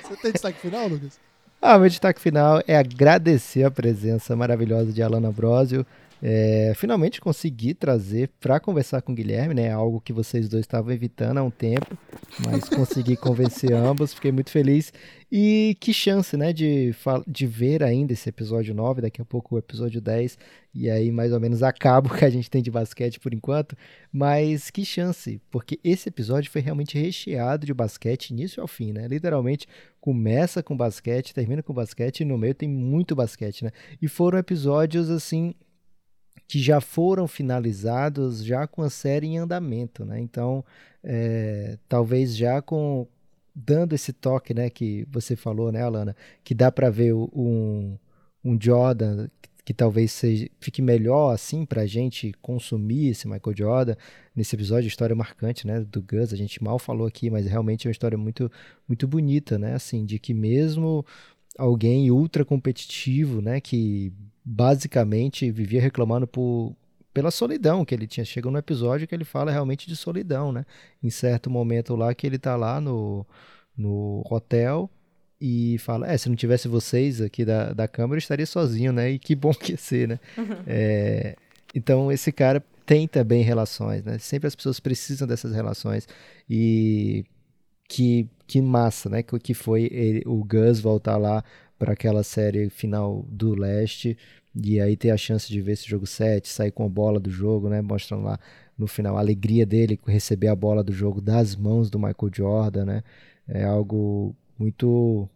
Você 0.02 0.16
tem 0.22 0.32
destaque 0.32 0.60
final, 0.60 0.86
Lucas? 0.86 1.18
Ah, 1.66 1.78
meu 1.78 1.88
destaque 1.88 2.20
final 2.20 2.62
é 2.66 2.76
agradecer 2.76 3.64
a 3.64 3.70
presença 3.70 4.36
maravilhosa 4.36 4.92
de 4.92 5.02
Alana 5.02 5.32
Brosio. 5.32 5.86
É, 6.22 6.72
finalmente 6.76 7.22
consegui 7.22 7.72
trazer 7.72 8.30
para 8.38 8.60
conversar 8.60 9.00
com 9.00 9.12
o 9.12 9.14
Guilherme, 9.14 9.54
né? 9.54 9.70
Algo 9.70 9.98
que 9.98 10.12
vocês 10.12 10.46
dois 10.46 10.64
estavam 10.64 10.92
evitando 10.92 11.38
há 11.38 11.42
um 11.42 11.50
tempo, 11.50 11.96
mas 12.46 12.68
consegui 12.70 13.16
convencer 13.16 13.72
ambos, 13.72 14.12
fiquei 14.12 14.30
muito 14.30 14.50
feliz. 14.50 14.92
E 15.32 15.76
que 15.80 15.92
chance, 15.92 16.36
né, 16.36 16.52
de, 16.52 16.94
de 17.26 17.46
ver 17.46 17.82
ainda 17.82 18.12
esse 18.12 18.28
episódio 18.28 18.74
9, 18.74 19.02
daqui 19.02 19.20
a 19.20 19.24
pouco 19.24 19.54
o 19.54 19.58
episódio 19.58 20.00
10, 20.00 20.38
e 20.74 20.88
aí 20.88 21.10
mais 21.10 21.32
ou 21.32 21.40
menos 21.40 21.62
acaba 21.62 22.08
o 22.08 22.16
que 22.16 22.24
a 22.24 22.30
gente 22.30 22.48
tem 22.48 22.62
de 22.62 22.70
basquete 22.70 23.18
por 23.18 23.34
enquanto. 23.34 23.76
Mas 24.12 24.70
que 24.70 24.84
chance, 24.84 25.40
porque 25.50 25.80
esse 25.82 26.08
episódio 26.08 26.50
foi 26.50 26.60
realmente 26.60 26.98
recheado 26.98 27.66
de 27.66 27.74
basquete, 27.74 28.30
início 28.30 28.62
ao 28.62 28.68
fim, 28.68 28.92
né? 28.92 29.08
Literalmente 29.08 29.66
começa 30.04 30.62
com 30.62 30.76
basquete, 30.76 31.32
termina 31.32 31.62
com 31.62 31.72
basquete, 31.72 32.20
e 32.20 32.24
no 32.26 32.36
meio 32.36 32.54
tem 32.54 32.68
muito 32.68 33.16
basquete, 33.16 33.64
né? 33.64 33.70
E 34.02 34.06
foram 34.06 34.38
episódios 34.38 35.08
assim 35.08 35.54
que 36.46 36.58
já 36.58 36.78
foram 36.78 37.26
finalizados 37.26 38.44
já 38.44 38.66
com 38.66 38.82
a 38.82 38.90
série 38.90 39.28
em 39.28 39.38
andamento, 39.38 40.04
né? 40.04 40.20
Então, 40.20 40.62
é, 41.02 41.78
talvez 41.88 42.36
já 42.36 42.60
com, 42.60 43.06
dando 43.54 43.94
esse 43.94 44.12
toque, 44.12 44.52
né, 44.52 44.68
que 44.68 45.08
você 45.10 45.34
falou, 45.36 45.72
né, 45.72 45.80
Alana, 45.82 46.14
que 46.44 46.54
dá 46.54 46.70
para 46.70 46.90
ver 46.90 47.14
um, 47.14 47.96
um 48.44 48.60
Jordan 48.60 49.26
que, 49.64 49.72
talvez 49.72 50.12
seja, 50.12 50.48
fique 50.60 50.82
melhor 50.82 51.32
assim 51.32 51.64
para 51.64 51.82
a 51.82 51.86
gente 51.86 52.32
consumir 52.42 53.08
esse 53.08 53.26
Michael 53.26 53.56
Jordan 53.56 53.94
nesse 54.36 54.54
episódio, 54.54 54.88
história 54.88 55.16
marcante, 55.16 55.66
né, 55.66 55.80
do 55.80 56.02
Gus, 56.02 56.32
a 56.32 56.36
gente 56.36 56.62
mal 56.62 56.78
falou 56.78 57.06
aqui, 57.06 57.30
mas 57.30 57.46
realmente 57.46 57.86
é 57.86 57.88
uma 57.88 57.92
história 57.92 58.18
muito 58.18 58.50
muito 58.86 59.08
bonita, 59.08 59.58
né, 59.58 59.74
assim, 59.74 60.04
de 60.04 60.18
que 60.18 60.34
mesmo 60.34 61.04
alguém 61.56 62.10
ultra 62.10 62.44
competitivo, 62.44 63.40
né, 63.40 63.60
que 63.60 64.12
basicamente 64.44 65.50
vivia 65.50 65.80
reclamando 65.80 66.26
por 66.26 66.76
pela 67.14 67.30
solidão 67.30 67.84
que 67.84 67.94
ele 67.94 68.08
tinha. 68.08 68.24
Chega 68.24 68.50
no 68.50 68.58
episódio 68.58 69.06
que 69.06 69.14
ele 69.14 69.24
fala 69.24 69.52
realmente 69.52 69.86
de 69.86 69.94
solidão, 69.94 70.50
né? 70.50 70.66
Em 71.00 71.10
certo 71.10 71.48
momento 71.48 71.94
lá 71.94 72.12
que 72.12 72.26
ele 72.26 72.38
tá 72.38 72.56
lá 72.56 72.80
no, 72.80 73.24
no 73.76 74.24
hotel 74.28 74.90
e 75.40 75.76
fala: 75.78 76.10
É, 76.10 76.16
se 76.16 76.28
não 76.28 76.36
tivesse 76.36 76.68
vocês 76.68 77.20
aqui 77.20 77.44
da, 77.44 77.72
da 77.72 77.88
Câmara, 77.88 78.16
eu 78.16 78.18
estaria 78.18 78.46
sozinho, 78.46 78.92
né? 78.92 79.10
E 79.10 79.18
que 79.18 79.34
bom 79.34 79.52
que 79.52 79.72
ia 79.72 79.78
ser, 79.78 80.08
né? 80.08 80.20
É, 80.66 81.36
então, 81.74 82.12
esse 82.12 82.30
cara 82.30 82.62
tem 82.86 83.08
também 83.08 83.42
relações, 83.42 84.04
né? 84.04 84.18
Sempre 84.18 84.46
as 84.46 84.54
pessoas 84.54 84.78
precisam 84.78 85.26
dessas 85.26 85.52
relações. 85.54 86.06
E 86.48 87.24
que, 87.88 88.28
que 88.46 88.60
massa, 88.60 89.08
né? 89.08 89.22
Que, 89.22 89.38
que 89.38 89.54
foi 89.54 89.88
ele, 89.90 90.22
o 90.26 90.44
Gus 90.44 90.80
voltar 90.80 91.16
lá 91.16 91.42
para 91.78 91.92
aquela 91.92 92.22
série 92.22 92.70
final 92.70 93.24
do 93.28 93.54
leste 93.54 94.16
e 94.54 94.80
aí 94.80 94.96
ter 94.96 95.10
a 95.10 95.16
chance 95.16 95.48
de 95.48 95.60
ver 95.60 95.72
esse 95.72 95.88
jogo 95.88 96.06
7, 96.06 96.48
sair 96.48 96.70
com 96.70 96.86
a 96.86 96.88
bola 96.88 97.18
do 97.18 97.30
jogo, 97.30 97.68
né? 97.68 97.82
Mostrando 97.82 98.24
lá 98.24 98.38
no 98.78 98.86
final 98.86 99.16
a 99.16 99.20
alegria 99.20 99.66
dele 99.66 99.98
receber 100.06 100.48
a 100.48 100.54
bola 100.56 100.82
do 100.82 100.92
jogo 100.92 101.20
das 101.20 101.56
mãos 101.56 101.90
do 101.90 101.98
Michael 101.98 102.30
Jordan, 102.32 102.84
né? 102.84 103.02
É 103.48 103.64
algo 103.64 104.34
muito 104.58 105.28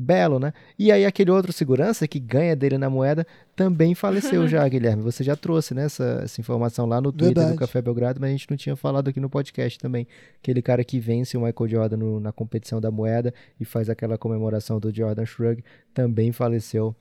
belo, 0.00 0.38
né? 0.38 0.52
E 0.78 0.90
aí 0.90 1.04
aquele 1.04 1.30
outro 1.30 1.52
segurança 1.52 2.08
que 2.08 2.18
ganha 2.18 2.56
dele 2.56 2.78
na 2.78 2.88
moeda 2.88 3.26
também 3.54 3.94
faleceu 3.94 4.46
já, 4.48 4.66
Guilherme. 4.66 5.02
Você 5.02 5.22
já 5.22 5.36
trouxe 5.36 5.74
né, 5.74 5.84
essa, 5.84 6.22
essa 6.24 6.40
informação 6.40 6.86
lá 6.86 7.00
no 7.00 7.12
Twitter 7.12 7.34
Verdade. 7.34 7.52
do 7.52 7.58
Café 7.58 7.82
Belgrado, 7.82 8.20
mas 8.20 8.30
a 8.30 8.32
gente 8.32 8.50
não 8.50 8.56
tinha 8.56 8.74
falado 8.74 9.08
aqui 9.08 9.20
no 9.20 9.28
podcast 9.28 9.78
também. 9.78 10.06
Aquele 10.42 10.62
cara 10.62 10.82
que 10.82 10.98
vence 10.98 11.36
o 11.36 11.42
Michael 11.42 11.68
Jordan 11.68 11.96
no, 11.98 12.20
na 12.20 12.32
competição 12.32 12.80
da 12.80 12.90
moeda 12.90 13.32
e 13.60 13.64
faz 13.64 13.90
aquela 13.90 14.16
comemoração 14.16 14.80
do 14.80 14.94
Jordan 14.94 15.26
Shrug 15.26 15.62
também 15.92 16.32
faleceu. 16.32 16.96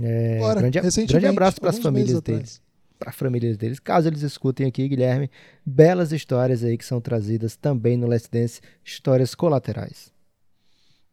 É, 0.00 0.38
Bora, 0.38 0.60
grande, 0.60 0.78
grande 1.06 1.26
abraço 1.26 1.60
para 1.60 1.70
as 1.70 1.78
famílias 1.78 2.20
deles. 2.20 2.62
Para 2.98 3.12
famílias 3.12 3.56
deles, 3.56 3.80
caso 3.80 4.08
eles 4.08 4.20
escutem 4.20 4.66
aqui, 4.66 4.86
Guilherme, 4.86 5.30
belas 5.64 6.12
histórias 6.12 6.62
aí 6.62 6.76
que 6.76 6.84
são 6.84 7.00
trazidas 7.00 7.56
também 7.56 7.96
no 7.96 8.06
Let's 8.06 8.28
Dance, 8.28 8.60
histórias 8.84 9.34
colaterais. 9.34 10.12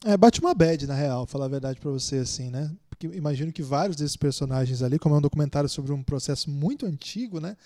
É, 0.06 0.15
bate 0.15 0.40
uma 0.40 0.53
bad, 0.53 0.86
na 0.86 0.94
real, 0.94 1.26
falar 1.26 1.45
a 1.45 1.49
verdade 1.49 1.80
para 1.80 1.90
você, 1.90 2.18
assim, 2.18 2.49
né? 2.49 2.72
Porque 2.90 3.07
imagino 3.15 3.52
que 3.52 3.64
vários 3.64 3.95
desses 3.95 4.15
personagens 4.15 4.82
ali, 4.82 4.99
como 4.99 5.15
é 5.15 5.18
um 5.18 5.22
documentário 5.22 5.68
sobre 5.68 5.91
um 5.91 6.03
processo 6.03 6.49
muito 6.49 6.86
antigo, 6.86 7.40
né? 7.40 7.57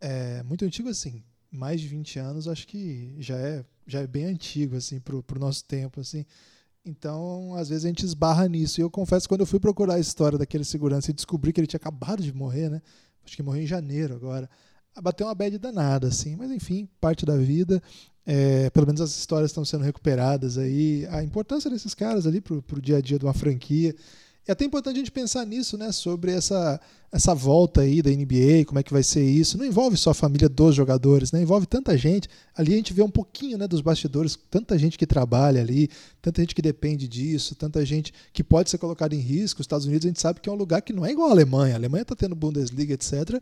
É, 0.00 0.42
muito 0.42 0.64
antigo, 0.64 0.88
assim, 0.88 1.22
mais 1.50 1.80
de 1.80 1.88
20 1.88 2.18
anos, 2.18 2.48
acho 2.48 2.66
que 2.66 3.14
já 3.18 3.36
é, 3.36 3.64
já 3.86 4.00
é 4.00 4.06
bem 4.06 4.24
antigo, 4.26 4.76
assim, 4.76 5.00
pro, 5.00 5.22
pro 5.22 5.40
nosso 5.40 5.64
tempo, 5.64 6.00
assim. 6.00 6.26
Então, 6.84 7.54
às 7.54 7.68
vezes 7.68 7.84
a 7.84 7.88
gente 7.88 8.04
esbarra 8.04 8.48
nisso. 8.48 8.80
E 8.80 8.82
eu 8.82 8.90
confesso, 8.90 9.28
quando 9.28 9.40
eu 9.40 9.46
fui 9.46 9.60
procurar 9.60 9.94
a 9.94 10.00
história 10.00 10.36
daquele 10.36 10.64
segurança 10.64 11.10
e 11.10 11.14
descobri 11.14 11.52
que 11.52 11.60
ele 11.60 11.66
tinha 11.66 11.78
acabado 11.78 12.22
de 12.22 12.32
morrer, 12.34 12.68
né? 12.68 12.82
Acho 13.24 13.36
que 13.36 13.42
morreu 13.42 13.62
em 13.62 13.66
janeiro 13.66 14.14
agora. 14.14 14.50
Bateu 15.00 15.26
uma 15.26 15.34
bad 15.34 15.56
danada, 15.58 16.08
assim. 16.08 16.36
Mas, 16.36 16.50
enfim, 16.50 16.88
parte 17.00 17.24
da 17.24 17.36
vida. 17.36 17.82
É, 18.24 18.70
pelo 18.70 18.86
menos 18.86 19.00
as 19.00 19.16
histórias 19.16 19.50
estão 19.50 19.64
sendo 19.64 19.84
recuperadas 19.84 20.56
aí. 20.58 21.06
A 21.10 21.22
importância 21.22 21.70
desses 21.70 21.94
caras 21.94 22.26
ali 22.26 22.40
pro, 22.40 22.62
pro 22.62 22.80
dia 22.80 22.98
a 22.98 23.00
dia 23.00 23.18
de 23.18 23.24
uma 23.24 23.34
franquia. 23.34 23.94
É 24.44 24.50
até 24.52 24.64
importante 24.64 24.96
a 24.96 24.98
gente 24.98 25.12
pensar 25.12 25.46
nisso, 25.46 25.78
né? 25.78 25.92
Sobre 25.92 26.32
essa, 26.32 26.80
essa 27.12 27.32
volta 27.32 27.82
aí 27.82 28.02
da 28.02 28.10
NBA, 28.10 28.64
como 28.66 28.80
é 28.80 28.82
que 28.82 28.92
vai 28.92 29.02
ser 29.04 29.24
isso. 29.24 29.56
Não 29.56 29.64
envolve 29.64 29.96
só 29.96 30.10
a 30.10 30.14
família 30.14 30.48
dos 30.48 30.74
jogadores, 30.74 31.30
né? 31.30 31.40
Envolve 31.40 31.64
tanta 31.64 31.96
gente. 31.96 32.28
Ali 32.56 32.72
a 32.72 32.76
gente 32.76 32.92
vê 32.92 33.02
um 33.02 33.10
pouquinho 33.10 33.56
né, 33.56 33.68
dos 33.68 33.80
bastidores, 33.80 34.36
tanta 34.50 34.76
gente 34.76 34.98
que 34.98 35.06
trabalha 35.06 35.60
ali, 35.60 35.88
tanta 36.20 36.42
gente 36.42 36.56
que 36.56 36.62
depende 36.62 37.06
disso, 37.06 37.54
tanta 37.54 37.86
gente 37.86 38.12
que 38.32 38.42
pode 38.42 38.68
ser 38.68 38.78
colocada 38.78 39.14
em 39.14 39.20
risco. 39.20 39.60
Os 39.60 39.64
Estados 39.64 39.86
Unidos 39.86 40.06
a 40.06 40.08
gente 40.08 40.20
sabe 40.20 40.40
que 40.40 40.48
é 40.48 40.52
um 40.52 40.56
lugar 40.56 40.82
que 40.82 40.92
não 40.92 41.06
é 41.06 41.12
igual 41.12 41.28
a 41.28 41.32
Alemanha. 41.32 41.74
A 41.74 41.78
Alemanha 41.78 42.02
está 42.02 42.16
tendo 42.16 42.34
Bundesliga, 42.34 42.94
etc. 42.94 43.40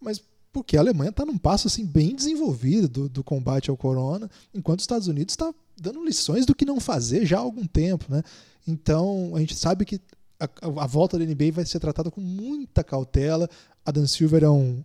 Mas 0.00 0.20
porque 0.52 0.76
a 0.76 0.80
Alemanha 0.80 1.10
está 1.10 1.24
num 1.24 1.38
passo 1.38 1.66
assim 1.66 1.86
bem 1.86 2.14
desenvolvido 2.14 2.88
do, 2.88 3.08
do, 3.08 3.24
combate 3.24 3.70
ao 3.70 3.76
corona, 3.76 4.30
enquanto 4.52 4.80
os 4.80 4.84
Estados 4.84 5.08
Unidos 5.08 5.32
está 5.32 5.52
dando 5.80 6.04
lições 6.04 6.44
do 6.44 6.54
que 6.54 6.66
não 6.66 6.78
fazer 6.78 7.24
já 7.24 7.38
há 7.38 7.40
algum 7.40 7.66
tempo, 7.66 8.04
né? 8.08 8.22
Então 8.66 9.32
a 9.34 9.40
gente 9.40 9.56
sabe 9.56 9.84
que 9.84 10.00
a, 10.38 10.48
a, 10.82 10.86
volta 10.86 11.18
da 11.18 11.24
NBA 11.24 11.52
vai 11.52 11.64
ser 11.64 11.80
tratada 11.80 12.10
com 12.10 12.20
muita 12.20 12.84
cautela. 12.84 13.48
Adam 13.84 14.06
Silver 14.06 14.44
é 14.44 14.50
um 14.50 14.84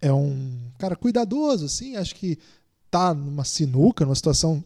é 0.00 0.12
um 0.12 0.58
cara 0.78 0.96
cuidadoso, 0.96 1.66
assim, 1.66 1.94
acho 1.94 2.16
que 2.16 2.36
tá 2.90 3.14
numa 3.14 3.44
sinuca, 3.44 4.04
numa 4.04 4.16
situação 4.16 4.64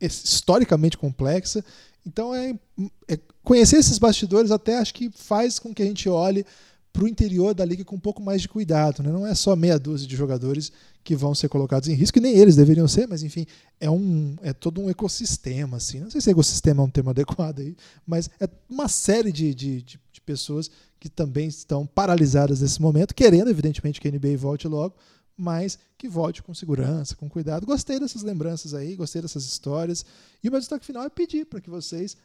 historicamente 0.00 0.98
complexa. 0.98 1.64
Então 2.06 2.34
é, 2.34 2.58
é 3.06 3.18
conhecer 3.42 3.76
esses 3.76 3.98
bastidores 3.98 4.50
até 4.50 4.78
acho 4.78 4.92
que 4.92 5.10
faz 5.10 5.58
com 5.58 5.72
que 5.72 5.82
a 5.82 5.86
gente 5.86 6.08
olhe 6.08 6.44
para 6.92 7.04
o 7.04 7.08
interior 7.08 7.54
da 7.54 7.64
liga 7.64 7.84
com 7.84 7.96
um 7.96 8.00
pouco 8.00 8.22
mais 8.22 8.42
de 8.42 8.48
cuidado. 8.48 9.02
Né? 9.02 9.10
Não 9.10 9.26
é 9.26 9.34
só 9.34 9.54
meia 9.54 9.78
dúzia 9.78 10.06
de 10.06 10.16
jogadores 10.16 10.72
que 11.04 11.14
vão 11.14 11.34
ser 11.34 11.48
colocados 11.48 11.88
em 11.88 11.94
risco, 11.94 12.18
e 12.18 12.20
nem 12.20 12.34
eles 12.36 12.56
deveriam 12.56 12.86
ser, 12.86 13.06
mas 13.06 13.22
enfim, 13.22 13.46
é, 13.80 13.90
um, 13.90 14.36
é 14.42 14.52
todo 14.52 14.80
um 14.80 14.90
ecossistema. 14.90 15.76
Assim. 15.76 16.00
Não 16.00 16.10
sei 16.10 16.20
se 16.20 16.30
ecossistema 16.30 16.82
é 16.82 16.86
um 16.86 16.90
termo 16.90 17.10
adequado 17.10 17.60
aí, 17.60 17.76
mas 18.06 18.28
é 18.40 18.48
uma 18.68 18.88
série 18.88 19.32
de, 19.32 19.54
de, 19.54 19.82
de, 19.82 20.00
de 20.12 20.20
pessoas 20.20 20.70
que 20.98 21.08
também 21.08 21.48
estão 21.48 21.86
paralisadas 21.86 22.60
nesse 22.60 22.82
momento, 22.82 23.14
querendo, 23.14 23.48
evidentemente, 23.48 24.00
que 24.00 24.08
a 24.08 24.10
NBA 24.10 24.36
volte 24.36 24.66
logo, 24.66 24.94
mas 25.36 25.78
que 25.96 26.08
volte 26.08 26.42
com 26.42 26.52
segurança, 26.52 27.14
com 27.14 27.28
cuidado. 27.28 27.64
Gostei 27.64 28.00
dessas 28.00 28.22
lembranças 28.22 28.74
aí, 28.74 28.96
gostei 28.96 29.22
dessas 29.22 29.44
histórias. 29.44 30.04
E 30.42 30.48
o 30.48 30.50
meu 30.50 30.60
destaque 30.60 30.84
final 30.84 31.04
é 31.04 31.08
pedir 31.08 31.46
para 31.46 31.60
que 31.60 31.70
vocês 31.70 32.16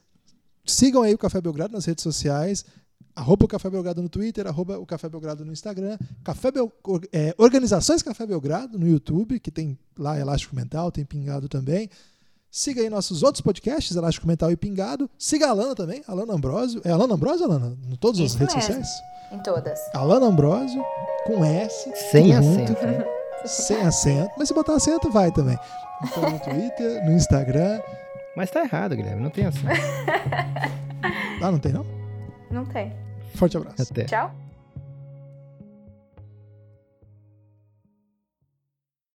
sigam 0.66 1.04
aí 1.04 1.14
o 1.14 1.18
Café 1.18 1.40
Belgrado 1.40 1.74
nas 1.74 1.86
redes 1.86 2.04
sociais, 2.04 2.66
arroba 3.16 3.46
o 3.46 3.48
Café 3.48 3.70
Belgrado 3.70 4.02
no 4.02 4.10
Twitter, 4.10 4.48
arroba 4.48 4.78
o 4.80 4.86
Café 4.86 5.08
Belgrado 5.08 5.46
no 5.46 5.52
Instagram, 5.52 5.98
Café 6.24 6.52
Bel, 6.52 6.72
é, 7.12 7.34
Organizações 7.38 8.02
Café 8.02 8.26
Belgrado 8.26 8.78
no 8.78 8.88
YouTube, 8.88 9.40
que 9.40 9.52
tem 9.52 9.78
lá 9.98 10.20
Elástico 10.20 10.56
Mental, 10.56 10.92
tem 10.92 11.06
Pingado 11.06 11.48
também. 11.48 11.90
Siga 12.50 12.82
aí 12.82 12.90
nossos 12.90 13.24
outros 13.24 13.42
podcasts, 13.42 13.96
Elástico 13.96 14.28
Mental 14.28 14.52
e 14.52 14.56
Pingado. 14.56 15.10
Siga 15.18 15.48
a 15.48 15.50
Alana 15.50 15.74
também, 15.74 16.04
Alana 16.08 16.34
Ambrosio. 16.34 16.82
É 16.86 16.92
Alana 16.92 17.16
Ambrosio, 17.16 17.46
Alana? 17.46 17.76
Em 17.90 17.96
todas 17.96 18.22
as 18.22 18.36
redes 18.36 18.56
mesmo. 18.56 18.74
sociais? 18.74 18.88
Em 19.32 19.40
todas. 19.40 19.80
Alana 19.94 20.28
Ambrosio, 20.28 20.84
com 21.26 21.44
S. 21.44 21.92
Sem 22.12 22.36
acento. 22.36 22.76
Sem 23.46 23.82
acento. 23.82 24.32
Mas 24.38 24.48
se 24.48 24.54
botar 24.54 24.76
acento, 24.76 25.10
vai 25.10 25.32
também. 25.32 25.58
Então 26.04 26.30
no 26.30 26.40
Twitter, 26.40 27.04
no 27.06 27.14
Instagram. 27.14 27.82
Mas 28.36 28.52
tá 28.52 28.62
errado, 28.62 28.96
Guilherme, 28.96 29.22
não 29.22 29.30
tem 29.32 29.46
acento. 29.46 29.66
ah, 31.42 31.52
não 31.52 31.60
tem 31.60 31.74
não? 31.74 31.86
Não 32.52 32.66
tem. 32.66 32.94
Forte 33.36 33.58
abraço. 33.58 33.82
Até. 33.92 34.06
Tchau. 34.06 34.43